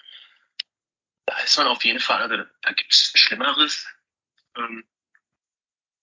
Da 1.26 1.38
ist 1.40 1.58
man 1.58 1.68
auf 1.68 1.84
jeden 1.84 2.00
Fall, 2.00 2.22
also 2.22 2.44
da 2.62 2.72
gibt's 2.74 3.12
Schlimmeres. 3.16 3.88
Ähm, 4.56 4.84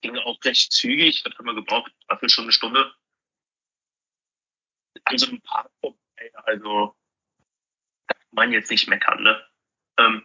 ging 0.00 0.16
auch 0.18 0.38
recht 0.44 0.72
zügig, 0.72 1.22
das 1.22 1.34
haben 1.36 1.46
wir 1.46 1.54
gebraucht, 1.54 1.92
dafür 2.08 2.28
schon 2.28 2.44
eine 2.44 2.52
Stunde. 2.52 2.94
An 5.04 5.18
so 5.18 5.26
einem 5.26 5.40
Park 5.42 5.70
also 6.44 6.94
da 8.06 8.14
kann 8.14 8.28
man 8.32 8.52
jetzt 8.52 8.70
nicht 8.70 8.88
meckern, 8.88 9.22
ne? 9.22 9.40
Ähm, 9.98 10.22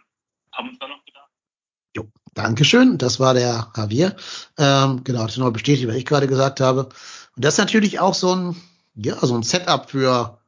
haben 0.52 0.70
uns 0.70 0.78
da 0.78 0.88
noch 0.88 1.04
gedacht? 1.04 1.30
Jo, 1.94 2.10
Dankeschön. 2.34 2.98
Das 2.98 3.20
war 3.20 3.34
der 3.34 3.72
Javier. 3.76 4.16
Ähm, 4.58 5.04
genau, 5.04 5.22
das 5.22 5.32
ist 5.32 5.38
noch 5.38 5.50
bestätigt, 5.50 5.88
was 5.88 5.96
ich 5.96 6.04
gerade 6.04 6.26
gesagt 6.26 6.60
habe. 6.60 6.86
Und 7.36 7.44
das 7.44 7.54
ist 7.54 7.58
natürlich 7.58 8.00
auch 8.00 8.14
so 8.14 8.34
ein, 8.34 8.56
ja, 8.94 9.14
so 9.16 9.34
ein 9.34 9.42
Setup 9.42 9.90
für 9.90 10.40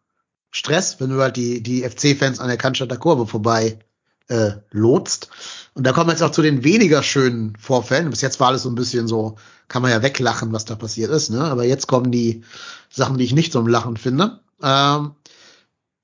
Stress, 0.51 1.01
wenn 1.01 1.11
du 1.11 1.20
halt 1.20 1.36
die, 1.36 1.62
die 1.62 1.82
FC-Fans 1.82 2.40
an 2.40 2.49
der 2.49 2.57
Cannstatter 2.59 2.96
Kurve 2.96 3.26
vorbei 3.26 3.78
äh, 4.29 4.53
lotst. 4.70 5.29
Und 5.74 5.87
da 5.87 5.93
kommen 5.93 6.09
wir 6.09 6.12
jetzt 6.12 6.22
auch 6.22 6.31
zu 6.31 6.43
den 6.43 6.64
weniger 6.64 7.03
schönen 7.03 7.57
Vorfällen. 7.57 8.11
Bis 8.11 8.20
jetzt 8.20 8.41
war 8.41 8.49
alles 8.49 8.62
so 8.62 8.68
ein 8.68 8.74
bisschen 8.74 9.09
so, 9.09 9.37
kann 9.68 9.83
man 9.83 9.91
ja 9.91 10.03
weglachen, 10.03 10.52
was 10.52 10.65
da 10.65 10.77
passiert 10.77 11.11
ist. 11.11 11.31
Ne? 11.31 11.43
Aber 11.43 11.65
jetzt 11.65 11.86
kommen 11.86 12.12
die 12.12 12.44
Sachen, 12.90 13.19
die 13.19 13.24
ich 13.24 13.35
nicht 13.35 13.55
im 13.55 13.66
Lachen 13.66 13.97
finde. 13.97 14.40
Ähm, 14.62 15.12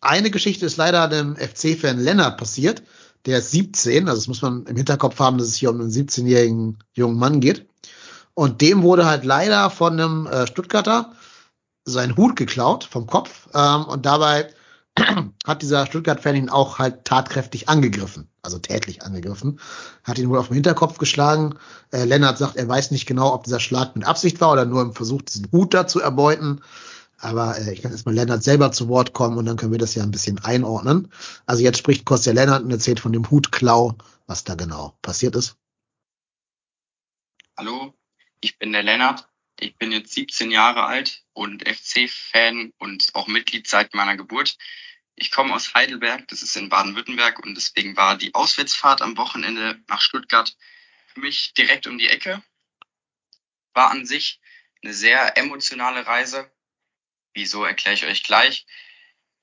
eine 0.00 0.30
Geschichte 0.30 0.66
ist 0.66 0.76
leider 0.76 1.08
dem 1.08 1.36
FC-Fan 1.36 1.98
Lennart 1.98 2.36
passiert. 2.36 2.82
Der 3.26 3.38
ist 3.38 3.52
17, 3.52 4.08
also 4.08 4.20
das 4.20 4.28
muss 4.28 4.42
man 4.42 4.66
im 4.66 4.76
Hinterkopf 4.76 5.18
haben, 5.18 5.38
dass 5.38 5.48
es 5.48 5.56
hier 5.56 5.70
um 5.70 5.80
einen 5.80 5.90
17-jährigen 5.90 6.78
jungen 6.92 7.18
Mann 7.18 7.40
geht. 7.40 7.66
Und 8.34 8.60
dem 8.60 8.82
wurde 8.82 9.06
halt 9.06 9.24
leider 9.24 9.70
von 9.70 9.94
einem 9.94 10.26
äh, 10.26 10.46
Stuttgarter 10.46 11.12
sein 11.84 12.16
Hut 12.16 12.36
geklaut 12.36 12.84
vom 12.84 13.06
Kopf. 13.06 13.48
Ähm, 13.54 13.84
und 13.84 14.04
dabei 14.04 14.52
hat 15.44 15.62
dieser 15.62 15.86
Stuttgart-Fan 15.86 16.36
ihn 16.36 16.48
auch 16.48 16.78
halt 16.78 17.04
tatkräftig 17.04 17.68
angegriffen, 17.68 18.28
also 18.42 18.58
tätlich 18.58 19.02
angegriffen, 19.02 19.58
hat 20.04 20.18
ihn 20.18 20.28
wohl 20.30 20.38
auf 20.38 20.48
den 20.48 20.54
Hinterkopf 20.54 20.98
geschlagen. 20.98 21.58
Äh, 21.90 22.04
Lennart 22.04 22.38
sagt, 22.38 22.56
er 22.56 22.68
weiß 22.68 22.90
nicht 22.92 23.06
genau, 23.06 23.34
ob 23.34 23.44
dieser 23.44 23.60
Schlag 23.60 23.96
mit 23.96 24.06
Absicht 24.06 24.40
war 24.40 24.52
oder 24.52 24.64
nur 24.64 24.82
im 24.82 24.92
Versuch, 24.92 25.22
diesen 25.22 25.50
Hut 25.50 25.74
da 25.74 25.86
zu 25.86 26.00
erbeuten. 26.00 26.60
Aber 27.18 27.58
äh, 27.58 27.72
ich 27.72 27.82
kann 27.82 27.90
erstmal 27.90 28.14
Lennart 28.14 28.44
selber 28.44 28.70
zu 28.70 28.88
Wort 28.88 29.12
kommen 29.12 29.36
und 29.36 29.46
dann 29.46 29.56
können 29.56 29.72
wir 29.72 29.78
das 29.78 29.94
ja 29.94 30.02
ein 30.02 30.10
bisschen 30.10 30.38
einordnen. 30.44 31.10
Also 31.46 31.62
jetzt 31.62 31.78
spricht 31.78 32.04
Kostja 32.04 32.32
Lennart 32.32 32.62
und 32.62 32.70
erzählt 32.70 33.00
von 33.00 33.12
dem 33.12 33.30
Hutklau, 33.30 33.96
was 34.26 34.44
da 34.44 34.54
genau 34.54 34.96
passiert 35.02 35.34
ist. 35.34 35.56
Hallo, 37.56 37.94
ich 38.40 38.58
bin 38.58 38.72
der 38.72 38.82
Lennart. 38.82 39.28
Ich 39.58 39.76
bin 39.76 39.92
jetzt 39.92 40.12
17 40.12 40.50
Jahre 40.50 40.84
alt 40.84 41.22
und 41.32 41.66
FC-Fan 41.66 42.72
und 42.78 43.10
auch 43.14 43.28
Mitglied 43.28 43.66
seit 43.68 43.94
meiner 43.94 44.16
Geburt. 44.16 44.56
Ich 45.14 45.30
komme 45.30 45.54
aus 45.54 45.74
Heidelberg, 45.74 46.26
das 46.28 46.42
ist 46.42 46.56
in 46.56 46.68
Baden-Württemberg 46.68 47.38
und 47.38 47.54
deswegen 47.54 47.96
war 47.96 48.16
die 48.16 48.34
Auswärtsfahrt 48.34 49.00
am 49.00 49.16
Wochenende 49.16 49.80
nach 49.86 50.00
Stuttgart 50.00 50.56
für 51.06 51.20
mich 51.20 51.54
direkt 51.54 51.86
um 51.86 51.98
die 51.98 52.08
Ecke. 52.08 52.42
War 53.74 53.90
an 53.90 54.06
sich 54.06 54.40
eine 54.82 54.92
sehr 54.92 55.36
emotionale 55.36 56.06
Reise. 56.06 56.50
Wieso 57.32 57.64
erkläre 57.64 57.94
ich 57.94 58.06
euch 58.06 58.22
gleich. 58.24 58.66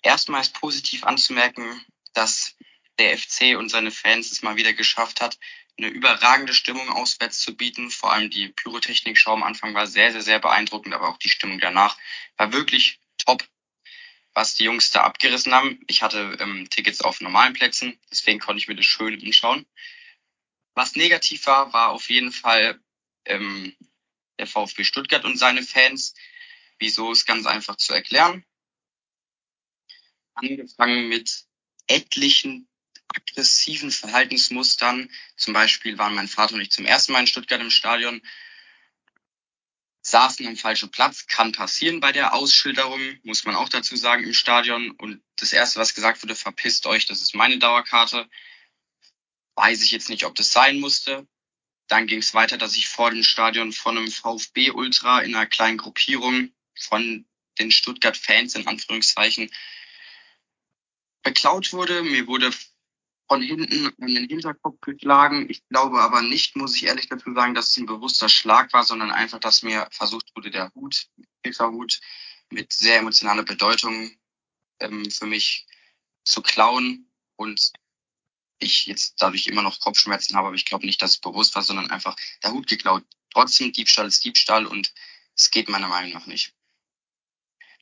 Erstmal 0.01 0.41
ist 0.41 0.53
positiv 0.53 1.03
anzumerken, 1.03 1.85
dass 2.13 2.55
der 2.99 3.17
FC 3.17 3.57
und 3.57 3.69
seine 3.69 3.91
Fans 3.91 4.31
es 4.31 4.41
mal 4.41 4.57
wieder 4.57 4.73
geschafft 4.73 5.21
hat, 5.21 5.39
eine 5.81 5.91
überragende 5.91 6.53
Stimmung 6.53 6.89
auswärts 6.89 7.39
zu 7.39 7.55
bieten. 7.55 7.89
Vor 7.89 8.13
allem 8.13 8.29
die 8.29 8.49
Pyrotechnik-Show 8.49 9.31
am 9.31 9.43
Anfang 9.43 9.73
war 9.73 9.87
sehr, 9.87 10.11
sehr, 10.11 10.21
sehr 10.21 10.39
beeindruckend, 10.39 10.93
aber 10.93 11.09
auch 11.09 11.17
die 11.17 11.29
Stimmung 11.29 11.59
danach 11.59 11.97
war 12.37 12.53
wirklich 12.53 12.99
top, 13.17 13.47
was 14.33 14.53
die 14.53 14.65
Jungs 14.65 14.91
da 14.91 15.03
abgerissen 15.03 15.53
haben. 15.53 15.79
Ich 15.87 16.03
hatte 16.03 16.37
ähm, 16.39 16.69
Tickets 16.69 17.01
auf 17.01 17.19
normalen 17.21 17.53
Plätzen, 17.53 17.99
deswegen 18.11 18.39
konnte 18.39 18.59
ich 18.59 18.67
mir 18.67 18.75
das 18.75 18.85
schön 18.85 19.19
anschauen. 19.25 19.65
Was 20.75 20.95
negativ 20.95 21.45
war, 21.47 21.73
war 21.73 21.89
auf 21.89 22.09
jeden 22.09 22.31
Fall 22.31 22.79
ähm, 23.25 23.75
der 24.39 24.47
VfB 24.47 24.83
Stuttgart 24.83 25.25
und 25.25 25.37
seine 25.37 25.63
Fans. 25.63 26.13
Wieso 26.79 27.11
ist 27.11 27.25
ganz 27.25 27.45
einfach 27.45 27.75
zu 27.75 27.93
erklären. 27.93 28.45
Angefangen 30.33 31.09
mit 31.09 31.45
etlichen 31.87 32.70
aggressiven 33.15 33.91
Verhaltensmustern. 33.91 35.09
Zum 35.35 35.53
Beispiel 35.53 35.97
waren 35.97 36.15
mein 36.15 36.27
Vater 36.27 36.55
und 36.55 36.61
ich 36.61 36.71
zum 36.71 36.85
ersten 36.85 37.11
Mal 37.11 37.21
in 37.21 37.27
Stuttgart 37.27 37.61
im 37.61 37.69
Stadion, 37.69 38.21
saßen 40.01 40.47
am 40.47 40.57
falschen 40.57 40.89
Platz, 40.89 41.27
kann 41.27 41.51
passieren 41.51 41.99
bei 41.99 42.11
der 42.11 42.33
Ausschilderung, 42.33 43.19
muss 43.23 43.45
man 43.45 43.55
auch 43.55 43.69
dazu 43.69 43.95
sagen, 43.95 44.23
im 44.23 44.33
Stadion. 44.33 44.91
Und 44.91 45.21
das 45.35 45.53
Erste, 45.53 45.79
was 45.79 45.93
gesagt 45.93 46.23
wurde, 46.23 46.35
verpisst 46.35 46.85
euch, 46.87 47.05
das 47.05 47.21
ist 47.21 47.35
meine 47.35 47.59
Dauerkarte. 47.59 48.27
Weiß 49.55 49.83
ich 49.83 49.91
jetzt 49.91 50.09
nicht, 50.09 50.25
ob 50.25 50.35
das 50.35 50.51
sein 50.51 50.79
musste. 50.79 51.27
Dann 51.87 52.07
ging 52.07 52.19
es 52.19 52.33
weiter, 52.33 52.57
dass 52.57 52.75
ich 52.75 52.87
vor 52.87 53.11
dem 53.11 53.23
Stadion 53.23 53.73
von 53.73 53.97
einem 53.97 54.09
VfB-Ultra 54.09 55.21
in 55.21 55.35
einer 55.35 55.45
kleinen 55.45 55.77
Gruppierung 55.77 56.51
von 56.79 57.25
den 57.59 57.71
Stuttgart-Fans 57.71 58.55
in 58.55 58.65
Anführungszeichen 58.65 59.51
beklaut 61.21 61.73
wurde. 61.73 62.01
Mir 62.01 62.27
wurde 62.27 62.51
von 63.31 63.41
hinten 63.41 63.85
an 64.01 64.13
den 64.13 64.27
Hinterkopf 64.27 64.81
geschlagen. 64.81 65.49
Ich 65.49 65.65
glaube 65.69 66.01
aber 66.01 66.21
nicht, 66.21 66.57
muss 66.57 66.75
ich 66.75 66.83
ehrlich 66.83 67.07
dazu 67.07 67.33
sagen, 67.33 67.55
dass 67.55 67.69
es 67.69 67.77
ein 67.77 67.85
bewusster 67.85 68.27
Schlag 68.27 68.73
war, 68.73 68.83
sondern 68.83 69.09
einfach, 69.09 69.39
dass 69.39 69.63
mir 69.63 69.87
versucht 69.89 70.35
wurde, 70.35 70.51
der 70.51 70.69
Hut, 70.75 71.07
Hilferhut, 71.41 72.01
mit 72.49 72.73
sehr 72.73 72.97
emotionaler 72.97 73.43
Bedeutung 73.43 74.11
ähm, 74.81 75.09
für 75.09 75.27
mich 75.27 75.65
zu 76.25 76.41
klauen 76.41 77.09
und 77.37 77.71
ich 78.59 78.85
jetzt 78.87 79.13
dadurch 79.21 79.47
immer 79.47 79.61
noch 79.61 79.79
Kopfschmerzen 79.79 80.35
habe, 80.35 80.47
aber 80.47 80.57
ich 80.57 80.65
glaube 80.65 80.85
nicht, 80.85 81.01
dass 81.01 81.11
es 81.11 81.19
bewusst 81.19 81.55
war, 81.55 81.63
sondern 81.63 81.89
einfach 81.89 82.17
der 82.43 82.51
Hut 82.51 82.67
geklaut. 82.67 83.05
Trotzdem, 83.33 83.71
Diebstahl 83.71 84.07
ist 84.07 84.25
Diebstahl 84.25 84.65
und 84.65 84.93
es 85.37 85.51
geht 85.51 85.69
meiner 85.69 85.87
Meinung 85.87 86.11
nach 86.11 86.25
nicht. 86.25 86.53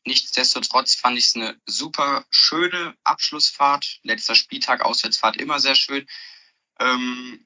Nichtsdestotrotz 0.06 0.96
fand 0.96 1.18
ich 1.18 1.28
es 1.28 1.36
eine 1.36 1.60
super 1.66 2.26
schöne 2.30 2.96
Abschlussfahrt. 3.04 4.00
Letzter 4.04 4.36
Spieltag, 4.36 4.82
Auswärtsfahrt 4.82 5.38
immer 5.38 5.60
sehr 5.60 5.76
schön. 5.76 6.08
Ähm, 6.80 7.46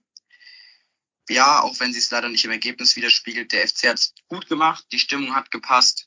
ja, 1.30 1.62
auch 1.62 1.80
wenn 1.80 1.94
sie 1.94 2.00
es 2.00 2.12
leider 2.12 2.30
nicht 2.30 2.46
im 2.46 2.52
Ergebnis 2.52 2.96
widerspiegelt, 2.96 3.52
der 3.52 3.68
FC 3.68 3.90
hat 3.90 3.98
es 3.98 4.14
gut 4.28 4.48
gemacht, 4.48 4.86
die 4.92 5.00
Stimmung 5.00 5.36
hat 5.36 5.52
gepasst 5.52 6.06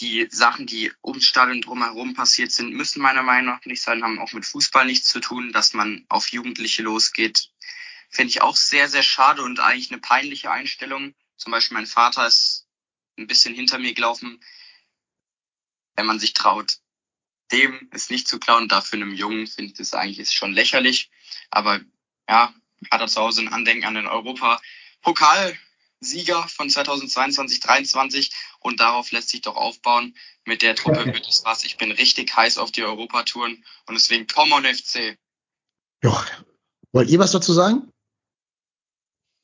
die 0.00 0.26
Sachen, 0.30 0.66
die 0.66 0.92
ums 1.04 1.26
Stadion 1.26 1.60
drumherum 1.60 2.14
passiert 2.14 2.52
sind, 2.52 2.72
müssen 2.72 3.02
meiner 3.02 3.22
Meinung 3.22 3.54
nach 3.54 3.64
nicht 3.66 3.82
sein, 3.82 4.02
haben 4.02 4.18
auch 4.18 4.32
mit 4.32 4.46
Fußball 4.46 4.86
nichts 4.86 5.08
zu 5.08 5.20
tun, 5.20 5.52
dass 5.52 5.74
man 5.74 6.04
auf 6.08 6.28
Jugendliche 6.28 6.82
losgeht. 6.82 7.50
Finde 8.08 8.30
ich 8.30 8.42
auch 8.42 8.56
sehr, 8.56 8.88
sehr 8.88 9.02
schade 9.02 9.42
und 9.42 9.60
eigentlich 9.60 9.90
eine 9.90 10.00
peinliche 10.00 10.50
Einstellung. 10.50 11.14
Zum 11.36 11.52
Beispiel 11.52 11.76
mein 11.76 11.86
Vater 11.86 12.26
ist 12.26 12.66
ein 13.18 13.26
bisschen 13.26 13.54
hinter 13.54 13.78
mir 13.78 13.92
gelaufen. 13.92 14.40
Wenn 16.00 16.06
man 16.06 16.18
sich 16.18 16.32
traut, 16.32 16.78
dem 17.52 17.90
es 17.92 18.08
nicht 18.08 18.26
zu 18.26 18.38
klauen, 18.38 18.68
dafür 18.68 18.96
einem 18.96 19.12
Jungen 19.12 19.46
finde 19.46 19.72
ich 19.72 19.76
das 19.76 19.92
eigentlich 19.92 20.30
schon 20.30 20.54
lächerlich. 20.54 21.10
Aber 21.50 21.78
ja, 22.26 22.54
hat 22.90 23.02
er 23.02 23.06
zu 23.06 23.20
Hause 23.20 23.42
ein 23.42 23.52
Andenken 23.52 23.84
an 23.84 23.96
den 23.96 24.06
Europa-Pokal 24.06 25.58
Sieger 26.00 26.48
von 26.48 26.70
2022, 26.70 27.60
2023 27.60 28.32
und 28.60 28.80
darauf 28.80 29.12
lässt 29.12 29.28
sich 29.28 29.42
doch 29.42 29.56
aufbauen. 29.56 30.16
Mit 30.46 30.62
der 30.62 30.74
Truppe 30.74 31.04
wird 31.04 31.28
es 31.28 31.44
was. 31.44 31.66
Ich 31.66 31.76
bin 31.76 31.92
richtig 31.92 32.34
heiß 32.34 32.56
auf 32.56 32.72
die 32.72 32.82
Europatouren 32.82 33.62
und 33.86 33.94
deswegen 33.94 34.26
komm 34.26 34.52
on 34.52 34.64
FC. 34.64 35.18
Ja, 36.02 36.24
wollt 36.92 37.10
ihr 37.10 37.18
was 37.18 37.32
dazu 37.32 37.52
sagen? 37.52 37.92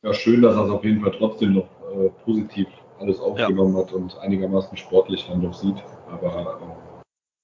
Ja, 0.02 0.14
schön, 0.14 0.40
dass 0.40 0.56
er 0.56 0.64
es 0.64 0.70
auf 0.70 0.84
jeden 0.84 1.02
Fall 1.02 1.14
trotzdem 1.18 1.52
noch 1.52 1.68
äh, 1.92 2.08
positiv 2.24 2.66
alles 2.98 3.20
aufgenommen 3.20 3.76
ja. 3.76 3.82
hat 3.82 3.92
und 3.92 4.18
einigermaßen 4.18 4.76
sportlich 4.76 5.26
dann 5.28 5.42
noch 5.42 5.54
sieht. 5.54 5.82
Aber 6.10 6.82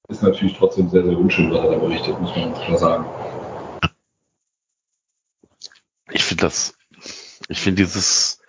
äh, 0.08 0.12
ist 0.12 0.22
natürlich 0.22 0.56
trotzdem 0.56 0.88
sehr, 0.88 1.04
sehr 1.04 1.18
unschön, 1.18 1.50
was 1.50 1.64
er 1.64 1.70
da 1.70 1.78
berichtet, 1.78 2.20
muss 2.20 2.36
man 2.36 2.54
klar 2.54 2.78
sagen. 2.78 3.06
Ich 6.10 6.24
finde 6.24 6.42
das, 6.42 6.76
ich 7.48 7.60
finde 7.60 7.82
dieses, 7.82 8.42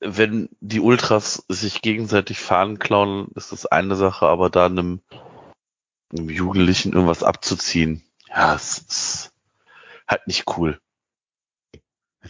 wenn 0.00 0.48
die 0.60 0.80
Ultras 0.80 1.44
sich 1.48 1.82
gegenseitig 1.82 2.40
Fahnen 2.40 2.78
klauen, 2.78 3.28
ist 3.34 3.52
das 3.52 3.66
eine 3.66 3.94
Sache, 3.96 4.26
aber 4.26 4.50
da 4.50 4.66
einem, 4.66 5.00
einem 6.10 6.28
Jugendlichen 6.28 6.92
irgendwas 6.92 7.22
abzuziehen, 7.22 8.02
ja, 8.28 8.54
es 8.54 8.78
ist 8.78 9.32
halt 10.06 10.26
nicht 10.26 10.44
cool. 10.56 10.80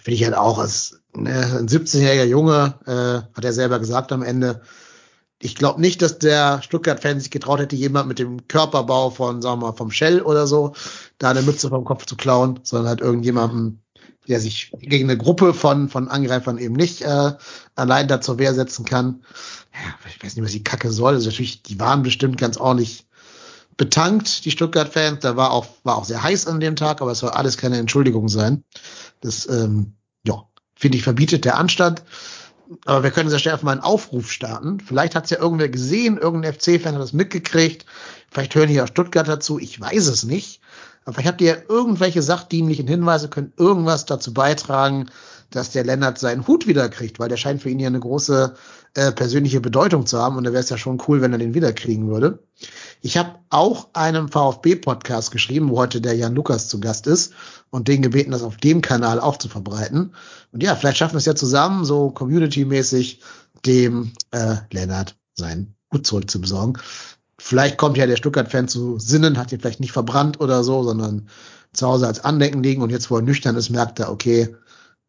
Finde 0.03 0.17
ich 0.17 0.25
halt 0.25 0.37
auch, 0.37 0.59
als 0.59 1.01
ne, 1.15 1.59
ein 1.59 1.69
17-jähriger 1.69 2.25
Junge, 2.25 2.79
äh, 2.87 3.35
hat 3.37 3.45
er 3.45 3.53
selber 3.53 3.79
gesagt 3.79 4.13
am 4.13 4.23
Ende, 4.23 4.63
ich 5.41 5.55
glaube 5.55 5.81
nicht, 5.81 6.03
dass 6.03 6.19
der 6.19 6.63
Stuttgart-Fan 6.63 7.21
sich 7.21 7.31
getraut 7.31 7.61
hätte, 7.61 7.77
jemand 7.77 8.09
mit 8.09 8.19
dem 8.19 8.49
Körperbau 8.49 9.11
von, 9.11 9.41
sagen 9.41 9.61
wir 9.61 9.69
mal, 9.69 9.77
vom 9.77 9.91
Shell 9.91 10.21
oder 10.23 10.47
so, 10.47 10.75
da 11.19 11.31
eine 11.31 11.43
Mütze 11.43 11.69
vom 11.69 11.85
Kopf 11.85 12.07
zu 12.07 12.17
klauen, 12.17 12.61
sondern 12.65 12.89
halt 12.89 13.01
irgendjemandem 13.01 13.81
der 14.29 14.41
sich 14.41 14.71
gegen 14.81 15.09
eine 15.09 15.17
Gruppe 15.17 15.55
von, 15.55 15.89
von 15.89 16.09
Angreifern 16.09 16.59
eben 16.59 16.75
nicht 16.75 17.03
äh, 17.03 17.33
allein 17.75 18.09
da 18.09 18.21
zur 18.21 18.39
Wehr 18.39 18.55
setzen 18.55 18.85
kann. 18.85 19.23
Ja, 19.73 19.95
ich 20.07 20.23
weiß 20.23 20.37
nicht, 20.37 20.45
was 20.45 20.53
die 20.53 20.63
Kacke 20.63 20.91
soll. 20.91 21.15
Also 21.15 21.31
natürlich, 21.31 21.63
die 21.63 21.81
waren 21.81 22.03
bestimmt 22.03 22.39
ganz 22.39 22.59
ordentlich 22.59 23.07
betankt, 23.79 24.45
die 24.45 24.51
Stuttgart-Fans. 24.51 25.21
Da 25.21 25.37
war 25.37 25.51
auch, 25.51 25.67
war 25.83 25.97
auch 25.97 26.05
sehr 26.05 26.23
heiß 26.23 26.47
an 26.47 26.61
dem 26.61 26.77
Tag, 26.77 27.01
aber 27.01 27.13
es 27.13 27.21
soll 27.21 27.31
alles 27.31 27.57
keine 27.57 27.79
Entschuldigung 27.79 28.29
sein. 28.29 28.65
Das, 29.21 29.49
ähm, 29.49 29.95
ja, 30.25 30.45
finde 30.75 30.99
ich, 30.99 31.05
verbietet 31.05 31.45
der 31.45 31.57
Anstand. 31.57 32.03
Aber 32.85 33.03
wir 33.03 33.11
können 33.11 33.31
sehr 33.31 33.39
schnell 33.39 33.59
mal 33.63 33.73
einen 33.73 33.81
Aufruf 33.81 34.31
starten. 34.31 34.81
Vielleicht 34.81 35.15
hat 35.15 35.25
es 35.25 35.31
ja 35.31 35.39
irgendwer 35.39 35.71
gesehen, 35.71 36.19
irgendein 36.19 36.53
FC-Fan 36.53 36.95
hat 36.95 37.01
das 37.01 37.15
mitgekriegt. 37.15 37.87
Vielleicht 38.31 38.55
hören 38.55 38.69
hier 38.69 38.85
auch 38.85 38.89
Stuttgart 38.89 39.27
dazu. 39.27 39.59
Ich 39.59 39.81
weiß 39.81 40.07
es 40.07 40.25
nicht. 40.25 40.61
Aber 41.05 41.15
vielleicht 41.15 41.29
habt 41.29 41.41
ihr 41.41 41.65
irgendwelche 41.71 42.21
sachdienlichen 42.21 42.87
Hinweise, 42.87 43.29
können 43.29 43.55
irgendwas 43.57 44.05
dazu 44.05 44.35
beitragen, 44.35 45.09
dass 45.51 45.71
der 45.71 45.85
Lennart 45.85 46.19
seinen 46.19 46.47
Hut 46.47 46.67
wiederkriegt, 46.67 47.19
weil 47.19 47.29
der 47.29 47.37
scheint 47.37 47.63
für 47.63 47.71
ihn 47.71 47.81
ja 47.81 47.87
eine 47.87 48.01
große 48.01 48.55
äh, 48.95 49.13
persönliche 49.13 49.61
Bedeutung 49.61 50.07
zu 50.07 50.19
haben 50.19 50.37
und 50.37 50.45
da 50.45 50.53
wäre 50.53 50.63
es 50.63 50.71
ja 50.71 50.79
schon 50.79 51.03
cool, 51.09 51.21
wenn 51.21 51.33
er 51.33 51.39
den 51.39 51.55
wiederkriegen 51.55 52.09
würde. 52.09 52.41
Ich 53.01 53.17
habe 53.17 53.37
auch 53.51 53.89
einen 53.93 54.29
VfB-Podcast 54.29 55.31
geschrieben, 55.31 55.71
wo 55.71 55.79
heute 55.79 56.01
der 56.01 56.15
Jan 56.15 56.35
Lukas 56.35 56.69
zu 56.69 56.81
Gast 56.81 57.07
ist 57.07 57.33
und 57.71 57.89
den 57.89 58.03
gebeten, 58.03 58.33
das 58.33 58.43
auf 58.43 58.57
dem 58.57 58.81
Kanal 58.81 59.21
auch 59.21 59.37
zu 59.37 59.49
verbreiten. 59.49 60.13
Und 60.53 60.63
ja, 60.63 60.75
vielleicht 60.75 60.99
schaffen 60.99 61.15
wir 61.15 61.19
es 61.19 61.27
ja 61.27 61.35
zusammen, 61.35 61.85
so 61.85 62.11
community-mäßig, 62.11 63.21
dem 63.65 64.13
äh, 64.31 64.57
Lennart 64.71 65.17
seinen 65.35 65.75
Hut 65.93 66.07
zurückzubesorgen 66.07 66.79
vielleicht 67.39 67.79
kommt 67.79 67.97
ja 67.97 68.07
der 68.07 68.17
Stuttgart-Fan 68.17 68.69
zu 68.69 68.99
Sinnen, 68.99 69.39
hat 69.39 69.53
ihn 69.53 69.61
vielleicht 69.61 69.81
nicht 69.81 69.93
verbrannt 69.93 70.41
oder 70.41 70.65
so, 70.65 70.83
sondern 70.83 71.29
zu 71.73 71.87
Hause 71.87 72.07
als 72.07 72.25
Andenken 72.25 72.63
liegen 72.63 72.83
und 72.83 72.91
jetzt, 72.91 73.11
wo 73.11 73.17
er 73.17 73.23
nüchtern 73.23 73.57
ist, 73.57 73.71
merkt 73.71 74.01
er, 74.01 74.11
okay, 74.11 74.55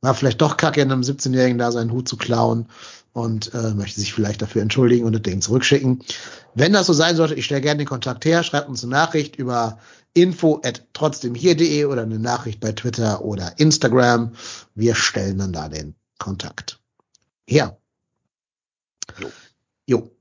war 0.01 0.13
vielleicht 0.13 0.41
doch 0.41 0.57
kacke, 0.57 0.81
in 0.81 0.91
einem 0.91 1.01
17-Jährigen 1.01 1.57
da 1.57 1.71
seinen 1.71 1.91
Hut 1.91 2.07
zu 2.07 2.17
klauen 2.17 2.67
und 3.13 3.53
äh, 3.53 3.73
möchte 3.73 3.99
sich 3.99 4.13
vielleicht 4.13 4.41
dafür 4.41 4.61
entschuldigen 4.61 5.05
und 5.05 5.13
das 5.13 5.21
Ding 5.23 5.41
zurückschicken. 5.41 6.03
Wenn 6.55 6.73
das 6.73 6.87
so 6.87 6.93
sein 6.93 7.15
sollte, 7.15 7.35
ich 7.35 7.45
stelle 7.45 7.61
gerne 7.61 7.79
den 7.79 7.87
Kontakt 7.87 8.25
her, 8.25 8.43
schreibt 8.43 8.69
uns 8.69 8.83
eine 8.83 8.91
Nachricht 8.91 9.35
über 9.35 9.79
info 10.13 10.61
at 10.63 10.85
trotzdemhier.de 10.93 11.85
oder 11.85 12.03
eine 12.03 12.19
Nachricht 12.19 12.59
bei 12.59 12.71
Twitter 12.71 13.23
oder 13.23 13.59
Instagram. 13.59 14.33
Wir 14.75 14.95
stellen 14.95 15.37
dann 15.37 15.53
da 15.53 15.69
den 15.69 15.95
Kontakt 16.17 16.79
her. 17.45 17.77
Jo. 19.19 19.31
jo. 19.85 20.11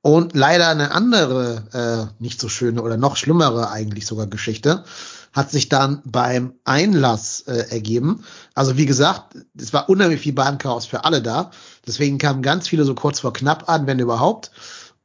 Und 0.00 0.34
leider 0.34 0.68
eine 0.68 0.90
andere, 0.90 2.10
äh, 2.18 2.22
nicht 2.22 2.40
so 2.40 2.48
schöne 2.48 2.82
oder 2.82 2.96
noch 2.96 3.16
schlimmere 3.16 3.70
eigentlich 3.70 4.06
sogar 4.06 4.26
Geschichte 4.26 4.84
hat 5.32 5.50
sich 5.50 5.68
dann 5.68 6.02
beim 6.04 6.54
Einlass 6.64 7.42
äh, 7.42 7.70
ergeben. 7.70 8.24
Also 8.54 8.76
wie 8.76 8.86
gesagt, 8.86 9.36
es 9.58 9.72
war 9.72 9.88
unheimlich 9.88 10.20
viel 10.20 10.34
Bahnchaos 10.34 10.86
für 10.86 11.04
alle 11.04 11.22
da. 11.22 11.50
Deswegen 11.86 12.18
kamen 12.18 12.42
ganz 12.42 12.68
viele 12.68 12.84
so 12.84 12.94
kurz 12.94 13.20
vor 13.20 13.32
knapp 13.32 13.68
an, 13.68 13.86
wenn 13.86 13.98
überhaupt. 13.98 14.50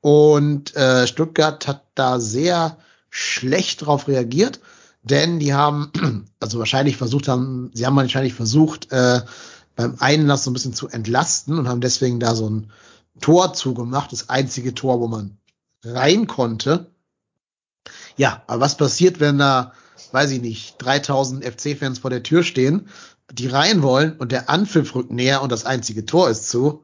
Und 0.02 0.76
äh, 0.76 1.08
Stuttgart 1.08 1.68
hat 1.68 1.84
da 1.95 2.20
sehr 2.20 2.78
schlecht 3.10 3.86
drauf 3.86 4.08
reagiert, 4.08 4.60
denn 5.04 5.40
die 5.40 5.54
haben, 5.54 5.91
also 6.40 6.60
wahrscheinlich 6.60 6.98
versucht 6.98 7.28
haben, 7.28 7.72
sie 7.74 7.86
haben 7.86 7.95
wahrscheinlich 7.95 8.34
versucht, 8.34 8.91
äh, 8.91 9.22
beim 9.76 9.95
Einlass 9.99 10.44
so 10.44 10.52
ein 10.52 10.54
bisschen 10.54 10.74
zu 10.74 10.88
entlasten 10.90 11.58
und 11.58 11.70
haben 11.70 11.82
deswegen 11.82 12.20
da 12.20 12.36
so 12.36 12.49
ein 12.49 12.72
Tor 13.22 13.54
zugemacht, 13.54 14.12
das 14.12 14.30
einzige 14.30 14.76
Tor, 14.76 14.99
wo 14.99 15.08
man 15.08 15.38
rein 15.84 16.28
konnte. 16.28 16.91
Ja, 18.18 18.44
aber 18.48 18.62
was 18.62 18.78
passiert, 18.78 19.20
wenn 19.20 19.38
da, 19.38 19.74
weiß 20.13 20.31
ich 20.31 20.41
nicht, 20.41 20.75
3000 20.79 21.43
FC-Fans 21.43 21.99
vor 21.99 22.09
der 22.09 22.23
Tür 22.23 22.43
stehen, 22.43 22.88
die 23.31 23.47
rein 23.47 23.81
wollen 23.81 24.13
und 24.17 24.31
der 24.31 24.49
Anpfiff 24.49 24.95
rückt 24.95 25.11
näher 25.11 25.41
und 25.41 25.51
das 25.51 25.65
einzige 25.65 26.05
Tor 26.05 26.29
ist 26.29 26.49
zu? 26.49 26.84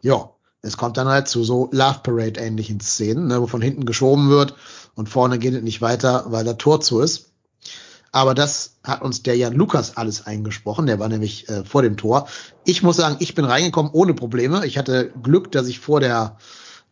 Ja, 0.00 0.30
es 0.62 0.76
kommt 0.76 0.96
dann 0.96 1.08
halt 1.08 1.28
zu 1.28 1.42
so 1.42 1.68
Love 1.72 2.00
Parade 2.02 2.40
ähnlichen 2.40 2.80
Szenen, 2.80 3.26
ne, 3.26 3.40
wo 3.42 3.46
von 3.46 3.62
hinten 3.62 3.84
geschoben 3.84 4.30
wird 4.30 4.54
und 4.94 5.08
vorne 5.08 5.38
geht 5.38 5.54
es 5.54 5.62
nicht 5.62 5.82
weiter, 5.82 6.24
weil 6.28 6.44
der 6.44 6.58
Tor 6.58 6.80
zu 6.80 7.00
ist. 7.00 7.32
Aber 8.12 8.34
das 8.34 8.76
hat 8.84 9.00
uns 9.00 9.22
der 9.22 9.36
Jan 9.36 9.54
Lukas 9.54 9.96
alles 9.96 10.26
eingesprochen. 10.26 10.86
Der 10.86 10.98
war 10.98 11.08
nämlich 11.08 11.48
äh, 11.48 11.64
vor 11.64 11.80
dem 11.80 11.96
Tor. 11.96 12.28
Ich 12.64 12.82
muss 12.82 12.96
sagen, 12.96 13.16
ich 13.20 13.34
bin 13.34 13.46
reingekommen 13.46 13.90
ohne 13.92 14.12
Probleme. 14.12 14.66
Ich 14.66 14.76
hatte 14.76 15.10
Glück, 15.22 15.50
dass 15.50 15.66
ich 15.66 15.80
vor 15.80 15.98
der 15.98 16.36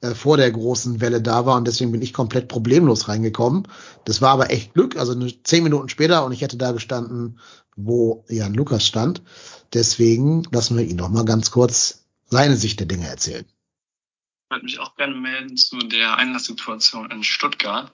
äh, 0.01 0.15
vor 0.15 0.37
der 0.37 0.51
großen 0.51 1.01
Welle 1.01 1.21
da 1.21 1.45
war 1.47 1.57
und 1.57 1.67
deswegen 1.67 1.93
bin 1.93 2.03
ich 2.03 2.13
komplett 2.13 2.49
problemlos 2.49 3.09
reingekommen. 3.09 3.69
Das 4.05 4.23
war 4.23 4.31
aber 4.31 4.51
echt 4.51 4.75
Glück, 4.75 4.97
also 4.97 5.15
zehn 5.45 5.63
Minuten 5.63 5.89
später 5.89 6.25
und 6.25 6.33
ich 6.33 6.41
hätte 6.41 6.57
da 6.57 6.73
gestanden, 6.73 7.39
wo 7.77 8.25
Jan 8.29 8.55
Lukas 8.55 8.87
stand. 8.87 9.23
Deswegen 9.75 10.43
lassen 10.51 10.77
wir 10.77 10.85
ihn 10.85 10.97
noch 10.97 11.11
mal 11.11 11.25
ganz 11.25 11.51
kurz 11.51 12.07
seine 12.27 12.57
Sicht 12.57 12.81
der 12.81 12.87
Dinge 12.87 13.07
erzählen. 13.07 13.45
Ich 13.45 14.51
würde 14.51 14.65
mich 14.65 14.79
auch 14.81 14.97
gerne 14.97 15.15
melden 15.15 15.57
zu 15.57 15.79
der 15.79 16.17
Einlasssituation 16.17 17.11
in 17.11 17.23
Stuttgart. 17.23 17.93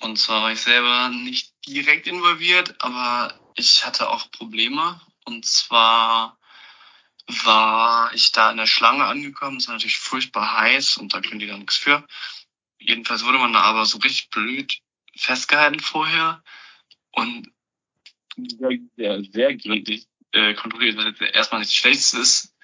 Und 0.00 0.18
zwar 0.18 0.42
war 0.42 0.52
ich 0.52 0.60
selber 0.60 1.10
nicht 1.10 1.52
direkt 1.66 2.06
involviert, 2.06 2.74
aber 2.78 3.34
ich 3.54 3.84
hatte 3.84 4.08
auch 4.08 4.30
Probleme. 4.30 5.00
Und 5.26 5.44
zwar 5.44 6.39
war 7.44 8.12
ich 8.14 8.32
da 8.32 8.50
in 8.50 8.56
der 8.56 8.66
Schlange 8.66 9.04
angekommen. 9.04 9.58
Es 9.58 9.68
war 9.68 9.74
natürlich 9.74 9.98
furchtbar 9.98 10.58
heiß 10.60 10.96
und 10.98 11.14
da 11.14 11.20
können 11.20 11.40
die 11.40 11.46
dann 11.46 11.60
nichts 11.60 11.76
für. 11.76 12.06
Jedenfalls 12.78 13.24
wurde 13.24 13.38
man 13.38 13.52
da 13.52 13.60
aber 13.60 13.84
so 13.84 13.98
richtig 13.98 14.30
blöd 14.30 14.80
festgehalten 15.16 15.80
vorher 15.80 16.42
und 17.12 17.50
sehr, 18.36 18.78
sehr, 18.96 19.24
sehr 19.24 19.56
gründlich 19.56 20.06
äh, 20.32 20.54
kontrolliert, 20.54 20.96
was 20.96 21.04
jetzt 21.04 21.20
erstmal 21.20 21.60
nichts 21.60 21.74
Schlechtes 21.74 22.14
ist. 22.14 22.54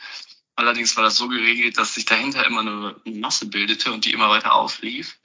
Allerdings 0.54 0.96
war 0.96 1.04
das 1.04 1.16
so 1.16 1.28
geregelt, 1.28 1.76
dass 1.76 1.94
sich 1.94 2.06
dahinter 2.06 2.46
immer 2.46 2.60
eine 2.60 2.96
Masse 3.04 3.46
bildete 3.46 3.92
und 3.92 4.04
die 4.04 4.12
immer 4.12 4.30
weiter 4.30 4.54
auflief. 4.54 5.18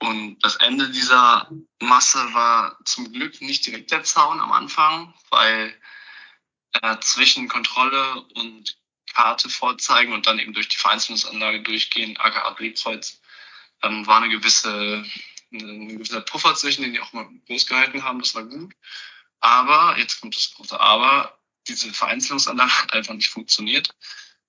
Und 0.00 0.38
das 0.42 0.56
Ende 0.56 0.90
dieser 0.90 1.48
Masse 1.80 2.18
war 2.34 2.78
zum 2.84 3.12
Glück 3.12 3.40
nicht 3.40 3.64
direkt 3.64 3.92
der 3.92 4.02
Zaun 4.02 4.40
am 4.40 4.50
Anfang, 4.50 5.14
weil 5.30 5.72
äh, 6.82 6.98
zwischen 7.00 7.48
Kontrolle 7.48 8.22
und 8.34 8.76
Karte 9.12 9.48
vorzeigen 9.48 10.12
und 10.12 10.26
dann 10.26 10.38
eben 10.38 10.52
durch 10.52 10.68
die 10.68 10.76
Vereinzelungsanlage 10.76 11.62
durchgehen, 11.62 12.16
aka 12.18 12.50
Drehkreuz, 12.52 13.20
ähm, 13.82 14.06
war 14.06 14.22
eine 14.22 14.28
gewisse, 14.28 15.04
ein 15.52 15.88
gewisser 15.88 16.20
Puffer 16.20 16.54
zwischen, 16.54 16.82
den 16.82 16.92
die 16.92 17.00
auch 17.00 17.12
mal 17.12 17.28
groß 17.46 17.66
gehalten 17.66 18.02
haben, 18.02 18.18
das 18.18 18.34
war 18.34 18.44
gut. 18.44 18.74
Aber, 19.40 19.96
jetzt 19.98 20.20
kommt 20.20 20.36
das 20.36 20.54
große 20.54 20.78
Aber, 20.80 21.38
diese 21.68 21.92
Vereinzelungsanlage 21.92 22.78
hat 22.78 22.92
einfach 22.92 23.14
nicht 23.14 23.28
funktioniert. 23.28 23.94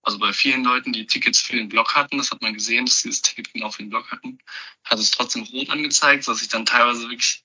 Also 0.02 0.20
bei 0.20 0.34
vielen 0.34 0.64
Leuten, 0.64 0.94
die 0.94 1.08
Tickets 1.08 1.42
für 1.42 1.56
den 1.56 1.70
Block 1.70 1.96
hatten, 1.96 2.18
das 2.18 2.32
hat 2.32 2.42
man 2.42 2.54
gesehen, 2.54 2.86
dass 2.86 3.00
sie 3.00 3.10
das 3.10 3.22
Ticket 3.22 3.54
genau 3.54 3.72
für 3.72 3.84
den 3.84 3.90
Block 3.90 4.12
hatten, 4.12 4.38
hat 4.84 5.00
es 5.00 5.12
trotzdem 5.12 5.44
rot 5.44 5.70
angezeigt, 5.70 6.24
sodass 6.24 6.44
ich 6.44 6.48
dann 6.48 6.66
teilweise 6.66 7.10
wirklich 7.10 7.44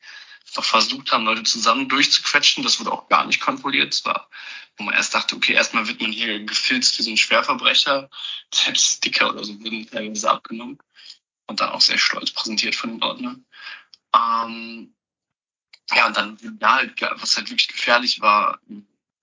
versucht 0.50 1.12
haben, 1.12 1.24
Leute 1.24 1.44
zusammen 1.44 1.88
durchzuquetschen. 1.88 2.62
Das 2.64 2.80
wurde 2.80 2.92
auch 2.92 3.08
gar 3.08 3.26
nicht 3.26 3.40
kontrolliert. 3.40 3.94
Es 3.94 4.04
war, 4.04 4.28
wo 4.76 4.84
man 4.84 4.94
erst 4.94 5.14
dachte, 5.14 5.36
okay, 5.36 5.52
erstmal 5.52 5.86
wird 5.86 6.00
man 6.00 6.12
hier 6.12 6.40
gefilzt 6.44 6.98
wie 6.98 7.02
so 7.02 7.10
ein 7.10 7.16
Schwerverbrecher. 7.16 8.10
Selbst 8.52 8.96
Sticker 8.96 9.30
oder 9.30 9.44
so 9.44 9.58
wurden 9.60 9.88
teilweise 9.88 10.30
abgenommen. 10.30 10.78
Und 11.46 11.60
dann 11.60 11.70
auch 11.70 11.80
sehr 11.80 11.98
stolz 11.98 12.30
präsentiert 12.30 12.74
von 12.74 12.90
den 12.90 13.02
Ordnern. 13.02 13.44
Ähm, 14.14 14.94
ja, 15.92 16.06
und 16.06 16.16
dann, 16.16 16.38
ja, 16.60 17.20
was 17.20 17.36
halt 17.36 17.50
wirklich 17.50 17.68
gefährlich 17.68 18.20
war, 18.20 18.60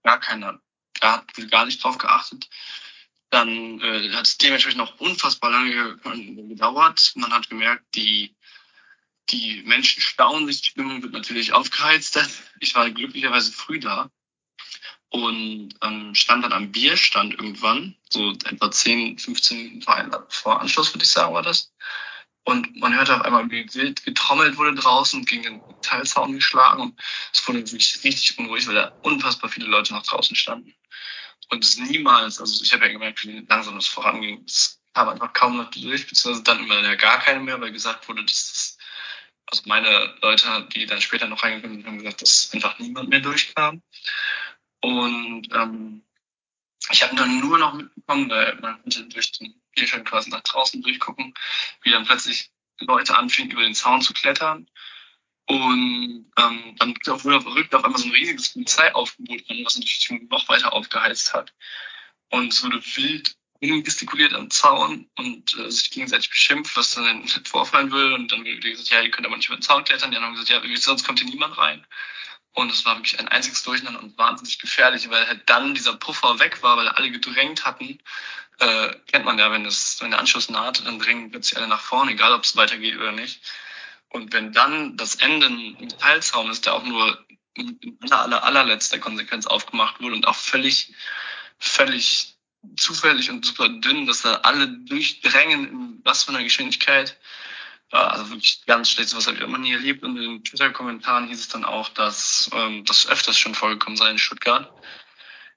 gar 0.03 0.19
keiner, 0.19 0.59
da 0.99 1.13
hat 1.13 1.33
gar 1.49 1.65
nicht 1.65 1.83
drauf 1.83 1.97
geachtet. 1.97 2.49
Dann 3.29 3.81
äh, 3.81 4.09
hat 4.13 4.25
es 4.25 4.37
dementsprechend 4.37 4.79
noch 4.79 4.99
unfassbar 4.99 5.51
lange 5.51 5.97
gedauert. 6.47 7.11
Man 7.15 7.33
hat 7.33 7.49
gemerkt, 7.49 7.83
die 7.95 8.35
die 9.29 9.63
Menschen 9.63 10.01
staunen 10.01 10.47
sich, 10.47 10.61
die 10.61 10.69
Stimmung 10.69 11.03
wird 11.03 11.13
natürlich 11.13 11.53
aufgeheizt. 11.53 12.19
Ich 12.59 12.73
war 12.73 12.89
glücklicherweise 12.89 13.51
früh 13.51 13.79
da 13.79 14.09
und 15.09 15.75
ähm, 15.81 16.15
stand 16.15 16.43
dann 16.43 16.53
am 16.53 16.71
Bierstand 16.71 17.33
irgendwann, 17.35 17.95
so 18.09 18.31
etwa 18.45 18.71
10, 18.71 19.19
15 19.19 19.57
Minuten 19.57 19.85
vor 20.29 20.59
Anschluss, 20.59 20.93
würde 20.93 21.03
ich 21.03 21.11
sagen, 21.11 21.33
war 21.33 21.43
das. 21.43 21.71
Und 22.43 22.77
man 22.77 22.95
hörte 22.95 23.15
auf 23.15 23.23
einmal, 23.23 23.49
wie 23.51 23.67
wild 23.73 24.03
getrommelt 24.05 24.57
wurde 24.57 24.73
draußen 24.73 25.25
gegen 25.25 25.43
den 25.43 25.61
Teilzaun 25.81 26.33
geschlagen. 26.33 26.81
Und 26.81 26.99
es 27.33 27.45
wurde 27.45 27.59
wirklich 27.59 28.03
richtig 28.03 28.39
unruhig, 28.39 28.67
weil 28.67 28.75
da 28.75 28.87
unfassbar 29.03 29.49
viele 29.49 29.67
Leute 29.67 29.93
noch 29.93 30.03
draußen 30.03 30.35
standen. 30.35 30.73
Und 31.49 31.63
es 31.63 31.77
niemals, 31.77 32.39
also 32.39 32.63
ich 32.63 32.71
habe 32.73 32.85
ja 32.85 32.91
gemerkt, 32.93 33.23
wie 33.23 33.45
langsam 33.47 33.75
das 33.75 33.87
voranging. 33.87 34.43
Es 34.45 34.81
kam 34.93 35.09
einfach 35.09 35.33
kaum 35.33 35.57
noch 35.57 35.69
durch, 35.71 36.07
beziehungsweise 36.07 36.43
dann 36.43 36.63
immer 36.63 36.81
ja 36.81 36.95
gar 36.95 37.19
keine 37.19 37.41
mehr, 37.41 37.59
weil 37.59 37.71
gesagt 37.71 38.07
wurde, 38.07 38.23
dass 38.23 38.51
das 38.51 38.56
also 39.47 39.63
meine 39.65 40.15
Leute, 40.21 40.67
die 40.75 40.85
dann 40.85 41.01
später 41.01 41.27
noch 41.27 41.41
reingekommen 41.43 41.77
sind, 41.77 41.87
haben 41.87 41.97
gesagt, 41.97 42.21
dass 42.21 42.51
einfach 42.53 42.77
niemand 42.79 43.09
mehr 43.09 43.21
durchkam. 43.21 43.81
Und 44.81 45.47
ähm, 45.53 46.03
ich 46.91 47.03
habe 47.03 47.15
dann 47.15 47.39
nur 47.39 47.57
noch 47.57 47.73
mitbekommen, 47.73 48.29
weil 48.29 48.55
man 48.55 48.81
konnte 48.81 49.05
durch 49.05 49.31
den 49.33 49.59
Bierschein 49.75 50.03
quasi 50.03 50.29
nach 50.29 50.41
draußen 50.41 50.81
durchgucken, 50.81 51.33
wie 51.81 51.91
dann 51.91 52.05
plötzlich 52.05 52.51
Leute 52.79 53.17
anfingen, 53.17 53.51
über 53.51 53.63
den 53.63 53.73
Zaun 53.73 54.01
zu 54.01 54.13
klettern. 54.13 54.69
Und 55.45 56.29
ähm, 56.37 56.75
dann 56.77 56.93
wurde 57.05 57.41
verrückt 57.41 57.73
auf 57.73 57.83
einmal 57.85 57.99
so 57.99 58.07
ein 58.07 58.13
riesiges 58.13 58.49
Polizeiaufgebot 58.49 59.49
an, 59.49 59.63
was 59.63 59.77
natürlich 59.77 60.29
noch 60.29 60.47
weiter 60.49 60.73
aufgeheizt 60.73 61.33
hat. 61.33 61.53
Und 62.29 62.51
es 62.51 62.63
wurde 62.63 62.81
wild 62.81 63.35
gestikuliert 63.59 64.33
am 64.33 64.49
Zaun 64.49 65.09
und 65.15 65.57
äh, 65.57 65.71
sich 65.71 65.91
gegenseitig 65.91 66.29
beschimpft, 66.29 66.75
was 66.77 66.95
dann 66.95 67.27
vorfallen 67.45 67.91
würde. 67.91 68.15
Und 68.15 68.31
dann 68.31 68.45
wurde 68.45 68.71
gesagt, 68.71 68.89
ja, 68.89 69.01
ihr 69.01 69.11
könnt 69.11 69.25
aber 69.25 69.37
nicht 69.37 69.47
über 69.47 69.57
den 69.57 69.61
Zaun 69.61 69.83
klettern. 69.83 70.11
Die 70.11 70.17
haben 70.17 70.35
gesagt, 70.35 70.49
ja, 70.49 70.77
sonst 70.77 71.05
kommt 71.05 71.19
hier 71.19 71.29
niemand 71.29 71.57
rein. 71.57 71.85
Und 72.53 72.71
es 72.71 72.85
war 72.85 72.97
wirklich 72.97 73.19
ein 73.19 73.27
einziges 73.27 73.63
Durcheinander 73.63 74.01
und 74.01 74.17
wahnsinnig 74.17 74.59
gefährlich, 74.59 75.09
weil 75.09 75.27
halt 75.27 75.47
dann 75.47 75.75
dieser 75.75 75.95
Puffer 75.95 76.39
weg 76.39 76.63
war, 76.63 76.77
weil 76.77 76.89
alle 76.89 77.11
gedrängt 77.11 77.65
hatten. 77.65 77.99
Äh, 78.59 78.95
kennt 79.11 79.25
man 79.25 79.37
ja, 79.37 79.51
wenn, 79.51 79.63
das, 79.63 79.97
wenn 80.01 80.09
der 80.09 80.19
Anschluss 80.19 80.49
naht, 80.49 80.83
dann 80.85 80.97
drängen 80.97 81.29
plötzlich 81.29 81.57
alle 81.57 81.67
nach 81.67 81.81
vorne, 81.81 82.13
egal 82.13 82.33
ob 82.33 82.43
es 82.43 82.55
weitergeht 82.55 82.95
oder 82.95 83.11
nicht. 83.11 83.41
Und 84.09 84.33
wenn 84.33 84.53
dann 84.53 84.97
das 84.97 85.15
Ende 85.15 85.47
ein 85.47 85.89
Teilzaun 85.99 86.49
ist, 86.49 86.65
der 86.65 86.73
auch 86.73 86.83
nur 86.83 87.23
in 87.53 87.97
aller, 88.01 88.21
aller, 88.23 88.43
allerletzter 88.43 88.99
Konsequenz 88.99 89.45
aufgemacht 89.45 90.01
wurde 90.01 90.15
und 90.15 90.27
auch 90.27 90.35
völlig, 90.35 90.93
völlig 91.59 92.36
zufällig 92.75 93.29
und 93.29 93.45
super 93.45 93.69
dünn, 93.69 94.05
dass 94.05 94.21
da 94.21 94.35
alle 94.43 94.67
durchdrängen 94.67 95.67
in 95.67 96.01
was 96.03 96.23
für 96.23 96.31
einer 96.31 96.43
Geschwindigkeit. 96.43 97.17
Also 97.89 98.29
wirklich 98.29 98.65
ganz 98.65 98.89
schlecht, 98.89 99.09
sowas 99.09 99.27
habe 99.27 99.37
ich 99.37 99.43
immer 99.43 99.57
nie 99.57 99.73
erlebt. 99.73 100.03
Und 100.03 100.17
in 100.17 100.23
den 100.23 100.43
Twitter-Kommentaren 100.43 101.27
hieß 101.27 101.39
es 101.39 101.47
dann 101.47 101.63
auch, 101.63 101.89
dass 101.89 102.49
ähm, 102.53 102.83
das 102.85 103.07
öfters 103.07 103.37
schon 103.37 103.55
vorgekommen 103.55 103.95
sei 103.95 104.09
in 104.09 104.17
Stuttgart. 104.17 104.71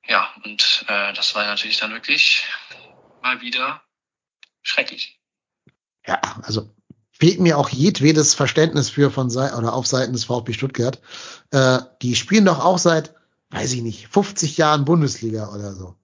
Ja, 0.07 0.32
und 0.45 0.85
äh, 0.89 1.12
das 1.12 1.35
war 1.35 1.45
natürlich 1.45 1.78
dann 1.78 1.93
wirklich 1.93 2.45
mal 3.23 3.41
wieder 3.41 3.82
schrecklich. 4.62 5.20
Ja, 6.07 6.20
also 6.43 6.74
fehlt 7.12 7.41
mir 7.41 7.59
auch 7.59 7.69
jedwedes 7.69 8.35
Verständnis 8.35 8.91
für 8.91 9.11
von 9.11 9.28
Seiten 9.28 9.57
oder 9.57 9.74
auf 9.74 9.87
Seiten 9.87 10.12
des 10.12 10.24
VfB 10.24 10.53
Stuttgart. 10.53 11.01
Äh, 11.51 11.81
die 12.01 12.16
spielen 12.16 12.47
doch 12.47 12.65
auch 12.65 12.78
seit, 12.78 13.15
weiß 13.51 13.73
ich 13.73 13.82
nicht, 13.82 14.09
50 14.09 14.57
Jahren 14.57 14.85
Bundesliga 14.85 15.49
oder 15.53 15.74
so. 15.74 15.99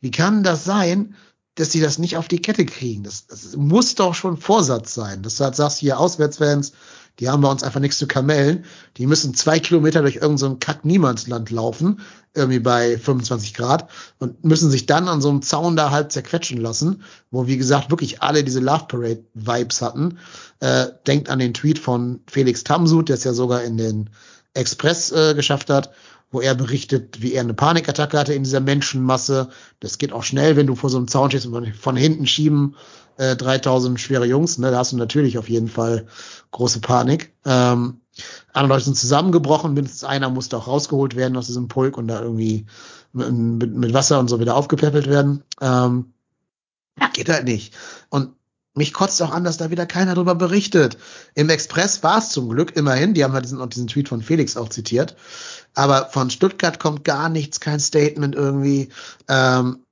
Wie 0.00 0.10
kann 0.10 0.42
das 0.42 0.64
sein, 0.64 1.14
dass 1.56 1.72
sie 1.72 1.80
das 1.80 1.98
nicht 1.98 2.16
auf 2.16 2.28
die 2.28 2.40
Kette 2.40 2.64
kriegen? 2.64 3.02
Das, 3.02 3.26
das 3.26 3.56
muss 3.56 3.94
doch 3.94 4.14
schon 4.14 4.36
Vorsatz 4.36 4.94
sein. 4.94 5.22
Du 5.22 5.30
halt 5.30 5.56
sagst, 5.56 5.78
hier 5.78 5.98
Auswärtsfans, 5.98 6.72
die 7.18 7.28
haben 7.28 7.42
bei 7.42 7.50
uns 7.50 7.64
einfach 7.64 7.80
nichts 7.80 7.98
zu 7.98 8.06
kamellen. 8.06 8.64
Die 8.96 9.06
müssen 9.06 9.34
zwei 9.34 9.58
Kilometer 9.58 10.02
durch 10.02 10.16
irgendein 10.16 10.38
so 10.38 10.56
Kack-Niemandsland 10.60 11.50
laufen, 11.50 12.00
irgendwie 12.32 12.60
bei 12.60 12.96
25 12.96 13.54
Grad, 13.54 13.90
und 14.18 14.44
müssen 14.44 14.70
sich 14.70 14.86
dann 14.86 15.08
an 15.08 15.20
so 15.20 15.28
einem 15.28 15.42
Zaun 15.42 15.74
da 15.74 15.90
halt 15.90 16.12
zerquetschen 16.12 16.58
lassen, 16.58 17.02
wo, 17.32 17.48
wie 17.48 17.56
gesagt, 17.56 17.90
wirklich 17.90 18.22
alle 18.22 18.44
diese 18.44 18.60
Love 18.60 18.84
Parade-Vibes 18.86 19.82
hatten. 19.82 20.18
Äh, 20.60 20.86
denkt 21.08 21.28
an 21.28 21.40
den 21.40 21.54
Tweet 21.54 21.80
von 21.80 22.20
Felix 22.30 22.62
Tamsud, 22.62 23.08
der 23.08 23.16
es 23.16 23.24
ja 23.24 23.32
sogar 23.32 23.64
in 23.64 23.76
den 23.76 24.10
Express 24.54 25.10
äh, 25.10 25.34
geschafft 25.34 25.70
hat 25.70 25.90
wo 26.30 26.40
er 26.40 26.54
berichtet, 26.54 27.22
wie 27.22 27.32
er 27.32 27.42
eine 27.42 27.54
Panikattacke 27.54 28.18
hatte 28.18 28.34
in 28.34 28.44
dieser 28.44 28.60
Menschenmasse. 28.60 29.48
Das 29.80 29.98
geht 29.98 30.12
auch 30.12 30.22
schnell, 30.22 30.56
wenn 30.56 30.66
du 30.66 30.74
vor 30.74 30.90
so 30.90 30.98
einem 30.98 31.08
Zaun 31.08 31.30
stehst 31.30 31.46
und 31.46 31.74
von 31.76 31.96
hinten 31.96 32.26
schieben 32.26 32.76
äh, 33.16 33.36
3000 33.36 33.98
schwere 33.98 34.26
Jungs. 34.26 34.58
Ne? 34.58 34.70
Da 34.70 34.78
hast 34.78 34.92
du 34.92 34.96
natürlich 34.96 35.38
auf 35.38 35.48
jeden 35.48 35.68
Fall 35.68 36.06
große 36.50 36.80
Panik. 36.80 37.32
Ähm, 37.44 38.00
andere 38.52 38.74
Leute 38.74 38.84
sind 38.86 38.96
zusammengebrochen, 38.96 39.74
mindestens 39.74 40.04
einer 40.04 40.28
musste 40.28 40.56
auch 40.56 40.66
rausgeholt 40.66 41.16
werden 41.16 41.36
aus 41.36 41.46
diesem 41.46 41.68
Pulk 41.68 41.96
und 41.96 42.08
da 42.08 42.20
irgendwie 42.20 42.66
mit, 43.12 43.74
mit, 43.74 43.94
Wasser 43.94 44.18
und 44.18 44.28
so 44.28 44.40
wieder 44.40 44.56
aufgepäppelt 44.56 45.06
werden. 45.06 45.44
Ähm, 45.60 46.12
geht 47.12 47.28
halt 47.28 47.44
nicht. 47.44 47.74
Und 48.10 48.30
mich 48.78 48.94
kotzt 48.94 49.20
auch 49.22 49.30
an, 49.30 49.44
dass 49.44 49.58
da 49.58 49.70
wieder 49.70 49.86
keiner 49.86 50.14
drüber 50.14 50.34
berichtet. 50.34 50.96
Im 51.34 51.50
Express 51.50 52.02
war 52.02 52.18
es 52.18 52.30
zum 52.30 52.48
Glück 52.48 52.74
immerhin, 52.76 53.14
die 53.14 53.22
haben 53.24 53.34
halt 53.34 53.44
diesen, 53.44 53.68
diesen 53.68 53.88
Tweet 53.88 54.08
von 54.08 54.22
Felix 54.22 54.56
auch 54.56 54.70
zitiert. 54.70 55.16
Aber 55.74 56.06
von 56.06 56.30
Stuttgart 56.30 56.80
kommt 56.80 57.04
gar 57.04 57.28
nichts, 57.28 57.60
kein 57.60 57.80
Statement 57.80 58.34
irgendwie. 58.34 58.88
Ähm, 59.28 59.84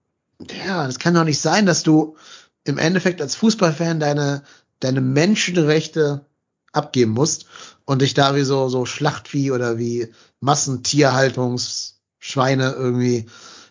ja, 0.66 0.86
das 0.86 0.98
kann 0.98 1.12
doch 1.14 1.24
nicht 1.24 1.40
sein, 1.40 1.64
dass 1.66 1.82
du 1.82 2.16
im 2.64 2.78
Endeffekt 2.78 3.20
als 3.20 3.34
Fußballfan 3.36 4.00
deine, 4.00 4.42
deine 4.80 5.00
Menschenrechte 5.00 6.26
abgeben 6.72 7.12
musst 7.12 7.46
und 7.84 8.02
dich 8.02 8.14
da 8.14 8.34
wie 8.34 8.42
so, 8.42 8.68
so 8.68 8.84
Schlachtvieh 8.84 9.52
oder 9.52 9.78
wie 9.78 10.12
Massentierhaltungsschweine 10.40 12.72
irgendwie 12.72 13.26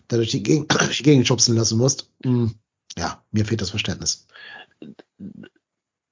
da 0.07 0.17
durch 0.17 0.31
die, 0.31 0.43
Gegend, 0.43 0.75
die 0.99 1.03
Gegend 1.03 1.27
schubsen 1.27 1.55
lassen 1.55 1.77
musst. 1.77 2.09
Hm, 2.23 2.55
ja, 2.97 3.23
mir 3.31 3.45
fehlt 3.45 3.61
das 3.61 3.69
Verständnis. 3.69 4.25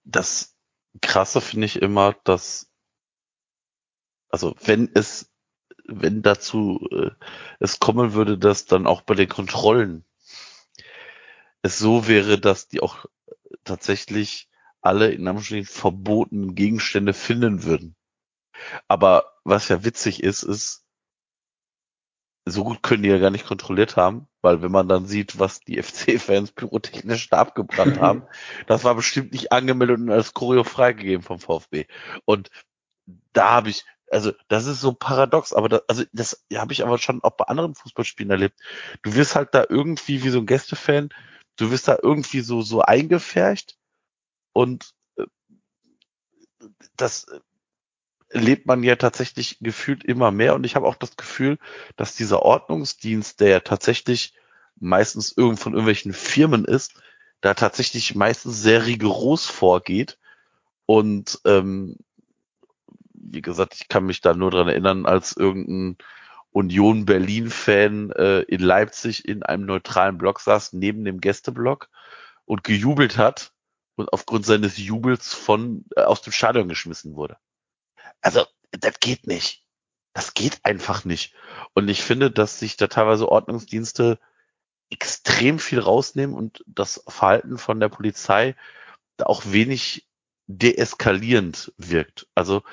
Das 0.03 0.55
Krasse 1.01 1.41
finde 1.41 1.65
ich 1.65 1.81
immer, 1.81 2.13
dass, 2.23 2.71
also 4.29 4.55
wenn 4.63 4.89
es, 4.93 5.31
wenn 5.85 6.21
dazu 6.21 6.87
äh, 6.91 7.11
es 7.59 7.79
kommen 7.79 8.13
würde, 8.13 8.37
dass 8.37 8.65
dann 8.65 8.87
auch 8.87 9.01
bei 9.01 9.15
den 9.15 9.29
Kontrollen 9.29 10.05
es 11.61 11.79
so 11.79 12.07
wäre, 12.07 12.39
dass 12.39 12.67
die 12.67 12.81
auch 12.81 13.05
tatsächlich 13.63 14.49
alle 14.81 15.11
in 15.11 15.27
Anführungsstrichen 15.27 15.65
verbotenen 15.65 16.55
Gegenstände 16.55 17.13
finden 17.13 17.63
würden. 17.63 17.95
Aber 18.87 19.33
was 19.43 19.69
ja 19.69 19.83
witzig 19.83 20.21
ist, 20.21 20.43
ist, 20.43 20.82
so 22.45 22.63
gut 22.63 22.83
können 22.83 23.03
die 23.03 23.09
ja 23.09 23.19
gar 23.19 23.29
nicht 23.29 23.45
kontrolliert 23.45 23.95
haben, 23.95 24.27
weil 24.41 24.61
wenn 24.61 24.71
man 24.71 24.89
dann 24.89 25.05
sieht, 25.05 25.39
was 25.39 25.61
die 25.61 25.81
FC-Fans 25.81 26.51
pyrotechnisch 26.51 27.29
da 27.29 27.37
abgebrannt 27.39 27.99
haben, 27.99 28.23
das 28.67 28.83
war 28.83 28.95
bestimmt 28.95 29.31
nicht 29.31 29.51
angemeldet 29.51 29.99
und 29.99 30.11
als 30.11 30.33
Choreo 30.33 30.63
freigegeben 30.63 31.23
vom 31.23 31.39
VfB. 31.39 31.85
Und 32.25 32.49
da 33.33 33.51
habe 33.51 33.69
ich, 33.69 33.85
also 34.11 34.31
das 34.47 34.65
ist 34.65 34.81
so 34.81 34.93
paradox, 34.93 35.53
aber 35.53 35.69
das, 35.69 35.81
also 35.87 36.03
das 36.11 36.45
habe 36.53 36.73
ich 36.73 36.83
aber 36.83 36.97
schon 36.97 37.23
auch 37.23 37.31
bei 37.31 37.45
anderen 37.45 37.75
Fußballspielen 37.75 38.31
erlebt. 38.31 38.59
Du 39.01 39.15
wirst 39.15 39.35
halt 39.35 39.53
da 39.53 39.65
irgendwie 39.67 40.23
wie 40.23 40.29
so 40.29 40.39
ein 40.39 40.45
Gästefan, 40.45 41.09
du 41.55 41.71
wirst 41.71 41.87
da 41.87 41.97
irgendwie 42.01 42.41
so 42.41 42.61
so 42.61 42.81
eingefärcht 42.81 43.77
und 44.53 44.93
äh, 45.17 45.25
das 46.97 47.25
lebt 48.33 48.65
man 48.65 48.83
ja 48.83 48.95
tatsächlich 48.95 49.57
gefühlt 49.61 50.03
immer 50.03 50.31
mehr. 50.31 50.55
Und 50.55 50.65
ich 50.65 50.75
habe 50.75 50.87
auch 50.87 50.95
das 50.95 51.15
Gefühl, 51.15 51.57
dass 51.95 52.15
dieser 52.15 52.41
Ordnungsdienst, 52.41 53.39
der 53.39 53.49
ja 53.49 53.59
tatsächlich 53.59 54.33
meistens 54.79 55.31
irgend 55.35 55.59
von 55.59 55.73
irgendwelchen 55.73 56.13
Firmen 56.13 56.65
ist, 56.65 57.01
da 57.41 57.53
tatsächlich 57.53 58.15
meistens 58.15 58.61
sehr 58.61 58.85
rigoros 58.85 59.45
vorgeht. 59.45 60.17
Und 60.85 61.39
ähm, 61.45 61.97
wie 63.13 63.41
gesagt, 63.41 63.75
ich 63.75 63.87
kann 63.87 64.05
mich 64.05 64.21
da 64.21 64.33
nur 64.33 64.51
dran 64.51 64.67
erinnern, 64.67 65.05
als 65.05 65.35
irgendein 65.35 65.97
Union 66.51 67.05
Berlin-Fan 67.05 68.11
äh, 68.11 68.41
in 68.41 68.61
Leipzig 68.61 69.27
in 69.27 69.43
einem 69.43 69.65
neutralen 69.65 70.17
Block 70.17 70.39
saß, 70.39 70.73
neben 70.73 71.03
dem 71.03 71.19
Gästeblock 71.19 71.89
und 72.45 72.63
gejubelt 72.63 73.17
hat 73.17 73.53
und 73.95 74.11
aufgrund 74.13 74.45
seines 74.45 74.77
Jubels 74.77 75.33
von 75.33 75.85
äh, 75.95 76.01
aus 76.01 76.21
dem 76.21 76.33
Stadion 76.33 76.69
geschmissen 76.69 77.15
wurde. 77.15 77.37
Also, 78.21 78.45
das 78.71 78.99
geht 78.99 79.27
nicht. 79.27 79.63
Das 80.13 80.33
geht 80.33 80.59
einfach 80.63 81.05
nicht. 81.05 81.35
Und 81.73 81.87
ich 81.89 82.01
finde, 82.03 82.31
dass 82.31 82.59
sich 82.59 82.77
da 82.77 82.87
teilweise 82.87 83.29
Ordnungsdienste 83.29 84.19
extrem 84.89 85.59
viel 85.59 85.79
rausnehmen 85.79 86.35
und 86.35 86.63
das 86.67 87.03
Verhalten 87.07 87.57
von 87.57 87.79
der 87.79 87.89
Polizei 87.89 88.55
da 89.17 89.25
auch 89.25 89.43
wenig 89.45 90.07
deeskalierend 90.47 91.73
wirkt. 91.77 92.27
Also 92.35 92.63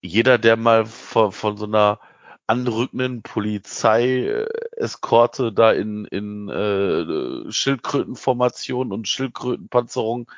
jeder, 0.00 0.38
der 0.38 0.56
mal 0.56 0.86
von, 0.86 1.32
von 1.32 1.56
so 1.58 1.66
einer 1.66 2.00
anrückenden 2.46 3.22
Polizei-Eskorte 3.22 5.52
da 5.52 5.72
in, 5.72 6.04
in 6.06 6.48
äh, 6.48 7.52
Schildkrötenformation 7.52 8.92
und 8.92 9.08
Schildkrötenpanzerung 9.08 10.30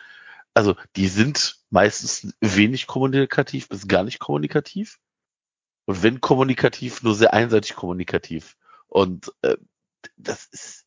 also 0.54 0.76
die 0.96 1.08
sind 1.08 1.56
meistens 1.72 2.34
wenig 2.40 2.86
kommunikativ 2.86 3.68
bis 3.68 3.88
gar 3.88 4.04
nicht 4.04 4.18
kommunikativ. 4.18 5.00
Und 5.86 6.02
wenn 6.02 6.20
kommunikativ, 6.20 7.02
nur 7.02 7.14
sehr 7.14 7.32
einseitig 7.32 7.74
kommunikativ. 7.74 8.56
Und 8.88 9.32
äh, 9.42 9.56
das 10.16 10.46
ist 10.46 10.86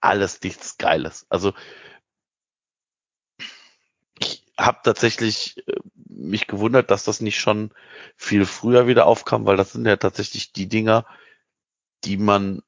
alles 0.00 0.40
nichts 0.42 0.76
Geiles. 0.76 1.26
Also 1.30 1.54
ich 4.18 4.44
habe 4.58 4.80
tatsächlich 4.84 5.66
äh, 5.66 5.80
mich 5.94 6.46
gewundert, 6.46 6.90
dass 6.90 7.04
das 7.04 7.20
nicht 7.20 7.40
schon 7.40 7.72
viel 8.16 8.44
früher 8.44 8.86
wieder 8.86 9.06
aufkam, 9.06 9.46
weil 9.46 9.56
das 9.56 9.72
sind 9.72 9.86
ja 9.86 9.96
tatsächlich 9.96 10.52
die 10.52 10.68
Dinger, 10.68 11.06
die 12.04 12.18
man, 12.18 12.62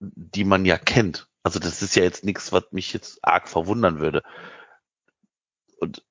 die 0.00 0.44
man 0.44 0.66
ja 0.66 0.76
kennt. 0.76 1.30
Also 1.42 1.58
das 1.58 1.80
ist 1.80 1.96
ja 1.96 2.02
jetzt 2.02 2.24
nichts, 2.24 2.52
was 2.52 2.64
mich 2.70 2.92
jetzt 2.92 3.24
arg 3.24 3.48
verwundern 3.48 3.98
würde. 3.98 4.22
Und 5.78 6.04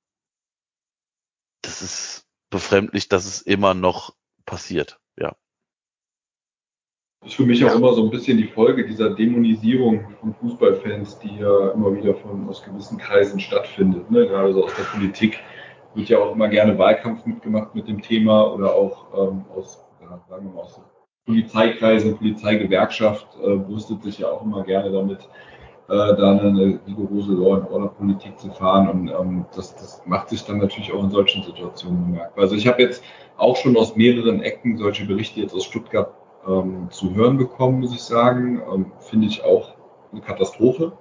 das 1.62 1.82
ist 1.82 2.26
befremdlich, 2.50 3.08
dass 3.08 3.26
es 3.26 3.42
immer 3.42 3.74
noch 3.74 4.14
passiert, 4.46 4.98
ja. 5.16 5.34
Das 7.20 7.30
ist 7.30 7.36
für 7.36 7.46
mich 7.46 7.64
auch 7.64 7.74
immer 7.74 7.92
so 7.94 8.04
ein 8.04 8.10
bisschen 8.10 8.38
die 8.38 8.46
Folge 8.46 8.86
dieser 8.86 9.10
Dämonisierung 9.10 10.14
von 10.20 10.34
Fußballfans, 10.34 11.18
die 11.18 11.36
ja 11.36 11.70
immer 11.72 11.94
wieder 11.94 12.14
von 12.14 12.48
aus 12.48 12.62
gewissen 12.62 12.96
Kreisen 12.96 13.40
stattfindet. 13.40 14.08
Ne? 14.10 14.28
Gerade 14.28 14.52
so 14.52 14.64
aus 14.64 14.74
der 14.76 14.84
Politik 14.84 15.40
wird 15.94 16.08
ja 16.08 16.18
auch 16.18 16.32
immer 16.32 16.48
gerne 16.48 16.78
Wahlkampf 16.78 17.26
mitgemacht 17.26 17.74
mit 17.74 17.88
dem 17.88 18.00
Thema 18.00 18.52
oder 18.54 18.72
auch 18.72 19.06
ähm, 19.14 19.44
aus, 19.54 19.84
ja, 20.00 20.24
sagen 20.28 20.46
wir 20.46 20.52
mal, 20.54 20.62
aus 20.62 20.80
Polizeikreisen, 21.26 22.16
Polizeigewerkschaft 22.16 23.26
äh, 23.42 23.56
brüstet 23.56 24.02
sich 24.02 24.20
ja 24.20 24.30
auch 24.30 24.42
immer 24.42 24.62
gerne 24.62 24.90
damit, 24.90 25.28
äh, 25.88 26.16
da 26.16 26.38
eine 26.38 26.80
rigorose 26.86 27.32
Law 27.32 27.56
and 27.56 27.70
Order 27.70 27.88
Politik 27.88 28.38
zu 28.38 28.50
fahren 28.50 28.88
und 28.88 29.08
ähm, 29.08 29.46
das, 29.56 29.74
das 29.74 30.02
macht 30.06 30.28
sich 30.28 30.44
dann 30.44 30.58
natürlich 30.58 30.92
auch 30.92 31.02
in 31.02 31.10
solchen 31.10 31.42
Situationen 31.42 32.12
bemerkbar. 32.12 32.44
Also 32.44 32.56
ich 32.56 32.66
habe 32.66 32.82
jetzt 32.82 33.02
auch 33.36 33.56
schon 33.56 33.76
aus 33.76 33.96
mehreren 33.96 34.42
Ecken 34.42 34.76
solche 34.76 35.06
Berichte 35.06 35.40
jetzt 35.40 35.54
aus 35.54 35.64
Stuttgart 35.64 36.12
ähm, 36.46 36.88
zu 36.90 37.14
hören 37.14 37.38
bekommen, 37.38 37.80
muss 37.80 37.94
ich 37.94 38.02
sagen. 38.02 38.60
Ähm, 38.72 38.92
Finde 38.98 39.28
ich 39.28 39.42
auch 39.44 39.74
eine 40.12 40.20
Katastrophe. 40.20 40.92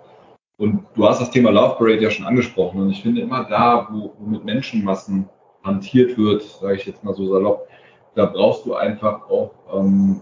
Und 0.57 0.85
du 0.95 1.07
hast 1.07 1.21
das 1.21 1.31
Thema 1.31 1.51
Love 1.51 1.75
Parade 1.77 2.01
ja 2.01 2.09
schon 2.09 2.25
angesprochen 2.25 2.81
und 2.81 2.89
ich 2.89 3.03
finde 3.03 3.21
immer 3.21 3.43
da, 3.43 3.87
wo, 3.91 4.13
wo 4.17 4.25
mit 4.25 4.43
Menschenmassen 4.43 5.29
hantiert 5.63 6.17
wird, 6.17 6.41
sage 6.41 6.75
ich 6.75 6.85
jetzt 6.85 7.03
mal 7.03 7.13
so 7.13 7.27
salopp, 7.27 7.67
da 8.15 8.25
brauchst 8.25 8.65
du 8.65 8.73
einfach 8.73 9.29
auch 9.29 9.51
ähm, 9.71 10.21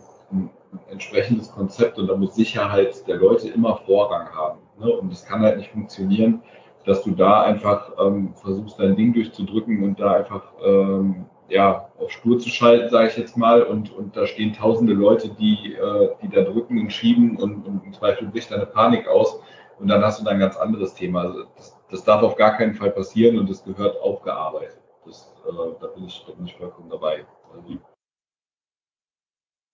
entsprechendes 0.89 1.51
Konzept 1.51 1.97
und 1.97 2.07
da 2.07 2.15
muss 2.15 2.35
Sicherheit 2.35 3.07
der 3.07 3.17
Leute 3.17 3.49
immer 3.49 3.77
Vorrang 3.85 4.29
haben. 4.33 4.59
Ne? 4.79 4.91
Und 4.91 5.11
es 5.11 5.25
kann 5.25 5.41
halt 5.41 5.57
nicht 5.57 5.71
funktionieren, 5.71 6.41
dass 6.85 7.03
du 7.03 7.11
da 7.11 7.41
einfach 7.43 7.91
ähm, 7.99 8.33
versuchst, 8.35 8.79
dein 8.79 8.95
Ding 8.95 9.13
durchzudrücken 9.13 9.83
und 9.83 9.99
da 9.99 10.13
einfach 10.13 10.43
ähm, 10.63 11.25
ja, 11.49 11.89
auf 11.99 12.11
Spur 12.11 12.39
zu 12.39 12.49
schalten, 12.49 12.89
sage 12.89 13.09
ich 13.09 13.17
jetzt 13.17 13.37
mal, 13.37 13.63
und, 13.63 13.93
und 13.95 14.15
da 14.15 14.25
stehen 14.25 14.53
tausende 14.53 14.93
Leute, 14.93 15.29
die, 15.29 15.73
äh, 15.73 16.15
die 16.21 16.29
da 16.29 16.41
drücken 16.41 16.79
und 16.79 16.91
schieben 16.91 17.37
und, 17.37 17.65
und 17.65 17.85
im 17.85 17.93
Zweifel 17.93 18.27
bricht 18.27 18.51
da 18.51 18.55
eine 18.55 18.65
Panik 18.65 19.07
aus 19.07 19.39
und 19.79 19.87
dann 19.87 20.03
hast 20.03 20.19
du 20.19 20.25
da 20.25 20.31
ein 20.31 20.39
ganz 20.39 20.57
anderes 20.57 20.93
Thema. 20.93 21.21
Also 21.21 21.43
das, 21.55 21.77
das 21.91 22.03
darf 22.03 22.23
auf 22.23 22.35
gar 22.35 22.57
keinen 22.57 22.73
Fall 22.73 22.91
passieren 22.91 23.37
und 23.37 23.49
das 23.49 23.63
gehört 23.63 23.99
aufgearbeitet. 24.01 24.79
Das, 25.05 25.33
äh, 25.47 25.51
da, 25.79 25.87
bin 25.87 26.05
ich, 26.05 26.23
da 26.25 26.33
bin 26.33 26.45
ich 26.45 26.55
vollkommen 26.55 26.89
dabei. 26.89 27.25
Also, 27.53 27.77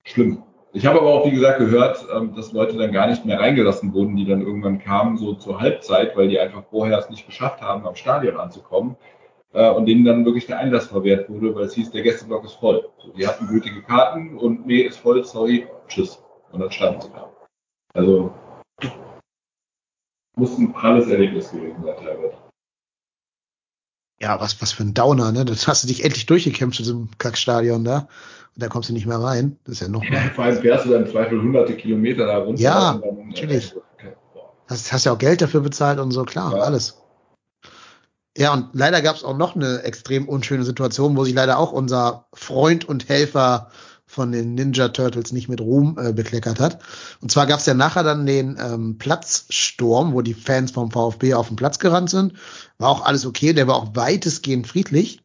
schlimm. 0.05 0.43
Ich 0.73 0.85
habe 0.85 0.99
aber 0.99 1.09
auch, 1.09 1.25
wie 1.25 1.31
gesagt, 1.31 1.59
gehört, 1.59 2.05
ähm, 2.15 2.33
dass 2.33 2.53
Leute 2.53 2.77
dann 2.77 2.93
gar 2.93 3.07
nicht 3.07 3.25
mehr 3.25 3.39
reingelassen 3.39 3.93
wurden, 3.93 4.15
die 4.15 4.25
dann 4.25 4.41
irgendwann 4.41 4.79
kamen, 4.79 5.17
so 5.17 5.33
zur 5.33 5.59
Halbzeit, 5.59 6.15
weil 6.15 6.29
die 6.29 6.39
einfach 6.39 6.63
vorher 6.69 6.97
es 6.97 7.09
nicht 7.09 7.25
geschafft 7.25 7.61
haben, 7.61 7.85
am 7.85 7.95
Stadion 7.95 8.37
anzukommen. 8.37 8.95
Äh, 9.53 9.69
und 9.69 9.85
denen 9.85 10.05
dann 10.05 10.23
wirklich 10.23 10.45
der 10.47 10.59
Einlass 10.59 10.87
verwehrt 10.87 11.29
wurde, 11.29 11.53
weil 11.53 11.65
es 11.65 11.73
hieß, 11.73 11.91
der 11.91 12.03
Gästeblock 12.03 12.45
ist 12.45 12.53
voll. 12.53 12.87
Die 13.17 13.27
hatten 13.27 13.47
gültige 13.47 13.81
Karten 13.81 14.37
und 14.37 14.65
nee, 14.65 14.81
ist 14.81 14.97
voll, 14.97 15.23
sorry, 15.25 15.67
tschüss. 15.87 16.23
Und 16.53 16.61
dann 16.61 16.71
standen 16.71 17.01
sie 17.01 17.09
da. 17.09 17.29
Also, 17.93 18.31
muss 20.37 20.57
ein 20.57 20.71
pralles 20.71 21.09
Erlebnis 21.09 21.51
gewesen 21.51 21.83
sein, 21.83 21.95
teilweise. 21.97 22.37
Ja, 24.21 24.39
was, 24.39 24.61
was 24.61 24.71
für 24.71 24.83
ein 24.83 24.93
Downer, 24.93 25.31
ne? 25.31 25.45
Das 25.45 25.67
hast 25.67 25.83
du 25.83 25.87
dich 25.87 26.05
endlich 26.05 26.27
durchgekämpft 26.27 26.79
in 26.79 26.85
diesem 26.85 27.09
Kackstadion 27.17 27.83
da. 27.83 28.07
Und 28.55 28.63
da 28.63 28.67
kommst 28.67 28.89
du 28.89 28.93
nicht 28.93 29.07
mehr 29.07 29.17
rein. 29.17 29.57
Das 29.63 29.75
ist 29.75 29.81
ja 29.81 29.87
noch 29.87 30.07
mal. 30.07 30.29
Vor 30.35 30.43
allem 30.43 30.61
fährst 30.61 30.85
du 30.85 30.91
dann 30.91 31.05
im 31.05 31.11
Zweifel 31.11 31.41
hunderte 31.41 31.75
Kilometer 31.75 32.27
da 32.27 32.37
runter. 32.37 32.61
Ja, 32.61 32.99
dann, 33.03 33.29
natürlich. 33.29 33.73
Okay. 33.95 34.13
Hast, 34.67 34.93
hast 34.93 35.05
ja 35.05 35.13
auch 35.13 35.17
Geld 35.17 35.41
dafür 35.41 35.61
bezahlt 35.61 35.99
und 35.99 36.11
so, 36.11 36.23
klar, 36.23 36.55
ja. 36.55 36.61
alles. 36.61 37.01
Ja, 38.37 38.53
und 38.53 38.69
leider 38.73 39.01
gab 39.01 39.15
es 39.15 39.23
auch 39.23 39.35
noch 39.35 39.55
eine 39.55 39.81
extrem 39.83 40.29
unschöne 40.29 40.63
Situation, 40.63 41.17
wo 41.17 41.23
sich 41.23 41.33
leider 41.33 41.57
auch 41.57 41.71
unser 41.71 42.27
Freund 42.33 42.85
und 42.87 43.09
Helfer 43.09 43.71
von 44.11 44.33
den 44.33 44.55
Ninja 44.55 44.89
Turtles 44.89 45.31
nicht 45.31 45.47
mit 45.47 45.61
Ruhm 45.61 45.97
äh, 45.97 46.11
bekleckert 46.11 46.59
hat. 46.59 46.79
Und 47.21 47.31
zwar 47.31 47.47
gab 47.47 47.61
es 47.61 47.65
ja 47.65 47.73
nachher 47.73 48.03
dann 48.03 48.25
den 48.25 48.57
ähm, 48.61 48.97
Platzsturm, 48.97 50.13
wo 50.13 50.21
die 50.21 50.33
Fans 50.33 50.71
vom 50.71 50.91
VfB 50.91 51.33
auf 51.33 51.47
den 51.47 51.55
Platz 51.55 51.79
gerannt 51.79 52.09
sind. 52.09 52.33
War 52.77 52.89
auch 52.89 53.05
alles 53.05 53.25
okay, 53.25 53.53
der 53.53 53.67
war 53.67 53.75
auch 53.75 53.95
weitestgehend 53.95 54.67
friedlich. 54.67 55.21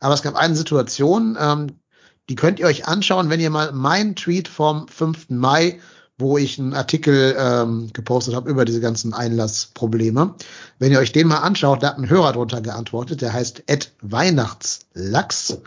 Aber 0.00 0.14
es 0.14 0.22
gab 0.22 0.34
eine 0.34 0.56
Situation, 0.56 1.36
ähm, 1.38 1.66
die 2.30 2.34
könnt 2.34 2.58
ihr 2.58 2.66
euch 2.66 2.88
anschauen, 2.88 3.28
wenn 3.28 3.40
ihr 3.40 3.50
mal 3.50 3.72
meinen 3.72 4.16
Tweet 4.16 4.48
vom 4.48 4.88
5. 4.88 5.28
Mai, 5.28 5.78
wo 6.16 6.38
ich 6.38 6.58
einen 6.58 6.72
Artikel 6.72 7.36
ähm, 7.38 7.90
gepostet 7.92 8.34
habe 8.34 8.48
über 8.48 8.64
diese 8.64 8.80
ganzen 8.80 9.12
Einlassprobleme. 9.12 10.34
Wenn 10.78 10.92
ihr 10.92 11.00
euch 11.00 11.12
den 11.12 11.28
mal 11.28 11.38
anschaut, 11.38 11.82
da 11.82 11.88
hat 11.88 11.98
ein 11.98 12.08
Hörer 12.08 12.32
drunter 12.32 12.62
geantwortet, 12.62 13.20
der 13.20 13.34
heißt 13.34 13.64
Ed 13.66 13.92
Weihnachtslachs. 14.00 15.58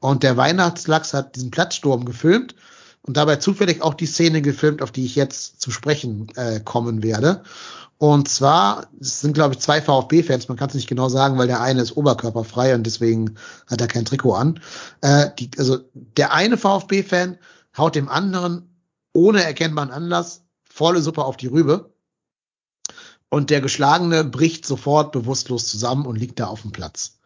Und 0.00 0.22
der 0.22 0.36
Weihnachtslachs 0.36 1.14
hat 1.14 1.36
diesen 1.36 1.50
Platzsturm 1.50 2.04
gefilmt 2.04 2.54
und 3.02 3.16
dabei 3.16 3.36
zufällig 3.36 3.82
auch 3.82 3.94
die 3.94 4.06
Szene 4.06 4.42
gefilmt, 4.42 4.82
auf 4.82 4.90
die 4.90 5.04
ich 5.04 5.14
jetzt 5.14 5.60
zu 5.60 5.70
sprechen 5.70 6.28
äh, 6.36 6.60
kommen 6.60 7.02
werde. 7.02 7.42
Und 7.98 8.28
zwar 8.28 8.88
es 8.98 9.20
sind, 9.20 9.34
glaube 9.34 9.54
ich, 9.54 9.60
zwei 9.60 9.82
VfB-Fans, 9.82 10.48
man 10.48 10.56
kann 10.56 10.70
es 10.70 10.74
nicht 10.74 10.88
genau 10.88 11.10
sagen, 11.10 11.36
weil 11.36 11.48
der 11.48 11.60
eine 11.60 11.82
ist 11.82 11.98
oberkörperfrei 11.98 12.74
und 12.74 12.84
deswegen 12.84 13.36
hat 13.66 13.82
er 13.82 13.88
kein 13.88 14.06
Trikot 14.06 14.34
an. 14.34 14.60
Äh, 15.02 15.28
die, 15.38 15.50
also 15.58 15.78
der 15.92 16.32
eine 16.32 16.56
VfB-Fan 16.56 17.36
haut 17.76 17.94
dem 17.94 18.08
anderen 18.08 18.74
ohne 19.12 19.42
erkennbaren 19.44 19.90
Anlass 19.90 20.44
volle 20.64 21.02
Suppe 21.02 21.24
auf 21.24 21.36
die 21.36 21.48
Rübe. 21.48 21.92
Und 23.28 23.50
der 23.50 23.60
Geschlagene 23.60 24.24
bricht 24.24 24.66
sofort 24.66 25.12
bewusstlos 25.12 25.66
zusammen 25.66 26.06
und 26.06 26.16
liegt 26.16 26.40
da 26.40 26.46
auf 26.46 26.62
dem 26.62 26.72
Platz. 26.72 27.19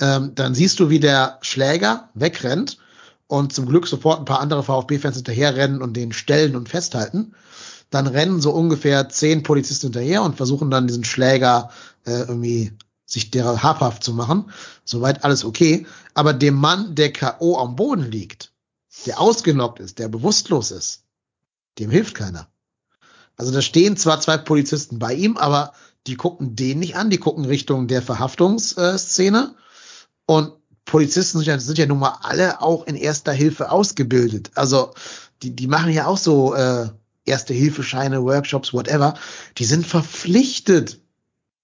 Ähm, 0.00 0.34
dann 0.34 0.54
siehst 0.54 0.78
du, 0.80 0.90
wie 0.90 1.00
der 1.00 1.38
Schläger 1.42 2.10
wegrennt 2.14 2.78
und 3.26 3.52
zum 3.52 3.66
Glück 3.66 3.86
sofort 3.86 4.20
ein 4.20 4.24
paar 4.24 4.40
andere 4.40 4.62
VfB-Fans 4.62 5.16
hinterherrennen 5.16 5.82
und 5.82 5.96
den 5.96 6.12
stellen 6.12 6.56
und 6.56 6.68
festhalten. 6.68 7.34
Dann 7.90 8.06
rennen 8.06 8.40
so 8.40 8.50
ungefähr 8.50 9.08
zehn 9.08 9.42
Polizisten 9.42 9.86
hinterher 9.86 10.22
und 10.22 10.36
versuchen 10.36 10.70
dann 10.70 10.86
diesen 10.86 11.04
Schläger 11.04 11.70
äh, 12.04 12.20
irgendwie 12.20 12.72
sich 13.06 13.30
der 13.30 13.62
habhaft 13.62 14.04
zu 14.04 14.12
machen. 14.12 14.50
Soweit 14.84 15.24
alles 15.24 15.44
okay. 15.44 15.86
Aber 16.14 16.34
dem 16.34 16.54
Mann, 16.54 16.94
der 16.94 17.12
K.O. 17.12 17.56
am 17.56 17.74
Boden 17.74 18.10
liegt, 18.10 18.52
der 19.06 19.18
ausgenockt 19.20 19.80
ist, 19.80 19.98
der 19.98 20.08
bewusstlos 20.08 20.70
ist, 20.70 21.04
dem 21.78 21.90
hilft 21.90 22.14
keiner. 22.14 22.48
Also 23.36 23.52
da 23.52 23.62
stehen 23.62 23.96
zwar 23.96 24.20
zwei 24.20 24.36
Polizisten 24.36 24.98
bei 24.98 25.14
ihm, 25.14 25.36
aber 25.36 25.72
die 26.06 26.16
gucken 26.16 26.56
den 26.56 26.80
nicht 26.80 26.96
an, 26.96 27.08
die 27.08 27.18
gucken 27.18 27.44
Richtung 27.44 27.86
der 27.86 28.02
Verhaftungsszene. 28.02 29.54
Und 30.30 30.52
Polizisten 30.84 31.38
sind 31.38 31.46
ja, 31.46 31.58
sind 31.58 31.78
ja 31.78 31.86
nun 31.86 32.00
mal 32.00 32.18
alle 32.20 32.60
auch 32.60 32.86
in 32.86 32.96
erster 32.96 33.32
Hilfe 33.32 33.70
ausgebildet. 33.70 34.50
Also 34.54 34.92
die, 35.42 35.56
die 35.56 35.66
machen 35.66 35.90
ja 35.90 36.06
auch 36.06 36.18
so 36.18 36.54
äh, 36.54 36.88
erste 37.24 37.54
Hilfescheine, 37.54 38.22
Workshops, 38.22 38.74
whatever. 38.74 39.14
Die 39.56 39.64
sind 39.64 39.86
verpflichtet, 39.86 41.00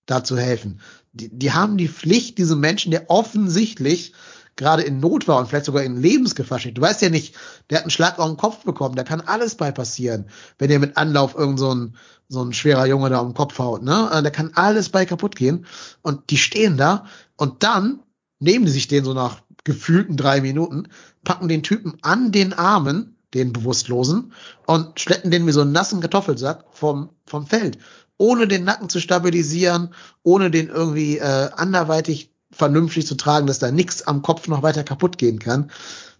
da 0.06 0.24
zu 0.24 0.38
helfen. 0.38 0.80
Die, 1.12 1.28
die 1.28 1.52
haben 1.52 1.76
die 1.76 1.88
Pflicht, 1.88 2.38
diesem 2.38 2.60
Menschen, 2.60 2.90
der 2.90 3.10
offensichtlich 3.10 4.14
gerade 4.56 4.82
in 4.82 4.98
Not 4.98 5.28
war 5.28 5.40
und 5.40 5.48
vielleicht 5.48 5.66
sogar 5.66 5.82
in 5.82 6.00
Lebensgefahr 6.00 6.58
steht. 6.58 6.78
Du 6.78 6.82
weißt 6.82 7.02
ja 7.02 7.10
nicht, 7.10 7.34
der 7.68 7.78
hat 7.78 7.84
einen 7.84 7.90
Schlag 7.90 8.18
auf 8.18 8.28
den 8.28 8.38
Kopf 8.38 8.64
bekommen, 8.64 8.94
da 8.94 9.04
kann 9.04 9.20
alles 9.20 9.56
bei 9.56 9.72
passieren, 9.72 10.30
wenn 10.58 10.70
der 10.70 10.78
mit 10.78 10.96
Anlauf 10.96 11.34
irgend 11.34 11.58
so 11.58 11.74
ein, 11.74 11.96
so 12.28 12.42
ein 12.42 12.54
schwerer 12.54 12.86
Junge 12.86 13.10
da 13.10 13.18
auf 13.18 13.26
den 13.26 13.34
Kopf 13.34 13.58
haut, 13.58 13.82
ne? 13.82 14.08
Äh, 14.10 14.22
da 14.22 14.30
kann 14.30 14.52
alles 14.54 14.88
bei 14.88 15.04
kaputt 15.04 15.36
gehen. 15.36 15.66
Und 16.00 16.30
die 16.30 16.38
stehen 16.38 16.78
da 16.78 17.04
und 17.36 17.62
dann 17.62 18.00
nehmen 18.38 18.64
die 18.64 18.70
sich 18.70 18.88
den 18.88 19.04
so 19.04 19.14
nach 19.14 19.42
gefühlten 19.64 20.16
drei 20.16 20.40
Minuten, 20.40 20.88
packen 21.24 21.48
den 21.48 21.62
Typen 21.62 21.94
an 22.02 22.32
den 22.32 22.52
Armen, 22.52 23.16
den 23.32 23.52
Bewusstlosen, 23.52 24.32
und 24.66 25.00
schleppen 25.00 25.30
den 25.30 25.46
wie 25.46 25.52
so 25.52 25.62
einen 25.62 25.72
nassen 25.72 26.00
Kartoffelsack 26.00 26.64
vom, 26.70 27.10
vom 27.26 27.46
Feld. 27.46 27.78
Ohne 28.16 28.46
den 28.46 28.64
Nacken 28.64 28.88
zu 28.88 29.00
stabilisieren, 29.00 29.92
ohne 30.22 30.50
den 30.50 30.68
irgendwie 30.68 31.18
äh, 31.18 31.50
anderweitig 31.56 32.30
vernünftig 32.52 33.06
zu 33.06 33.16
tragen, 33.16 33.46
dass 33.46 33.58
da 33.58 33.72
nichts 33.72 34.06
am 34.06 34.22
Kopf 34.22 34.46
noch 34.46 34.62
weiter 34.62 34.84
kaputt 34.84 35.18
gehen 35.18 35.40
kann. 35.40 35.70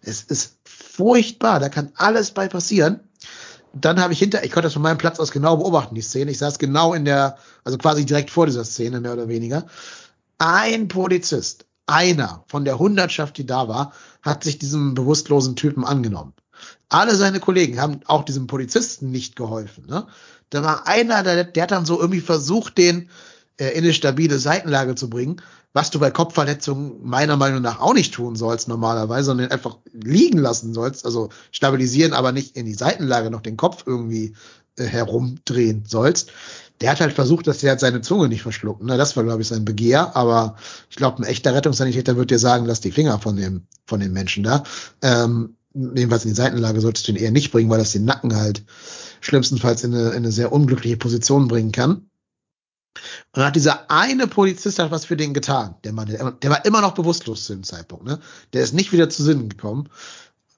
Es 0.03 0.23
ist 0.23 0.59
furchtbar, 0.65 1.61
da 1.61 1.69
kann 1.69 1.93
alles 1.95 2.33
bei 2.33 2.49
passieren. 2.49 3.01
Dann 3.73 4.01
habe 4.01 4.13
ich 4.13 4.19
hinter, 4.19 4.45
ich 4.45 4.53
konnte 4.53 4.67
das 4.67 4.73
von 4.73 4.83
meinem 4.83 4.99
Platz 4.99 5.19
aus 5.19 5.33
genau 5.33 5.57
beobachten, 5.57 5.95
die 5.95 6.01
Szene. 6.01 6.31
Ich 6.31 6.39
saß 6.39 6.59
genau 6.59 6.95
in 6.95 7.05
der, 7.05 7.39
also 7.65 7.79
quasi 7.79 8.05
direkt 8.05 8.31
vor 8.31 8.47
dieser 8.47 8.65
Szene, 8.65 9.01
mehr 9.01 9.13
oder 9.13 9.29
weniger. 9.29 9.67
Ein 10.39 10.89
Polizist, 10.89 11.64
einer 11.87 12.45
von 12.49 12.65
der 12.65 12.79
Hundertschaft, 12.79 13.39
die 13.39 13.47
da 13.47 13.69
war, 13.69 13.93
hat 14.23 14.45
sich 14.45 14.59
diesem 14.59 14.95
bewusstlosen 14.95 15.57
Typen 15.57 15.85
angenommen. 15.85 16.33
Alle 16.89 17.17
seine 17.17 17.41
Kollegen 17.41 17.81
haben 17.81 18.01
auch 18.07 18.25
diesem 18.25 18.47
Polizisten 18.47 19.11
nicht 19.11 19.37
geholfen. 19.37 19.87
Ne? 19.87 20.07
Da 20.51 20.63
war 20.63 20.87
einer, 20.87 21.23
der, 21.23 21.45
der 21.45 21.63
hat 21.65 21.71
dann 21.71 21.87
so 21.87 22.01
irgendwie 22.01 22.21
versucht, 22.21 22.79
den 22.79 23.09
äh, 23.59 23.71
in 23.71 23.85
eine 23.85 23.93
stabile 23.93 24.39
Seitenlage 24.39 24.95
zu 24.95 25.11
bringen, 25.11 25.43
was 25.73 25.91
du 25.91 25.99
bei 25.99 26.11
Kopfverletzungen 26.11 27.05
meiner 27.05 27.37
Meinung 27.37 27.61
nach 27.61 27.81
auch 27.81 27.95
nicht 27.95 28.15
tun 28.15 28.37
sollst 28.37 28.69
normalerweise, 28.69 29.27
sondern 29.27 29.51
einfach 29.51 29.79
liegen 29.93 30.39
lassen 30.39 30.73
sollst, 30.73 31.05
also 31.05 31.31
stabilisieren, 31.51 32.13
aber 32.13 32.31
nicht 32.31 32.57
in 32.57 32.65
die 32.65 32.75
Seitenlage 32.75 33.31
noch 33.31 33.41
den 33.41 33.57
Kopf 33.57 33.83
irgendwie 33.87 34.35
äh, 34.77 34.85
herumdrehen 34.85 35.85
sollst. 35.87 36.31
Der 36.81 36.91
hat 36.91 37.01
halt 37.01 37.13
versucht, 37.13 37.47
dass 37.47 37.59
der 37.59 37.73
hat 37.73 37.81
seine 37.81 38.01
Zunge 38.01 38.29
nicht 38.29 38.43
verschluckt. 38.43 38.83
Ne? 38.83 38.97
Das 38.97 39.17
war, 39.17 39.25
glaube 39.25 39.43
ich, 39.43 39.49
sein 39.49 39.65
Begehr, 39.65 40.17
aber 40.17 40.57
ich 40.91 40.97
glaube, 40.97 41.23
ein 41.23 41.27
echter 41.27 41.55
Rettungssanitäter 41.55 42.17
wird 42.17 42.31
dir 42.31 42.39
sagen, 42.39 42.67
lass 42.67 42.81
die 42.81 42.91
Finger 42.91 43.19
von 43.21 43.37
dem, 43.37 43.63
von 43.87 44.01
dem 44.01 44.13
Menschen 44.13 44.43
da. 44.43 44.65
Ähm, 45.01 45.57
jedenfalls 45.75 46.25
in 46.25 46.31
die 46.31 46.37
Seitenlage 46.37 46.81
solltest 46.81 47.07
du 47.07 47.13
den 47.13 47.23
eher 47.23 47.31
nicht 47.31 47.53
bringen, 47.53 47.71
weil 47.71 47.79
das 47.79 47.93
den 47.93 48.05
Nacken 48.05 48.35
halt 48.35 48.65
schlimmstenfalls 49.21 49.85
in 49.85 49.95
eine, 49.95 50.09
in 50.11 50.17
eine 50.17 50.33
sehr 50.33 50.53
unglückliche 50.53 50.97
Position 50.97 51.49
bringen 51.49 51.73
kann. 51.73 52.09
Und 53.33 53.43
hat 53.43 53.57
dieser 53.57 53.91
eine 53.91 54.27
Polizist 54.27 54.79
hat 54.79 54.91
was 54.91 55.05
für 55.05 55.17
den 55.17 55.35
getan. 55.35 55.75
Der 55.83 55.93
Mann, 55.93 56.07
der, 56.07 56.51
war 56.51 56.65
immer 56.65 56.81
noch 56.81 56.95
bewusstlos 56.95 57.45
zu 57.45 57.55
dem 57.55 57.65
Zeitpunkt. 57.65 58.05
Ne? 58.05 58.21
Der 58.53 58.63
ist 58.63 58.73
nicht 58.73 58.93
wieder 58.93 59.09
zu 59.11 59.23
Sinnen 59.23 59.49
gekommen. 59.49 59.89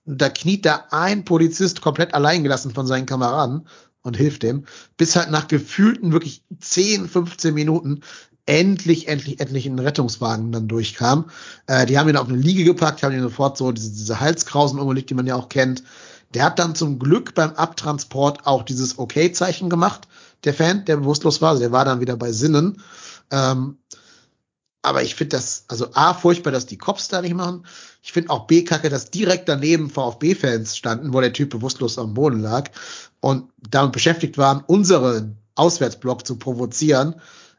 Da 0.05 0.29
kniet 0.29 0.67
da 0.67 0.85
ein 0.91 1.25
Polizist 1.25 1.81
komplett 1.81 2.15
allein 2.15 2.43
gelassen 2.43 2.73
von 2.73 2.87
seinen 2.87 3.07
Kameraden 3.07 3.67
und 4.07 4.17
hilft 4.17 4.43
dem, 4.43 4.65
bis 4.97 5.17
halt 5.17 5.31
nach 5.31 5.49
gefühlten 5.49 6.13
wirklich 6.13 6.43
10, 6.61 7.09
15 7.09 7.53
Minuten 7.53 8.01
endlich, 8.47 9.09
endlich, 9.09 9.41
endlich 9.41 9.67
ein 9.67 9.79
Rettungswagen 9.79 10.53
dann 10.53 10.69
durchkam. 10.69 11.27
Äh, 11.67 11.85
die 11.87 11.99
haben 11.99 12.09
ihn 12.09 12.17
auf 12.17 12.29
eine 12.29 12.39
Liege 12.39 12.65
gepackt, 12.65 13.03
haben 13.03 13.15
ihn 13.15 13.23
sofort 13.23 13.59
so 13.59 13.73
diese, 13.73 13.91
diese 13.91 14.21
Halskrausen 14.21 14.79
umgelegt, 14.79 15.11
die 15.11 15.15
man 15.15 15.27
ja 15.27 15.35
auch 15.35 15.49
kennt. 15.49 15.83
Der 16.35 16.45
hat 16.45 16.59
dann 16.59 16.75
zum 16.75 16.99
Glück 16.99 17.35
beim 17.35 17.51
Abtransport 17.51 18.47
auch 18.47 18.63
dieses 18.63 18.99
Okay-Zeichen 18.99 19.69
gemacht 19.69 20.09
der 20.45 20.55
Fan, 20.55 20.85
der 20.85 20.99
bewusstlos 20.99 21.43
war. 21.43 21.51
Also 21.51 21.63
der 21.63 21.73
war 21.73 21.85
dann 21.85 22.01
wieder 22.01 22.17
bei 22.17 22.33
Sinnen. 22.33 22.83
Ähm, 23.31 23.79
aber 24.87 25.03
ich 25.03 25.17
finde 25.17 25.37
das, 25.37 25.65
also 25.67 25.89
A, 25.95 26.15
furchtbar, 26.15 26.53
dass 26.53 26.65
die 26.65 26.79
Cops 26.79 27.09
da 27.09 27.21
nicht 27.21 27.35
machen. 27.35 27.67
Ich 28.05 28.13
finde 28.13 28.31
auch 28.31 28.47
B, 28.47 28.63
kacke, 28.63 28.89
dass 28.89 29.11
direkt 29.11 29.49
daneben 29.49 29.91
VfB-Fans 29.91 30.77
standen, 30.77 31.13
wo 31.13 31.21
der 31.21 31.33
Typ 31.33 31.51
bewusstlos 31.51 31.99
am 31.99 32.15
Boden 32.15 32.39
lag 32.39 32.71
und 33.19 33.51
damit 33.69 33.91
beschäftigt 33.91 34.39
waren, 34.39 34.63
unseren 34.65 35.39
Auswärtsblock 35.57 36.25
zu 36.25 36.37
provozieren, 36.37 37.17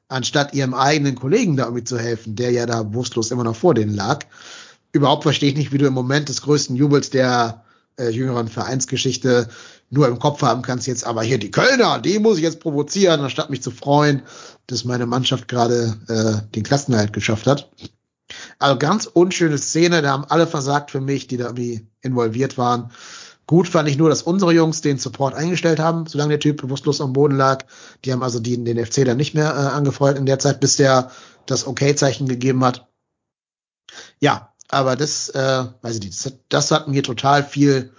anstatt 0.08 0.54
ihrem 0.54 0.74
eigenen 0.74 1.16
Kollegen 1.16 1.58
da 1.58 1.66
irgendwie 1.66 1.84
zu 1.84 2.00
helfen, 2.00 2.38
der 2.38 2.52
ja 2.52 2.66
da 2.66 2.84
bewusstlos 2.84 3.30
immer 3.32 3.44
noch 3.44 3.58
vor 3.58 3.74
denen 3.74 3.94
lag. 3.94 4.24
Überhaupt 4.94 5.24
verstehe 5.24 5.50
ich 5.50 5.58
nicht, 5.58 5.74
wie 5.74 5.80
du 5.80 5.86
im 5.86 5.94
Moment 5.94 6.30
des 6.30 6.44
größten 6.44 6.78
Jubels 6.78 7.10
der 7.10 7.66
äh, 7.98 8.08
jüngeren 8.08 8.48
Vereinsgeschichte 8.48 9.50
nur 9.90 10.08
im 10.08 10.20
Kopf 10.20 10.42
haben 10.42 10.62
kannst 10.62 10.88
jetzt, 10.88 11.06
aber 11.06 11.24
hier 11.24 11.38
die 11.38 11.52
Kölner, 11.52 12.00
die 12.00 12.20
muss 12.20 12.38
ich 12.38 12.44
jetzt 12.44 12.60
provozieren, 12.60 13.22
anstatt 13.22 13.50
mich 13.50 13.62
zu 13.62 13.72
freuen, 13.72 14.24
dass 14.68 14.84
meine 14.84 15.06
Mannschaft 15.06 15.48
gerade 15.48 15.98
äh, 16.08 16.54
den 16.54 16.64
Klassenerhalt 16.64 17.14
geschafft 17.14 17.48
hat. 17.48 17.72
Also 18.60 18.78
ganz 18.78 19.06
unschöne 19.06 19.58
Szene, 19.58 20.02
da 20.02 20.12
haben 20.12 20.26
alle 20.26 20.48
versagt 20.48 20.92
für 20.92 21.00
mich, 21.00 21.28
die 21.28 21.38
da 21.38 21.46
irgendwie 21.46 21.88
involviert 22.02 22.58
waren. 22.58 22.92
Gut 23.46 23.70
fand 23.70 23.88
ich 23.88 23.98
nur, 23.98 24.10
dass 24.10 24.24
unsere 24.24 24.52
Jungs 24.52 24.82
den 24.82 24.98
Support 24.98 25.34
eingestellt 25.34 25.80
haben, 25.80 26.06
solange 26.06 26.32
der 26.32 26.42
Typ 26.42 26.62
bewusstlos 26.62 27.00
am 27.00 27.14
Boden 27.14 27.38
lag. 27.38 27.64
Die 28.04 28.12
haben 28.12 28.22
also 28.22 28.42
die, 28.42 28.62
den 28.62 28.86
FC 28.86 29.06
dann 29.06 29.16
nicht 29.16 29.34
mehr 29.34 29.52
äh, 29.54 29.74
angefeuert 29.74 30.18
in 30.18 30.26
der 30.26 30.40
Zeit, 30.40 30.60
bis 30.60 30.76
der 30.76 31.12
das 31.46 31.66
Okay-Zeichen 31.66 32.28
gegeben 32.28 32.66
hat. 32.66 32.88
Ja, 34.20 34.54
aber 34.68 34.98
das, 34.98 35.30
äh, 35.30 35.64
weiß 35.82 35.96
ich 35.96 36.02
nicht, 36.02 36.26
das, 36.26 36.34
das 36.50 36.72
hat 36.72 36.90
mir 36.90 37.04
total 37.04 37.42
viel 37.42 37.94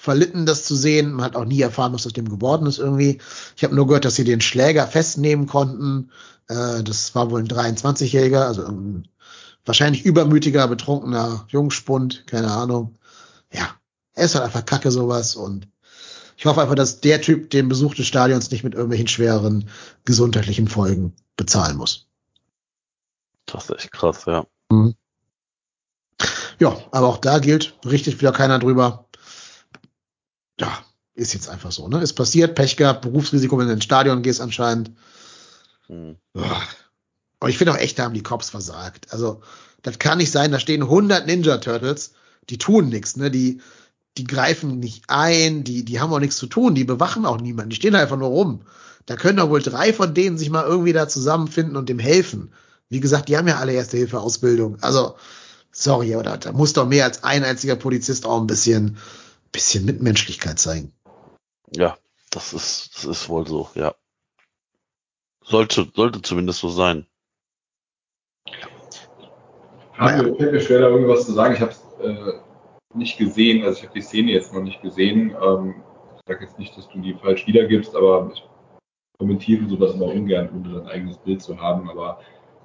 verlitten, 0.00 0.46
das 0.46 0.64
zu 0.64 0.74
sehen. 0.74 1.12
Man 1.12 1.26
hat 1.26 1.36
auch 1.36 1.44
nie 1.44 1.60
erfahren, 1.60 1.92
was 1.92 2.06
aus 2.06 2.14
dem 2.14 2.30
geworden 2.30 2.66
ist 2.66 2.78
irgendwie. 2.78 3.18
Ich 3.54 3.64
habe 3.64 3.74
nur 3.74 3.86
gehört, 3.86 4.06
dass 4.06 4.14
sie 4.14 4.24
den 4.24 4.40
Schläger 4.40 4.86
festnehmen 4.86 5.46
konnten. 5.46 6.10
Äh, 6.48 6.82
das 6.82 7.14
war 7.14 7.30
wohl 7.30 7.40
ein 7.40 7.48
23-Jähriger, 7.48 8.46
also 8.46 8.64
ein 8.64 9.06
wahrscheinlich 9.66 10.06
übermütiger, 10.06 10.66
betrunkener 10.68 11.44
Jungspund, 11.48 12.26
keine 12.26 12.50
Ahnung. 12.50 12.96
Ja, 13.52 13.74
er 14.14 14.24
ist 14.24 14.34
halt 14.34 14.46
einfach 14.46 14.64
kacke 14.64 14.90
sowas 14.90 15.36
und 15.36 15.68
ich 16.38 16.46
hoffe 16.46 16.62
einfach, 16.62 16.76
dass 16.76 17.02
der 17.02 17.20
Typ 17.20 17.50
den 17.50 17.68
Besuch 17.68 17.94
des 17.94 18.06
Stadions 18.06 18.50
nicht 18.50 18.64
mit 18.64 18.72
irgendwelchen 18.72 19.08
schwereren 19.08 19.68
gesundheitlichen 20.06 20.68
Folgen 20.68 21.12
bezahlen 21.36 21.76
muss. 21.76 22.06
Das 23.44 23.64
ist 23.64 23.78
echt 23.78 23.92
krass, 23.92 24.24
ja. 24.26 24.46
Mhm. 24.70 24.94
Ja, 26.58 26.74
aber 26.90 27.08
auch 27.08 27.18
da 27.18 27.38
gilt, 27.38 27.78
berichtet 27.82 28.18
wieder 28.20 28.32
keiner 28.32 28.58
drüber 28.58 29.09
ja, 30.60 30.84
ist 31.14 31.34
jetzt 31.34 31.48
einfach 31.48 31.72
so, 31.72 31.88
ne? 31.88 32.00
Ist 32.00 32.12
passiert, 32.12 32.54
Pech 32.54 32.76
gehabt, 32.76 33.02
Berufsrisiko, 33.02 33.58
wenn 33.58 33.66
du 33.66 33.72
ins 33.72 33.84
Stadion 33.84 34.22
gehst 34.22 34.40
anscheinend. 34.40 34.92
Mhm. 35.88 36.16
Aber 36.34 37.48
ich 37.48 37.58
finde 37.58 37.72
auch 37.72 37.78
echt, 37.78 37.98
da 37.98 38.04
haben 38.04 38.14
die 38.14 38.22
Cops 38.22 38.50
versagt. 38.50 39.12
Also, 39.12 39.40
das 39.82 39.98
kann 39.98 40.18
nicht 40.18 40.30
sein, 40.30 40.52
da 40.52 40.60
stehen 40.60 40.82
100 40.82 41.26
Ninja 41.26 41.56
Turtles, 41.58 42.12
die 42.50 42.58
tun 42.58 42.88
nichts, 42.90 43.16
ne? 43.16 43.30
Die, 43.30 43.60
die 44.18 44.24
greifen 44.24 44.78
nicht 44.78 45.04
ein, 45.08 45.64
die, 45.64 45.84
die 45.84 46.00
haben 46.00 46.12
auch 46.12 46.20
nichts 46.20 46.36
zu 46.36 46.46
tun, 46.46 46.74
die 46.74 46.84
bewachen 46.84 47.24
auch 47.24 47.40
niemanden, 47.40 47.70
die 47.70 47.76
stehen 47.76 47.94
einfach 47.94 48.18
nur 48.18 48.28
rum. 48.28 48.62
Da 49.06 49.16
können 49.16 49.38
doch 49.38 49.48
wohl 49.48 49.62
drei 49.62 49.92
von 49.92 50.14
denen 50.14 50.36
sich 50.36 50.50
mal 50.50 50.64
irgendwie 50.64 50.92
da 50.92 51.08
zusammenfinden 51.08 51.76
und 51.76 51.88
dem 51.88 51.98
helfen. 51.98 52.52
Wie 52.90 53.00
gesagt, 53.00 53.28
die 53.28 53.36
haben 53.36 53.48
ja 53.48 53.58
alle 53.58 53.72
Erste-Hilfe-Ausbildung. 53.72 54.78
Also, 54.82 55.14
sorry, 55.72 56.14
aber 56.14 56.24
da, 56.24 56.36
da 56.36 56.52
muss 56.52 56.74
doch 56.74 56.86
mehr 56.86 57.04
als 57.04 57.24
ein 57.24 57.44
einziger 57.44 57.76
Polizist 57.76 58.26
auch 58.26 58.40
ein 58.40 58.46
bisschen, 58.46 58.98
bisschen 59.52 59.84
Mitmenschlichkeit 59.84 60.58
zeigen. 60.58 60.92
Ja, 61.72 61.96
das 62.30 62.52
ist, 62.52 62.96
das 62.96 63.04
ist 63.04 63.28
wohl 63.28 63.46
so, 63.46 63.68
ja. 63.74 63.94
Sollte, 65.42 65.90
sollte 65.94 66.22
zumindest 66.22 66.60
so 66.60 66.68
sein. 66.68 67.06
Fabio, 69.94 70.34
fällt 70.36 70.52
mir 70.52 70.60
schwer, 70.60 70.80
da 70.80 70.88
irgendwas 70.88 71.26
zu 71.26 71.32
sagen. 71.32 71.54
Ich 71.54 71.60
habe 71.60 71.72
es 71.72 71.82
äh, 72.02 72.32
nicht 72.94 73.18
gesehen, 73.18 73.64
also 73.64 73.78
ich 73.78 73.84
habe 73.84 73.94
die 73.94 74.02
Szene 74.02 74.32
jetzt 74.32 74.52
noch 74.52 74.62
nicht 74.62 74.80
gesehen. 74.82 75.36
Ähm, 75.42 75.82
ich 76.16 76.22
sage 76.26 76.44
jetzt 76.44 76.58
nicht, 76.58 76.76
dass 76.76 76.88
du 76.88 77.00
die 77.00 77.14
falsch 77.14 77.46
wiedergibst, 77.46 77.94
aber 77.94 78.30
ich 78.32 78.42
kommentiere 79.18 79.68
sowas 79.68 79.94
immer 79.94 80.06
ungern, 80.06 80.48
ohne 80.54 80.82
ein 80.82 80.88
eigenes 80.88 81.18
Bild 81.18 81.42
zu 81.42 81.60
haben. 81.60 81.90
Aber 81.90 82.20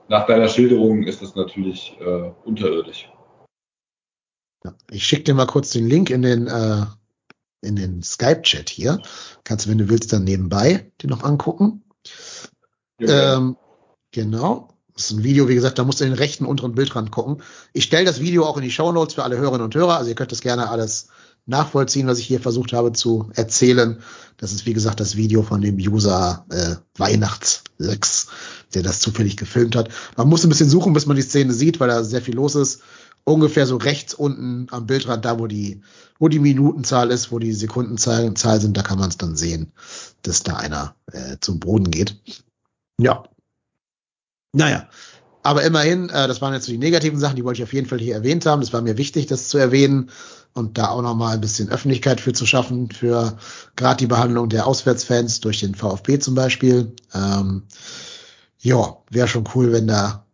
nach 0.07 0.25
deiner 0.25 0.47
Schilderung 0.47 1.03
ist 1.03 1.21
das 1.21 1.35
natürlich 1.35 1.97
äh, 1.99 2.31
unterirdisch. 2.45 3.09
Ich 4.91 5.05
schicke 5.05 5.23
dir 5.23 5.33
mal 5.33 5.45
kurz 5.45 5.69
den 5.71 5.87
Link 5.87 6.09
in 6.09 6.21
den, 6.21 6.47
äh, 6.47 6.85
in 7.61 7.75
den 7.75 8.03
Skype-Chat 8.03 8.69
hier. 8.69 9.01
Kannst 9.43 9.65
du, 9.65 9.69
wenn 9.69 9.77
du 9.77 9.89
willst, 9.89 10.13
dann 10.13 10.23
nebenbei 10.23 10.91
dir 11.01 11.09
noch 11.09 11.23
angucken. 11.23 11.83
Ja, 12.99 13.37
Ähm, 13.37 13.57
genau. 14.11 14.69
Das 14.93 15.11
ist 15.11 15.17
ein 15.17 15.23
Video, 15.23 15.49
wie 15.49 15.55
gesagt, 15.55 15.77
da 15.77 15.83
musst 15.83 15.99
du 15.99 16.05
in 16.05 16.11
den 16.11 16.17
rechten 16.17 16.45
unteren 16.45 16.73
Bildrand 16.73 17.11
gucken. 17.11 17.41
Ich 17.73 17.83
stelle 17.83 18.05
das 18.05 18.21
Video 18.21 18.45
auch 18.45 18.55
in 18.55 18.63
die 18.63 18.71
Show 18.71 18.93
Notes 18.93 19.15
für 19.15 19.23
alle 19.23 19.37
Hörerinnen 19.37 19.65
und 19.65 19.75
Hörer. 19.75 19.97
Also 19.97 20.09
ihr 20.09 20.15
könnt 20.15 20.31
das 20.31 20.39
gerne 20.39 20.69
alles 20.69 21.07
nachvollziehen, 21.45 22.07
was 22.07 22.19
ich 22.19 22.25
hier 22.25 22.39
versucht 22.39 22.71
habe 22.71 22.93
zu 22.93 23.29
erzählen. 23.33 24.01
Das 24.37 24.53
ist, 24.53 24.65
wie 24.65 24.73
gesagt, 24.73 25.01
das 25.01 25.17
Video 25.17 25.43
von 25.43 25.61
dem 25.61 25.75
User 25.75 26.45
äh, 26.49 26.75
Weihnachts6, 26.97 28.27
der 28.73 28.83
das 28.83 28.99
zufällig 29.01 29.37
gefilmt 29.37 29.75
hat. 29.75 29.89
Man 30.15 30.29
muss 30.29 30.43
ein 30.43 30.49
bisschen 30.49 30.69
suchen, 30.69 30.93
bis 30.93 31.05
man 31.05 31.17
die 31.17 31.21
Szene 31.21 31.53
sieht, 31.53 31.79
weil 31.79 31.89
da 31.89 32.03
sehr 32.03 32.21
viel 32.21 32.35
los 32.35 32.55
ist. 32.55 32.81
Ungefähr 33.27 33.65
so 33.65 33.77
rechts 33.77 34.13
unten 34.13 34.67
am 34.69 34.85
Bildrand, 34.85 35.25
da 35.25 35.39
wo 35.39 35.47
die, 35.47 35.81
wo 36.19 36.27
die 36.27 36.39
Minutenzahl 36.39 37.09
ist, 37.09 37.31
wo 37.31 37.39
die 37.39 37.53
Sekundenzahl 37.53 38.31
Zahl 38.35 38.61
sind, 38.61 38.77
da 38.77 38.83
kann 38.83 38.99
man 38.99 39.09
es 39.09 39.17
dann 39.17 39.35
sehen, 39.35 39.71
dass 40.21 40.43
da 40.43 40.57
einer 40.57 40.95
äh, 41.11 41.37
zum 41.41 41.59
Boden 41.59 41.89
geht. 41.89 42.21
Ja. 42.99 43.23
Naja. 44.53 44.87
Aber 45.41 45.63
immerhin, 45.63 46.09
äh, 46.09 46.27
das 46.27 46.41
waren 46.41 46.53
jetzt 46.53 46.65
so 46.65 46.71
die 46.71 46.77
negativen 46.77 47.19
Sachen, 47.19 47.35
die 47.35 47.43
wollte 47.43 47.61
ich 47.61 47.63
auf 47.63 47.73
jeden 47.73 47.87
Fall 47.87 47.99
hier 47.99 48.13
erwähnt 48.13 48.45
haben. 48.45 48.61
Das 48.61 48.73
war 48.73 48.81
mir 48.81 48.97
wichtig, 48.97 49.25
das 49.25 49.49
zu 49.49 49.57
erwähnen 49.57 50.11
und 50.53 50.77
da 50.77 50.89
auch 50.89 51.01
nochmal 51.01 51.33
ein 51.33 51.41
bisschen 51.41 51.69
Öffentlichkeit 51.69 52.21
für 52.21 52.33
zu 52.33 52.45
schaffen, 52.45 52.89
für 52.89 53.37
gerade 53.75 53.97
die 53.97 54.07
Behandlung 54.07 54.49
der 54.49 54.67
Auswärtsfans 54.67 55.41
durch 55.41 55.59
den 55.59 55.75
VfB 55.75 56.19
zum 56.19 56.35
Beispiel. 56.35 56.95
Ähm, 57.13 57.63
ja, 58.59 58.97
wäre 59.09 59.27
schon 59.27 59.49
cool, 59.53 59.71
wenn 59.71 59.87
da 59.87 60.25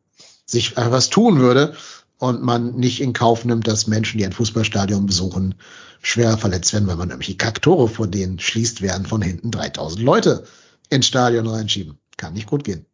sich 0.45 0.75
was 0.75 1.09
tun 1.09 1.39
würde 1.39 1.73
und 2.21 2.43
man 2.43 2.75
nicht 2.75 3.01
in 3.01 3.13
Kauf 3.13 3.45
nimmt, 3.45 3.67
dass 3.67 3.87
Menschen, 3.87 4.19
die 4.19 4.25
ein 4.25 4.31
Fußballstadion 4.31 5.07
besuchen, 5.07 5.55
schwer 6.03 6.37
verletzt 6.37 6.71
werden, 6.71 6.87
weil 6.87 6.95
man 6.95 7.07
nämlich 7.07 7.27
die 7.29 7.37
Kacktore 7.37 7.87
vor 7.87 8.05
denen 8.05 8.37
schließt, 8.37 8.83
werden 8.83 9.07
von 9.07 9.23
hinten 9.23 9.49
3000 9.49 10.03
Leute 10.03 10.43
ins 10.91 11.07
Stadion 11.07 11.47
reinschieben. 11.47 11.97
Kann 12.17 12.33
nicht 12.33 12.47
gut 12.47 12.63
gehen. 12.63 12.85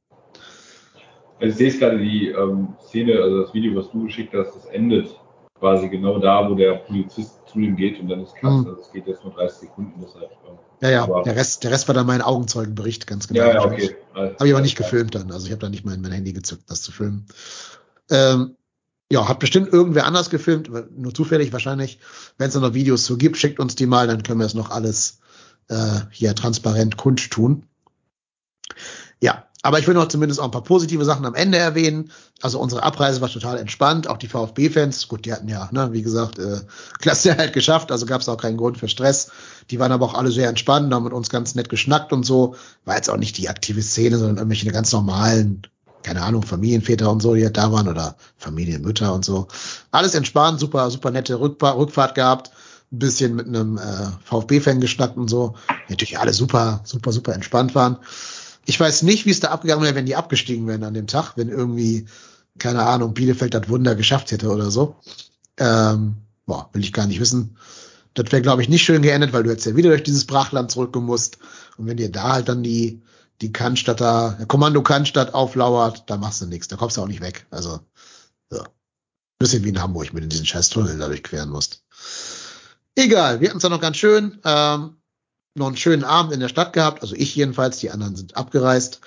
Also 1.42 1.52
ich 1.52 1.56
sehe 1.56 1.68
es 1.68 1.80
gerade, 1.80 1.98
die 2.00 2.30
ähm, 2.30 2.70
Szene, 2.88 3.22
also 3.22 3.44
das 3.44 3.54
Video, 3.54 3.76
was 3.76 3.92
du 3.92 4.06
geschickt 4.06 4.34
hast, 4.34 4.56
das 4.56 4.66
endet 4.68 5.14
quasi 5.60 5.90
genau 5.90 6.20
da, 6.20 6.50
wo 6.50 6.56
der 6.56 6.76
Polizist 6.76 7.34
zu 7.52 7.60
ihm 7.60 7.76
geht 7.76 8.00
und 8.00 8.08
dann 8.08 8.24
ist 8.24 8.34
Cut. 8.36 8.50
Mhm. 8.50 8.68
Also 8.68 8.82
es 8.82 8.92
geht 8.94 9.08
jetzt 9.08 9.26
nur 9.26 9.34
30 9.34 9.60
Sekunden, 9.60 10.02
deshalb. 10.02 10.32
ähm, 10.48 10.58
Ja, 10.82 10.90
ja, 10.90 11.04
aber- 11.04 11.24
der 11.24 11.36
Rest, 11.36 11.66
der 11.66 11.72
Rest 11.72 11.90
war 11.90 11.96
dann 11.96 12.08
mein 12.08 12.22
Augenzeugenbericht, 12.22 13.08
ganz 13.08 13.28
genau. 13.28 13.42
Ja, 13.42 13.54
ja, 13.56 13.66
okay. 13.66 13.94
Habe 14.14 14.48
ich 14.48 14.54
aber 14.54 14.62
nicht 14.62 14.78
gefilmt 14.78 15.16
dann. 15.16 15.32
Also 15.34 15.48
ich 15.48 15.52
habe 15.52 15.60
da 15.60 15.68
nicht 15.70 15.84
mein, 15.84 16.00
mein 16.00 16.14
Handy 16.14 16.32
gezückt, 16.32 16.64
das 16.70 16.82
zu 16.82 16.94
filmen. 16.94 17.26
Ähm, 18.10 18.56
ja, 19.12 19.28
hat 19.28 19.40
bestimmt 19.40 19.72
irgendwer 19.72 20.06
anders 20.06 20.30
gefilmt, 20.30 20.70
nur 20.98 21.14
zufällig 21.14 21.54
wahrscheinlich. 21.54 22.00
Wenn 22.38 22.50
es 22.50 22.56
noch 22.56 22.74
Videos 22.74 23.06
zu 23.06 23.18
gibt, 23.18 23.38
schickt 23.38 23.60
uns 23.60 23.76
die 23.76 23.86
mal, 23.86 24.08
dann 24.08 24.24
können 24.24 24.40
wir 24.40 24.46
es 24.46 24.54
noch 24.54 24.70
alles 24.70 25.20
äh, 25.70 26.02
hier 26.12 26.36
transparent 26.36 26.98
kundtun. 26.98 27.64
Ja, 29.22 29.48
aber 29.64 29.80
ich 29.80 29.88
will 29.88 29.96
noch 29.96 30.08
zumindest 30.08 30.40
auch 30.40 30.46
ein 30.46 30.52
paar 30.52 30.64
positive 30.64 31.04
Sachen 31.04 31.26
am 31.26 31.36
Ende 31.36 31.58
erwähnen. 31.58 32.12
Also 32.42 32.60
unsere 32.60 32.84
Abreise 32.84 33.22
war 33.22 33.30
total 33.30 33.58
entspannt. 33.58 34.08
Auch 34.08 34.18
die 34.18 34.28
VfB-Fans, 34.28 35.08
gut, 35.08 35.26
die 35.26 35.34
hatten 35.34 35.48
ja, 35.48 35.70
ne, 35.72 35.94
wie 35.94 36.04
gesagt, 36.04 36.38
äh, 36.38 36.60
Klasse 37.00 37.38
halt 37.38 37.54
geschafft, 37.54 37.92
also 37.92 38.06
gab 38.06 38.22
es 38.22 38.30
auch 38.30 38.38
keinen 38.38 38.58
Grund 38.58 38.78
für 38.78 38.88
Stress. 38.88 39.32
Die 39.72 39.80
waren 39.80 39.92
aber 39.92 40.06
auch 40.06 40.14
alle 40.14 40.32
sehr 40.32 40.50
entspannt, 40.50 40.94
haben 40.94 41.06
mit 41.06 41.14
uns 41.14 41.30
ganz 41.30 41.56
nett 41.56 41.70
geschnackt 41.70 42.14
und 42.14 42.24
so. 42.24 42.56
War 42.86 42.98
jetzt 42.98 43.10
auch 43.10 43.18
nicht 43.18 43.38
die 43.38 43.50
aktive 43.50 43.82
Szene, 43.82 44.18
sondern 44.18 44.38
irgendwelche 44.38 44.70
ganz 44.72 44.92
normalen, 44.92 45.64
keine 46.08 46.22
Ahnung, 46.22 46.44
Familienväter 46.44 47.12
und 47.12 47.22
so, 47.22 47.36
die 47.36 47.52
da 47.52 47.72
waren 47.74 47.90
oder 47.90 48.16
Familienmütter 48.38 49.14
und 49.14 49.26
so. 49.26 49.50
Alles 49.92 50.16
entspannt, 50.16 50.58
super, 50.58 50.90
super 50.90 51.12
nette 51.12 51.38
Rückfa 51.38 51.72
Rückfahrt 51.72 52.16
gehabt. 52.16 52.50
Ein 52.94 53.00
bisschen 53.00 53.36
mit 53.36 53.46
einem 53.46 53.78
äh, 53.78 54.08
VfB-Fan 54.24 54.80
geschnackt 54.80 55.18
und 55.18 55.28
so. 55.28 55.56
Die 55.90 55.92
Natürlich 55.92 56.18
alle 56.18 56.32
super, 56.32 56.80
super, 56.86 57.12
super 57.12 57.34
entspannt 57.34 57.76
waren. 57.76 57.98
Ich 58.66 58.80
weiß 58.80 59.04
nicht, 59.04 59.26
wie 59.26 59.32
es 59.32 59.42
da 59.42 59.50
abgegangen 59.50 59.84
wäre, 59.84 59.96
wenn 59.96 60.06
die 60.06 60.16
abgestiegen 60.16 60.66
wären 60.66 60.86
an 60.86 60.94
dem 60.94 61.08
Tag, 61.08 61.34
wenn 61.36 61.50
irgendwie, 61.50 62.06
keine 62.58 62.84
Ahnung, 62.86 63.14
Bielefeld 63.14 63.54
das 63.54 63.68
Wunder 63.68 63.96
geschafft 63.96 64.32
hätte 64.32 64.50
oder 64.50 64.72
so. 64.72 64.96
Ähm, 65.58 66.16
boah, 66.46 66.70
will 66.72 66.84
ich 66.84 66.94
gar 66.94 67.08
nicht 67.08 67.20
wissen. 67.20 67.58
Das 68.14 68.32
wäre, 68.32 68.42
glaube 68.42 68.62
ich, 68.62 68.70
nicht 68.70 68.84
schön 68.84 69.02
geendet, 69.02 69.34
weil 69.34 69.44
du 69.44 69.50
jetzt 69.50 69.66
ja 69.66 69.76
wieder 69.76 69.90
durch 69.90 70.04
dieses 70.04 70.24
Brachland 70.24 70.72
zurückgemusst. 70.72 71.38
Und 71.78 71.88
wenn 71.88 71.98
dir 71.98 72.10
da 72.10 72.32
halt 72.32 72.48
dann 72.48 72.64
die, 72.64 73.02
die 73.42 73.52
Cannstatter, 73.52 74.36
der 74.40 74.48
Kommando 74.48 74.82
Cannstatt 74.82 75.34
auflauert, 75.34 76.10
da 76.10 76.18
machst 76.18 76.42
du 76.42 76.46
nichts. 76.48 76.68
Da 76.68 76.76
kommst 76.76 76.98
du 76.98 77.02
auch 77.02 77.08
nicht 77.08 77.22
weg. 77.22 77.46
Also, 77.52 77.80
ja. 78.52 78.64
Bisschen 79.40 79.64
wie 79.64 79.70
in 79.70 79.82
Hamburg, 79.82 80.10
du 80.12 80.20
diesen 80.22 80.48
scheiß 80.48 80.70
Tunnel 80.70 80.98
dadurch 80.98 81.22
queren 81.22 81.50
musst. 81.50 81.84
Egal, 82.96 83.40
wir 83.40 83.50
hatten 83.50 83.58
es 83.58 83.62
dann 83.62 83.72
noch 83.72 83.82
ganz 83.82 83.98
schön. 83.98 84.40
Ähm, 84.44 84.98
noch 85.54 85.68
einen 85.68 85.78
schönen 85.78 86.04
Abend 86.04 86.34
in 86.34 86.40
der 86.40 86.50
Stadt 86.50 86.74
gehabt. 86.74 87.04
Also 87.04 87.16
ich 87.16 87.36
jedenfalls, 87.36 87.78
die 87.78 87.92
anderen 87.92 88.16
sind 88.16 88.36
abgereist. 88.36 89.02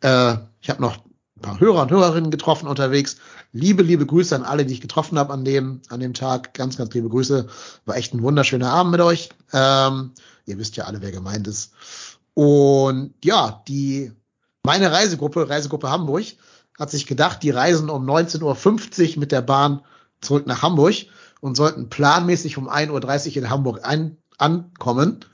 Äh, 0.00 0.36
ich 0.60 0.70
habe 0.70 0.82
noch 0.82 1.04
ein 1.36 1.42
paar 1.42 1.60
Hörer 1.60 1.82
und 1.82 1.90
Hörerinnen 1.90 2.32
getroffen 2.32 2.66
unterwegs. 2.66 3.16
Liebe, 3.52 3.84
liebe 3.84 4.06
Grüße 4.06 4.34
an 4.34 4.42
alle, 4.42 4.66
die 4.66 4.74
ich 4.74 4.80
getroffen 4.80 5.18
habe 5.18 5.32
an 5.32 5.44
dem, 5.44 5.82
an 5.88 6.00
dem 6.00 6.14
Tag. 6.14 6.54
Ganz, 6.54 6.76
ganz 6.76 6.92
liebe 6.94 7.08
Grüße. 7.08 7.46
War 7.84 7.96
echt 7.96 8.14
ein 8.14 8.22
wunderschöner 8.22 8.70
Abend 8.70 8.92
mit 8.92 9.00
euch. 9.00 9.28
Ähm, 9.52 10.12
ihr 10.46 10.58
wisst 10.58 10.76
ja 10.76 10.84
alle, 10.84 11.00
wer 11.00 11.12
gemeint 11.12 11.46
ist. 11.46 11.72
Und 12.36 13.14
ja, 13.24 13.62
die 13.66 14.12
meine 14.62 14.92
Reisegruppe, 14.92 15.48
Reisegruppe 15.48 15.88
Hamburg, 15.90 16.24
hat 16.78 16.90
sich 16.90 17.06
gedacht, 17.06 17.42
die 17.42 17.48
reisen 17.48 17.88
um 17.88 18.06
19.50 18.06 19.14
Uhr 19.14 19.20
mit 19.20 19.32
der 19.32 19.40
Bahn 19.40 19.80
zurück 20.20 20.46
nach 20.46 20.60
Hamburg 20.60 20.94
und 21.40 21.56
sollten 21.56 21.88
planmäßig 21.88 22.58
um 22.58 22.68
1.30 22.68 23.30
Uhr 23.30 23.36
in 23.38 23.48
Hamburg 23.48 23.80
ein, 23.84 24.18
ankommen. 24.36 25.24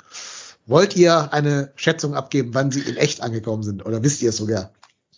Wollt 0.66 0.94
ihr 0.94 1.32
eine 1.32 1.72
Schätzung 1.74 2.14
abgeben, 2.14 2.54
wann 2.54 2.70
sie 2.70 2.82
in 2.82 2.96
echt 2.96 3.20
angekommen 3.20 3.64
sind? 3.64 3.84
Oder 3.84 4.04
wisst 4.04 4.22
ihr 4.22 4.28
es 4.28 4.36
sogar? 4.36 4.70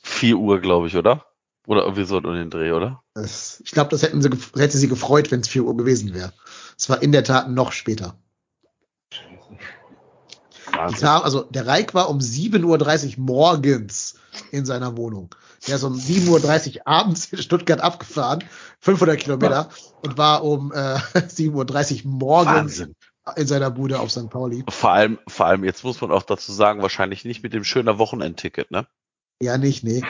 4 0.04 0.38
Uhr, 0.38 0.60
glaube 0.60 0.86
ich, 0.86 0.96
oder? 0.96 1.26
Oder 1.66 1.82
irgendwie 1.82 2.06
so 2.06 2.16
um 2.16 2.34
den 2.34 2.48
Dreh, 2.48 2.72
oder? 2.72 3.02
Das, 3.12 3.60
ich 3.62 3.72
glaube, 3.72 3.90
das 3.90 4.02
hätten 4.02 4.22
sie, 4.22 4.30
hätte 4.56 4.78
sie 4.78 4.88
gefreut, 4.88 5.30
wenn 5.30 5.40
es 5.40 5.48
4 5.48 5.64
Uhr 5.64 5.76
gewesen 5.76 6.14
wäre. 6.14 6.32
Es 6.78 6.88
war 6.88 7.02
in 7.02 7.12
der 7.12 7.24
Tat 7.24 7.50
noch 7.50 7.72
später. 7.72 8.16
Wahnsinn. 10.76 11.00
kam, 11.00 11.22
also 11.22 11.42
der 11.42 11.66
Reik 11.66 11.94
war 11.94 12.08
um 12.10 12.18
7.30 12.18 13.18
Uhr 13.18 13.24
morgens 13.24 14.14
in 14.50 14.64
seiner 14.66 14.96
Wohnung. 14.96 15.34
Der 15.66 15.76
ist 15.76 15.82
um 15.84 15.94
7.30 15.94 16.76
Uhr 16.76 16.86
abends 16.86 17.26
in 17.26 17.38
Stuttgart 17.38 17.80
abgefahren, 17.80 18.44
500 18.80 19.18
Kilometer, 19.18 19.68
und 20.02 20.18
war 20.18 20.44
um 20.44 20.72
äh, 20.72 20.76
7.30 21.14 22.04
Uhr 22.04 22.10
morgens 22.10 22.52
Wahnsinn. 22.80 22.94
in 23.36 23.46
seiner 23.46 23.70
Bude 23.70 23.98
auf 24.00 24.10
St. 24.10 24.28
Pauli. 24.28 24.64
Vor 24.68 24.90
allem, 24.90 25.18
vor 25.28 25.46
allem, 25.46 25.64
jetzt 25.64 25.84
muss 25.84 26.00
man 26.00 26.10
auch 26.10 26.22
dazu 26.24 26.52
sagen, 26.52 26.82
wahrscheinlich 26.82 27.24
nicht 27.24 27.42
mit 27.42 27.54
dem 27.54 27.64
schöner 27.64 27.98
Wochenendticket, 27.98 28.70
ne? 28.70 28.86
Ja, 29.40 29.56
nicht, 29.58 29.84
nee. 29.84 30.02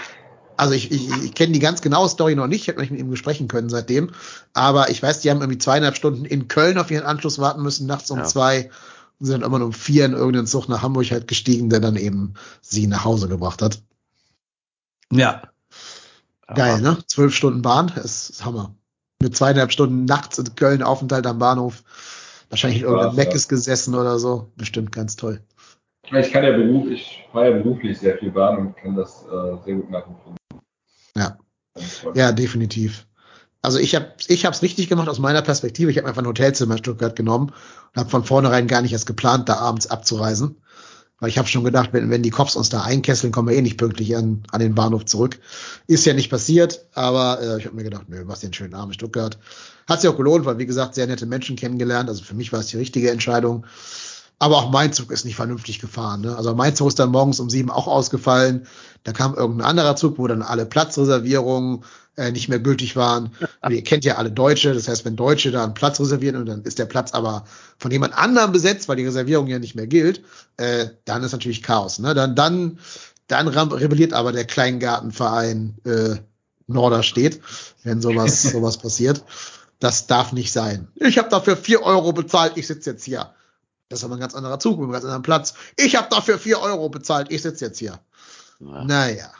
Also 0.56 0.74
ich, 0.74 0.92
ich, 0.92 1.08
ich 1.24 1.34
kenne 1.34 1.52
die 1.52 1.58
ganz 1.58 1.82
genaue 1.82 2.08
Story 2.08 2.36
noch 2.36 2.46
nicht, 2.46 2.62
ich 2.62 2.68
hätte 2.68 2.78
mich 2.80 2.90
mit 2.90 3.00
ihm 3.00 3.10
besprechen 3.10 3.48
können 3.48 3.68
seitdem. 3.68 4.10
Aber 4.52 4.88
ich 4.90 5.02
weiß, 5.02 5.20
die 5.20 5.30
haben 5.30 5.40
irgendwie 5.40 5.58
zweieinhalb 5.58 5.96
Stunden 5.96 6.24
in 6.24 6.46
Köln 6.48 6.78
auf 6.78 6.90
ihren 6.90 7.04
Anschluss 7.06 7.38
warten 7.40 7.62
müssen, 7.62 7.86
nachts 7.86 8.10
um 8.10 8.18
Ja. 8.18 8.24
zwei 8.24 8.70
und 9.18 9.26
sind 9.26 9.42
dann 9.42 9.52
immer 9.52 9.64
um 9.64 9.72
vier 9.72 10.04
in 10.04 10.12
irgendeinen 10.12 10.46
Zug 10.46 10.68
nach 10.68 10.82
Hamburg 10.82 11.10
halt 11.10 11.28
gestiegen, 11.28 11.70
der 11.70 11.80
dann 11.80 11.96
eben 11.96 12.34
sie 12.60 12.86
nach 12.86 13.04
Hause 13.04 13.28
gebracht 13.28 13.62
hat. 13.62 13.82
Ja. 15.12 15.42
Geil, 16.46 16.80
ne? 16.80 16.98
Zwölf 17.06 17.34
Stunden 17.34 17.62
Bahn, 17.62 17.92
das 17.94 18.30
ist 18.30 18.44
Hammer. 18.44 18.74
Mit 19.22 19.36
zweieinhalb 19.36 19.72
Stunden 19.72 20.04
nachts 20.04 20.38
in 20.38 20.54
Köln 20.54 20.82
Aufenthalt 20.82 21.26
am 21.26 21.38
Bahnhof. 21.38 21.82
Wahrscheinlich 22.50 22.80
in 22.80 22.86
irgendeinem 22.86 23.16
ja. 23.16 23.24
Meckes 23.24 23.48
gesessen 23.48 23.94
oder 23.94 24.18
so. 24.18 24.52
Bestimmt 24.56 24.92
ganz 24.92 25.16
toll. 25.16 25.40
Ich 26.12 26.30
kann 26.30 26.44
ja 26.44 26.52
beruf, 26.52 26.86
ich 26.88 27.26
fahre 27.32 27.50
ja 27.50 27.56
beruflich 27.62 27.98
sehr 27.98 28.18
viel 28.18 28.30
Bahn 28.30 28.58
und 28.58 28.76
kann 28.76 28.94
das 28.94 29.24
äh, 29.24 29.56
sehr 29.64 29.76
gut 29.76 29.90
nachempfinden. 29.90 30.36
Ja. 31.16 31.38
Ja, 32.14 32.32
definitiv. 32.32 33.06
Also 33.64 33.78
ich 33.78 33.94
habe 33.94 34.08
ich 34.26 34.44
habe 34.44 34.54
es 34.54 34.60
richtig 34.60 34.90
gemacht 34.90 35.08
aus 35.08 35.18
meiner 35.18 35.40
Perspektive. 35.40 35.90
Ich 35.90 35.96
habe 35.96 36.06
einfach 36.06 36.20
ein 36.20 36.28
Hotelzimmer 36.28 36.74
in 36.74 36.78
Stuttgart 36.78 37.16
genommen 37.16 37.46
und 37.94 37.98
habe 37.98 38.10
von 38.10 38.22
vornherein 38.22 38.66
gar 38.66 38.82
nicht 38.82 38.92
erst 38.92 39.06
geplant, 39.06 39.48
da 39.48 39.56
abends 39.56 39.86
abzureisen. 39.86 40.56
Weil 41.18 41.30
ich 41.30 41.38
habe 41.38 41.48
schon 41.48 41.64
gedacht, 41.64 41.90
wenn, 41.92 42.10
wenn 42.10 42.22
die 42.22 42.28
Cops 42.28 42.56
uns 42.56 42.68
da 42.68 42.82
einkesseln, 42.82 43.32
kommen 43.32 43.48
wir 43.48 43.56
eh 43.56 43.62
nicht 43.62 43.78
pünktlich 43.78 44.14
an, 44.16 44.42
an 44.50 44.60
den 44.60 44.74
Bahnhof 44.74 45.06
zurück. 45.06 45.38
Ist 45.86 46.04
ja 46.04 46.12
nicht 46.12 46.28
passiert, 46.28 46.84
aber 46.92 47.40
äh, 47.40 47.58
ich 47.58 47.64
habe 47.64 47.74
mir 47.74 47.84
gedacht, 47.84 48.04
nö, 48.08 48.24
was 48.26 48.40
den 48.40 48.52
schönen 48.52 48.74
Abend 48.74 48.90
in 48.90 48.94
Stuttgart. 48.98 49.38
Hat 49.88 50.02
sich 50.02 50.10
auch 50.10 50.16
gelohnt, 50.18 50.44
weil 50.44 50.58
wie 50.58 50.66
gesagt, 50.66 50.94
sehr 50.94 51.06
nette 51.06 51.24
Menschen 51.24 51.56
kennengelernt. 51.56 52.10
Also 52.10 52.22
für 52.22 52.34
mich 52.34 52.52
war 52.52 52.60
es 52.60 52.66
die 52.66 52.76
richtige 52.76 53.10
Entscheidung. 53.10 53.64
Aber 54.38 54.56
auch 54.56 54.70
mein 54.70 54.92
Zug 54.92 55.10
ist 55.10 55.24
nicht 55.24 55.36
vernünftig 55.36 55.78
gefahren. 55.78 56.20
Ne? 56.20 56.36
Also 56.36 56.54
mein 56.54 56.76
Zug 56.76 56.88
ist 56.88 56.98
dann 56.98 57.10
morgens 57.10 57.40
um 57.40 57.48
sieben 57.48 57.70
auch 57.70 57.86
ausgefallen. 57.86 58.66
Da 59.04 59.12
kam 59.12 59.34
irgendein 59.34 59.68
anderer 59.68 59.96
Zug, 59.96 60.18
wo 60.18 60.26
dann 60.26 60.42
alle 60.42 60.66
Platzreservierungen 60.66 61.84
äh, 62.16 62.30
nicht 62.30 62.48
mehr 62.48 62.58
gültig 62.58 62.96
waren. 62.96 63.32
Und 63.62 63.72
ihr 63.72 63.82
kennt 63.82 64.04
ja 64.04 64.16
alle 64.16 64.30
Deutsche. 64.30 64.74
Das 64.74 64.88
heißt, 64.88 65.04
wenn 65.04 65.16
Deutsche 65.16 65.50
da 65.50 65.64
einen 65.64 65.74
Platz 65.74 66.00
reservieren 66.00 66.36
und 66.36 66.46
dann 66.46 66.62
ist 66.62 66.78
der 66.78 66.86
Platz 66.86 67.12
aber 67.12 67.44
von 67.78 67.90
jemand 67.90 68.14
anderem 68.14 68.52
besetzt, 68.52 68.88
weil 68.88 68.96
die 68.96 69.06
Reservierung 69.06 69.46
ja 69.46 69.58
nicht 69.58 69.74
mehr 69.74 69.86
gilt, 69.86 70.22
äh, 70.56 70.88
dann 71.04 71.22
ist 71.22 71.32
natürlich 71.32 71.62
Chaos. 71.62 71.98
Ne? 71.98 72.14
Dann, 72.14 72.36
dann, 72.36 72.78
dann 73.26 73.48
rebelliert 73.48 74.12
aber 74.12 74.32
der 74.32 74.44
Kleingartenverein 74.44 75.76
äh, 75.84 76.16
Norderstedt, 76.66 77.40
wenn 77.82 78.00
sowas, 78.00 78.42
sowas 78.52 78.78
passiert. 78.78 79.24
Das 79.80 80.06
darf 80.06 80.32
nicht 80.32 80.52
sein. 80.52 80.88
Ich 80.94 81.18
habe 81.18 81.28
dafür 81.28 81.56
vier 81.56 81.82
Euro 81.82 82.12
bezahlt, 82.12 82.52
ich 82.56 82.66
sitze 82.66 82.90
jetzt 82.90 83.04
hier. 83.04 83.34
Das 83.88 84.00
ist 84.00 84.04
aber 84.04 84.14
ein 84.14 84.20
ganz 84.20 84.34
anderer 84.34 84.58
Zug 84.58 84.78
mit 84.78 84.84
einem 84.84 84.92
ganz 84.92 85.04
anderen 85.04 85.22
Platz. 85.22 85.54
Ich 85.76 85.96
habe 85.96 86.08
dafür 86.10 86.38
vier 86.38 86.60
Euro 86.60 86.88
bezahlt, 86.88 87.30
ich 87.30 87.42
sitze 87.42 87.66
jetzt 87.66 87.78
hier. 87.78 88.00
Ja. 88.60 88.84
Naja. 88.84 89.30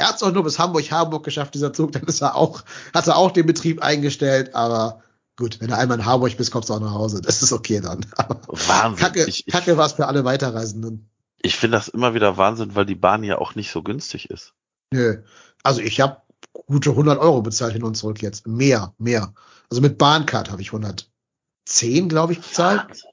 Er 0.00 0.08
hat 0.08 0.16
es 0.16 0.22
auch 0.22 0.32
nur 0.32 0.44
bis 0.44 0.58
Hamburg-Harburg 0.58 1.22
geschafft, 1.22 1.54
dieser 1.54 1.74
Zug, 1.74 1.92
dann 1.92 2.04
ist 2.04 2.22
er 2.22 2.34
auch, 2.34 2.62
hat 2.94 3.06
er 3.06 3.16
auch 3.16 3.30
den 3.32 3.44
Betrieb 3.44 3.82
eingestellt, 3.82 4.54
aber 4.54 5.02
gut, 5.36 5.60
wenn 5.60 5.68
du 5.68 5.76
einmal 5.76 5.98
in 5.98 6.06
Harburg 6.06 6.36
bist, 6.38 6.50
kommst 6.50 6.70
du 6.70 6.74
auch 6.74 6.80
nach 6.80 6.94
Hause. 6.94 7.20
Das 7.20 7.42
ist 7.42 7.52
okay 7.52 7.80
dann. 7.80 8.06
Aber 8.16 8.40
Wahnsinn. 8.48 9.04
Kacke, 9.04 9.24
ich 9.26 9.46
ich, 9.46 9.52
Kacke 9.52 9.76
war 9.76 9.84
es 9.84 9.92
für 9.92 10.06
alle 10.06 10.24
Weiterreisenden. 10.24 11.10
ich 11.42 11.56
finde 11.56 11.76
das 11.76 11.88
immer 11.88 12.14
wieder 12.14 12.38
Wahnsinn, 12.38 12.74
weil 12.74 12.86
die 12.86 12.94
Bahn 12.94 13.24
ja 13.24 13.36
auch 13.36 13.54
nicht 13.54 13.70
so 13.70 13.82
günstig 13.82 14.30
ist. 14.30 14.54
Nö. 14.90 15.22
Also 15.62 15.82
ich 15.82 16.00
habe 16.00 16.22
gute 16.66 16.90
100 16.90 17.18
Euro 17.18 17.42
bezahlt 17.42 17.74
hin 17.74 17.84
und 17.84 17.94
zurück 17.94 18.22
jetzt. 18.22 18.46
Mehr, 18.46 18.94
mehr. 18.96 19.34
Also 19.68 19.82
mit 19.82 19.98
Bahncard 19.98 20.50
habe 20.50 20.62
ich 20.62 20.72
110, 20.72 22.08
glaube 22.08 22.32
ich, 22.32 22.40
bezahlt. 22.40 23.04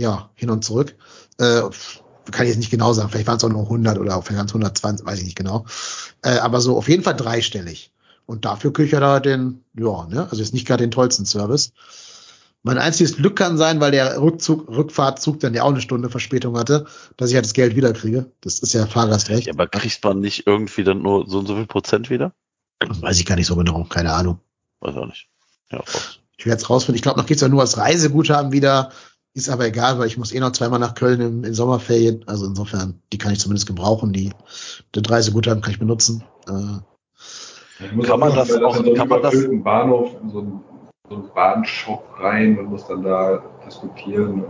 Ja, 0.00 0.30
hin 0.34 0.50
und 0.50 0.64
zurück. 0.64 0.96
Äh, 1.38 1.62
kann 2.30 2.46
ich 2.46 2.50
jetzt 2.50 2.58
nicht 2.58 2.70
genau 2.70 2.92
sagen. 2.92 3.10
Vielleicht 3.10 3.26
waren 3.26 3.36
es 3.36 3.44
auch 3.44 3.48
nur 3.48 3.62
100 3.62 3.98
oder 3.98 4.20
vielleicht 4.22 4.38
waren 4.38 4.46
es 4.46 4.52
120, 4.52 5.06
weiß 5.06 5.18
ich 5.18 5.24
nicht 5.24 5.36
genau. 5.36 5.66
Äh, 6.22 6.38
aber 6.38 6.60
so 6.60 6.76
auf 6.76 6.88
jeden 6.88 7.02
Fall 7.02 7.16
dreistellig. 7.16 7.90
Und 8.26 8.44
dafür 8.44 8.72
kriege 8.72 8.86
ich 8.86 8.92
ja 8.92 9.00
da 9.00 9.20
den, 9.20 9.62
ja, 9.74 10.06
ne, 10.06 10.22
also 10.30 10.36
jetzt 10.36 10.54
nicht 10.54 10.66
gerade 10.66 10.82
den 10.82 10.90
tollsten 10.90 11.26
Service. 11.26 11.72
Mein 12.62 12.78
einziges 12.78 13.16
Glück 13.16 13.36
kann 13.36 13.58
sein, 13.58 13.80
weil 13.80 13.90
der 13.90 14.18
Rückzug, 14.18 14.66
Rückfahrtzug 14.68 15.38
dann 15.40 15.52
ja 15.52 15.64
auch 15.64 15.70
eine 15.70 15.82
Stunde 15.82 16.08
Verspätung 16.08 16.56
hatte, 16.56 16.86
dass 17.18 17.28
ich 17.28 17.34
halt 17.34 17.44
das 17.44 17.52
Geld 17.52 17.76
wiederkriege. 17.76 18.30
Das 18.40 18.60
ist 18.60 18.72
ja 18.72 18.86
Fahrgastrecht. 18.86 19.48
Ja, 19.48 19.52
aber 19.52 19.66
kriegt 19.66 20.02
man 20.02 20.20
nicht 20.20 20.46
irgendwie 20.46 20.82
dann 20.82 21.02
nur 21.02 21.28
so 21.28 21.40
und 21.40 21.46
so 21.46 21.56
viel 21.56 21.66
Prozent 21.66 22.08
wieder? 22.08 22.32
Das 22.78 23.02
weiß 23.02 23.20
ich 23.20 23.26
gar 23.26 23.36
nicht 23.36 23.46
so 23.46 23.56
genau, 23.56 23.84
keine 23.84 24.14
Ahnung. 24.14 24.40
Weiß 24.80 24.96
auch 24.96 25.06
nicht. 25.06 25.28
Ja, 25.70 25.78
raus. 25.78 26.20
Ich 26.38 26.46
werde 26.46 26.60
es 26.60 26.70
rausfinden. 26.70 26.96
Ich 26.96 27.02
glaube, 27.02 27.20
noch 27.20 27.26
geht's 27.26 27.42
ja 27.42 27.48
nur 27.48 27.60
als 27.60 27.76
Reiseguthaben 27.76 28.52
wieder. 28.52 28.90
Ist 29.36 29.48
aber 29.48 29.66
egal, 29.66 29.98
weil 29.98 30.06
ich 30.06 30.16
muss 30.16 30.32
eh 30.32 30.38
noch 30.38 30.52
zweimal 30.52 30.78
nach 30.78 30.94
Köln 30.94 31.20
in, 31.20 31.44
in 31.44 31.54
Sommerferien. 31.54 32.22
Also 32.28 32.46
insofern, 32.46 33.00
die 33.12 33.18
kann 33.18 33.32
ich 33.32 33.40
zumindest 33.40 33.66
gebrauchen. 33.66 34.12
Die, 34.12 34.32
den 34.94 35.04
Reiseguthaben 35.04 35.60
kann 35.60 35.72
ich 35.72 35.80
benutzen. 35.80 36.22
Äh, 36.46 38.02
Kann 38.02 38.20
man 38.20 38.34
das 38.34 38.52
auch- 38.52 38.76
in 38.76 38.84
so 38.84 38.90
einen 38.90 38.94
kann 38.96 39.08
man 39.08 39.22
das- 39.22 39.34
Bahnhof 39.64 40.10
in 40.22 40.30
so 40.30 40.38
einen, 40.38 40.60
so 41.08 41.14
einen 41.16 41.34
Bahnshop 41.34 42.04
rein 42.20 42.58
und 42.60 42.66
muss 42.66 42.86
dann 42.86 43.02
da 43.02 43.42
diskutieren. 43.66 44.44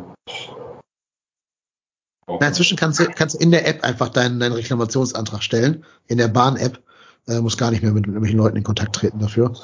Und, 2.27 2.35
äh, 2.35 2.39
Na, 2.41 2.49
inzwischen 2.49 2.77
kannst 2.77 3.01
du, 3.01 3.07
kannst 3.07 3.37
du 3.37 3.39
in 3.39 3.51
der 3.53 3.67
App 3.67 3.83
einfach 3.85 4.11
deinen, 4.11 4.39
deinen 4.39 4.53
Reklamationsantrag 4.53 5.43
stellen. 5.43 5.85
In 6.07 6.19
der 6.19 6.29
Bahn-App. 6.29 6.83
Äh, 7.27 7.41
muss 7.41 7.57
gar 7.57 7.71
nicht 7.71 7.83
mehr 7.83 7.93
mit 7.93 8.05
irgendwelchen 8.07 8.37
Leuten 8.39 8.59
in 8.59 8.65
Kontakt 8.65 8.95
treten 8.97 9.19
dafür. 9.19 9.55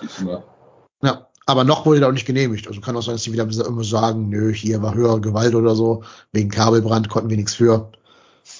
Ja, 1.03 1.29
aber 1.47 1.65
noch 1.65 1.87
wurde 1.87 2.01
da 2.01 2.09
auch 2.09 2.13
nicht 2.13 2.27
genehmigt. 2.27 2.69
Also 2.69 2.81
kann 2.81 2.97
auch 2.97 3.03
sein, 3.03 3.15
dass 3.15 3.23
die 3.23 3.33
wieder 3.33 3.45
immer 3.45 3.85
sagen, 3.85 4.29
nö, 4.29 4.53
hier 4.53 4.83
war 4.83 4.95
höhere 4.95 5.21
Gewalt 5.21 5.55
oder 5.55 5.75
so. 5.75 6.05
Wegen 6.33 6.51
Kabelbrand 6.51 7.09
konnten 7.09 7.31
wir 7.31 7.37
nichts 7.37 7.55
für. 7.55 7.91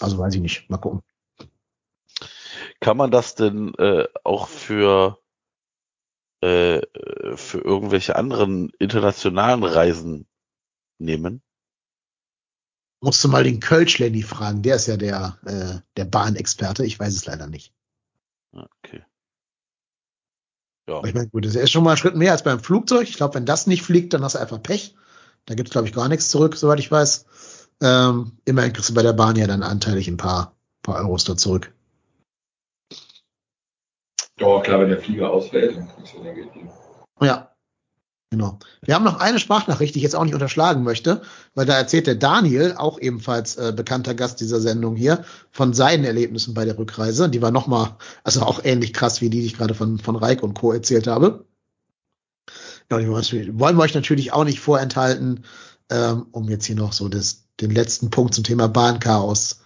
Also 0.01 0.19
weiß 0.19 0.35
ich 0.35 0.41
nicht. 0.41 0.69
Mal 0.71 0.79
gucken. 0.79 1.03
Kann 2.81 2.97
man 2.97 3.11
das 3.11 3.35
denn 3.35 3.75
äh, 3.75 4.07
auch 4.25 4.49
für 4.49 5.19
äh, 6.41 6.81
für 7.37 7.59
irgendwelche 7.59 8.17
anderen 8.17 8.71
internationalen 8.79 9.63
Reisen 9.63 10.27
nehmen? 10.99 11.43
Musst 13.03 13.23
du 13.25 13.29
mal 13.29 13.45
den 13.45 13.61
Kölsch 13.61 13.99
Lenny 13.99 14.23
fragen. 14.23 14.63
Der 14.63 14.77
ist 14.77 14.87
ja 14.87 14.97
der, 14.97 15.39
äh, 15.45 15.81
der 15.97 16.05
Bahnexperte. 16.05 16.85
Ich 16.85 16.99
weiß 16.99 17.15
es 17.15 17.27
leider 17.27 17.47
nicht. 17.47 17.75
Ja, 18.53 18.67
Okay. 18.83 19.05
Ja. 20.91 21.05
Ich 21.05 21.15
meine, 21.15 21.29
gut, 21.29 21.47
das 21.47 21.55
ist 21.55 21.71
schon 21.71 21.85
mal 21.85 21.93
ein 21.93 21.97
Schritt 21.97 22.17
mehr 22.17 22.33
als 22.33 22.43
beim 22.43 22.59
Flugzeug. 22.59 23.09
Ich 23.09 23.17
glaube, 23.17 23.35
wenn 23.35 23.47
das 23.47 23.69
nicht 23.69 23.83
fliegt, 23.83 24.13
dann 24.13 24.25
hast 24.25 24.35
du 24.35 24.41
einfach 24.41 24.61
Pech. 24.61 24.97
Da 25.47 25.55
gibt's 25.55 25.71
glaube 25.71 25.87
ich, 25.87 25.95
gar 25.95 26.09
nichts 26.09 26.29
zurück, 26.29 26.57
soweit 26.57 26.81
ich 26.81 26.91
weiß. 26.91 27.27
Ähm, 27.81 28.33
immerhin 28.45 28.73
kriegst 28.73 28.91
du 28.91 28.95
bei 28.95 29.03
der 29.03 29.13
Bahn 29.13 29.37
ja 29.37 29.47
dann 29.47 29.63
anteilig 29.63 30.09
ein 30.09 30.17
paar, 30.17 30.57
paar 30.83 30.97
Euros 30.97 31.25
da 31.25 31.37
zurück. 31.37 31.73
Ja, 34.39 34.61
klar, 34.61 34.81
wenn 34.81 34.89
der 34.89 34.99
Flieger 34.99 35.31
ausfällt, 35.31 35.77
dann 35.77 35.89
kriegst 35.95 36.15
du 36.15 36.25
dein 36.25 36.35
Geld. 36.35 36.49
Ja. 37.21 37.50
Genau. 38.33 38.61
Wir 38.83 38.95
haben 38.95 39.05
noch 39.05 39.19
eine 39.19 39.41
Sprachnachricht, 39.41 39.95
die 39.95 39.99
ich 39.99 40.05
jetzt 40.05 40.15
auch 40.15 40.25
nicht 40.25 40.35
unterschlagen 40.35 40.85
möchte, 40.85 41.23
weil 41.55 41.67
da 41.67 41.77
erzählt 41.77 42.07
der 42.07 42.15
Daniel, 42.15 42.75
auch 42.77 43.01
ebenfalls 43.01 43.57
äh, 43.57 43.73
bekannter 43.75 44.15
Gast 44.15 44.41
dieser 44.41 44.61
Sendung 44.61 44.95
hier, 44.95 45.25
von 45.51 45.75
seinen 45.75 46.05
Erlebnissen 46.05 46.55
bei 46.55 46.65
der 46.65 46.79
Rückreise. 46.79 47.29
Die 47.29 47.43
war 47.43 47.51
nochmal, 47.51 47.97
also 48.23 48.43
auch 48.43 48.65
ähnlich 48.65 48.93
krass 48.93 49.21
wie 49.21 49.31
die, 49.31 49.41
die 49.41 49.47
ich 49.47 49.59
gerade 49.59 49.75
von, 49.75 49.99
von 49.99 50.15
Reik 50.15 50.45
und 50.45 50.55
Co. 50.55 50.73
erzählt 50.73 51.09
habe. 51.09 51.45
Ja, 52.89 52.99
die 52.99 53.09
wollen 53.09 53.77
wir 53.77 53.83
euch 53.83 53.95
natürlich 53.95 54.33
auch 54.33 54.45
nicht 54.45 54.61
vorenthalten, 54.61 55.45
ähm, 55.91 56.27
um 56.31 56.49
jetzt 56.49 56.67
hier 56.67 56.77
noch 56.77 56.93
so 56.93 57.09
das, 57.09 57.47
den 57.61 57.73
letzten 57.73 58.11
Punkt 58.11 58.35
zum 58.35 58.45
Thema 58.45 58.69
Bahnchaos 58.69 59.61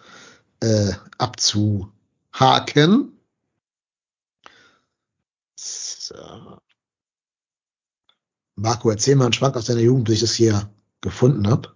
äh, 0.61 0.93
abzuhaken. 1.19 3.12
So. 5.57 6.53
Marco, 8.56 8.90
erzähl 8.90 9.16
mal 9.16 9.24
einen 9.24 9.32
Schwank 9.32 9.56
aus 9.56 9.66
deiner 9.66 9.81
Jugend, 9.81 10.05
bis 10.05 10.16
ich 10.16 10.20
das 10.20 10.35
hier 10.35 10.70
gefunden 11.01 11.48
habe. 11.48 11.74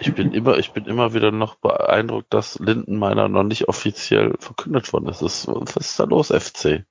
Ich 0.00 0.14
bin 0.14 0.32
immer, 0.32 0.58
ich 0.58 0.72
bin 0.72 0.84
immer 0.84 1.14
wieder 1.14 1.32
noch 1.32 1.56
beeindruckt, 1.56 2.32
dass 2.34 2.58
Lindenmeiner 2.58 3.28
noch 3.28 3.42
nicht 3.42 3.68
offiziell 3.68 4.34
verkündet 4.38 4.92
worden 4.92 5.08
ist. 5.08 5.22
Was 5.22 5.76
ist 5.76 5.98
da 5.98 6.04
los, 6.04 6.28
FC? 6.28 6.84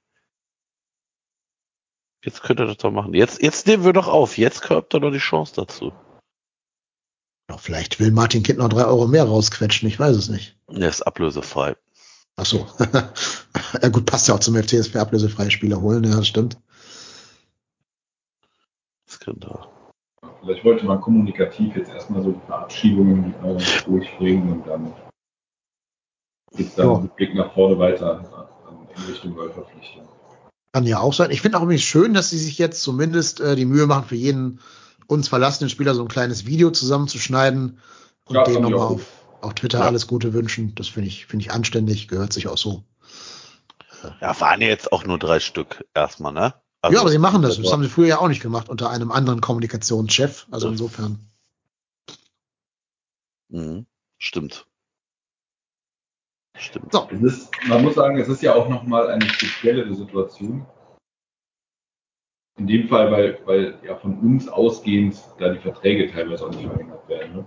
Jetzt 2.24 2.41
könnt 2.41 2.60
ihr 2.60 2.65
das 2.65 2.78
doch 2.78 2.91
machen. 2.91 3.14
Jetzt, 3.14 3.41
jetzt 3.41 3.68
nehmen 3.68 3.86
wir 3.86 3.94
doch 3.94 4.07
auf. 4.07 4.38
Jetzt 4.38 4.69
habt 4.69 4.94
ihr 4.94 4.99
doch 4.99 5.11
die 5.11 5.19
Chance 5.19 5.53
dazu. 5.56 5.94
Ja, 7.49 7.57
vielleicht 7.57 7.99
will 7.99 8.11
Martin 8.11 8.44
Kind 8.44 8.60
noch 8.60 8.69
drei 8.69 8.86
Euro 8.86 9.07
mehr 9.07 9.24
rausquetschen, 9.24 9.88
ich 9.88 9.99
weiß 9.99 10.18
es 10.18 10.28
nicht. 10.28 10.57
Der 10.69 10.90
ist 10.90 11.03
ablösefrei. 11.03 11.78
Ach 12.36 12.45
so. 12.45 12.68
ja 13.82 13.90
gut, 13.90 14.06
passt 14.06 14.28
ja 14.28 14.36
auch 14.36 14.40
zum 14.40 14.56
FC, 14.56 14.72
dass 14.72 14.94
wir 14.94 15.02
ablösefreie 15.02 15.52
Spieler 15.52 15.82
holen, 15.82 16.03
ja, 16.03 16.18
das 16.18 16.28
stimmt. 16.28 16.57
Skandal. 19.28 19.68
Vielleicht 20.41 20.64
wollte 20.64 20.86
man 20.86 21.02
kommunikativ 21.02 21.76
jetzt 21.76 21.90
erstmal 21.90 22.24
so 22.24 22.34
Verabschiedungen 22.45 23.34
äh, 23.44 23.58
durchbringen 23.86 24.52
und 24.54 24.68
dann 24.68 24.94
geht 26.56 26.78
dann 26.78 26.88
Ja. 26.88 26.99
mit 26.99 27.16
Blick 27.16 27.36
nach 27.36 27.54
vorne 27.54 27.78
weiter 27.78 28.49
in 28.95 29.04
Richtung 29.04 29.36
Neuverpflichtung. 29.36 30.08
Kann 30.74 30.86
ja 30.86 30.99
auch 30.99 31.14
sein. 31.14 31.32
Ich 31.32 31.41
finde 31.41 31.58
auch 31.58 31.62
irgendwie 31.62 31.80
schön, 31.80 32.14
dass 32.14 32.30
sie 32.30 32.38
sich 32.38 32.58
jetzt 32.58 32.82
zumindest 32.82 33.41
äh, 33.41 33.56
die 33.56 33.66
Mühe 33.66 33.88
machen, 33.88 34.06
für 34.06 34.16
jeden 34.16 34.60
uns 35.08 35.28
verlassenen 35.28 35.70
Spieler 35.70 35.95
so 35.95 36.02
ein 36.02 36.08
kleines 36.08 36.45
Video 36.45 36.72
zusammenzuschneiden 36.72 37.80
und 38.26 38.36
Ja, 38.36 38.48
ich 38.48 38.60
nochmal 38.60 38.80
auch 38.80 38.91
auf, 38.91 39.24
auf 39.41 39.54
Twitter 39.56 39.80
Ja. 39.80 39.86
alles 39.86 40.08
Gute 40.08 40.34
wünschen. 40.34 40.74
Das 40.76 40.88
finde 40.88 41.08
ich, 41.10 41.26
finde 41.26 41.45
ich 41.45 41.52
anständig, 41.52 42.08
gehört 42.08 42.34
sich 42.34 42.48
auch 42.48 42.58
so. 42.58 42.84
Ja, 44.22 44.40
waren 44.40 44.62
ja 44.62 44.68
jetzt 44.68 44.91
auch 44.91 45.06
nur 45.06 45.18
drei 45.18 45.40
Stück 45.40 45.86
erstmal, 45.94 46.34
ne? 46.34 46.54
Also, 46.88 46.95
ja, 46.95 47.01
aber 47.01 47.11
sie 47.11 47.18
machen 47.18 47.41
das. 47.41 47.57
Das 47.57 47.72
haben 47.72 47.84
sie 47.84 47.89
früher 47.89 48.07
ja 48.07 48.19
auch 48.19 48.30
nicht 48.30 48.41
gemacht 48.41 48.69
unter 48.69 48.89
einem 48.89 49.11
anderen 49.11 49.41
Kommunikationschef. 49.41 50.47
Also 50.51 50.68
Ja. 50.68 50.72
insofern. 50.72 51.19
Mhm. 53.49 53.85
Stimmt. 54.18 54.65
Stimmt. 56.57 56.91
So, 56.91 57.07
Es 57.11 57.22
ist, 57.22 57.49
man 57.68 57.84
muss 57.84 57.95
sagen, 57.95 58.18
es 58.18 58.30
ist 58.30 58.41
ja 58.41 58.55
auch 58.55 58.69
nochmal 58.69 59.09
eine 59.09 59.30
speziellere 59.30 59.93
Situation. 59.93 60.65
In 62.57 62.68
dem 62.68 62.88
Fall, 62.88 63.11
weil, 63.11 63.39
weil 63.45 63.80
ja 63.85 63.95
von 63.97 64.18
uns 64.19 64.47
ausgehend 64.47 65.15
da 65.38 65.49
die 65.49 65.59
Verträge 65.59 66.11
teilweise 66.11 66.45
auch 66.45 66.51
nicht 66.51 66.65
verlängert 66.65 67.07
werden. 67.07 67.35
Ne? 67.35 67.45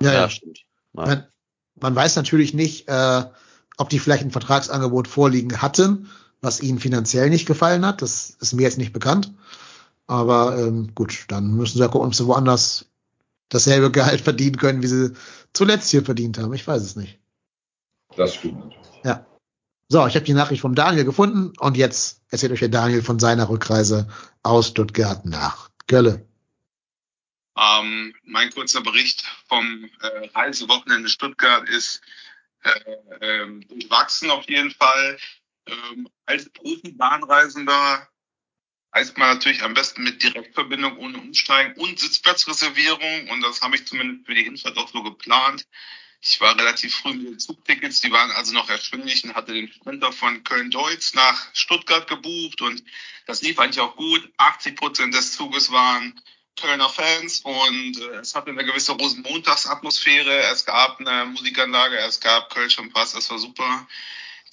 ja, 0.00 0.12
ja. 0.12 0.28
stimmt. 0.28 0.58
Ja. 0.92 1.06
Man, 1.06 1.26
man 1.80 1.96
weiß 1.96 2.16
natürlich 2.16 2.52
nicht, 2.52 2.88
äh, 2.88 3.22
ob 3.78 3.88
die 3.88 3.98
vielleicht 3.98 4.24
ein 4.24 4.30
Vertragsangebot 4.30 5.08
vorliegen 5.08 5.62
hatten 5.62 6.10
was 6.40 6.60
ihnen 6.60 6.78
finanziell 6.78 7.30
nicht 7.30 7.46
gefallen 7.46 7.84
hat. 7.84 8.02
Das 8.02 8.36
ist 8.40 8.52
mir 8.54 8.62
jetzt 8.62 8.78
nicht 8.78 8.92
bekannt. 8.92 9.32
Aber 10.06 10.58
ähm, 10.58 10.94
gut, 10.94 11.26
dann 11.28 11.54
müssen 11.54 11.74
sie 11.74 11.80
ja 11.80 11.88
gucken, 11.88 12.08
ob 12.08 12.14
sie 12.14 12.26
woanders 12.26 12.86
dasselbe 13.48 13.90
Gehalt 13.90 14.20
verdienen 14.22 14.56
können, 14.56 14.82
wie 14.82 14.86
sie 14.86 15.12
zuletzt 15.52 15.90
hier 15.90 16.04
verdient 16.04 16.38
haben. 16.38 16.54
Ich 16.54 16.66
weiß 16.66 16.82
es 16.82 16.96
nicht. 16.96 17.18
Das 18.16 18.34
stimmt 18.34 18.58
natürlich. 18.64 19.04
Ja. 19.04 19.26
So, 19.88 20.06
ich 20.06 20.14
habe 20.14 20.24
die 20.24 20.34
Nachricht 20.34 20.60
vom 20.60 20.74
Daniel 20.74 21.04
gefunden 21.04 21.52
und 21.58 21.76
jetzt 21.76 22.20
erzählt 22.30 22.52
euch 22.52 22.60
der 22.60 22.68
Daniel 22.68 23.02
von 23.02 23.18
seiner 23.18 23.48
Rückreise 23.48 24.08
aus 24.42 24.68
Stuttgart 24.68 25.24
nach 25.24 25.70
Gölle. 25.86 26.26
Ähm, 27.56 28.14
mein 28.24 28.50
kurzer 28.50 28.82
Bericht 28.82 29.24
vom 29.48 29.88
äh, 30.00 30.28
Reisewochenende 30.34 31.08
Stuttgart 31.08 31.68
ist 31.68 32.02
äh, 32.62 32.70
ähm, 33.20 33.66
durchwachsen 33.68 34.30
auf 34.30 34.48
jeden 34.48 34.70
Fall. 34.70 35.18
Ähm, 35.68 36.08
als 36.26 36.48
Profi-Bahnreisender 36.50 38.08
reist 38.92 39.18
man 39.18 39.34
natürlich 39.34 39.62
am 39.62 39.74
besten 39.74 40.02
mit 40.02 40.22
Direktverbindung 40.22 40.96
ohne 40.98 41.18
Umsteigen 41.18 41.74
und 41.80 41.98
Sitzplatzreservierung 41.98 43.28
und 43.30 43.42
das 43.42 43.60
habe 43.60 43.76
ich 43.76 43.86
zumindest 43.86 44.26
für 44.26 44.34
die 44.34 44.44
Hinfahrt 44.44 44.76
auch 44.78 44.88
so 44.88 45.02
geplant. 45.02 45.66
Ich 46.20 46.40
war 46.40 46.58
relativ 46.58 46.96
früh 46.96 47.14
mit 47.14 47.26
den 47.26 47.38
Zugtickets, 47.38 48.00
die 48.00 48.10
waren 48.10 48.32
also 48.32 48.52
noch 48.52 48.68
erschwinglich 48.68 49.22
und 49.24 49.34
hatte 49.34 49.52
den 49.52 49.70
Sprinter 49.70 50.10
von 50.10 50.42
Köln-Deutz 50.42 51.14
nach 51.14 51.54
Stuttgart 51.54 52.08
gebucht 52.08 52.60
und 52.60 52.82
das 53.26 53.42
lief 53.42 53.58
eigentlich 53.58 53.80
auch 53.80 53.94
gut. 53.94 54.28
80 54.38 54.74
Prozent 54.74 55.14
des 55.14 55.32
Zuges 55.32 55.70
waren 55.70 56.20
Kölner 56.56 56.88
Fans 56.88 57.42
und 57.42 58.00
äh, 58.00 58.16
es 58.16 58.34
hatte 58.34 58.50
eine 58.50 58.64
gewisse 58.64 58.92
Rosenmontagsatmosphäre. 58.92 60.38
Es 60.50 60.64
gab 60.64 60.98
eine 60.98 61.26
Musikanlage, 61.26 61.98
es 61.98 62.18
gab 62.18 62.50
Kölsch 62.52 62.78
und 62.78 62.92
Pass, 62.92 63.12
das 63.12 63.30
war 63.30 63.38
super. 63.38 63.86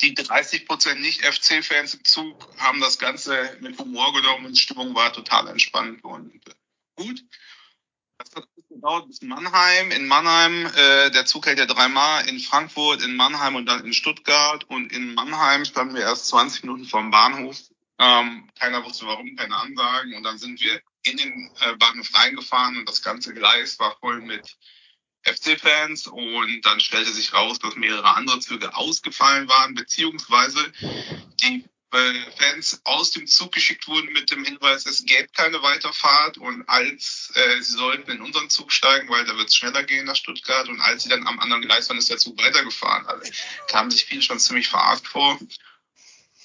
Die 0.02 0.14
30 0.14 0.68
Prozent 0.68 1.02
Nicht-FC-Fans 1.02 1.94
im 1.94 2.04
Zug 2.04 2.48
haben 2.58 2.82
das 2.82 3.00
Ganze 3.00 3.58
mit 3.62 3.78
Humor 3.80 4.14
genommen 4.14 4.48
und 4.48 4.54
die 4.54 4.62
Stimmung 4.62 4.94
war 4.94 5.14
total 5.14 5.48
entspannt 5.48 6.04
und 6.04 6.36
äh, 6.48 6.54
gut. 6.96 7.24
Das 8.18 8.34
hat 8.36 8.48
gedauert 8.70 9.08
bis 9.08 9.22
Mannheim. 9.22 9.92
In 9.92 10.08
Mannheim, 10.08 10.66
äh, 10.66 11.12
der 11.12 11.26
Zug 11.26 11.46
hält 11.48 11.60
ja 11.60 11.66
dreimal, 11.66 12.28
in 12.28 12.40
Frankfurt, 12.40 13.02
in 13.02 13.16
Mannheim 13.16 13.56
und 13.56 13.66
dann 13.66 13.86
in 13.86 13.94
Stuttgart. 13.94 14.64
Und 14.66 14.92
in 14.92 15.16
Mannheim 15.16 15.66
standen 15.66 15.96
wir 15.96 16.02
erst 16.02 16.28
20 16.28 16.64
Minuten 16.64 16.86
vom 16.86 17.12
Bahnhof. 17.12 17.58
Ähm, 18.00 18.50
keiner 18.60 18.84
wusste 18.84 19.06
warum, 19.06 19.36
keine 19.36 19.56
Ansagen. 19.56 20.14
Und 20.16 20.24
dann 20.24 20.38
sind 20.38 20.62
wir 20.62 20.82
in 21.04 21.18
den 21.18 21.52
äh, 21.62 21.76
Bahnhof 21.76 22.14
reingefahren 22.14 22.78
und 22.78 22.88
das 22.90 23.02
ganze 23.02 23.34
Gleis 23.34 23.80
war 23.80 23.96
voll 24.00 24.22
mit 24.22 24.58
FC-Fans 25.26 26.08
und 26.08 26.62
dann 26.62 26.80
stellte 26.80 27.12
sich 27.12 27.34
raus, 27.34 27.60
dass 27.60 27.76
mehrere 27.76 28.16
andere 28.16 28.40
Züge 28.40 28.76
ausgefallen 28.76 29.48
waren, 29.48 29.76
beziehungsweise 29.76 30.60
die 31.42 31.66
äh, 31.92 32.32
Fans 32.38 32.82
aus 32.84 33.12
dem 33.12 33.26
Zug 33.26 33.54
geschickt 33.54 33.88
wurden 33.88 34.12
mit 34.12 34.30
dem 34.30 34.44
Hinweis, 34.44 34.86
es 34.86 35.06
gäbe 35.06 35.28
keine 35.30 35.62
Weiterfahrt 35.62 36.38
und 36.38 36.68
als 36.68 37.32
äh, 37.36 37.62
sie 37.62 37.78
sollten 37.78 38.12
in 38.12 38.22
unseren 38.22 38.50
Zug 38.50 38.72
steigen, 38.72 39.10
weil 39.10 39.26
da 39.26 39.38
wird 39.38 39.48
es 39.48 39.56
schneller 39.56 39.84
gehen 39.84 40.06
nach 40.06 40.16
Stuttgart 40.16 40.68
und 40.68 40.80
als 40.82 41.04
sie 41.04 41.10
dann 41.10 41.26
am 41.26 41.40
anderen 41.40 41.62
Gleis 41.62 41.88
waren, 41.90 41.98
ist 41.98 42.10
der 42.10 42.18
Zug 42.18 42.38
weitergefahren. 42.38 43.06
Also 43.08 43.32
kamen 43.68 43.92
sich 43.92 44.06
viele 44.06 44.22
schon 44.22 44.40
ziemlich 44.40 44.68
verarscht 44.68 45.08
vor. 45.08 45.40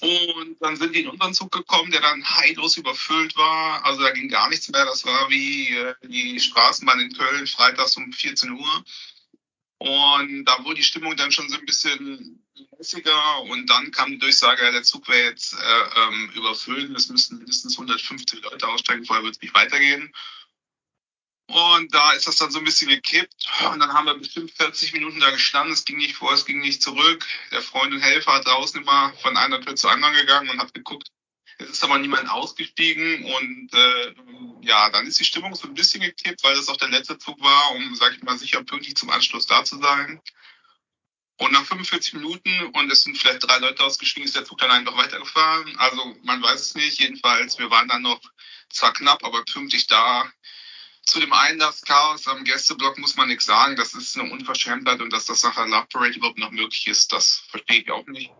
Und 0.01 0.57
dann 0.59 0.77
sind 0.77 0.95
die 0.95 1.01
in 1.01 1.09
unseren 1.09 1.33
Zug 1.33 1.51
gekommen, 1.51 1.91
der 1.91 2.01
dann 2.01 2.27
heillos 2.27 2.75
überfüllt 2.75 3.35
war. 3.37 3.85
Also 3.85 4.01
da 4.01 4.11
ging 4.11 4.29
gar 4.29 4.49
nichts 4.49 4.67
mehr. 4.69 4.83
Das 4.83 5.05
war 5.05 5.29
wie 5.29 5.75
äh, 5.75 5.93
die 6.03 6.39
Straßenbahn 6.39 6.99
in 6.99 7.13
Köln, 7.13 7.45
freitags 7.45 7.97
um 7.97 8.11
14 8.11 8.51
Uhr. 8.51 8.83
Und 9.77 10.45
da 10.45 10.63
wurde 10.63 10.75
die 10.75 10.83
Stimmung 10.83 11.15
dann 11.15 11.31
schon 11.31 11.49
so 11.49 11.57
ein 11.57 11.65
bisschen 11.65 12.43
mäßiger. 12.77 13.41
Und 13.43 13.69
dann 13.69 13.91
kam 13.91 14.11
die 14.11 14.17
Durchsage, 14.17 14.71
der 14.71 14.83
Zug 14.83 15.07
wäre 15.07 15.29
jetzt 15.29 15.53
äh, 15.53 15.99
ähm, 15.99 16.31
überfüllt. 16.35 16.95
Es 16.95 17.09
müssten 17.09 17.37
mindestens 17.37 17.73
150 17.73 18.41
Leute 18.41 18.67
aussteigen, 18.67 19.05
vorher 19.05 19.23
wird 19.23 19.35
es 19.35 19.41
nicht 19.41 19.53
weitergehen. 19.53 20.11
Und 21.51 21.93
da 21.93 22.13
ist 22.13 22.27
das 22.27 22.37
dann 22.37 22.49
so 22.49 22.59
ein 22.59 22.65
bisschen 22.65 22.87
gekippt. 22.87 23.45
Und 23.71 23.79
dann 23.79 23.91
haben 23.91 24.05
wir 24.05 24.13
bestimmt 24.13 24.51
40 24.51 24.93
Minuten 24.93 25.19
da 25.19 25.31
gestanden. 25.31 25.73
Es 25.73 25.83
ging 25.83 25.97
nicht 25.97 26.15
vor, 26.15 26.31
es 26.31 26.45
ging 26.45 26.59
nicht 26.59 26.81
zurück. 26.81 27.25
Der 27.51 27.61
Freund 27.61 27.93
und 27.93 27.99
Helfer 27.99 28.35
hat 28.35 28.47
draußen 28.47 28.81
immer 28.81 29.13
von 29.21 29.35
einer 29.35 29.59
Tür 29.59 29.75
zur 29.75 29.91
anderen 29.91 30.15
gegangen 30.15 30.49
und 30.49 30.59
hat 30.59 30.73
geguckt. 30.73 31.09
Es 31.57 31.69
ist 31.71 31.83
aber 31.83 31.97
niemand 31.97 32.29
ausgestiegen. 32.29 33.25
Und 33.25 33.69
äh, 33.73 34.15
ja, 34.61 34.89
dann 34.91 35.07
ist 35.07 35.19
die 35.19 35.25
Stimmung 35.25 35.53
so 35.53 35.67
ein 35.67 35.73
bisschen 35.73 36.01
gekippt, 36.01 36.41
weil 36.43 36.55
das 36.55 36.69
auch 36.69 36.77
der 36.77 36.87
letzte 36.87 37.17
Zug 37.17 37.41
war, 37.41 37.71
um, 37.75 37.95
sag 37.95 38.15
ich 38.15 38.23
mal, 38.23 38.37
sicher 38.37 38.63
pünktlich 38.63 38.95
zum 38.95 39.09
Anschluss 39.09 39.45
da 39.45 39.65
zu 39.65 39.77
sein. 39.77 40.21
Und 41.37 41.51
nach 41.51 41.65
45 41.65 42.13
Minuten, 42.13 42.63
und 42.73 42.89
es 42.91 43.01
sind 43.01 43.17
vielleicht 43.17 43.43
drei 43.43 43.57
Leute 43.57 43.83
ausgestiegen, 43.83 44.25
ist 44.25 44.37
der 44.37 44.45
Zug 44.45 44.59
dann 44.59 44.71
einfach 44.71 44.95
weitergefahren. 44.95 45.75
Also 45.77 46.15
man 46.23 46.41
weiß 46.41 46.61
es 46.61 46.75
nicht. 46.75 46.99
Jedenfalls, 46.99 47.59
wir 47.59 47.69
waren 47.69 47.89
dann 47.89 48.03
noch 48.03 48.21
zwar 48.69 48.93
knapp, 48.93 49.25
aber 49.25 49.43
pünktlich 49.43 49.87
da 49.87 50.31
zu 51.03 51.19
dem 51.19 51.33
Einlasschaos 51.33 52.27
am 52.27 52.43
Gästeblock 52.43 52.97
muss 52.97 53.15
man 53.15 53.27
nichts 53.27 53.45
sagen. 53.45 53.75
Das 53.75 53.93
ist 53.93 54.17
eine 54.17 54.31
Unverschämtheit 54.31 55.01
und 55.01 55.11
dass 55.11 55.25
das 55.25 55.43
nach 55.43 55.55
der 55.55 55.67
Love 55.67 55.87
Parade 55.91 56.13
überhaupt 56.17 56.37
noch 56.37 56.51
möglich 56.51 56.87
ist, 56.87 57.11
das 57.11 57.43
verstehe 57.49 57.81
ich 57.81 57.91
auch 57.91 58.05
nicht. 58.07 58.31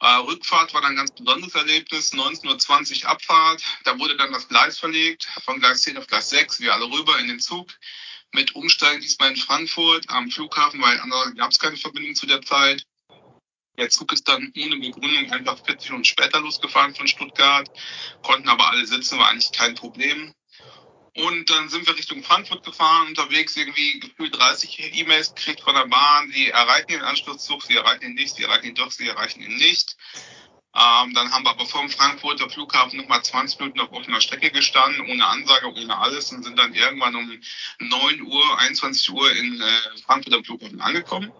Äh, 0.00 0.06
Rückfahrt 0.06 0.72
war 0.74 0.80
dann 0.80 0.92
ein 0.92 0.96
ganz 0.96 1.10
besonderes 1.12 1.54
Erlebnis. 1.54 2.12
19.20 2.12 3.02
Uhr 3.02 3.10
Abfahrt. 3.10 3.62
Da 3.84 3.98
wurde 3.98 4.16
dann 4.16 4.32
das 4.32 4.46
Gleis 4.48 4.78
verlegt, 4.78 5.28
von 5.44 5.58
Gleis 5.58 5.82
10 5.82 5.96
auf 5.96 6.06
Gleis 6.06 6.30
6. 6.30 6.60
Wir 6.60 6.72
alle 6.72 6.84
rüber 6.84 7.18
in 7.18 7.28
den 7.28 7.40
Zug. 7.40 7.68
Mit 8.32 8.54
Umsteigen 8.54 9.00
diesmal 9.00 9.30
in 9.30 9.36
Frankfurt 9.36 10.08
am 10.08 10.30
Flughafen, 10.30 10.80
weil 10.80 11.00
andere 11.00 11.34
gab 11.34 11.50
es 11.50 11.58
keine 11.58 11.76
Verbindung 11.76 12.14
zu 12.14 12.26
der 12.26 12.42
Zeit. 12.42 12.84
Der 13.78 13.90
Zug 13.90 14.12
ist 14.12 14.28
dann 14.28 14.52
ohne 14.56 14.76
Begründung 14.76 15.32
einfach 15.32 15.64
40 15.64 15.90
Minuten 15.90 16.04
später 16.04 16.40
losgefahren 16.40 16.94
von 16.94 17.06
Stuttgart, 17.08 17.70
konnten 18.22 18.48
aber 18.48 18.68
alle 18.68 18.84
sitzen, 18.86 19.18
war 19.18 19.28
eigentlich 19.28 19.52
kein 19.52 19.76
Problem. 19.76 20.34
Und 21.14 21.50
dann 21.50 21.68
sind 21.68 21.86
wir 21.86 21.96
Richtung 21.96 22.22
Frankfurt 22.22 22.64
gefahren, 22.64 23.08
unterwegs 23.08 23.56
irgendwie 23.56 24.00
gefühlt 24.00 24.36
30 24.36 24.94
E-Mails 24.94 25.34
gekriegt 25.34 25.60
von 25.62 25.74
der 25.74 25.86
Bahn, 25.86 26.30
sie 26.30 26.48
erreichen 26.48 26.88
den 26.88 27.02
Anschlusszug, 27.02 27.62
sie 27.62 27.76
erreichen 27.76 28.04
ihn 28.04 28.14
nicht, 28.14 28.36
sie 28.36 28.44
erreichen 28.44 28.66
ihn 28.66 28.74
doch, 28.74 28.90
sie 28.90 29.08
erreichen 29.08 29.40
ihn 29.40 29.56
nicht. 29.56 29.96
Ähm, 30.74 31.14
dann 31.14 31.32
haben 31.32 31.44
wir 31.44 31.50
aber 31.50 31.66
vor 31.66 31.80
dem 31.80 31.90
Frankfurter 31.90 32.48
Flughafen 32.50 32.98
nochmal 32.98 33.24
20 33.24 33.58
Minuten 33.58 33.80
auf 33.80 33.92
offener 33.92 34.20
Strecke 34.20 34.50
gestanden, 34.50 35.10
ohne 35.10 35.26
Ansage, 35.26 35.72
ohne 35.72 35.96
alles 35.98 36.30
und 36.30 36.44
sind 36.44 36.58
dann 36.58 36.74
irgendwann 36.74 37.16
um 37.16 37.40
9 37.80 38.22
Uhr, 38.22 38.58
21 38.58 39.10
Uhr 39.10 39.32
in 39.32 39.60
äh, 39.60 39.98
Frankfurt 40.04 40.34
am 40.34 40.44
Flughafen 40.44 40.80
angekommen. 40.80 41.32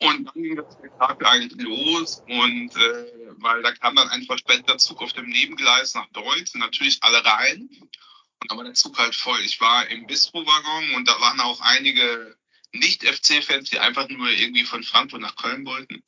Und 0.00 0.26
dann 0.26 0.42
ging 0.42 0.56
das 0.56 0.74
Spektakel 0.74 1.26
eigentlich 1.26 1.62
los 1.62 2.22
und 2.26 2.76
äh, 2.76 3.32
weil 3.38 3.62
da 3.62 3.72
kam 3.72 3.96
dann 3.96 4.08
ein 4.08 4.24
verspäteter 4.24 4.76
Zug 4.76 5.00
auf 5.00 5.12
dem 5.14 5.26
Nebengleis 5.26 5.94
nach 5.94 6.08
Deutsch, 6.10 6.54
natürlich 6.54 6.98
alle 7.02 7.24
rein. 7.24 7.70
War 8.48 8.64
der 8.64 8.74
Zug 8.74 8.98
halt 8.98 9.14
voll. 9.14 9.40
Ich 9.40 9.60
war 9.60 9.88
im 9.88 10.06
Bistro-Waggon 10.06 10.94
und 10.94 11.08
da 11.08 11.20
waren 11.20 11.40
auch 11.40 11.60
einige 11.60 12.36
Nicht-FC-Fans, 12.72 13.70
die 13.70 13.78
einfach 13.78 14.08
nur 14.08 14.30
irgendwie 14.30 14.64
von 14.64 14.82
Frankfurt 14.82 15.20
nach 15.20 15.36
Köln 15.36 15.64
wollten. 15.66 16.02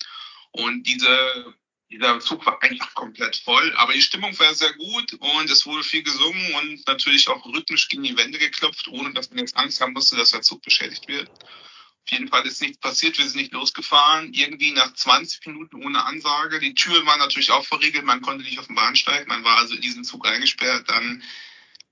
Und 0.53 0.85
diese, 0.85 1.55
dieser 1.91 2.21
Zug 2.21 2.45
war 2.47 2.63
einfach 2.63 2.95
komplett 2.95 3.37
voll. 3.37 3.75
Aber 3.77 3.93
die 3.93 4.03
Stimmung 4.03 4.39
war 4.39 4.55
sehr 4.55 4.73
gut 4.75 5.15
und 5.15 5.51
es 5.51 5.67
wurde 5.67 5.83
viel 5.83 6.03
gesungen 6.03 6.55
und 6.55 6.87
natürlich 6.87 7.29
auch 7.29 7.45
rhythmisch 7.47 7.89
gegen 7.89 8.03
die 8.03 8.17
Wände 8.17 8.39
geklopft, 8.39 8.89
ohne 8.89 9.13
dass 9.13 9.31
man 9.31 9.41
jetzt 9.41 9.57
Angst 9.57 9.81
haben 9.81 9.93
musste, 9.93 10.17
dass 10.17 10.31
der 10.31 10.43
Zug 10.43 10.63
beschädigt 10.63 11.09
wird. 11.09 11.29
Auf 11.31 12.13
jeden 12.13 12.29
Fall 12.29 12.47
ist 12.47 12.63
nichts 12.63 12.79
passiert, 12.79 13.19
wir 13.19 13.29
sind 13.29 13.41
nicht 13.41 13.53
losgefahren. 13.53 14.33
Irgendwie 14.33 14.73
nach 14.73 14.95
20 14.95 15.47
Minuten 15.47 15.85
ohne 15.85 16.05
Ansage. 16.07 16.59
Die 16.59 16.75
Türen 16.75 17.05
waren 17.05 17.19
natürlich 17.19 17.51
auch 17.51 17.67
verriegelt, 17.67 18.05
man 18.05 18.23
konnte 18.23 18.45
nicht 18.45 18.59
auf 18.59 18.67
den 18.67 18.77
Bahnsteig, 18.77 19.29
man 19.29 19.45
war 19.45 19.59
also 19.59 19.75
in 19.75 19.83
diesen 19.83 20.05
Zug 20.05 20.27
eingesperrt. 20.27 20.89
Dann 20.89 21.23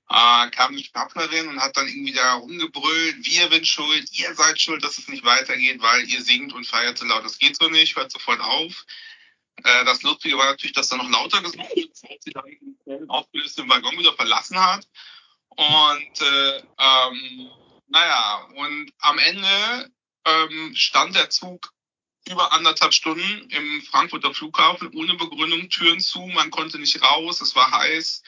äh, 0.08 0.50
kam 0.50 0.72
eine 0.72 0.84
Schaffnerin 0.84 1.48
und 1.48 1.60
hat 1.60 1.76
dann 1.76 1.88
irgendwie 1.88 2.12
da 2.12 2.34
rumgebrüllt, 2.34 3.26
wir 3.26 3.50
sind 3.50 3.66
schuld, 3.66 4.08
ihr 4.12 4.34
seid 4.34 4.60
schuld, 4.60 4.84
dass 4.84 4.98
es 4.98 5.08
nicht 5.08 5.24
weitergeht, 5.24 5.80
weil 5.82 6.08
ihr 6.08 6.22
singt 6.22 6.52
und 6.52 6.66
feiert 6.66 6.98
so 6.98 7.04
laut. 7.04 7.24
Das 7.24 7.38
geht 7.38 7.56
so 7.56 7.68
nicht, 7.68 7.96
hört 7.96 8.12
sofort 8.12 8.40
auf. 8.40 8.84
Äh, 9.64 9.84
das 9.84 10.02
Lustige 10.02 10.38
war 10.38 10.46
natürlich, 10.46 10.74
dass 10.74 10.88
da 10.88 10.96
noch 10.96 11.10
lauter 11.10 11.42
gesungen 11.42 11.68
wird, 11.74 11.90
als 12.08 12.24
sie 12.24 12.32
dann 12.32 13.08
aufgelöst 13.08 13.58
im 13.58 13.68
Waggon 13.68 13.98
wieder 13.98 14.12
verlassen 14.12 14.60
hat. 14.60 14.86
Und 15.48 16.20
äh, 16.20 16.58
ähm, 16.78 17.50
naja, 17.88 18.48
und 18.54 18.92
am 18.98 19.18
Ende 19.18 19.90
ähm, 20.24 20.74
stand 20.74 21.16
der 21.16 21.30
Zug 21.30 21.72
über 22.28 22.52
anderthalb 22.52 22.92
Stunden 22.92 23.48
im 23.50 23.82
Frankfurter 23.82 24.34
Flughafen 24.34 24.90
ohne 24.94 25.14
Begründung, 25.14 25.68
Türen 25.68 26.00
zu, 26.00 26.20
man 26.20 26.50
konnte 26.50 26.78
nicht 26.78 27.00
raus, 27.00 27.40
es 27.40 27.54
war 27.54 27.70
heiß. 27.70 28.22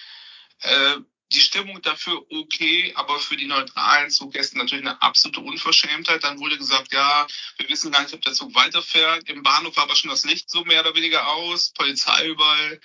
Äh, 0.61 0.97
die 1.33 1.41
Stimmung 1.41 1.83
dafür 1.83 2.25
okay, 2.31 2.93
aber 2.97 3.19
für 3.19 3.37
die 3.37 3.47
neutralen 3.47 4.11
Zuggäste 4.11 4.57
natürlich 4.57 4.85
eine 4.85 5.01
absolute 5.03 5.41
Unverschämtheit. 5.41 6.25
Dann 6.25 6.39
wurde 6.39 6.57
gesagt, 6.57 6.93
ja, 6.93 7.27
wir 7.59 7.69
wissen 7.69 7.93
gar 7.93 8.03
nicht, 8.03 8.15
ob 8.15 8.23
der 8.23 8.33
Zug 8.33 8.55
weiterfährt. 8.55 9.29
Im 9.29 9.43
Bahnhof 9.43 9.77
war 9.77 9.85
aber 9.85 9.97
schon 9.97 10.11
das 10.11 10.25
Licht 10.25 10.49
so 10.49 10.65
mehr 10.65 10.81
oder 10.81 10.95
weniger 10.95 11.29
aus, 11.29 11.73
Polizei 11.73 12.29
überall. 12.29 12.81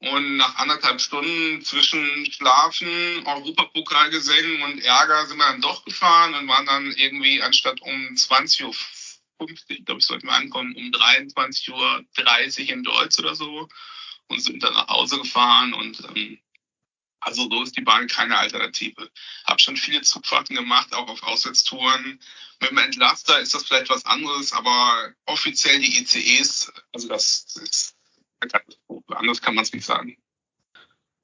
Und 0.00 0.36
nach 0.36 0.56
anderthalb 0.56 1.00
Stunden 1.00 1.60
zwischen 1.62 2.30
Schlafen, 2.30 3.26
Europapokalgesängen 3.26 4.62
und 4.62 4.78
Ärger 4.78 5.26
sind 5.26 5.38
wir 5.38 5.46
dann 5.46 5.60
doch 5.60 5.84
gefahren 5.84 6.34
und 6.34 6.46
waren 6.46 6.66
dann 6.66 6.92
irgendwie 6.92 7.42
anstatt 7.42 7.80
um 7.82 8.14
20.15 8.14 8.74
ich 9.68 9.84
glaube, 9.84 10.00
ich 10.00 10.06
sollte 10.06 10.26
mal 10.26 10.36
ankommen 10.36 10.74
um 10.74 10.90
23.30 10.90 11.70
Uhr 11.70 12.70
in 12.70 12.82
Deutsch 12.82 13.18
oder 13.18 13.34
so 13.34 13.68
und 14.26 14.40
sind 14.40 14.62
dann 14.62 14.74
nach 14.74 14.88
Hause 14.88 15.18
gefahren 15.18 15.74
und 15.74 16.02
ähm, 16.16 16.40
also 17.20 17.48
so 17.50 17.62
ist 17.62 17.76
die 17.76 17.82
Bahn 17.82 18.06
keine 18.06 18.38
Alternative. 18.38 19.10
Hab 19.44 19.60
schon 19.60 19.76
viele 19.76 20.02
Zugfahrten 20.02 20.56
gemacht, 20.56 20.94
auch 20.94 21.08
auf 21.08 21.22
Auswärtstouren. 21.22 22.20
Mit 22.60 22.70
dem 22.70 22.78
Entlaster 22.78 23.40
ist 23.40 23.54
das 23.54 23.64
vielleicht 23.64 23.90
was 23.90 24.04
anderes, 24.06 24.52
aber 24.52 25.12
offiziell 25.26 25.80
die 25.80 26.00
ICEs, 26.00 26.72
also 26.92 27.08
das 27.08 27.46
ist 27.62 27.96
eine 28.40 28.50
Katastrophe. 28.50 29.16
Anders 29.16 29.42
kann 29.42 29.54
man 29.54 29.64
es 29.64 29.72
nicht 29.72 29.84
sagen. 29.84 30.16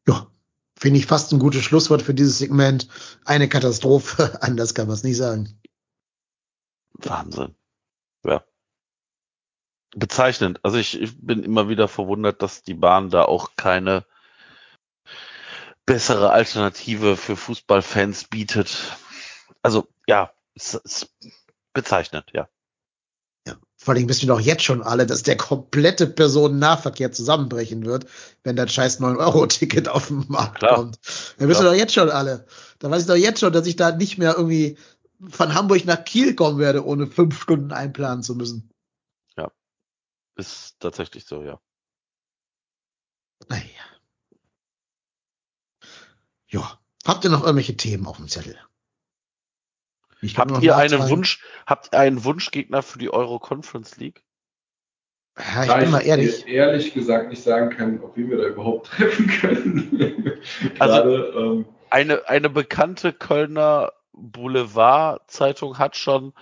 Ja, 0.07 0.31
finde 0.77 0.99
ich 0.99 1.07
fast 1.07 1.33
ein 1.33 1.39
gutes 1.39 1.65
Schlusswort 1.65 2.03
für 2.03 2.15
dieses 2.15 2.39
Segment. 2.39 2.89
Eine 3.25 3.49
Katastrophe, 3.49 4.39
anders 4.43 4.75
kann 4.75 4.87
man 4.87 4.97
es 4.97 5.05
nicht 5.05 5.17
sagen. 5.17 5.61
Wahnsinn. 6.95 7.55
Ja. 8.25 8.45
Bezeichnend. 9.95 10.61
Also 10.65 10.79
ich, 10.79 11.01
ich 11.01 11.21
bin 11.21 11.45
immer 11.45 11.69
wieder 11.69 11.87
verwundert, 11.87 12.43
dass 12.43 12.63
die 12.63 12.75
Bahn 12.75 13.11
da 13.11 13.25
auch 13.25 13.55
keine 13.57 14.05
bessere 15.87 16.31
Alternative 16.31 17.17
für 17.17 17.37
Fußballfans 17.37 18.25
bietet. 18.25 18.97
Also 19.63 19.89
ja, 20.07 20.33
es 20.55 20.75
ist 20.75 21.15
bezeichnend, 21.73 22.27
ja. 22.33 22.49
Ja, 23.47 23.57
vor 23.77 23.95
allem 23.95 24.09
wissen 24.09 24.23
wir 24.23 24.35
doch 24.35 24.41
jetzt 24.41 24.63
schon 24.63 24.83
alle, 24.83 25.07
dass 25.07 25.23
der 25.23 25.37
komplette 25.37 26.07
Personennahverkehr 26.07 27.13
zusammenbrechen 27.13 27.85
wird, 27.85 28.07
wenn 28.43 28.57
das 28.57 28.73
scheiß 28.73 29.01
9-Euro-Ticket 29.01 29.89
auf 29.89 30.09
den 30.09 30.25
Markt 30.29 30.61
Klar. 30.61 30.77
kommt. 30.77 30.99
Wir 31.37 31.49
wissen 31.49 31.61
Klar. 31.61 31.73
doch 31.73 31.79
jetzt 31.79 31.95
schon 31.95 32.11
alle. 32.11 32.47
Da 32.79 32.91
weiß 32.91 33.03
ich 33.03 33.09
doch 33.09 33.17
jetzt 33.17 33.41
schon, 33.41 33.53
dass 33.53 33.67
ich 33.67 33.77
da 33.77 33.93
nicht 33.93 34.19
mehr 34.19 34.35
irgendwie 34.37 34.79
von 35.29 35.55
Hamburg 35.55 35.85
nach 35.85 36.05
Kiel 36.05 36.35
kommen 36.35 36.59
werde, 36.59 36.85
ohne 36.85 37.07
fünf 37.07 37.41
Stunden 37.41 37.73
einplanen 37.73 38.23
zu 38.23 38.35
müssen. 38.35 38.71
Ist 40.37 40.81
tatsächlich 40.81 41.25
so, 41.27 41.43
ja. 41.43 41.61
Naja. 43.49 43.94
Ja. 46.55 46.79
Habt 47.07 47.25
ihr 47.25 47.31
noch 47.31 47.43
irgendwelche 47.43 47.77
Themen 47.77 48.07
auf 48.07 48.17
dem 48.17 48.29
Zettel? 48.29 48.57
Ich 50.23 50.39
Habt 50.39 50.63
ihr 50.63 50.77
einen 50.77 50.93
nachtragen. 50.93 51.11
Wunsch, 51.11 51.43
habt 51.67 51.93
ihr 51.93 51.99
einen 51.99 52.25
Wunschgegner 52.25 52.83
für 52.83 52.99
die 52.99 53.11
Euro 53.13 53.39
Conference 53.41 53.97
League? 53.99 54.25
Ja, 55.37 55.63
ich 55.65 55.69
Da 55.69 55.77
bin 55.79 55.91
mal 55.91 56.01
ehrlich. 56.01 56.47
ehrlich 56.47 56.95
gesagt 56.95 57.29
nicht 57.31 57.43
sagen 57.43 57.71
kann, 57.77 58.01
ob 58.01 58.17
wir 58.17 58.37
da 58.39 58.45
überhaupt 58.47 58.87
treffen 58.97 59.27
können. 59.27 60.33
Also- 60.79 60.95
Gerade, 61.03 61.33
ähm, 61.37 61.67
Eine, 61.91 62.29
eine 62.29 62.51
bekannte 62.51 63.13
Kölner 63.13 63.93
Boulevard-Zeitung 64.13 65.79
hat 65.79 65.97
schon 65.97 66.33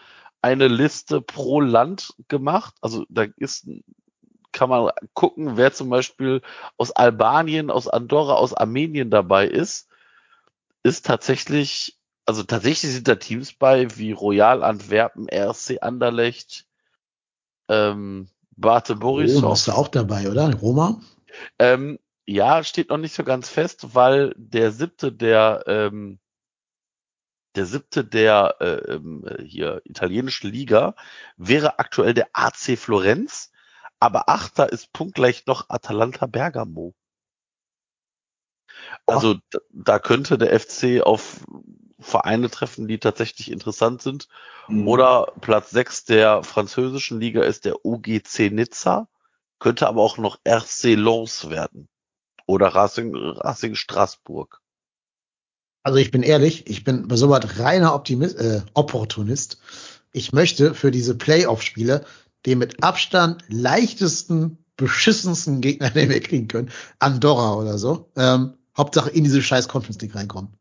eine 0.43 0.69
Liste 0.69 1.21
pro 1.23 1.61
Land 1.61 2.15
gemacht. 2.29 2.75
Also 2.83 3.07
da 3.09 3.27
ist, 3.37 3.67
kann 4.53 4.69
man 4.69 4.91
gucken, 5.15 5.57
wer 5.57 5.73
zum 5.73 5.89
Beispiel 5.89 6.43
aus 6.77 6.91
Albanien, 6.91 7.71
aus 7.71 7.89
Andorra, 7.89 8.35
aus 8.35 8.53
Armenien 8.53 9.09
dabei 9.11 9.47
ist. 9.47 9.89
Ist 10.83 11.07
tatsächlich, 11.07 11.99
also 12.27 12.43
tatsächlich 12.43 12.93
sind 12.93 13.09
da 13.09 13.17
Teams 13.17 13.53
bei 13.53 13.97
wie 13.97 14.13
Royal 14.13 14.63
Antwerpen, 14.63 15.29
RSC 15.29 15.81
Anderlecht, 15.81 16.67
ähm, 17.69 18.29
Bate 18.57 18.95
Roma 18.95 19.01
Borisov. 19.01 19.55
ist 19.55 19.69
da 19.69 19.75
auch 19.75 19.89
dabei, 19.89 20.31
oder? 20.31 20.55
Roma? 20.55 21.01
Ähm, 21.59 21.99
ja, 22.27 22.63
steht 22.63 22.91
noch 22.91 22.99
nicht 22.99 23.15
so 23.15 23.25
ganz 23.25 23.49
fest, 23.49 23.95
weil 23.95 24.35
der 24.37 24.73
siebte 24.73 25.13
der 25.13 25.65
ähm, 25.67 26.19
der 27.55 27.67
siebte 27.67 28.05
der 28.05 28.57
äh, 28.61 28.95
ähm, 28.95 29.25
hier 29.45 29.83
italienischen 29.85 30.51
Liga 30.51 30.95
wäre 31.37 31.79
aktuell 31.79 32.15
der 32.15 32.29
AC 32.33 32.79
Florenz, 32.79 33.51
aber 34.01 34.29
achter 34.29 34.73
ist 34.73 34.93
punktgleich 34.93 35.47
noch 35.47 35.69
Atalanta 35.69 36.27
Bergamo. 36.27 36.95
Also 39.07 39.35
da, 39.51 39.59
da 39.73 39.99
könnte 39.99 40.39
der 40.39 40.59
FC 40.59 41.03
auf 41.03 41.41
Vereine 41.99 42.51
treffen, 42.51 42.89
die 42.89 42.99
tatsächlich 42.99 43.51
interessant 43.51 44.03
sind. 44.03 44.29
mh. 44.69 44.87
Oder 44.91 45.33
Platz 45.41 45.71
6 45.71 46.05
der 46.05 46.43
französischen 46.43 47.21
Liga 47.21 47.43
ist 47.43 47.65
der 47.65 47.85
UGC 47.85 48.51
Nizza, 48.51 49.09
könnte 49.59 49.87
aber 49.87 50.03
auch 50.03 50.19
noch 50.19 50.39
RC 50.47 50.95
Lens 50.97 51.49
werden. 51.49 51.89
Oder 52.47 52.69
Racing, 52.69 53.15
Racing 53.15 53.77
Straßburg. 53.77 54.61
Also 55.85 55.99
ich 55.99 56.11
bin 56.11 56.23
ehrlich, 56.23 56.69
ich 56.69 56.85
bin 56.85 57.09
bei 57.09 57.17
sowas 57.17 57.59
reiner 57.59 57.95
Optimist, 57.95 58.39
äh, 58.39 58.63
Opportunist. 58.75 59.59
Ich 60.13 60.33
möchte 60.33 60.75
für 60.75 60.91
diese 60.91 61.17
Playoff-Spiele 61.17 62.05
den 62.47 62.59
mit 62.59 62.83
Abstand 62.83 63.45
leichtesten, 63.49 64.59
beschissensten 64.77 65.61
Gegner, 65.61 65.91
den 65.95 66.11
wir 66.11 66.21
kriegen 66.21 66.49
können, 66.49 66.71
Andorra 66.99 67.55
oder 67.55 67.79
so, 67.79 68.11
ähm, 68.17 68.55
Hauptsache 68.77 69.11
in 69.11 69.25
diese 69.25 69.43
scheiß 69.43 69.69
Conference 69.69 70.01
League 70.01 70.15
reinkommen. 70.15 70.55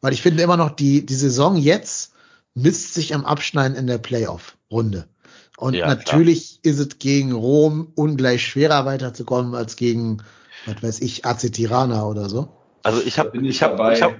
Weil 0.00 0.12
ich 0.12 0.22
finde 0.22 0.42
immer 0.42 0.56
noch, 0.56 0.70
die, 0.70 1.04
die 1.04 1.14
Saison 1.14 1.56
jetzt 1.56 2.12
misst 2.54 2.94
sich 2.94 3.14
am 3.14 3.24
Abschneiden 3.24 3.76
in 3.76 3.86
der 3.86 3.98
Playoff-Runde. 3.98 5.08
Und 5.56 5.74
Ja, 5.74 5.86
natürlich 5.88 6.60
ist 6.64 6.78
es 6.78 6.98
gegen 6.98 7.32
Rom 7.32 7.92
ungleich 7.96 8.46
schwerer 8.46 8.84
weiterzukommen 8.84 9.54
als 9.54 9.76
gegen, 9.76 10.22
was 10.66 10.82
weiß 10.82 11.00
ich, 11.00 11.24
AC 11.24 11.52
Tirana 11.52 12.04
oder 12.04 12.28
so. 12.28 12.48
Also 12.84 13.00
ich 13.02 13.18
habe 13.18 13.36
ich 13.46 13.62
hab, 13.62 13.78
ich 13.92 14.02
hab, 14.02 14.14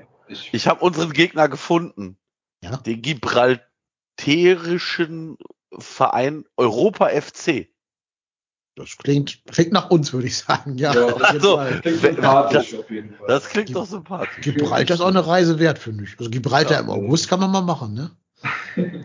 Ich- 0.53 0.67
hab 0.67 0.83
unseren 0.83 1.13
Gegner 1.13 1.49
gefunden. 1.49 2.17
Ja. 2.63 2.77
Den 2.79 3.03
gibralterischen 3.03 5.37
Verein 5.79 6.45
Europa 6.57 7.09
FC. 7.09 7.69
Das 8.79 8.97
klingt, 8.97 9.41
klingt 9.51 9.73
nach 9.73 9.91
uns, 9.91 10.13
würde 10.13 10.29
ich 10.29 10.37
sagen. 10.39 10.79
Ja, 10.79 10.95
Ja, 10.95 11.07
also, 11.17 11.57
Fall. 11.57 11.81
klingt 11.81 12.01
sympathisch 12.01 12.75
auf 12.79 12.91
jeden 12.91 13.15
Fall. 13.15 13.27
Das 13.27 13.49
klingt 13.49 13.75
doch 13.75 13.87
sympathisch. 13.87 14.41
Gibraltar 14.43 14.95
ist 14.95 15.01
auch 15.01 15.09
eine 15.09 15.27
Reise 15.27 15.59
wert, 15.59 15.79
finde 15.79 16.05
ich. 16.05 16.17
Also 16.19 16.31
Gibraltar 16.31 16.75
Ja, 16.75 16.81
im 16.81 16.91
August 16.91 17.29
kann 17.29 17.41
man 17.41 17.51
mal 17.51 17.63
machen, 17.63 17.95
ne? 17.95 18.11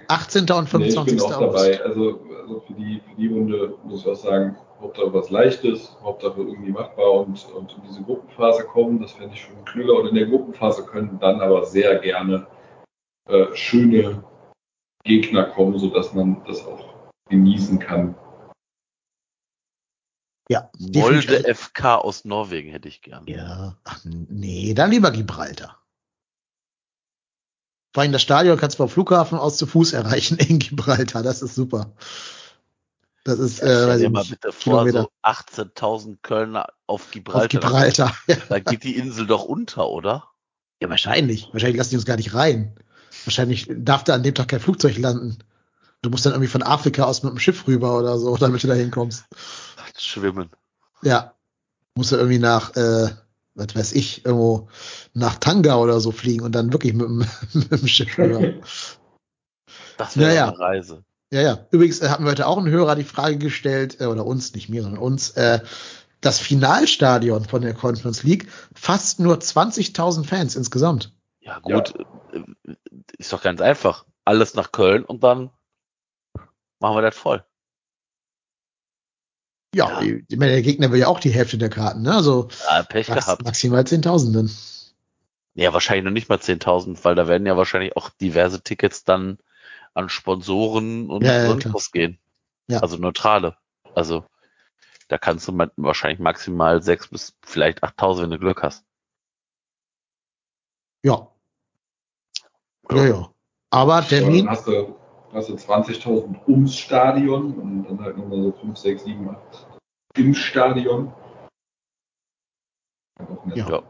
18. 0.08 0.42
und 0.42 0.50
Nee, 0.74 0.88
ich 0.88 0.94
25. 0.94 1.18
bin 1.18 1.22
auch 1.26 1.42
August. 1.42 1.66
dabei. 1.66 1.84
Also, 1.84 2.20
also 2.42 2.60
für, 2.68 2.74
die, 2.74 3.02
für 3.10 3.16
die 3.20 3.28
Runde 3.28 3.74
muss 3.84 4.02
ich 4.02 4.08
auch 4.08 4.16
sagen, 4.16 4.56
Hauptsache 4.80 5.14
was 5.14 5.30
Leichtes, 5.30 5.96
Hauptsache 6.04 6.42
irgendwie 6.42 6.72
machbar 6.72 7.12
und, 7.14 7.46
und 7.56 7.74
in 7.74 7.82
diese 7.88 8.02
Gruppenphase 8.04 8.64
kommen. 8.66 9.02
Das 9.02 9.14
fände 9.14 9.34
ich 9.34 9.42
schon 9.42 9.66
klüger. 9.66 9.96
Und 9.96 10.08
in 10.10 10.16
der 10.16 10.28
Gruppenphase 10.28 10.84
können 10.86 11.18
dann 11.20 11.42
aber 11.42 11.66
sehr 11.66 11.98
gerne 12.00 12.46
äh, 13.30 13.46
schöne 13.54 14.24
Gegner 15.06 15.44
kommen, 15.46 15.80
sodass 15.80 16.14
man 16.14 16.42
das 16.46 16.66
auch 16.68 16.94
genießen 17.30 17.80
kann. 17.80 18.16
Ja, 20.50 20.70
Molde. 20.78 21.56
FK 21.56 21.96
aus 21.98 22.26
Norwegen 22.26 22.70
hätte 22.70 22.88
ich 22.88 23.02
gern. 23.02 23.26
Ja, 23.28 23.78
ach, 23.84 24.02
nee, 24.04 24.74
dann 24.74 24.92
lieber 24.92 25.12
Gibraltar. 25.12 25.80
Vor 27.94 28.02
allem 28.02 28.12
das 28.12 28.22
Stadion 28.22 28.58
kannst 28.58 28.76
du 28.76 28.84
vom 28.84 28.90
Flughafen 28.90 29.38
aus 29.38 29.58
zu 29.58 29.68
Fuß 29.68 29.94
erreichen 29.94 30.38
in 30.38 30.60
Gibraltar. 30.60 31.24
Das 31.24 31.42
ist 31.42 31.56
super. 31.56 31.94
Das 33.24 33.40
ist, 33.40 33.60
äh, 33.60 33.66
Stell 33.66 33.88
weiß 33.88 34.02
ich 34.02 34.10
mal 34.10 34.26
bitte 34.26 34.52
vor, 34.52 34.90
so 34.90 35.10
18.000 35.24 36.18
Kölner 36.22 36.68
auf 36.88 37.04
auf 37.04 37.12
Gibraltar. 37.12 37.48
Gibraltar. 37.48 38.18
Ja. 38.28 38.36
Da 38.50 38.60
geht 38.60 38.84
die 38.84 38.98
Insel 38.98 39.28
doch 39.28 39.46
unter, 39.46 39.90
oder? 39.90 40.34
ja, 40.84 40.90
wahrscheinlich. 40.90 41.48
Wahrscheinlich 41.54 41.78
lassen 41.78 41.92
die 41.92 41.96
uns 41.96 42.06
gar 42.06 42.18
nicht 42.18 42.34
rein. 42.34 42.76
Wahrscheinlich 43.24 43.68
darf 43.70 44.04
da 44.04 44.16
an 44.16 44.24
dem 44.24 44.36
Tag 44.36 44.50
kein 44.50 44.60
Flugzeug 44.60 44.98
landen. 44.98 45.38
Du 46.04 46.10
musst 46.10 46.26
dann 46.26 46.34
irgendwie 46.34 46.52
von 46.52 46.62
Afrika 46.64 47.06
aus 47.06 47.24
mit 47.24 47.32
dem 47.32 47.40
Schiff 47.40 47.66
rüber 47.68 47.98
oder 47.98 48.20
so, 48.20 48.38
damit 48.40 48.62
du 48.64 48.68
da 48.68 48.74
hinkommst. 48.76 49.26
Schwimmen. 49.98 50.50
Ja. 51.02 51.34
Muss 51.96 52.12
er 52.12 52.18
irgendwie 52.20 52.40
nach, 52.40 52.76
äh, 52.76 53.10
was 53.56 53.76
weiß 53.76 53.94
ich, 53.94 54.26
irgendwo 54.26 54.68
nach 55.14 55.36
Tanga 55.36 55.76
oder 55.78 56.00
so 56.00 56.12
fliegen 56.12 56.44
und 56.44 56.54
dann 56.54 56.72
wirklich 56.74 56.94
mit 56.94 57.08
dem, 57.08 57.20
mit 57.54 57.72
dem 57.72 57.88
Schiff 57.88 58.18
rüber. 58.18 58.54
Das 59.98 60.18
wäre 60.18 60.32
Ja, 60.32 60.36
ja. 60.36 60.48
eine 60.50 60.60
Reise. 60.60 61.04
Ja, 61.32 61.42
ja. 61.42 61.68
Übrigens 61.72 62.00
äh, 62.02 62.10
hatten 62.10 62.26
wir 62.26 62.32
heute 62.32 62.48
auch 62.48 62.58
einen 62.58 62.70
Hörer 62.70 62.96
die 62.96 63.04
Frage 63.04 63.38
gestellt, 63.38 64.02
äh, 64.02 64.06
oder 64.06 64.26
uns, 64.26 64.54
nicht 64.54 64.70
mir, 64.70 64.84
sondern 64.84 65.02
uns, 65.02 65.32
äh, 65.32 65.60
das 66.22 66.40
Finalstadion 66.40 67.46
von 67.46 67.62
der 67.62 67.74
Conference 67.74 68.24
League, 68.24 68.50
fast 68.74 69.20
nur 69.20 69.38
20.000 69.38 70.26
Fans 70.26 70.56
insgesamt. 70.56 71.14
Ja, 71.42 71.60
gut. 71.60 71.94
äh, 72.34 72.76
Ist 73.18 73.32
doch 73.34 73.42
ganz 73.42 73.62
einfach. 73.62 74.06
Alles 74.26 74.54
nach 74.56 74.72
Köln 74.72 75.04
und 75.06 75.24
dann 75.24 75.50
machen 76.84 76.98
wir 76.98 77.02
das 77.02 77.16
voll. 77.16 77.44
Ja, 79.74 80.02
Ja. 80.02 80.18
Ich 80.28 80.38
meine, 80.38 80.52
der 80.52 80.62
Gegner 80.62 80.92
will 80.92 81.00
ja 81.00 81.08
auch 81.08 81.20
die 81.22 81.32
Hälfte 81.32 81.58
der 81.58 81.70
Karten, 81.70 82.04
ne? 82.04 82.14
Also 82.14 82.50
Ja, 82.70 82.84
Pech 82.84 83.08
max, 83.08 83.26
gehabt. 83.26 83.44
maximal 83.44 83.84
10.000 83.84 84.34
dann. 84.36 84.52
Ja, 85.56 85.72
wahrscheinlich 85.74 86.04
noch 86.04 86.12
nicht 86.12 86.30
mal 86.30 86.40
10.000, 86.40 87.04
weil 87.06 87.16
da 87.16 87.28
werden 87.28 87.48
ja 87.48 87.56
wahrscheinlich 87.58 87.96
auch 87.96 88.10
diverse 88.10 88.62
Tickets 88.62 89.04
dann 89.04 89.40
an 89.94 90.10
Sponsoren 90.10 91.10
und 91.10 91.24
Ja, 91.24 91.34
ja, 91.44 91.48
sonst 91.48 91.74
was 91.74 91.92
gehen. 91.92 92.20
Ja. 92.68 92.80
Also 92.82 92.98
neutrale. 92.98 93.56
Also 93.96 94.26
da 95.08 95.18
kannst 95.18 95.48
du 95.48 95.58
wahrscheinlich 95.78 96.20
maximal 96.20 96.84
6 96.84 97.08
bis 97.08 97.34
vielleicht 97.44 97.84
8.000, 97.84 98.24
wenn 98.24 98.32
du 98.32 98.40
Glück 98.40 98.62
hast. 98.62 98.84
Ja. 101.04 101.30
Ja, 102.92 103.06
ja. 103.06 103.34
Aber 103.70 104.06
Termin, 104.06 104.50
hast 104.50 104.68
du, 104.68 104.96
hast 105.34 105.50
du 105.50 105.56
20.000 105.56 106.48
ums 106.48 106.78
Stadion 106.78 107.54
und 107.54 107.84
dann 107.86 108.02
halt 108.02 108.18
nochmal 108.18 108.44
so 108.44 108.52
5, 108.52 108.78
6, 108.78 109.04
7, 109.04 109.30
8 109.30 109.68
im 110.18 110.34
Stadion. 110.34 111.14
Nett. 113.46 113.58
Ja. 113.58 113.70
Ja. 113.70 113.84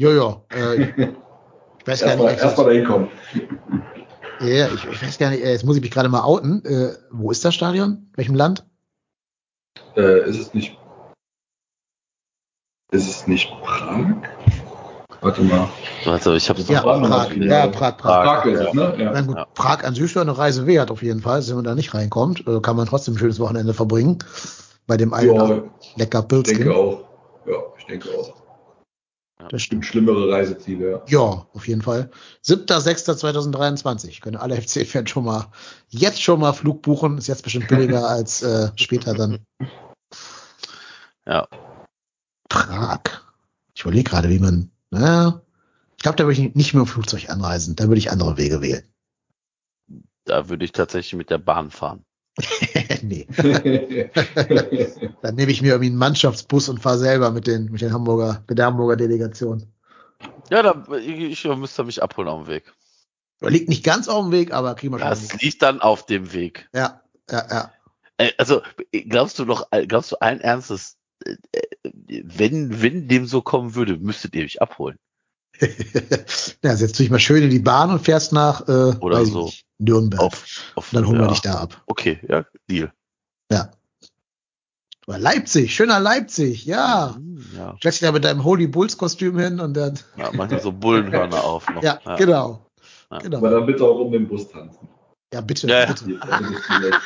Jojo, 0.00 0.44
äh, 0.52 0.82
ich 0.82 0.96
weiß 1.86 2.00
gar 2.00 2.08
Erstmal 2.10 2.32
nicht, 2.32 2.42
erst 2.42 2.58
mal 2.58 2.64
dahin 2.64 2.84
kommen. 2.84 3.10
ja, 4.40 4.68
ich, 4.68 4.84
ich 4.84 5.02
weiß 5.02 5.18
gar 5.18 5.30
nicht, 5.30 5.42
äh, 5.42 5.50
jetzt 5.50 5.64
muss 5.64 5.76
ich 5.76 5.82
mich 5.82 5.90
gerade 5.90 6.08
mal 6.08 6.22
outen. 6.22 6.64
Äh, 6.64 6.94
wo 7.10 7.30
ist 7.30 7.44
das 7.44 7.54
Stadion? 7.54 8.10
Welchem 8.14 8.34
Land? 8.34 8.64
Äh, 9.96 10.28
ist 10.28 10.38
es 10.38 10.54
nicht. 10.54 10.78
Ist 12.92 13.08
es 13.08 13.26
nicht 13.26 13.50
Prag? 13.60 14.16
Warte 15.20 15.42
mal. 15.42 15.68
Also 16.06 16.34
ich 16.34 16.48
habe 16.48 16.60
Ja, 16.62 16.80
Prag, 16.82 17.00
Prag. 17.08 17.36
ja. 17.36 17.44
Ja, 17.44 17.66
Prag, 17.66 17.96
Prag. 17.96 18.24
Prag 18.24 18.44
ist 18.46 18.60
es, 18.60 18.72
ne? 18.74 18.94
Ja. 18.98 19.10
Na 19.12 19.20
gut, 19.22 19.36
Ja. 19.36 19.44
Prag 19.54 19.84
an 19.84 19.94
sich 19.94 20.10
schon 20.10 20.22
eine 20.22 20.36
Reise 20.38 20.66
wert 20.66 20.90
auf 20.90 21.02
jeden 21.02 21.20
Fall. 21.20 21.46
Wenn 21.48 21.56
man 21.56 21.64
da 21.64 21.74
nicht 21.74 21.92
reinkommt, 21.94 22.46
äh, 22.46 22.60
kann 22.60 22.76
man 22.76 22.86
trotzdem 22.86 23.14
ein 23.14 23.18
schönes 23.18 23.40
Wochenende 23.40 23.74
verbringen. 23.74 24.18
Bei 24.86 24.96
dem 24.96 25.12
einen 25.12 25.34
Ja, 25.34 25.62
lecker 25.96 26.24
ich 26.30 26.42
denke 26.44 26.74
auch. 26.74 27.04
Ja, 27.46 27.54
ich 27.78 27.86
denke 27.86 28.08
auch. 28.10 28.32
Das 29.50 29.62
Stimmt, 29.62 29.84
stimmt. 29.84 29.86
schlimmere 29.86 30.30
Reiseziele, 30.32 30.90
ja. 30.90 31.02
Ja, 31.06 31.46
auf 31.54 31.68
jeden 31.68 31.82
Fall. 31.82 32.10
7.6.2023. 32.44 34.20
Können 34.20 34.36
alle 34.36 34.56
FC-Fans 34.60 35.10
schon 35.10 35.24
mal, 35.24 35.46
jetzt 35.88 36.22
schon 36.22 36.40
mal 36.40 36.52
Flug 36.52 36.82
buchen. 36.82 37.18
Ist 37.18 37.28
jetzt 37.28 37.42
bestimmt 37.42 37.68
billiger 37.68 38.08
als 38.08 38.42
äh, 38.42 38.70
später 38.76 39.14
dann. 39.14 39.38
Ja. 41.26 41.46
Prag. 42.48 43.00
Ich 43.74 43.82
überlege 43.82 44.10
gerade, 44.10 44.28
wie 44.28 44.38
man, 44.40 44.70
na, 44.90 45.42
ich 45.96 46.02
glaube, 46.02 46.16
da 46.16 46.24
würde 46.24 46.40
ich 46.40 46.54
nicht 46.54 46.74
mit 46.74 46.84
dem 46.84 46.86
Flugzeug 46.86 47.28
anreisen. 47.28 47.76
Da 47.76 47.88
würde 47.88 47.98
ich 47.98 48.10
andere 48.10 48.36
Wege 48.36 48.62
wählen. 48.62 48.84
Da 50.24 50.48
würde 50.48 50.64
ich 50.64 50.72
tatsächlich 50.72 51.14
mit 51.14 51.30
der 51.30 51.38
Bahn 51.38 51.70
fahren. 51.70 52.04
nee. 53.02 53.26
Dann 55.22 55.34
nehme 55.34 55.50
ich 55.50 55.60
mir 55.60 55.72
irgendwie 55.72 55.88
einen 55.88 55.96
Mannschaftsbus 55.96 56.68
und 56.68 56.80
fahre 56.80 56.98
selber 56.98 57.32
mit 57.32 57.46
den, 57.46 57.72
mit 57.72 57.80
den 57.80 57.92
Hamburger, 57.92 58.44
mit 58.48 58.58
der 58.58 58.66
Hamburger 58.66 58.96
Delegation. 58.96 59.72
Ja, 60.50 60.62
da, 60.62 60.84
ich, 60.98 61.44
ich 61.44 61.56
müsste 61.56 61.84
mich 61.84 62.02
abholen 62.02 62.28
auf 62.28 62.44
dem 62.44 62.48
Weg. 62.48 62.72
Liegt 63.40 63.68
nicht 63.68 63.84
ganz 63.84 64.08
auf 64.08 64.24
dem 64.24 64.32
Weg, 64.32 64.52
aber 64.52 64.74
kriegen 64.74 64.92
wir 64.92 64.98
schon. 64.98 65.08
Das 65.08 65.40
liegt 65.40 65.62
dann 65.62 65.80
auf 65.80 66.06
dem 66.06 66.32
Weg. 66.32 66.68
Ja, 66.74 67.02
ja, 67.30 67.46
ja. 67.50 67.72
Äh, 68.18 68.32
Also, 68.38 68.62
glaubst 69.08 69.38
du 69.38 69.44
doch, 69.44 69.68
glaubst 69.86 70.12
du 70.12 70.16
allen 70.16 70.40
Ernstes, 70.40 70.97
wenn, 71.94 72.82
wenn 72.82 73.08
dem 73.08 73.26
so 73.26 73.42
kommen 73.42 73.74
würde, 73.74 73.96
müsstet 73.98 74.34
ihr 74.34 74.42
mich 74.42 74.62
abholen? 74.62 74.98
ja, 76.62 76.76
setzt 76.76 76.98
du 76.98 77.02
dich 77.02 77.10
mal 77.10 77.18
schön 77.18 77.42
in 77.42 77.50
die 77.50 77.58
Bahn 77.58 77.90
und 77.90 78.00
fährst 78.04 78.32
nach 78.32 78.68
äh, 78.68 78.96
Oder 79.00 79.24
so. 79.24 79.46
nicht, 79.46 79.64
Nürnberg. 79.78 80.20
Auf, 80.20 80.44
auf, 80.76 80.92
und 80.92 80.96
dann 80.96 81.06
holen 81.06 81.16
ja. 81.16 81.22
wir 81.26 81.28
dich 81.28 81.40
da 81.40 81.54
ab. 81.54 81.82
Okay, 81.86 82.20
ja, 82.28 82.44
Deal. 82.70 82.92
Ja. 83.50 83.70
Aber 85.06 85.18
Leipzig, 85.18 85.74
schöner 85.74 86.00
Leipzig, 86.00 86.66
ja. 86.66 87.16
Mhm, 87.18 87.44
Ja, 87.56 87.74
Stellst 87.78 88.00
dich 88.00 88.06
da 88.06 88.12
mit 88.12 88.24
deinem 88.24 88.44
Holy 88.44 88.66
Bulls 88.66 88.98
Kostüm 88.98 89.38
hin 89.38 89.58
und 89.58 89.74
dann. 89.74 89.98
ja 90.16 90.30
manchmal 90.32 90.60
so 90.60 90.70
Bullenhörner 90.70 91.42
auf 91.42 91.68
noch. 91.70 91.82
Ja, 91.82 91.98
genau. 92.16 92.66
Ja. 93.10 93.18
Genau. 93.18 93.38
Aber 93.38 93.50
dann 93.50 93.66
bitte 93.66 93.84
auch 93.84 93.98
um 94.00 94.12
den 94.12 94.28
Bus 94.28 94.48
tanzen. 94.50 94.86
Ja, 95.32 95.40
bitte, 95.40 95.66
Ja, 95.66 95.80
ja. 95.80 95.86
bitte, 95.86 96.04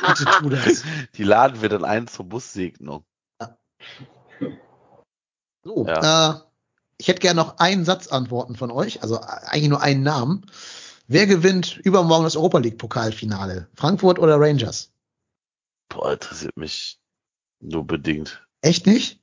bitte 0.07 0.25
tu 0.41 0.49
das. 0.51 0.83
Die 1.15 1.23
laden 1.23 1.63
wir 1.63 1.69
dann 1.69 1.85
ein 1.85 2.07
zur 2.09 2.25
Bussegnung. 2.29 3.05
So, 5.65 5.87
äh, 5.87 6.35
ich 6.99 7.09
hätte 7.09 7.21
gerne 7.21 7.41
noch 7.41 7.59
einen 7.59 7.85
Satz 7.85 8.09
antworten 8.09 8.57
von 8.57 8.71
euch, 8.71 9.03
also 9.03 9.21
eigentlich 9.21 9.69
nur 9.69 9.81
einen 9.81 10.03
Namen. 10.03 10.47
Wer 11.09 11.27
gewinnt 11.27 11.79
übermorgen 11.79 12.25
das 12.25 12.37
Europa 12.37 12.59
League 12.59 12.79
Pokalfinale? 12.79 13.69
Frankfurt 13.75 14.19
oder 14.19 14.41
Rangers? 14.41 14.93
Boah, 15.89 16.13
interessiert 16.13 16.57
mich 16.57 16.99
nur 17.61 17.87
bedingt. 17.87 18.47
Echt 18.61 18.87
nicht? 18.87 19.21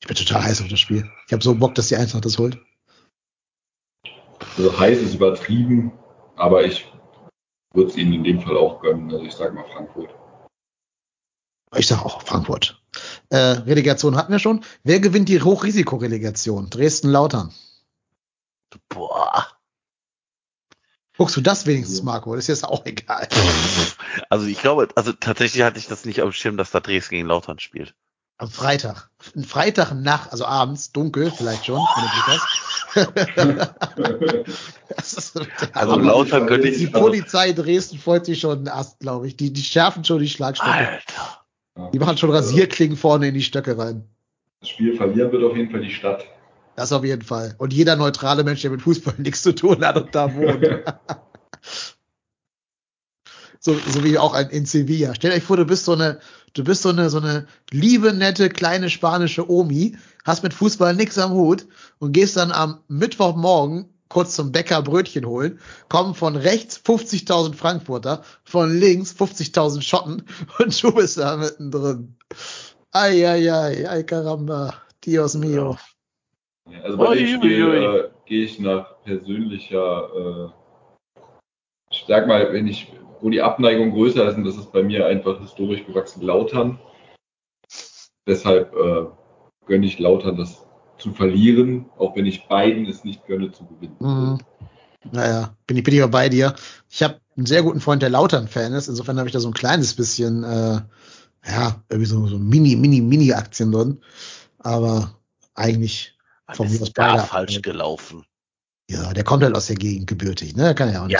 Ich 0.00 0.06
bin 0.06 0.16
total 0.16 0.44
heiß 0.44 0.60
auf 0.60 0.68
das 0.68 0.80
Spiel. 0.80 1.10
Ich 1.26 1.32
habe 1.32 1.42
so 1.42 1.54
Bock, 1.54 1.74
dass 1.74 1.88
die 1.88 1.96
Eintracht 1.96 2.24
das 2.24 2.38
holt. 2.38 2.58
Also 4.56 4.78
heiß 4.78 4.98
ist 4.98 5.14
übertrieben, 5.14 5.92
aber 6.36 6.64
ich 6.64 6.90
würde 7.72 7.90
es 7.90 7.96
ihnen 7.96 8.12
in 8.14 8.24
dem 8.24 8.40
Fall 8.40 8.56
auch 8.56 8.80
gönnen. 8.80 9.10
Also 9.10 9.24
ich 9.24 9.34
sage 9.34 9.52
mal 9.52 9.64
Frankfurt. 9.72 10.14
Ich 11.76 11.86
sag 11.86 12.04
auch 12.04 12.22
Frankfurt. 12.22 12.75
Äh, 13.30 13.36
Relegation 13.36 14.16
hatten 14.16 14.32
wir 14.32 14.38
schon. 14.38 14.64
Wer 14.84 15.00
gewinnt 15.00 15.28
die 15.28 15.42
Hochrisikorelegation? 15.42 16.70
Dresden-Lautern. 16.70 17.52
Boah. 18.88 19.46
Guckst 21.16 21.36
du 21.36 21.40
das 21.40 21.64
wenigstens, 21.66 22.02
Marco? 22.02 22.34
Das 22.34 22.44
ist 22.44 22.48
jetzt 22.48 22.64
auch 22.64 22.84
egal. 22.86 23.28
Also 24.30 24.46
ich 24.46 24.58
glaube, 24.60 24.88
also 24.96 25.12
tatsächlich 25.12 25.62
hatte 25.62 25.78
ich 25.78 25.88
das 25.88 26.04
nicht 26.06 26.22
auf 26.22 26.30
dem 26.30 26.32
Schirm, 26.32 26.56
dass 26.56 26.70
da 26.70 26.80
Dresden 26.80 27.10
gegen 27.16 27.28
Lautern 27.28 27.58
spielt. 27.58 27.94
Am 28.38 28.50
Freitag. 28.50 29.10
Ein 29.34 29.44
Freitag 29.44 29.92
nach, 29.92 30.30
also 30.32 30.44
abends, 30.46 30.92
dunkel 30.92 31.30
vielleicht 31.30 31.66
schon, 31.66 31.80
wenn 32.94 33.56
du. 33.58 34.44
Das 34.88 35.32
Also 35.74 35.96
Lautern 35.98 36.42
ich- 36.42 36.48
könnte 36.48 36.70
Die 36.70 36.84
ich. 36.84 36.92
Polizei 36.92 37.52
Dresden 37.52 37.98
freut 37.98 38.24
sich 38.26 38.40
schon 38.40 38.58
einen 38.58 38.68
Ast, 38.68 39.00
glaube 39.00 39.26
ich. 39.28 39.36
Die, 39.36 39.52
die 39.52 39.62
schärfen 39.62 40.04
schon 40.04 40.18
die 40.20 40.28
Schlagstöcke. 40.28 40.70
Alter. 40.72 41.45
Die 41.92 41.98
machen 41.98 42.16
schon 42.16 42.30
Rasierklingen 42.30 42.96
vorne 42.96 43.28
in 43.28 43.34
die 43.34 43.42
Stöcke 43.42 43.76
rein. 43.76 44.04
Das 44.60 44.70
Spiel 44.70 44.96
verlieren 44.96 45.30
wird 45.32 45.44
auf 45.44 45.56
jeden 45.56 45.70
Fall 45.70 45.82
die 45.82 45.90
Stadt. 45.90 46.24
Das 46.74 46.92
auf 46.92 47.04
jeden 47.04 47.22
Fall. 47.22 47.54
Und 47.58 47.72
jeder 47.72 47.96
neutrale 47.96 48.44
Mensch, 48.44 48.62
der 48.62 48.70
mit 48.70 48.82
Fußball 48.82 49.14
nichts 49.18 49.42
zu 49.42 49.54
tun 49.54 49.84
hat 49.84 49.96
und 49.96 50.14
da 50.14 50.34
wohnt. 50.34 50.66
so, 53.60 53.74
so 53.74 54.04
wie 54.04 54.18
auch 54.18 54.34
ein, 54.34 54.48
in 54.50 54.66
Sevilla. 54.66 55.14
Stellt 55.14 55.34
euch 55.34 55.42
vor, 55.42 55.56
du 55.56 55.66
bist 55.66 55.84
so 55.84 55.92
eine, 55.92 56.20
du 56.54 56.64
bist 56.64 56.82
so 56.82 56.90
eine, 56.90 57.10
so 57.10 57.18
eine 57.18 57.46
liebe, 57.70 58.12
nette, 58.12 58.48
kleine 58.48 58.88
spanische 58.88 59.50
Omi, 59.50 59.96
hast 60.24 60.42
mit 60.42 60.54
Fußball 60.54 60.94
nichts 60.94 61.18
am 61.18 61.32
Hut 61.32 61.66
und 61.98 62.12
gehst 62.12 62.36
dann 62.36 62.52
am 62.52 62.80
Mittwochmorgen 62.88 63.90
kurz 64.08 64.34
zum 64.34 64.52
Bäcker 64.52 64.82
Brötchen 64.82 65.26
holen, 65.26 65.60
kommen 65.88 66.14
von 66.14 66.36
rechts 66.36 66.80
50.000 66.84 67.54
Frankfurter, 67.54 68.22
von 68.44 68.76
links 68.78 69.14
50.000 69.18 69.82
Schotten 69.82 70.24
und 70.58 70.82
du 70.82 70.92
bist 70.92 71.18
da 71.18 71.36
mittendrin. 71.36 72.16
Ai, 72.92 73.28
ai, 73.28 73.52
ai, 73.52 73.88
ai, 73.88 74.02
caramba, 74.02 74.74
Dios 75.04 75.34
mio. 75.34 75.76
Ja, 76.70 76.80
Also 76.82 76.96
bei 76.96 77.14
dem 77.14 77.26
Spiel 77.26 77.74
äh, 77.74 78.08
gehe 78.26 78.44
ich 78.44 78.58
nach 78.58 79.02
persönlicher, 79.04 80.52
äh, 81.16 81.20
ich 81.90 82.04
sag 82.08 82.26
mal, 82.26 82.52
wenn 82.52 82.66
ich, 82.66 82.92
wo 83.20 83.30
die 83.30 83.42
Abneigung 83.42 83.92
größer 83.92 84.28
ist, 84.28 84.36
und 84.36 84.44
das 84.44 84.56
ist 84.56 84.72
bei 84.72 84.82
mir 84.82 85.06
einfach 85.06 85.40
historisch 85.40 85.84
gewachsen 85.86 86.22
Lautern. 86.22 86.78
Deshalb 88.26 88.74
äh, 88.74 89.06
gönne 89.66 89.86
ich 89.86 89.98
Lautern 89.98 90.36
das 90.36 90.65
zu 91.06 91.12
verlieren, 91.12 91.86
auch 91.98 92.16
wenn 92.16 92.26
ich 92.26 92.48
beiden 92.48 92.84
es 92.86 93.04
nicht 93.04 93.26
gönne 93.26 93.52
zu 93.52 93.64
gewinnen. 93.64 93.96
Mhm. 94.00 94.38
Naja, 95.12 95.56
bin 95.66 95.76
ich, 95.76 95.84
bin 95.84 95.94
ich 95.94 96.02
aber 96.02 96.10
bei 96.10 96.28
dir. 96.28 96.56
Ich 96.90 97.00
habe 97.04 97.20
einen 97.36 97.46
sehr 97.46 97.62
guten 97.62 97.80
Freund, 97.80 98.02
der 98.02 98.10
Lautern-Fan 98.10 98.72
ist. 98.72 98.88
Insofern 98.88 99.18
habe 99.18 99.28
ich 99.28 99.32
da 99.32 99.38
so 99.38 99.48
ein 99.48 99.54
kleines 99.54 99.94
bisschen, 99.94 100.42
äh, 100.42 100.80
ja, 101.46 101.82
irgendwie 101.88 102.08
so, 102.08 102.26
so 102.26 102.38
Mini, 102.38 102.74
Mini, 102.74 103.00
Mini-Aktien 103.00 103.70
drin. 103.70 104.00
Aber 104.58 105.16
eigentlich, 105.54 106.18
Von 106.52 106.68
mir 106.68 106.82
aus 106.82 106.90
beide 106.90 107.22
falsch 107.22 107.62
gelaufen? 107.62 108.24
ja, 108.90 109.12
der 109.12 109.22
kommt 109.24 109.44
halt 109.44 109.54
aus 109.54 109.66
der 109.66 109.76
Gegend 109.76 110.08
gebürtig, 110.08 110.56
ne? 110.56 110.74
Kann 110.74 110.92
ja 110.92 111.02
auch 111.02 111.06
nicht. 111.06 111.18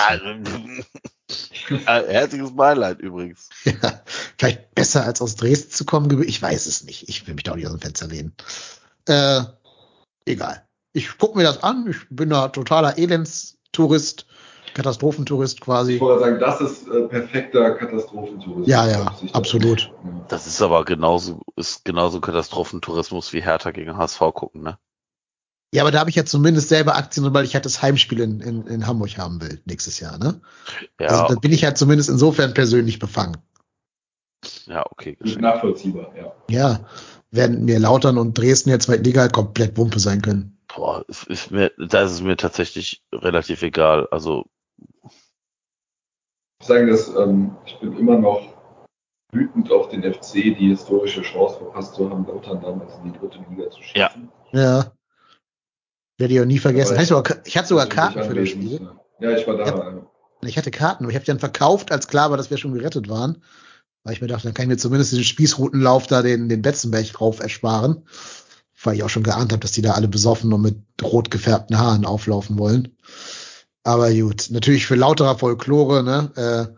Ja, 1.86 2.02
herzliches 2.08 2.56
Beileid 2.56 3.00
übrigens. 3.00 3.50
Ja, 3.64 4.02
vielleicht 4.38 4.74
besser 4.74 5.04
als 5.04 5.20
aus 5.20 5.36
Dresden 5.36 5.70
zu 5.70 5.84
kommen. 5.84 6.22
Ich 6.22 6.42
weiß 6.42 6.66
es 6.66 6.84
nicht. 6.84 7.08
Ich 7.08 7.26
will 7.26 7.34
mich 7.34 7.44
da 7.44 7.52
auch 7.52 7.56
nicht 7.56 7.66
aus 7.66 7.72
dem 7.72 7.80
Fenster 7.80 8.08
lehnen. 8.08 8.32
Äh, 9.06 9.42
egal. 10.26 10.66
Ich 10.92 11.18
gucke 11.18 11.38
mir 11.38 11.44
das 11.44 11.62
an. 11.62 11.86
Ich 11.88 12.06
bin 12.10 12.30
da 12.30 12.48
totaler 12.48 12.98
Elendstourist, 12.98 14.26
Katastrophentourist 14.74 15.60
quasi. 15.60 15.94
Ich 15.94 16.00
wollte 16.00 16.24
sagen, 16.24 16.40
das 16.40 16.60
ist 16.60 16.88
äh, 16.88 17.02
perfekter 17.02 17.72
Katastrophentourismus. 17.72 18.68
Ja, 18.68 18.88
ja, 18.88 19.14
absolut. 19.32 19.92
Das 20.28 20.46
ist 20.46 20.60
aber 20.60 20.84
genauso, 20.84 21.40
ist 21.56 21.84
genauso 21.84 22.20
Katastrophentourismus 22.20 23.32
wie 23.32 23.42
Hertha 23.42 23.70
gegen 23.70 23.96
HSV 23.96 24.20
gucken, 24.34 24.62
ne? 24.62 24.78
Ja, 25.74 25.82
aber 25.82 25.90
da 25.90 26.00
habe 26.00 26.10
ich 26.10 26.16
ja 26.16 26.24
zumindest 26.24 26.68
selber 26.68 26.96
Aktien, 26.96 27.34
weil 27.34 27.44
ich 27.44 27.54
halt 27.54 27.66
das 27.66 27.82
Heimspiel 27.82 28.20
in, 28.20 28.40
in, 28.40 28.66
in 28.66 28.86
Hamburg 28.86 29.18
haben 29.18 29.42
will 29.42 29.60
nächstes 29.66 30.00
Jahr, 30.00 30.16
ne? 30.16 30.40
Ja, 31.00 31.08
also 31.08 31.34
da 31.34 31.40
bin 31.40 31.52
ich 31.52 31.64
halt 31.64 31.76
zumindest 31.76 32.08
insofern 32.08 32.54
persönlich 32.54 32.98
befangen. 32.98 33.36
ja, 34.66 34.84
okay. 34.90 35.18
Nachvollziehbar, 35.38 36.14
ja. 36.16 36.32
Ja, 36.48 36.86
werden 37.30 37.64
mir 37.64 37.78
Lautern 37.78 38.18
und 38.18 38.36
Dresden 38.36 38.70
jetzt 38.70 38.86
zweiten 38.86 39.04
Liga 39.04 39.22
halt 39.22 39.32
komplett 39.32 39.76
Wumpe 39.76 39.98
sein 39.98 40.22
können. 40.22 40.58
Boah, 40.74 41.04
ist 41.08 41.50
mir, 41.50 41.72
da 41.78 42.02
ist 42.02 42.12
es 42.12 42.22
mir 42.22 42.36
tatsächlich 42.36 43.04
relativ 43.12 43.62
egal. 43.62 44.08
Also, 44.10 44.46
Ich 46.60 46.66
sagen, 46.66 46.88
dass 46.88 47.08
ähm, 47.08 47.56
ich 47.64 47.78
bin 47.78 47.96
immer 47.96 48.18
noch 48.18 48.56
wütend 49.32 49.70
auf 49.70 49.88
den 49.88 50.02
FC, 50.02 50.34
die 50.34 50.68
historische 50.68 51.22
Chance 51.22 51.58
verpasst 51.58 51.94
zu 51.94 52.10
haben, 52.10 52.26
Lautern 52.26 52.60
damals 52.60 52.94
in 52.96 53.12
die 53.12 53.18
dritte 53.18 53.38
Liga 53.50 53.70
zu 53.70 53.82
schießen. 53.82 54.30
Ja. 54.52 54.60
Ja. 54.60 54.92
Werde 56.18 56.34
ich 56.34 56.40
auch 56.40 56.46
nie 56.46 56.58
vergessen. 56.58 56.96
Heißt 56.96 57.08
sogar, 57.08 57.36
ich 57.44 57.56
hatte 57.56 57.68
sogar 57.68 57.86
Karten 57.86 58.22
für 58.22 58.34
das 58.34 58.48
Spiel. 58.48 58.88
Ja, 59.20 59.30
ich 59.32 59.46
war 59.46 59.56
da. 59.56 59.66
Ja. 59.66 59.90
Ja. 59.90 60.02
Ich 60.42 60.56
hatte 60.56 60.70
Karten, 60.70 61.04
aber 61.04 61.10
ich 61.10 61.16
habe 61.16 61.24
die 61.24 61.30
dann 61.30 61.38
verkauft, 61.38 61.90
als 61.90 62.08
klar 62.08 62.30
war, 62.30 62.36
dass 62.36 62.50
wir 62.50 62.56
schon 62.56 62.74
gerettet 62.74 63.08
waren. 63.08 63.42
Weil 64.06 64.12
ich 64.12 64.20
mir 64.20 64.28
dachte, 64.28 64.44
dann 64.44 64.54
kann 64.54 64.66
ich 64.66 64.68
mir 64.68 64.76
zumindest 64.76 65.12
den 65.14 65.24
Spießrutenlauf 65.24 66.06
da 66.06 66.22
den, 66.22 66.48
den 66.48 66.62
Betzenberg 66.62 67.12
drauf 67.12 67.40
ersparen. 67.40 68.04
Weil 68.80 68.94
ich 68.94 69.02
auch 69.02 69.08
schon 69.08 69.24
geahnt 69.24 69.50
habe, 69.50 69.58
dass 69.58 69.72
die 69.72 69.82
da 69.82 69.94
alle 69.94 70.06
besoffen 70.06 70.52
und 70.52 70.62
mit 70.62 70.78
rot 71.02 71.32
gefärbten 71.32 71.76
Haaren 71.76 72.04
auflaufen 72.04 72.56
wollen. 72.56 72.96
Aber 73.82 74.12
gut, 74.12 74.46
natürlich 74.50 74.86
für 74.86 74.94
lauterer 74.94 75.36
Folklore, 75.36 76.04
ne? 76.04 76.30
Äh, 76.36 76.76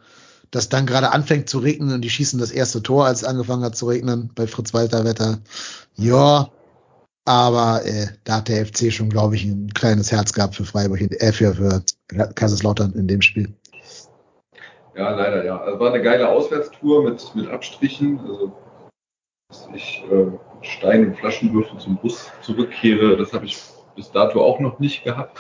dass 0.51 0.71
dann 0.71 0.87
gerade 0.87 1.13
anfängt 1.13 1.51
zu 1.51 1.59
regnen 1.59 1.93
und 1.93 2.01
die 2.01 2.09
schießen 2.09 2.39
das 2.39 2.51
erste 2.51 2.83
Tor, 2.83 3.05
als 3.05 3.19
es 3.19 3.29
angefangen 3.29 3.63
hat 3.63 3.77
zu 3.77 3.89
regnen 3.89 4.31
bei 4.35 4.47
Fritz 4.47 4.73
Walter 4.73 5.05
Wetter. 5.05 5.41
Ja, 5.97 6.51
aber 7.27 7.85
äh, 7.85 8.07
da 8.25 8.37
hat 8.37 8.49
der 8.49 8.65
FC 8.65 8.91
schon, 8.91 9.11
glaube 9.11 9.37
ich, 9.37 9.45
ein 9.45 9.75
kleines 9.75 10.13
Herz 10.13 10.33
gehabt 10.33 10.55
für 10.55 10.65
Freiburg, 10.65 11.03
äh, 11.03 11.33
für, 11.33 11.55
für 11.55 11.85
Kaiserslautern 12.35 12.95
in 12.95 13.07
dem 13.07 13.21
Spiel. 13.21 13.55
Ja, 14.99 15.11
leider, 15.11 15.45
ja. 15.45 15.59
Also 15.59 15.79
war 15.79 15.93
eine 15.93 16.03
geile 16.03 16.29
Auswärtstour 16.29 17.05
mit, 17.05 17.33
mit 17.37 17.49
Abstrichen. 17.49 18.19
Also, 18.19 18.53
dass 19.49 19.69
ich 19.73 20.05
äh, 20.11 20.27
Stein 20.63 21.07
und 21.07 21.17
Flaschenwürfel 21.17 21.79
zum 21.79 21.99
Bus 21.99 22.33
zurückkehre, 22.43 23.17
das 23.17 23.33
habe 23.33 23.45
ich 23.45 23.57
bis 23.95 24.11
dato 24.11 24.43
auch 24.43 24.59
noch 24.59 24.81
nicht 24.81 25.05
gehabt. 25.05 25.39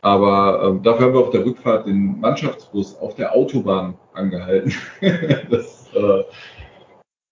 Aber 0.00 0.62
ähm, 0.62 0.82
dafür 0.84 1.06
haben 1.06 1.14
wir 1.14 1.20
auf 1.22 1.30
der 1.30 1.44
Rückfahrt 1.44 1.88
den 1.88 2.20
Mannschaftsbus 2.20 2.96
auf 2.98 3.16
der 3.16 3.34
Autobahn 3.34 3.98
angehalten. 4.12 4.72
das 5.50 5.92
äh, 5.94 6.22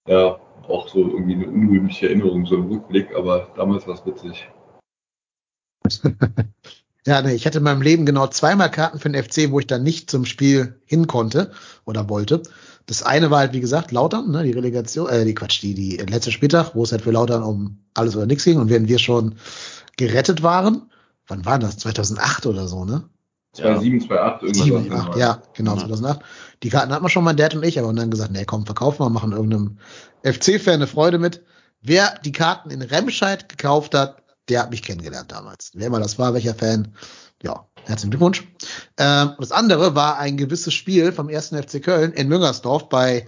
ja 0.08 0.40
auch 0.66 0.88
so 0.88 0.98
irgendwie 0.98 1.34
eine 1.34 1.46
unrühmliche 1.46 2.08
Erinnerung, 2.08 2.44
so 2.44 2.56
ein 2.56 2.68
Rückblick, 2.68 3.14
aber 3.14 3.52
damals 3.54 3.86
war 3.86 3.94
es 3.94 4.04
witzig. 4.04 4.50
ja, 7.06 7.20
nee, 7.20 7.34
ich 7.34 7.46
hatte 7.46 7.58
in 7.58 7.64
meinem 7.64 7.82
Leben 7.82 8.06
genau 8.06 8.26
zweimal 8.28 8.70
Karten 8.70 8.98
für 8.98 9.10
den 9.10 9.22
FC, 9.22 9.50
wo 9.50 9.60
ich 9.60 9.66
dann 9.66 9.82
nicht 9.82 10.10
zum 10.10 10.24
Spiel 10.24 10.80
hin 10.86 11.06
konnte 11.06 11.52
oder 11.84 12.08
wollte. 12.08 12.42
Das 12.86 13.02
eine 13.02 13.30
war 13.30 13.40
halt, 13.40 13.52
wie 13.52 13.60
gesagt, 13.60 13.92
Lautern, 13.92 14.30
ne, 14.30 14.42
die 14.42 14.52
Relegation, 14.52 15.08
äh, 15.08 15.24
die 15.24 15.34
Quatsch, 15.34 15.62
die, 15.62 15.74
die 15.74 15.96
letzte 15.96 16.32
Spieltag, 16.32 16.74
wo 16.74 16.82
es 16.82 16.92
halt 16.92 17.02
für 17.02 17.10
Lautern 17.10 17.42
um 17.42 17.78
alles 17.94 18.16
oder 18.16 18.26
nichts 18.26 18.44
ging 18.44 18.58
und 18.58 18.70
wenn 18.70 18.88
wir 18.88 18.98
schon 18.98 19.36
gerettet 19.96 20.42
waren, 20.42 20.90
wann 21.26 21.44
war 21.44 21.58
das? 21.58 21.78
2008 21.78 22.46
oder 22.46 22.68
so, 22.68 22.84
ne? 22.84 23.04
2007, 23.52 24.00
2008, 24.08 24.42
irgendwas. 24.42 24.64
7, 24.64 24.92
8, 24.92 25.16
ja, 25.16 25.42
genau, 25.54 25.76
2008. 25.76 26.20
Die 26.62 26.70
Karten 26.70 26.92
hatten 26.92 27.04
wir 27.04 27.08
schon, 27.08 27.24
mein 27.24 27.36
Dad 27.36 27.54
und 27.54 27.64
ich, 27.64 27.78
aber 27.78 27.92
dann 27.92 28.10
gesagt, 28.10 28.32
nee, 28.32 28.44
komm, 28.44 28.66
verkaufen 28.66 29.00
wir, 29.00 29.10
machen 29.10 29.32
irgendeinem 29.32 29.78
FC-Fan 30.22 30.74
eine 30.74 30.86
Freude 30.86 31.18
mit. 31.18 31.42
Wer 31.80 32.18
die 32.24 32.32
Karten 32.32 32.70
in 32.70 32.82
Remscheid 32.82 33.48
gekauft 33.48 33.94
hat, 33.94 34.23
der 34.48 34.60
hat 34.60 34.70
mich 34.70 34.82
kennengelernt 34.82 35.32
damals. 35.32 35.70
Wer 35.74 35.86
immer 35.86 36.00
das 36.00 36.18
war, 36.18 36.34
welcher 36.34 36.54
Fan, 36.54 36.94
ja, 37.42 37.66
herzlichen 37.84 38.10
Glückwunsch. 38.10 38.46
Ähm, 38.98 39.32
das 39.38 39.52
andere 39.52 39.94
war 39.94 40.18
ein 40.18 40.36
gewisses 40.36 40.74
Spiel 40.74 41.12
vom 41.12 41.28
ersten 41.28 41.60
FC 41.60 41.82
Köln 41.82 42.12
in 42.12 42.28
Müngersdorf 42.28 42.88
bei 42.88 43.26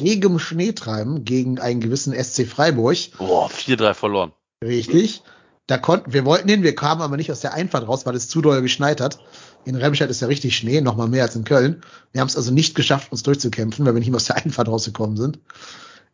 regem 0.00 0.38
Schneetreiben 0.38 1.24
gegen 1.24 1.58
einen 1.58 1.80
gewissen 1.80 2.12
SC 2.12 2.46
Freiburg. 2.46 2.96
Boah, 3.18 3.48
4-3 3.48 3.94
verloren. 3.94 4.32
Richtig. 4.62 5.22
Da 5.68 5.76
konnten, 5.76 6.12
wir 6.14 6.24
wollten 6.24 6.48
hin, 6.48 6.62
wir 6.62 6.74
kamen 6.74 7.02
aber 7.02 7.16
nicht 7.16 7.30
aus 7.30 7.40
der 7.40 7.52
Einfahrt 7.52 7.86
raus, 7.86 8.06
weil 8.06 8.16
es 8.16 8.28
zu 8.28 8.40
doll 8.40 8.62
geschneit 8.62 9.00
hat. 9.00 9.20
In 9.64 9.76
Remscheid 9.76 10.08
ist 10.08 10.22
ja 10.22 10.26
richtig 10.26 10.56
Schnee, 10.56 10.80
noch 10.80 10.96
mal 10.96 11.08
mehr 11.08 11.24
als 11.24 11.36
in 11.36 11.44
Köln. 11.44 11.82
Wir 12.12 12.22
haben 12.22 12.28
es 12.28 12.36
also 12.36 12.50
nicht 12.52 12.74
geschafft, 12.74 13.12
uns 13.12 13.22
durchzukämpfen, 13.22 13.84
weil 13.84 13.94
wir 13.94 13.98
nicht 13.98 14.08
mehr 14.08 14.16
aus 14.16 14.24
der 14.24 14.36
Einfahrt 14.44 14.68
rausgekommen 14.68 15.16
sind. 15.16 15.40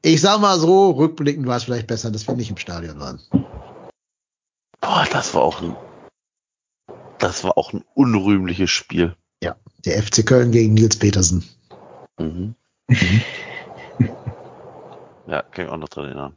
Ich 0.02 0.20
sag 0.20 0.40
mal 0.40 0.58
so, 0.58 0.90
rückblickend 0.90 1.46
war 1.46 1.56
es 1.56 1.64
vielleicht 1.64 1.86
besser, 1.86 2.10
dass 2.10 2.26
wir 2.26 2.34
nicht 2.34 2.50
im 2.50 2.56
Stadion 2.56 2.98
waren. 2.98 3.20
Boah, 4.84 5.06
das 5.10 5.32
war 5.34 5.42
auch 5.42 5.62
ein, 5.62 5.74
das 7.18 7.42
war 7.42 7.56
auch 7.56 7.72
ein 7.72 7.84
unrühmliches 7.94 8.70
Spiel. 8.70 9.16
Ja, 9.42 9.56
der 9.84 10.02
FC 10.02 10.26
Köln 10.26 10.52
gegen 10.52 10.74
Nils 10.74 10.98
Petersen. 10.98 11.48
Mhm. 12.18 12.54
ja, 15.26 15.42
kann 15.42 15.64
ich 15.64 15.70
auch 15.70 15.78
noch 15.78 15.88
dran 15.88 16.04
erinnern. 16.04 16.36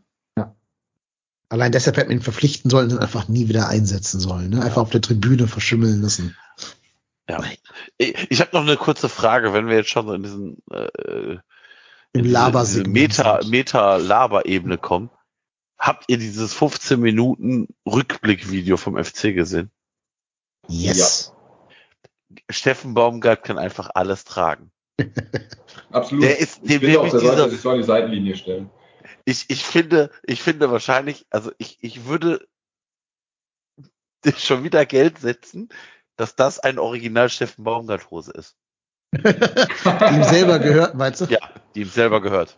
Allein 1.49 1.71
deshalb 1.71 1.95
hätte 1.95 2.07
man 2.09 2.17
ihn 2.17 2.23
verpflichten 2.23 2.69
sollen 2.69 2.91
und 2.91 2.99
einfach 2.99 3.29
nie 3.29 3.47
wieder 3.47 3.69
einsetzen 3.69 4.19
sollen. 4.19 4.49
Ne? 4.49 4.61
Einfach 4.61 4.77
ja. 4.77 4.81
auf 4.81 4.89
der 4.89 5.01
Tribüne 5.01 5.47
verschimmeln 5.47 6.01
lassen. 6.01 6.35
Ja. 7.29 7.41
Ich, 7.97 8.27
ich 8.29 8.41
habe 8.41 8.51
noch 8.53 8.63
eine 8.63 8.75
kurze 8.75 9.07
Frage, 9.07 9.53
wenn 9.53 9.67
wir 9.67 9.75
jetzt 9.75 9.89
schon 9.89 10.13
in 10.13 10.23
diesen 10.23 10.57
äh, 10.71 11.37
Im 12.11 12.23
diese, 12.23 12.51
diese 12.51 12.83
Meta, 12.83 13.39
Meta-Laber-Ebene 13.45 14.77
kommen. 14.77 15.09
Habt 15.77 16.05
ihr 16.07 16.17
dieses 16.17 16.53
15 16.53 16.99
Minuten 16.99 17.67
Rückblick-Video 17.85 18.77
vom 18.77 19.01
FC 19.01 19.33
gesehen? 19.33 19.71
Yes. 20.67 21.33
Ja. 22.29 22.43
Steffen 22.49 22.93
Baumgart 22.93 23.43
kann 23.43 23.57
einfach 23.57 23.89
alles 23.93 24.25
tragen. 24.25 24.71
Absolut. 25.91 26.23
Der 26.23 26.39
ist, 26.39 26.59
ich 26.63 26.79
bin 26.79 26.97
auf 26.97 27.11
der 27.11 27.19
Seite, 27.19 27.53
ich 27.53 27.61
soll 27.61 27.77
die 27.77 27.83
Seitenlinie 27.83 28.35
stellen 28.35 28.69
ich, 29.27 29.49
ich 29.49 29.65
finde, 29.65 30.09
ich 30.23 30.41
finde 30.41 30.71
wahrscheinlich, 30.71 31.25
also 31.29 31.51
ich, 31.57 31.77
ich 31.81 32.05
würde 32.05 32.47
schon 34.37 34.63
wieder 34.63 34.85
Geld 34.85 35.19
setzen, 35.19 35.67
dass 36.15 36.35
das 36.35 36.59
ein 36.59 36.79
Original 36.79 37.29
Steffen 37.29 37.65
Baumgart 37.65 38.09
Hose 38.09 38.31
ist. 38.31 38.55
die 39.13 40.15
ihm 40.15 40.23
selber 40.23 40.59
gehört, 40.59 40.95
meinst 40.95 41.21
du? 41.21 41.25
Ja, 41.25 41.39
die 41.75 41.81
ihm 41.81 41.89
selber 41.89 42.21
gehört. 42.21 42.57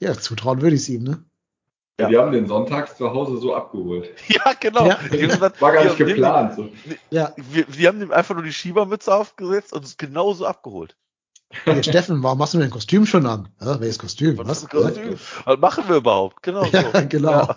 Ja, 0.00 0.14
zutrauen 0.14 0.60
würde 0.62 0.76
ich 0.76 0.82
es 0.82 0.88
ihm, 0.88 1.02
ne? 1.02 1.24
Ja. 2.00 2.08
Die 2.08 2.16
haben 2.16 2.30
den 2.30 2.46
sonntags 2.46 2.96
zu 2.96 3.10
Hause 3.10 3.38
so 3.38 3.54
abgeholt. 3.54 4.10
Ja, 4.28 4.54
genau. 4.58 4.86
Ja. 4.86 4.98
Gesagt, 5.10 5.60
War 5.60 5.72
gar 5.72 5.84
nicht 5.84 5.96
geplant. 5.96 6.54
so. 6.54 6.68
Ja. 7.10 7.32
Wir, 7.36 7.66
wir 7.68 7.88
haben 7.88 8.00
ihm 8.00 8.12
einfach 8.12 8.34
nur 8.34 8.44
die 8.44 8.52
Schiebermütze 8.52 9.12
aufgesetzt 9.12 9.72
und 9.72 9.84
es 9.84 9.96
genauso 9.96 10.46
abgeholt. 10.46 10.96
Hier, 11.64 11.82
Steffen, 11.82 12.22
warum 12.22 12.38
machst 12.38 12.54
du 12.54 12.58
denn 12.58 12.68
ein 12.68 12.70
Kostüm 12.70 13.06
schon 13.06 13.26
an? 13.26 13.48
Ja, 13.60 13.80
welches 13.80 13.98
Kostüm? 13.98 14.38
Was, 14.38 14.62
was? 14.62 14.68
Kostüm? 14.68 15.16
Was 15.44 15.58
machen 15.58 15.84
wir 15.88 15.96
überhaupt? 15.96 16.42
Genau 16.42 16.64
so. 16.64 16.70
ja, 16.70 17.00
genau. 17.00 17.30
Ja. 17.30 17.56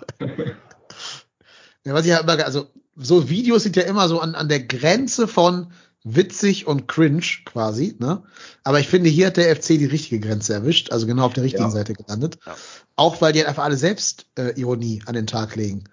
ja. 1.84 1.94
was 1.94 2.06
ich 2.06 2.12
ja 2.12 2.20
immer, 2.20 2.44
also 2.44 2.68
so 2.96 3.30
Videos 3.30 3.64
sind 3.64 3.76
ja 3.76 3.84
immer 3.84 4.08
so 4.08 4.20
an, 4.22 4.34
an 4.34 4.50
der 4.50 4.62
Grenze 4.64 5.28
von 5.28 5.72
witzig 6.04 6.68
und 6.68 6.88
cringe 6.88 7.26
quasi, 7.46 7.96
ne? 8.00 8.24
Aber 8.64 8.80
ich 8.80 8.88
finde, 8.88 9.10
hier 9.10 9.28
hat 9.28 9.38
der 9.38 9.56
FC 9.56 9.68
die 9.70 9.86
richtige 9.86 10.20
Grenze 10.20 10.54
erwischt, 10.54 10.92
also 10.92 11.06
genau 11.06 11.26
auf 11.26 11.34
der 11.34 11.44
richtigen 11.44 11.66
ja. 11.66 11.70
Seite 11.70 11.94
gelandet. 11.94 12.40
Ja. 12.46 12.56
Auch 12.96 13.22
weil 13.22 13.34
die 13.34 13.40
halt 13.40 13.50
einfach 13.50 13.64
alle 13.64 13.78
selbst 13.78 14.26
äh, 14.38 14.60
Ironie 14.60 15.04
an 15.06 15.14
den 15.14 15.28
Tag 15.28 15.56
legen. 15.56 15.84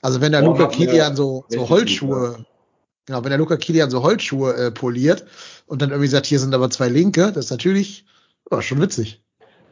Also 0.00 0.20
wenn 0.20 0.32
der 0.32 0.42
oh, 0.42 0.46
Luca 0.46 0.66
Kilian 0.68 1.16
so, 1.16 1.44
so 1.48 1.68
Holzschuhe 1.68 2.46
Genau, 3.08 3.24
wenn 3.24 3.30
der 3.30 3.38
Luca 3.38 3.56
Kilian 3.56 3.88
so 3.88 4.02
Holzschuhe 4.02 4.54
äh, 4.54 4.70
poliert 4.70 5.24
und 5.66 5.80
dann 5.80 5.88
irgendwie 5.88 6.08
sagt, 6.08 6.26
hier 6.26 6.38
sind 6.38 6.54
aber 6.54 6.68
zwei 6.68 6.90
Linke, 6.90 7.32
das 7.32 7.46
ist 7.46 7.50
natürlich 7.50 8.04
oh, 8.50 8.60
schon 8.60 8.82
witzig. 8.82 9.22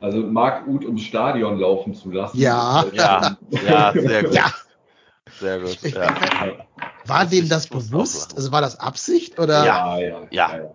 Also 0.00 0.20
Marc 0.20 0.66
Uth 0.66 0.86
ums 0.86 1.02
Stadion 1.02 1.58
laufen 1.58 1.92
zu 1.92 2.10
lassen. 2.10 2.38
Ja, 2.38 2.86
ja, 2.94 3.36
ja, 3.50 3.92
sehr 3.92 4.22
gut. 4.24 4.34
Ja. 4.34 4.52
Sehr 5.38 5.60
gut. 5.60 5.82
Ja. 5.82 6.14
War 7.08 7.22
das 7.22 7.30
dem 7.30 7.48
das 7.48 7.66
bewusst? 7.68 8.36
Also 8.36 8.52
war 8.52 8.60
das 8.60 8.78
Absicht 8.80 9.38
oder? 9.38 9.64
Ja, 9.64 9.98
ja, 9.98 10.26
ja. 10.30 10.56
ja. 10.56 10.74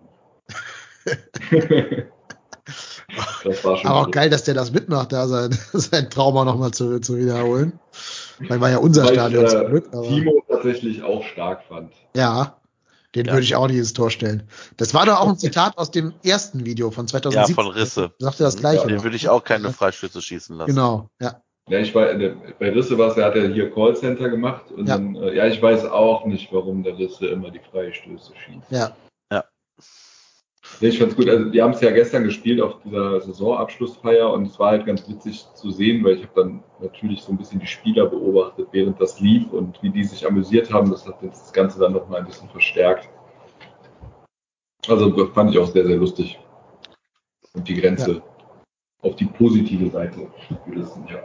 das 3.44 3.64
war 3.64 3.76
schon 3.76 3.90
Aber 3.90 4.00
auch 4.00 4.10
geil, 4.10 4.30
dass 4.30 4.44
der 4.44 4.54
das 4.54 4.72
mitmacht, 4.72 5.12
da 5.12 5.26
sein, 5.26 5.56
sein 5.72 6.10
Trauma 6.10 6.44
nochmal 6.44 6.72
zu, 6.72 7.00
zu 7.00 7.16
wiederholen. 7.16 7.78
Weil 8.38 8.60
war 8.60 8.70
ja 8.70 8.78
unser 8.78 9.04
Weil 9.04 9.14
Stadion 9.14 9.44
ich, 9.44 9.52
äh, 9.52 9.56
zum 9.56 9.66
Glück. 9.66 9.88
Aber 9.92 10.02
Timo 10.02 10.42
tatsächlich 10.48 11.02
auch 11.02 11.24
stark 11.24 11.64
fand. 11.68 11.92
Ja, 12.14 12.56
den 13.14 13.26
ja. 13.26 13.32
würde 13.32 13.44
ich 13.44 13.54
auch 13.56 13.66
nicht 13.68 13.76
ins 13.76 13.92
Tor 13.92 14.10
stellen. 14.10 14.44
Das 14.76 14.94
war 14.94 15.06
doch 15.06 15.20
auch 15.20 15.28
ein 15.28 15.38
Zitat 15.38 15.76
aus 15.78 15.90
dem 15.90 16.14
ersten 16.24 16.64
Video 16.64 16.90
von 16.90 17.06
2017. 17.06 17.54
Ja, 17.54 17.62
von 17.62 17.72
Risse. 17.72 18.12
Sagte 18.18 18.44
das 18.44 18.56
gleiche. 18.56 18.82
Ja, 18.82 18.88
den 18.88 19.02
würde 19.02 19.16
ich 19.16 19.28
auch 19.28 19.44
keine 19.44 19.72
Freischüsse 19.72 20.22
schießen 20.22 20.56
lassen. 20.56 20.70
Genau, 20.70 21.10
ja. 21.20 21.42
Ja, 21.68 21.78
ich 21.78 21.94
weiß, 21.94 22.18
bei 22.58 22.70
Risse 22.70 22.98
war 22.98 23.08
es, 23.08 23.16
er 23.16 23.26
hat 23.26 23.36
ja 23.36 23.44
hier 23.44 23.70
Callcenter 23.70 24.28
gemacht 24.28 24.70
und 24.72 24.88
ja. 24.88 24.96
dann, 24.96 25.14
äh, 25.14 25.36
ja, 25.36 25.46
ich 25.46 25.62
weiß 25.62 25.86
auch 25.86 26.26
nicht, 26.26 26.52
warum 26.52 26.82
der 26.82 26.98
Risse 26.98 27.28
immer 27.28 27.50
die 27.50 27.60
Freistöße 27.60 28.32
schießt. 28.34 28.72
Ja. 28.72 28.96
Nee, 30.80 30.88
ich 30.88 30.98
fand's 30.98 31.16
gut. 31.16 31.28
Also 31.28 31.50
die 31.50 31.60
haben 31.60 31.72
es 31.72 31.80
ja 31.80 31.90
gestern 31.90 32.24
gespielt 32.24 32.60
auf 32.60 32.80
dieser 32.82 33.20
Saisonabschlussfeier 33.20 34.32
und 34.32 34.46
es 34.46 34.58
war 34.58 34.70
halt 34.70 34.86
ganz 34.86 35.08
witzig 35.08 35.46
zu 35.54 35.70
sehen, 35.70 36.04
weil 36.04 36.16
ich 36.16 36.22
habe 36.22 36.32
dann 36.34 36.64
natürlich 36.80 37.22
so 37.22 37.32
ein 37.32 37.38
bisschen 37.38 37.60
die 37.60 37.66
Spieler 37.66 38.06
beobachtet, 38.06 38.68
während 38.72 39.00
das 39.00 39.20
lief 39.20 39.52
und 39.52 39.82
wie 39.82 39.90
die 39.90 40.04
sich 40.04 40.26
amüsiert 40.26 40.72
haben. 40.72 40.90
Das 40.90 41.06
hat 41.06 41.22
das 41.22 41.52
Ganze 41.52 41.78
dann 41.78 41.92
noch 41.92 42.08
mal 42.08 42.18
ein 42.18 42.26
bisschen 42.26 42.48
verstärkt. 42.48 43.08
Also 44.88 45.26
fand 45.28 45.50
ich 45.50 45.58
auch 45.58 45.68
sehr, 45.68 45.86
sehr 45.86 45.96
lustig. 45.96 46.38
Und 47.54 47.68
die 47.68 47.74
Grenze 47.74 48.14
ja. 48.14 48.22
auf 49.02 49.16
die 49.16 49.26
positive 49.26 49.90
Seite 49.90 50.26
ja. 51.08 51.22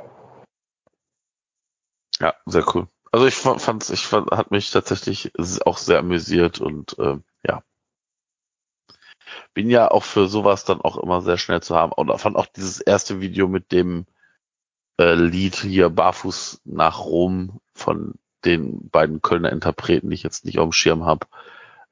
Ja, 2.19 2.35
sehr 2.45 2.65
cool. 2.75 2.87
Also 3.11 3.25
ich 3.25 3.35
fand, 3.35 3.89
ich 3.89 4.05
fand, 4.05 4.31
hat 4.31 4.51
mich 4.51 4.71
tatsächlich 4.71 5.31
auch 5.65 5.77
sehr 5.77 5.99
amüsiert 5.99 6.59
und 6.59 6.97
äh, 6.99 7.17
ja, 7.43 7.63
bin 9.53 9.69
ja 9.69 9.89
auch 9.89 10.03
für 10.03 10.27
sowas 10.27 10.65
dann 10.65 10.81
auch 10.81 10.97
immer 10.97 11.21
sehr 11.21 11.37
schnell 11.37 11.61
zu 11.61 11.75
haben. 11.75 11.91
Und 11.91 12.15
fand 12.19 12.35
auch 12.35 12.47
dieses 12.47 12.79
erste 12.81 13.21
Video 13.21 13.47
mit 13.47 13.71
dem 13.71 14.05
äh, 14.99 15.15
Lied 15.15 15.55
hier 15.55 15.89
Barfuß 15.89 16.61
nach 16.65 16.99
Rom 16.99 17.59
von 17.73 18.15
den 18.45 18.89
beiden 18.89 19.21
Kölner 19.21 19.51
Interpreten, 19.51 20.09
die 20.09 20.15
ich 20.15 20.23
jetzt 20.23 20.45
nicht 20.45 20.59
auf 20.59 20.67
dem 20.69 20.73
Schirm 20.73 21.05
habe, 21.05 21.27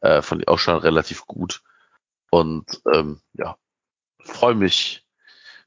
Äh, 0.02 0.22
fand 0.22 0.42
ich 0.44 0.48
auch 0.50 0.60
schon 0.60 0.78
relativ 0.78 1.26
gut. 1.26 1.64
Und 2.32 2.82
ähm, 2.94 3.22
ja, 3.34 3.58
freue 4.20 4.56
mich, 4.56 5.06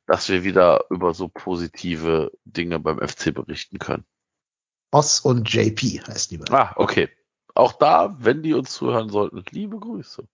dass 0.07 0.29
wir 0.29 0.45
wieder 0.45 0.85
über 0.91 1.15
so 1.15 1.29
positive 1.29 2.31
Dinge 2.45 2.79
beim 2.79 2.99
FC 3.01 3.35
berichten 3.35 3.79
können. 3.79 4.05
Oss 4.91 5.21
und 5.21 5.53
JP 5.53 6.03
heißt 6.07 6.31
die 6.31 6.39
beiden. 6.39 6.55
Ah, 6.55 6.73
okay. 6.77 7.09
Auch 7.55 7.73
da, 7.73 8.17
wenn 8.21 8.43
die 8.43 8.55
uns 8.55 8.73
zuhören 8.73 9.11
sollten, 9.11 9.43
liebe 9.51 9.79
Grüße. 9.79 10.25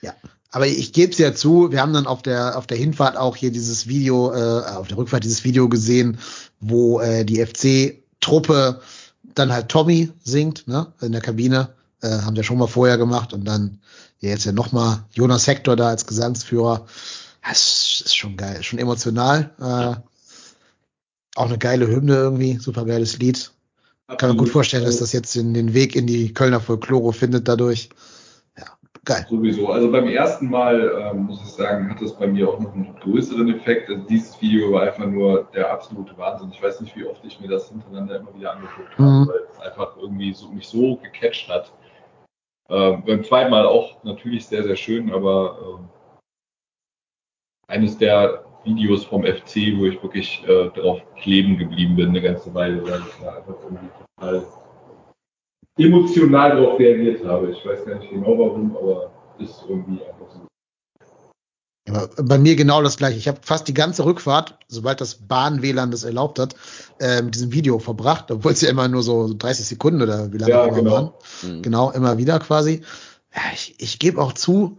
Ja, 0.00 0.14
aber 0.50 0.66
ich 0.66 0.92
gebe 0.92 1.12
es 1.12 1.18
ja 1.18 1.34
zu, 1.34 1.72
wir 1.72 1.80
haben 1.80 1.92
dann 1.92 2.06
auf 2.06 2.22
der 2.22 2.56
auf 2.56 2.66
der 2.66 2.78
Hinfahrt 2.78 3.16
auch 3.16 3.36
hier 3.36 3.50
dieses 3.50 3.88
Video, 3.88 4.32
äh, 4.32 4.62
auf 4.76 4.88
der 4.88 4.96
Rückfahrt 4.96 5.24
dieses 5.24 5.44
Video 5.44 5.68
gesehen, 5.68 6.18
wo 6.60 7.00
äh, 7.00 7.24
die 7.24 7.44
FC-Truppe 7.44 8.80
dann 9.34 9.52
halt 9.52 9.68
Tommy 9.68 10.10
singt, 10.22 10.68
ne, 10.68 10.92
in 11.00 11.12
der 11.12 11.20
Kabine, 11.20 11.74
äh, 12.00 12.08
haben 12.08 12.36
wir 12.36 12.44
schon 12.44 12.58
mal 12.58 12.66
vorher 12.66 12.96
gemacht 12.96 13.32
und 13.32 13.44
dann 13.44 13.80
ja, 14.20 14.30
jetzt 14.30 14.46
ja 14.46 14.52
noch 14.52 14.72
mal 14.72 15.04
Jonas 15.12 15.46
Hector 15.46 15.76
da 15.76 15.88
als 15.88 16.06
Gesangsführer. 16.06 16.86
Das 17.42 18.02
ist 18.04 18.16
schon 18.16 18.36
geil, 18.36 18.62
schon 18.62 18.78
emotional. 18.78 19.50
Äh, 19.60 20.00
auch 21.38 21.46
eine 21.46 21.58
geile 21.58 21.86
Hymne 21.86 22.14
irgendwie, 22.14 22.54
super 22.54 22.84
geiles 22.84 23.18
Lied. 23.18 23.52
Kann 24.16 24.30
man 24.30 24.38
gut 24.38 24.48
vorstellen, 24.48 24.84
dass 24.84 24.98
das 24.98 25.12
jetzt 25.12 25.36
in 25.36 25.52
den 25.52 25.74
Weg 25.74 25.94
in 25.94 26.06
die 26.06 26.32
Kölner 26.32 26.60
Folklore 26.60 27.12
findet 27.12 27.46
dadurch. 27.46 27.90
Ja, 28.56 28.64
geil. 29.04 29.26
Sowieso. 29.28 29.68
Also 29.68 29.92
beim 29.92 30.08
ersten 30.08 30.48
Mal, 30.48 30.90
ähm, 30.98 31.24
muss 31.26 31.42
ich 31.42 31.48
sagen, 31.50 31.90
hat 31.90 32.00
es 32.00 32.14
bei 32.14 32.26
mir 32.26 32.48
auch 32.48 32.58
noch 32.58 32.72
einen 32.72 32.96
größeren 33.00 33.54
Effekt. 33.54 33.90
Also 33.90 34.02
dieses 34.04 34.40
Video 34.40 34.72
war 34.72 34.82
einfach 34.82 35.04
nur 35.06 35.46
der 35.54 35.70
absolute 35.70 36.16
Wahnsinn. 36.16 36.50
Ich 36.52 36.62
weiß 36.62 36.80
nicht, 36.80 36.96
wie 36.96 37.04
oft 37.04 37.22
ich 37.22 37.38
mir 37.38 37.48
das 37.48 37.68
hintereinander 37.68 38.16
immer 38.16 38.34
wieder 38.34 38.52
angeguckt 38.52 38.98
habe, 38.98 39.02
Mhm. 39.02 39.28
weil 39.28 39.46
es 39.52 39.60
einfach 39.60 39.96
irgendwie 39.98 40.32
so, 40.32 40.48
mich 40.48 40.66
so 40.66 40.96
gecatcht 40.96 41.48
hat. 41.50 41.70
Ähm, 42.70 43.02
beim 43.06 43.24
zweiten 43.24 43.50
Mal 43.50 43.66
auch 43.66 44.02
natürlich 44.04 44.46
sehr, 44.46 44.62
sehr 44.62 44.76
schön, 44.76 45.12
aber 45.12 45.58
ähm, 45.62 45.88
eines 47.66 47.98
der 47.98 48.47
Videos 48.64 49.04
vom 49.04 49.24
FC, 49.24 49.76
wo 49.76 49.86
ich 49.86 50.02
wirklich 50.02 50.42
äh, 50.46 50.68
drauf 50.70 51.00
kleben 51.20 51.56
geblieben 51.56 51.96
bin 51.96 52.08
eine 52.10 52.20
ganze 52.20 52.52
Weile, 52.54 52.82
weil 52.82 53.00
ich 53.00 53.24
da 53.24 53.36
einfach 53.36 53.54
irgendwie 53.62 53.88
total 54.16 54.46
emotional 55.78 56.56
darauf 56.56 56.78
reagiert 56.78 57.24
habe. 57.24 57.50
Ich 57.52 57.64
weiß 57.64 57.84
gar 57.84 57.98
nicht 57.98 58.10
genau 58.10 58.38
warum, 58.38 58.76
aber 58.76 59.10
ist 59.38 59.64
irgendwie 59.68 60.02
einfach 60.04 60.26
so. 60.30 60.46
Ja, 61.88 62.06
bei 62.22 62.36
mir 62.36 62.54
genau 62.54 62.82
das 62.82 62.98
gleiche. 62.98 63.16
Ich 63.16 63.28
habe 63.28 63.38
fast 63.42 63.66
die 63.66 63.74
ganze 63.74 64.04
Rückfahrt, 64.04 64.58
sobald 64.68 65.00
das 65.00 65.14
Bahn-WLAN 65.14 65.90
das 65.90 66.04
erlaubt 66.04 66.38
hat, 66.38 66.54
äh, 67.00 67.22
mit 67.22 67.34
diesem 67.34 67.52
Video 67.52 67.78
verbracht, 67.78 68.30
obwohl 68.30 68.52
es 68.52 68.60
ja 68.60 68.68
immer 68.68 68.88
nur 68.88 69.02
so 69.02 69.32
30 69.32 69.66
Sekunden 69.66 70.02
oder 70.02 70.30
wie 70.32 70.36
lange 70.36 70.52
Ja, 70.52 70.62
auch 70.64 70.68
immer 70.68 70.76
genau. 70.76 70.92
waren. 70.92 71.10
Mhm. 71.42 71.62
Genau, 71.62 71.90
immer 71.90 72.18
wieder 72.18 72.38
quasi. 72.40 72.82
Ja, 73.34 73.40
ich 73.54 73.76
ich 73.78 73.98
gebe 73.98 74.20
auch 74.20 74.34
zu, 74.34 74.78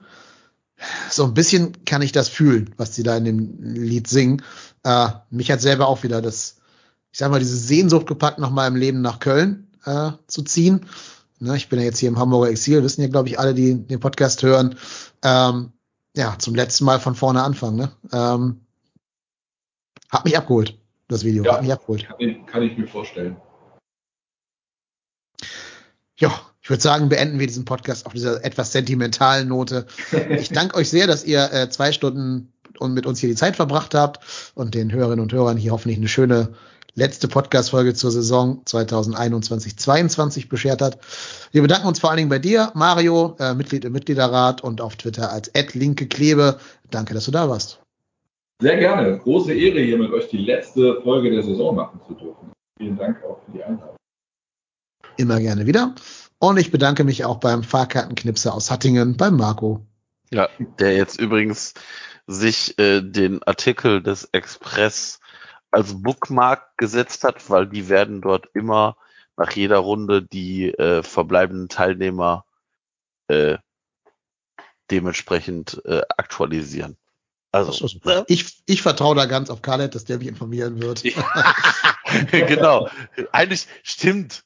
so 1.10 1.26
ein 1.26 1.34
bisschen 1.34 1.84
kann 1.86 2.02
ich 2.02 2.12
das 2.12 2.30
fühlen, 2.30 2.74
was 2.78 2.96
sie 2.96 3.04
da 3.04 3.18
in 3.18 3.26
dem 3.26 3.58
Lied 3.62 4.08
singen. 4.08 4.42
Äh, 4.84 5.10
mich 5.30 5.52
hat 5.52 5.62
selber 5.62 5.88
auch 5.88 6.04
wieder 6.04 6.22
das, 6.22 6.58
ich 7.12 7.20
sag 7.20 7.32
mal, 7.32 7.40
diese 7.40 7.58
Sehnsucht 7.58 8.08
gepackt, 8.08 8.40
nach 8.40 8.50
meinem 8.50 8.76
Leben 8.76 9.02
nach 9.02 9.20
Köln 9.20 9.68
äh, 9.86 10.12
zu 10.28 10.44
ziehen. 10.44 10.86
Ne, 11.40 11.56
ich 11.56 11.70
bin 11.70 11.80
ja 11.80 11.86
jetzt 11.86 12.00
hier 12.00 12.10
im 12.10 12.20
Hamburger 12.20 12.52
Exil, 12.52 12.84
wissen 12.84 13.02
ja, 13.02 13.08
glaube 13.08 13.30
ich, 13.30 13.40
alle, 13.40 13.54
die 13.54 13.76
den 13.76 14.00
Podcast 14.00 14.44
hören. 14.44 14.76
Ähm, 15.24 15.72
ja, 16.16 16.36
zum 16.38 16.56
letzten 16.56 16.86
Mal 16.86 17.00
von 17.00 17.16
vorne 17.16 17.44
anfangen. 17.44 17.78
Ne? 17.78 17.92
Ähm, 18.12 18.62
hat 20.10 20.26
mich 20.26 20.38
abgeholt, 20.38 20.78
das 21.08 21.24
Video. 21.24 21.44
Ja. 21.44 21.54
Hat 21.54 21.62
mich 21.62 21.72
abgeholt. 21.72 22.08
Kann 22.08 22.20
ich, 22.20 22.46
kann 22.46 22.64
ich 22.64 22.78
mir 22.78 22.88
vorstellen. 22.88 23.38
Ja, 26.18 26.49
ich 26.70 26.72
würde 26.72 26.84
sagen, 26.84 27.10
beenden 27.10 27.40
wir 27.40 27.48
diesen 27.48 27.66
Podcast 27.66 28.06
auf 28.06 28.14
dieser 28.14 28.46
etwas 28.46 28.72
sentimentalen 28.72 29.48
Note. 29.48 29.88
Ich 30.30 30.50
danke 30.50 30.76
euch 30.76 30.88
sehr, 30.88 31.08
dass 31.08 31.26
ihr 31.26 31.52
äh, 31.52 31.68
zwei 31.72 31.92
Stunden 31.92 32.54
und 32.78 32.94
mit 32.94 33.08
uns 33.08 33.20
hier 33.20 33.28
die 33.28 33.36
Zeit 33.36 33.56
verbracht 33.56 33.96
habt 33.96 34.52
und 34.54 34.76
den 34.76 34.92
Hörerinnen 34.92 35.20
und 35.20 35.34
Hörern 35.34 35.58
hier 35.58 35.72
hoffentlich 35.72 35.98
eine 35.98 36.08
schöne 36.08 36.50
letzte 36.94 37.28
Podcast-Folge 37.28 37.96
zur 37.96 38.12
Saison 38.12 38.62
2021-22 38.66 40.48
beschert 40.48 40.84
hat. 40.84 41.00
Wir 41.52 41.64
bedanken 41.64 41.88
uns 41.88 41.98
vor 41.98 42.12
allen 42.12 42.18
Dingen 42.18 42.30
bei 42.30 42.38
dir, 42.38 42.72
Mario, 42.76 43.36
äh, 43.40 43.56
Mitglied 43.56 43.84
im 43.84 43.94
Mitgliederrat 43.94 44.62
und 44.62 44.80
auf 44.80 44.96
Twitter 44.96 45.32
als 45.32 45.52
linke 45.74 46.06
Klebe. 46.06 46.60
Danke, 46.92 47.16
dass 47.16 47.26
du 47.26 47.32
da 47.32 47.50
warst. 47.50 47.82
Sehr 48.62 48.78
gerne. 48.78 49.18
Große 49.18 49.56
Ehre, 49.56 49.80
hier 49.80 49.98
mit 49.98 50.12
euch 50.12 50.30
die 50.30 50.46
letzte 50.46 51.02
Folge 51.02 51.32
der 51.32 51.42
Saison 51.42 51.76
machen 51.76 52.00
zu 52.08 52.14
dürfen. 52.14 52.52
Vielen 52.78 52.96
Dank 52.96 53.24
auch 53.24 53.40
für 53.44 53.54
die 53.54 53.64
Einladung. 53.64 53.96
Immer 55.18 55.40
gerne 55.40 55.66
wieder. 55.66 55.96
Und 56.40 56.58
ich 56.58 56.72
bedanke 56.72 57.04
mich 57.04 57.26
auch 57.26 57.38
beim 57.38 57.64
Fahrkartenknipser 57.64 58.54
aus 58.54 58.72
Hattingen, 58.72 59.18
beim 59.18 59.36
Marco. 59.36 59.86
Ja, 60.32 60.50
der 60.80 60.96
jetzt 60.96 61.20
übrigens 61.20 61.74
sich 62.28 62.78
äh, 62.80 63.02
den 63.02 63.44
Artikel 63.44 64.02
des 64.02 64.30
Express 64.32 65.20
als 65.72 66.02
Bookmark 66.02 66.78
gesetzt 66.78 67.24
hat, 67.24 67.50
weil 67.50 67.68
die 67.68 67.90
werden 67.90 68.22
dort 68.22 68.48
immer 68.54 68.96
nach 69.36 69.52
jeder 69.52 69.78
Runde 69.78 70.22
die 70.22 70.70
äh, 70.70 71.04
verbleibenden 71.04 71.70
Teilnehmer 71.70 72.46
äh, 73.28 73.58
dementsprechend 74.92 75.82
äh, 75.86 76.02
aktualisieren. 76.18 76.98
Also, 77.52 77.88
ne? 78.04 78.26
Ich, 78.28 78.62
ich 78.68 78.82
vertraue 78.84 79.16
da 79.16 79.26
ganz 79.26 79.50
auf 79.50 79.64
Khaled, 79.64 79.96
dass 79.96 80.06
der 80.06 80.20
mich 80.20 80.28
informieren 80.28 80.80
wird. 80.82 81.04
genau. 82.32 82.90
Eigentlich 83.32 83.68
stimmt. 83.82 84.44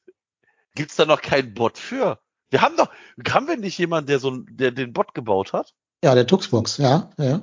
Gibt's 0.76 0.96
da 0.96 1.06
noch 1.06 1.22
keinen 1.22 1.54
Bot 1.54 1.78
für? 1.78 2.20
Wir 2.50 2.62
haben 2.62 2.76
doch, 2.78 2.90
haben 3.30 3.48
wir 3.48 3.58
nicht 3.58 3.78
jemanden, 3.78 4.08
der 4.08 4.20
so, 4.20 4.38
der 4.38 4.72
den 4.72 4.94
Bot 4.94 5.14
gebaut 5.14 5.54
hat? 5.54 5.74
Ja, 6.04 6.16
der 6.16 6.28
Tuxbox, 6.28 6.78
ja, 6.78 7.10
ja. 7.18 7.42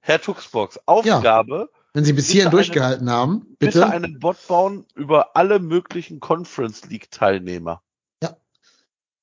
Herr 0.00 0.20
Tuxbox, 0.20 0.78
Aufgabe, 0.86 1.70
Wenn 1.92 2.04
Sie 2.04 2.12
bis 2.12 2.28
hierhin 2.30 2.50
durchgehalten 2.50 3.10
haben, 3.10 3.56
bitte, 3.58 3.80
bitte. 3.80 3.86
einen 3.90 4.18
Bot 4.20 4.36
bauen 4.46 4.86
über 4.94 5.36
alle 5.36 5.58
möglichen 5.58 6.20
Conference 6.20 6.86
League 6.86 7.10
Teilnehmer. 7.10 7.82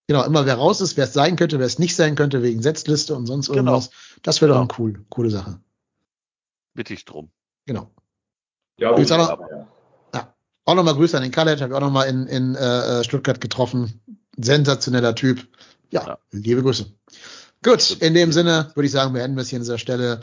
Genau, 0.08 0.24
immer 0.24 0.46
wer 0.46 0.54
raus 0.54 0.82
ist, 0.82 0.98
wer 0.98 1.06
es 1.06 1.14
sein 1.14 1.36
könnte, 1.36 1.58
wer 1.58 1.66
es 1.66 1.80
nicht 1.80 1.96
sein 1.96 2.14
könnte, 2.16 2.44
wegen 2.44 2.62
Setzliste 2.62 3.16
und 3.16 3.26
sonst 3.26 3.48
Genau. 3.48 3.72
irgendwas. 3.72 3.90
Das 4.22 4.40
wäre 4.40 4.50
doch 4.54 4.60
Genau. 4.62 4.70
eine 4.72 4.80
cool, 4.98 5.06
coole 5.10 5.32
Sache. 5.32 5.60
Bitte 6.76 6.94
ich 6.94 7.06
drum. 7.06 7.32
Genau. 7.66 7.90
Ja, 8.78 8.92
aber- 8.92 9.68
Auch 10.66 10.76
nochmal 10.76 10.96
Grüße 10.96 11.16
an 11.16 11.24
den 11.24 11.32
Khaled, 11.32 11.62
habe 11.62 11.72
ich 11.72 11.78
auch 11.78 11.82
nochmal 11.82 12.08
in, 12.08 12.26
in 12.28 12.56
äh, 12.56 13.04
Stuttgart 13.04 13.40
getroffen. 13.40 14.02
Sensationeller 14.38 15.14
Typ. 15.16 15.48
Ja, 15.92 16.06
Ja. 16.06 16.18
liebe 16.32 16.64
Grüße. 16.64 16.88
Gut, 17.64 17.92
in 18.02 18.14
dem 18.14 18.32
Sinne 18.32 18.72
würde 18.76 18.86
ich 18.86 18.92
sagen, 18.92 19.14
beenden 19.14 19.38
wir 19.38 19.42
es 19.42 19.50
hier 19.50 19.58
an 19.58 19.64
dieser 19.64 19.78
Stelle. 19.78 20.20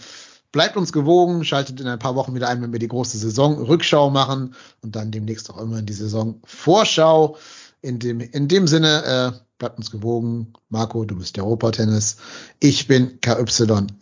Bleibt 0.51 0.77
uns 0.77 0.93
gewogen, 0.93 1.45
schaltet 1.45 1.81
in 1.81 1.87
ein 1.87 1.99
paar 1.99 2.15
Wochen 2.15 2.35
wieder 2.35 2.49
ein, 2.49 2.61
wenn 2.61 2.73
wir 2.73 2.79
die 2.79 2.89
große 2.89 3.17
Saison-Rückschau 3.17 4.11
machen 4.11 4.55
und 4.83 4.95
dann 4.97 5.11
demnächst 5.11 5.49
auch 5.49 5.59
immer 5.59 5.79
in 5.79 5.87
die 5.87 5.93
Saison-Vorschau. 5.93 7.39
In 7.81 7.99
dem, 7.99 8.21
in 8.21 8.49
dem 8.49 8.67
Sinne, 8.67 9.05
äh, 9.05 9.39
bleibt 9.59 9.79
uns 9.79 9.91
gewogen. 9.91 10.53
Marco, 10.69 11.05
du 11.05 11.17
bist 11.17 11.37
der 11.37 11.45
Europa-Tennis. 11.45 12.17
Ich 12.61 12.87
bin 12.87 13.21
KY 13.21 13.45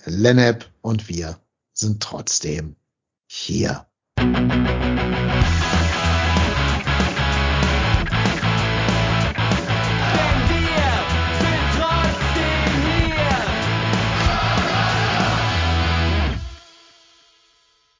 Lennep 0.06 0.66
und 0.80 1.08
wir 1.08 1.38
sind 1.72 2.02
trotzdem 2.02 2.76
hier. 3.26 3.86